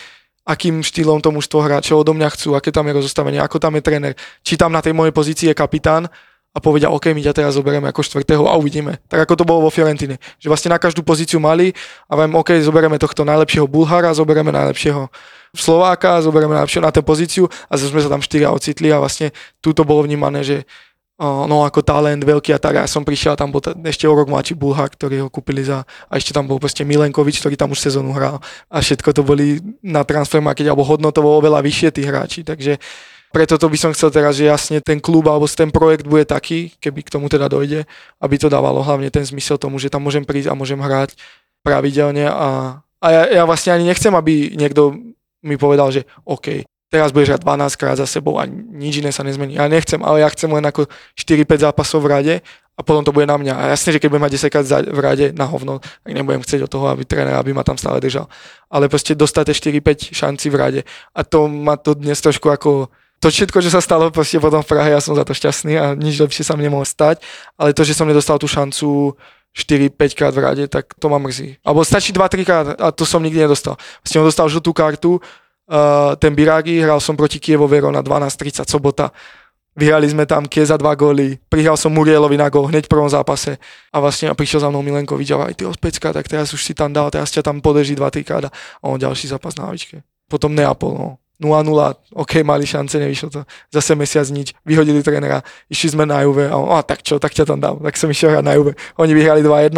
akým 0.49 0.81
štýlom 0.81 1.21
to 1.21 1.29
mužstvo 1.29 1.61
hrá, 1.61 1.77
čo 1.77 2.01
odo 2.01 2.17
mňa 2.17 2.33
chcú, 2.33 2.57
aké 2.57 2.73
tam 2.73 2.89
je 2.89 2.97
rozostavenie, 2.97 3.37
ako 3.37 3.61
tam 3.61 3.77
je 3.77 3.85
tréner, 3.85 4.13
či 4.41 4.57
tam 4.57 4.73
na 4.73 4.81
tej 4.81 4.97
mojej 4.97 5.13
pozícii 5.13 5.53
je 5.53 5.55
kapitán 5.55 6.09
a 6.49 6.57
povedia, 6.57 6.89
OK, 6.89 7.13
my 7.13 7.21
ťa 7.21 7.33
teraz 7.37 7.53
zoberieme 7.53 7.93
ako 7.93 8.01
štvrtého 8.01 8.49
a 8.49 8.57
uvidíme. 8.57 8.97
Tak 9.05 9.29
ako 9.29 9.33
to 9.37 9.43
bolo 9.45 9.69
vo 9.69 9.71
Fiorentine. 9.71 10.17
Že 10.41 10.49
vlastne 10.49 10.69
na 10.73 10.81
každú 10.81 11.05
pozíciu 11.05 11.37
mali 11.37 11.77
a 12.09 12.17
viem, 12.17 12.33
OK, 12.33 12.57
zoberieme 12.65 12.97
tohto 12.97 13.21
najlepšieho 13.21 13.69
Bulhara, 13.69 14.09
zoberieme 14.17 14.49
najlepšieho 14.49 15.13
Slováka, 15.53 16.21
zoberieme 16.25 16.57
najlepšieho 16.57 16.85
na 16.85 16.93
tú 16.93 17.05
pozíciu 17.05 17.45
a 17.69 17.77
zase 17.77 17.93
sme 17.93 18.01
sa 18.01 18.09
tam 18.09 18.21
štyria 18.21 18.49
ocitli 18.49 18.89
a 18.89 18.97
vlastne 18.97 19.29
tu 19.61 19.73
bolo 19.77 20.05
vnímané, 20.05 20.41
že 20.41 20.57
no 21.19 21.67
ako 21.67 21.83
talent 21.83 22.23
veľký 22.23 22.55
a 22.55 22.59
tak. 22.61 22.79
Ja 22.79 22.87
som 22.87 23.03
prišiel 23.03 23.35
a 23.35 23.37
tam 23.37 23.51
bol 23.51 23.59
ta, 23.59 23.75
ešte 23.75 24.07
o 24.07 24.15
rok 24.15 24.31
mladší 24.31 24.55
Bulhar, 24.55 24.87
ktorý 24.87 25.27
ho 25.27 25.29
kúpili 25.29 25.67
za, 25.67 25.83
a 26.07 26.13
ešte 26.15 26.31
tam 26.31 26.47
bol 26.47 26.63
proste 26.63 26.87
Milenkovič, 26.87 27.43
ktorý 27.43 27.59
tam 27.59 27.75
už 27.75 27.79
sezónu 27.83 28.15
hral. 28.15 28.39
A 28.71 28.79
všetko 28.79 29.11
to 29.11 29.21
boli 29.27 29.59
na 29.83 30.07
transfermarkete, 30.07 30.71
alebo 30.71 30.87
hodnotovo 30.87 31.35
oveľa 31.35 31.59
vyššie 31.59 31.89
tí 31.91 32.07
hráči. 32.07 32.47
Takže 32.47 32.79
preto 33.29 33.61
to 33.61 33.69
by 33.69 33.77
som 33.77 33.91
chcel 33.93 34.09
teraz, 34.09 34.37
že 34.37 34.49
jasne 34.49 34.81
ten 34.81 34.97
klub 34.97 35.29
alebo 35.29 35.45
ten 35.45 35.69
projekt 35.69 36.09
bude 36.09 36.25
taký, 36.25 36.73
keby 36.81 37.05
k 37.05 37.13
tomu 37.13 37.29
teda 37.29 37.45
dojde, 37.45 37.85
aby 38.17 38.35
to 38.41 38.49
dávalo 38.49 38.81
hlavne 38.81 39.13
ten 39.13 39.21
zmysel 39.21 39.61
tomu, 39.61 39.77
že 39.77 39.93
tam 39.93 40.05
môžem 40.05 40.25
prísť 40.25 40.49
a 40.49 40.57
môžem 40.57 40.81
hrať 40.81 41.13
pravidelne 41.61 42.25
a, 42.25 42.81
a 42.99 43.07
ja, 43.11 43.23
ja 43.41 43.43
vlastne 43.45 43.77
ani 43.77 43.85
nechcem, 43.85 44.11
aby 44.11 44.57
niekto 44.57 44.97
mi 45.45 45.55
povedal, 45.55 45.93
že 45.93 46.03
OK, 46.25 46.65
teraz 46.89 47.13
budeš 47.13 47.37
hrať 47.37 47.41
12 47.45 47.79
krát 47.79 47.95
za 48.01 48.09
sebou 48.09 48.41
a 48.41 48.49
nič 48.49 48.99
iné 48.99 49.13
sa 49.13 49.21
nezmení. 49.21 49.55
Ja 49.55 49.69
nechcem, 49.69 50.01
ale 50.01 50.25
ja 50.25 50.29
chcem 50.33 50.49
len 50.49 50.65
ako 50.65 50.89
4-5 51.15 51.69
zápasov 51.69 52.01
v 52.01 52.11
rade 52.11 52.35
a 52.75 52.81
potom 52.81 53.05
to 53.05 53.13
bude 53.13 53.29
na 53.29 53.37
mňa. 53.37 53.53
A 53.53 53.63
jasne, 53.75 53.93
že 53.93 53.99
keď 54.01 54.09
budem 54.09 54.25
mať 54.25 54.33
10 54.39 54.53
krát 54.55 54.65
v 54.87 54.99
rade 54.99 55.25
na 55.35 55.45
hovno, 55.45 55.83
tak 55.83 56.11
nebudem 56.11 56.41
chcieť 56.41 56.65
od 56.65 56.71
toho, 56.71 56.85
aby 56.89 57.05
tréner, 57.05 57.37
aby 57.37 57.53
ma 57.53 57.61
tam 57.61 57.77
stále 57.77 58.01
držal. 58.01 58.25
Ale 58.71 58.89
proste 58.89 59.13
dostať 59.13 59.53
tie 59.53 59.79
4-5 59.83 60.15
šanci 60.15 60.47
v 60.49 60.55
rade. 60.55 60.81
A 61.13 61.21
to 61.21 61.51
ma 61.51 61.77
to 61.77 61.93
dnes 61.93 62.17
trošku 62.23 62.49
ako 62.49 62.89
to 63.19 63.27
všetko, 63.27 63.59
čo 63.59 63.71
sa 63.71 63.83
stalo 63.83 64.07
proste 64.09 64.39
potom 64.39 64.63
v 64.63 64.69
Prahe, 64.71 64.95
ja 64.95 65.03
som 65.03 65.11
za 65.11 65.27
to 65.27 65.35
šťastný 65.35 65.75
a 65.75 65.85
nič 65.91 66.19
lepšie 66.23 66.47
sa 66.47 66.55
mi 66.55 66.63
nemohlo 66.63 66.87
stať, 66.87 67.19
ale 67.59 67.75
to, 67.75 67.83
že 67.83 67.91
som 67.91 68.07
nedostal 68.07 68.39
tú 68.39 68.47
šancu 68.47 69.15
4-5 69.51 70.17
krát 70.17 70.31
v 70.31 70.39
rade, 70.39 70.63
tak 70.71 70.95
to 70.95 71.11
ma 71.11 71.19
mrzí. 71.19 71.59
Alebo 71.65 71.83
stačí 71.83 72.15
2-3 72.15 72.47
krát 72.47 72.67
a 72.79 72.95
to 72.95 73.03
som 73.03 73.19
nikdy 73.19 73.43
nedostal. 73.43 73.75
Vlastne 74.01 74.17
on 74.23 74.27
dostal 74.29 74.47
žltú 74.47 74.71
kartu, 74.71 75.19
uh, 75.19 76.15
ten 76.15 76.31
Biragi, 76.31 76.79
hral 76.79 77.03
som 77.03 77.19
proti 77.19 77.43
Kievo 77.43 77.67
Verona 77.67 77.99
12.30 77.99 78.63
sobota. 78.71 79.11
Vyhrali 79.75 80.11
sme 80.11 80.25
tam 80.25 80.43
Kieza 80.47 80.75
dva 80.75 80.91
góly, 80.97 81.39
prihral 81.47 81.79
som 81.79 81.93
Murielovi 81.93 82.35
na 82.35 82.51
gól 82.51 82.67
hneď 82.67 82.89
v 82.89 82.91
prvom 82.91 83.07
zápase 83.07 83.55
a 83.93 83.97
vlastne 84.01 84.27
a 84.27 84.35
prišiel 84.35 84.65
za 84.65 84.67
mnou 84.67 84.83
Milenkovič 84.83 85.29
a 85.31 85.51
aj 85.51 85.55
ty 85.55 85.63
ospecka, 85.63 86.11
tak 86.11 86.27
teraz 86.27 86.51
už 86.51 86.59
si 86.59 86.73
tam 86.75 86.91
dal, 86.91 87.07
teraz 87.13 87.31
ťa 87.31 87.45
tam 87.45 87.63
podeží 87.63 87.95
2-3 87.95 88.27
krát 88.27 88.43
a 88.49 88.51
on 88.83 88.99
ďalší 88.99 89.31
zápas 89.31 89.55
na 89.55 89.71
lavičke. 89.71 90.03
Potom 90.27 90.51
Neapol, 90.51 90.93
no. 90.97 91.09
0-0, 91.39 92.19
OK, 92.19 92.43
mali 92.43 92.67
šance, 92.67 92.99
nevyšlo 92.99 93.29
to. 93.31 93.41
Zase 93.71 93.95
mesiac 93.95 94.27
nič, 94.27 94.51
vyhodili 94.67 94.99
trénera, 94.99 95.39
išli 95.71 95.95
sme 95.95 96.03
na 96.03 96.19
Juve 96.27 96.51
a 96.51 96.59
on, 96.59 96.75
a 96.75 96.83
tak 96.83 96.99
čo, 96.99 97.15
tak 97.15 97.31
ťa 97.31 97.47
tam 97.47 97.59
dám. 97.63 97.75
Tak 97.79 97.95
som 97.95 98.11
išiel 98.11 98.35
hrať 98.35 98.43
na 98.43 98.53
Juve. 98.59 98.75
Oni 98.99 99.15
vyhrali 99.15 99.39
2-1, 99.39 99.71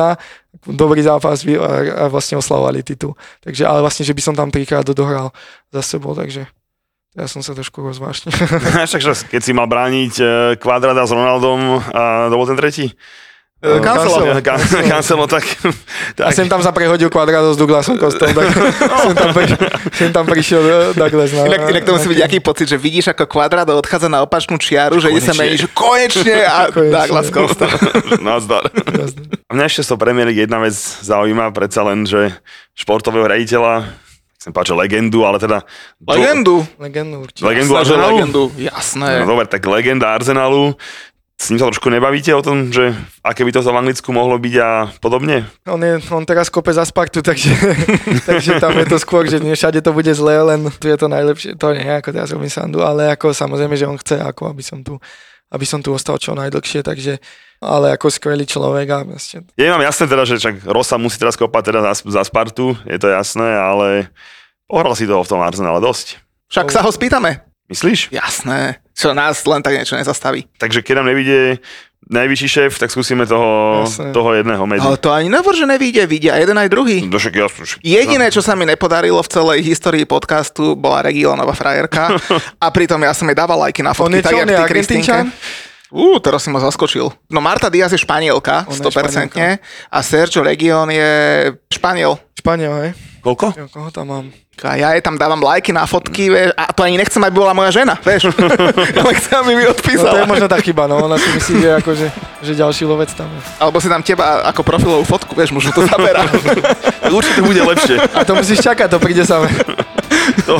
dobrý 0.74 1.06
zápas 1.06 1.46
a, 1.46 2.10
vlastne 2.10 2.42
oslavovali 2.42 2.82
titul. 2.82 3.14
Takže, 3.46 3.70
ale 3.70 3.86
vlastne, 3.86 4.02
že 4.02 4.18
by 4.18 4.22
som 4.26 4.34
tam 4.34 4.50
trikrát 4.50 4.90
dohral 4.90 5.30
za 5.70 5.86
sebou, 5.86 6.18
takže 6.18 6.50
ja 7.12 7.28
som 7.28 7.44
sa 7.44 7.52
trošku 7.52 7.84
rozvášnil. 7.84 8.32
Však 8.90 9.30
keď 9.30 9.42
si 9.44 9.52
mal 9.52 9.68
brániť 9.68 10.14
eh, 10.18 10.28
Kvadrada 10.56 11.04
s 11.04 11.12
Ronaldom 11.12 11.84
a 11.94 12.32
to 12.32 12.36
bol 12.40 12.48
ten 12.48 12.58
tretí. 12.58 12.96
E, 13.62 13.78
Cancelo. 13.78 14.42
Cancelo. 14.42 14.42
Kan- 14.42 14.90
Cancelo, 14.90 15.26
tak... 15.30 15.46
A 16.18 16.34
tak 16.34 16.34
sem 16.34 16.50
tam 16.50 16.66
sa 16.66 16.74
prehodil 16.74 17.14
Quadrado 17.14 17.54
s 17.54 17.58
Douglasom 17.62 17.94
Costom, 18.02 18.34
tak 18.34 18.50
sem 18.50 19.14
tam, 19.14 19.30
pri, 19.38 19.46
sem 19.94 20.10
tam 20.10 20.26
prišiel 20.26 20.62
eh, 20.66 20.78
Douglas 20.98 21.30
na... 21.30 21.46
Inak, 21.46 21.70
inak 21.70 21.84
to 21.86 21.94
musí 21.94 22.10
byť 22.10 22.22
aký 22.26 22.38
pocit, 22.42 22.66
že 22.66 22.82
vidíš, 22.82 23.14
ako 23.14 23.30
Quadrado 23.30 23.78
odchádza 23.78 24.10
na 24.10 24.26
opačnú 24.26 24.58
čiaru, 24.58 24.98
že 24.98 25.14
ide 25.14 25.22
sa 25.22 25.38
mení, 25.38 25.62
že 25.62 25.70
konečne 25.70 26.42
a 26.42 26.68
Konečne. 26.74 26.90
Douglas 26.90 27.28
Costa. 27.30 27.70
Nazdar. 28.26 28.66
A 29.46 29.52
mňa 29.54 29.66
ešte 29.70 29.86
z 29.86 29.88
toho 29.94 30.00
Premier 30.02 30.26
League 30.26 30.42
jedna 30.42 30.58
vec 30.58 30.74
zaujíma, 31.06 31.54
predsa 31.54 31.86
len, 31.86 32.02
že 32.10 32.34
športového 32.74 33.30
raditeľa, 33.30 33.86
chcem 34.42 34.50
páčiť 34.50 34.74
legendu, 34.74 35.22
ale 35.22 35.38
teda... 35.38 35.62
do- 36.02 36.18
Legendu. 36.18 36.56
Legendu 36.82 37.30
určite. 37.30 37.46
Legendu 37.46 37.78
Arsenalu? 37.78 38.18
legendu. 38.18 38.44
No 38.50 38.58
Jasné. 38.58 39.22
dobre, 39.22 39.46
tak 39.46 39.62
legenda 39.70 40.18
Arsenalu, 40.18 40.74
s 41.42 41.50
ním 41.50 41.58
sa 41.58 41.74
trošku 41.74 41.90
nebavíte 41.90 42.30
o 42.38 42.46
tom, 42.46 42.70
že 42.70 42.94
aké 43.26 43.42
by 43.42 43.50
to 43.50 43.66
v 43.66 43.74
Anglicku 43.74 44.14
mohlo 44.14 44.38
byť 44.38 44.56
a 44.62 44.70
podobne? 45.02 45.50
On, 45.66 45.82
je, 45.82 45.98
on 46.14 46.22
teraz 46.22 46.54
kope 46.54 46.70
za 46.70 46.86
Spartu, 46.86 47.26
takže, 47.26 47.50
takže 48.30 48.62
tam 48.62 48.78
je 48.78 48.86
to 48.86 49.02
skôr, 49.02 49.26
že 49.26 49.42
nie 49.42 49.58
všade 49.58 49.82
to 49.82 49.90
bude 49.90 50.14
zlé, 50.14 50.38
len 50.46 50.70
tu 50.78 50.86
je 50.86 50.98
to 51.02 51.10
najlepšie. 51.10 51.58
To 51.58 51.74
nie, 51.74 51.90
ako 51.90 52.14
teraz 52.14 52.30
robím 52.30 52.54
sandu, 52.54 52.86
ale 52.86 53.10
ako 53.10 53.34
samozrejme, 53.34 53.74
že 53.74 53.90
on 53.90 53.98
chce, 53.98 54.22
ako 54.22 54.54
aby 54.54 54.62
som 54.62 54.86
tu, 54.86 55.02
aby 55.50 55.66
som 55.66 55.82
tu 55.82 55.90
ostal 55.90 56.22
čo 56.22 56.38
najdlhšie, 56.38 56.86
takže 56.86 57.18
ale 57.58 57.98
ako 57.98 58.14
skvelý 58.14 58.46
človek 58.46 58.88
a 58.94 58.98
vlastne 59.02 59.46
Je 59.58 59.66
vám 59.66 59.82
jasné 59.82 60.06
teda, 60.06 60.24
že 60.30 60.38
čak 60.38 60.62
Rosa 60.66 61.02
musí 61.02 61.18
teraz 61.18 61.34
kopať 61.42 61.74
teda 61.74 61.80
za, 61.90 61.94
za 62.06 62.22
Spartu, 62.22 62.78
je 62.86 62.98
to 63.02 63.10
jasné, 63.10 63.58
ale 63.58 64.14
pohral 64.70 64.94
si 64.94 65.10
toho 65.10 65.26
v 65.26 65.32
tom 65.34 65.42
Arsenale 65.42 65.82
dosť. 65.82 66.22
Však 66.54 66.70
sa 66.70 66.86
ho 66.86 66.94
spýtame. 66.94 67.42
Myslíš? 67.72 68.12
Jasné. 68.12 68.84
Čo 69.02 69.18
nás 69.18 69.42
len 69.50 69.66
tak 69.66 69.74
niečo 69.74 69.98
nezastaví. 69.98 70.46
Takže 70.62 70.86
keď 70.86 71.02
nám 71.02 71.10
nevidie 71.10 71.58
najvyšší 72.12 72.48
šéf, 72.48 72.72
tak 72.78 72.94
skúsime 72.94 73.26
toho, 73.26 73.82
Jasné. 73.86 74.14
toho 74.14 74.30
jedného 74.34 74.62
medzi. 74.70 74.86
Ale 74.86 74.98
to 75.02 75.10
ani 75.10 75.30
nevor, 75.30 75.54
že 75.58 75.66
nevíde, 75.66 76.06
vidia 76.06 76.38
jeden 76.38 76.58
aj 76.58 76.70
druhý. 76.70 77.06
No 77.06 77.18
však 77.18 77.34
ja, 77.34 77.48
však- 77.50 77.82
Jediné, 77.82 78.30
čo 78.30 78.42
sa 78.46 78.54
mi 78.54 78.66
nepodarilo 78.66 79.22
v 79.22 79.30
celej 79.30 79.60
histórii 79.66 80.06
podcastu, 80.06 80.78
bola 80.78 81.02
Regilónová 81.02 81.54
frajerka 81.58 82.14
a 82.64 82.68
pritom 82.70 83.02
ja 83.02 83.14
som 83.14 83.26
jej 83.26 83.38
dával 83.38 83.58
lajky 83.64 83.82
na 83.82 83.94
On 83.94 83.98
fotky, 83.98 84.20
je 84.20 84.26
tak 84.26 84.34
jak 84.34 84.44
on 84.44 84.50
je 84.50 84.58
ty. 84.58 84.62
Argentínčan? 84.62 85.26
Ú, 85.92 86.24
teraz 86.24 86.48
si 86.48 86.50
ma 86.54 86.64
zaskočil. 86.64 87.12
No 87.28 87.44
Marta 87.44 87.68
Diaz 87.68 87.92
je 87.92 88.00
španielka, 88.00 88.64
Ona 88.64 88.80
je 88.80 88.80
100%, 88.80 89.60
a 89.92 89.98
Sergio 90.00 90.40
Region 90.40 90.88
je 90.88 91.12
španiel. 91.68 92.16
Španiel, 92.32 92.74
hej? 92.80 92.92
Koľko? 93.22 93.54
Koho 93.70 93.90
tam 93.92 94.08
mám? 94.08 94.26
A 94.62 94.78
ja 94.78 94.94
jej 94.94 95.02
tam 95.02 95.18
dávam 95.18 95.42
lajky 95.42 95.74
na 95.74 95.90
fotky, 95.90 96.30
vieš, 96.30 96.54
a 96.54 96.70
to 96.70 96.86
ani 96.86 97.02
nechcem, 97.02 97.18
aby 97.26 97.34
bola 97.34 97.58
moja 97.58 97.74
žena, 97.74 97.98
vieš. 97.98 98.30
Ale 99.02 99.12
chcem, 99.18 99.36
aby 99.42 99.52
mi 99.58 99.66
No, 99.66 99.74
to 99.74 99.74
je 99.74 99.74
odpísala. 99.74 100.30
možno 100.30 100.46
tá 100.46 100.62
chyba, 100.62 100.86
no 100.86 101.02
ona 101.02 101.18
si 101.18 101.26
myslí, 101.34 101.56
že, 101.66 101.70
akože, 101.82 102.08
že 102.46 102.52
ďalší 102.54 102.84
lovec 102.86 103.10
tam 103.18 103.26
je. 103.26 103.42
Alebo 103.58 103.82
si 103.82 103.90
dám 103.90 104.06
teba 104.06 104.46
ako 104.46 104.62
profilovú 104.62 105.04
fotku, 105.10 105.34
vieš, 105.34 105.50
možno 105.50 105.74
to 105.74 105.82
zaberá. 105.90 106.30
Určite 107.10 107.42
bude 107.42 107.62
lepšie. 107.66 107.98
A 108.14 108.22
to 108.22 108.38
musíš 108.38 108.62
čakať, 108.62 108.86
to 108.86 109.02
príde 109.02 109.26
samé. 109.26 109.50
To, 110.46 110.60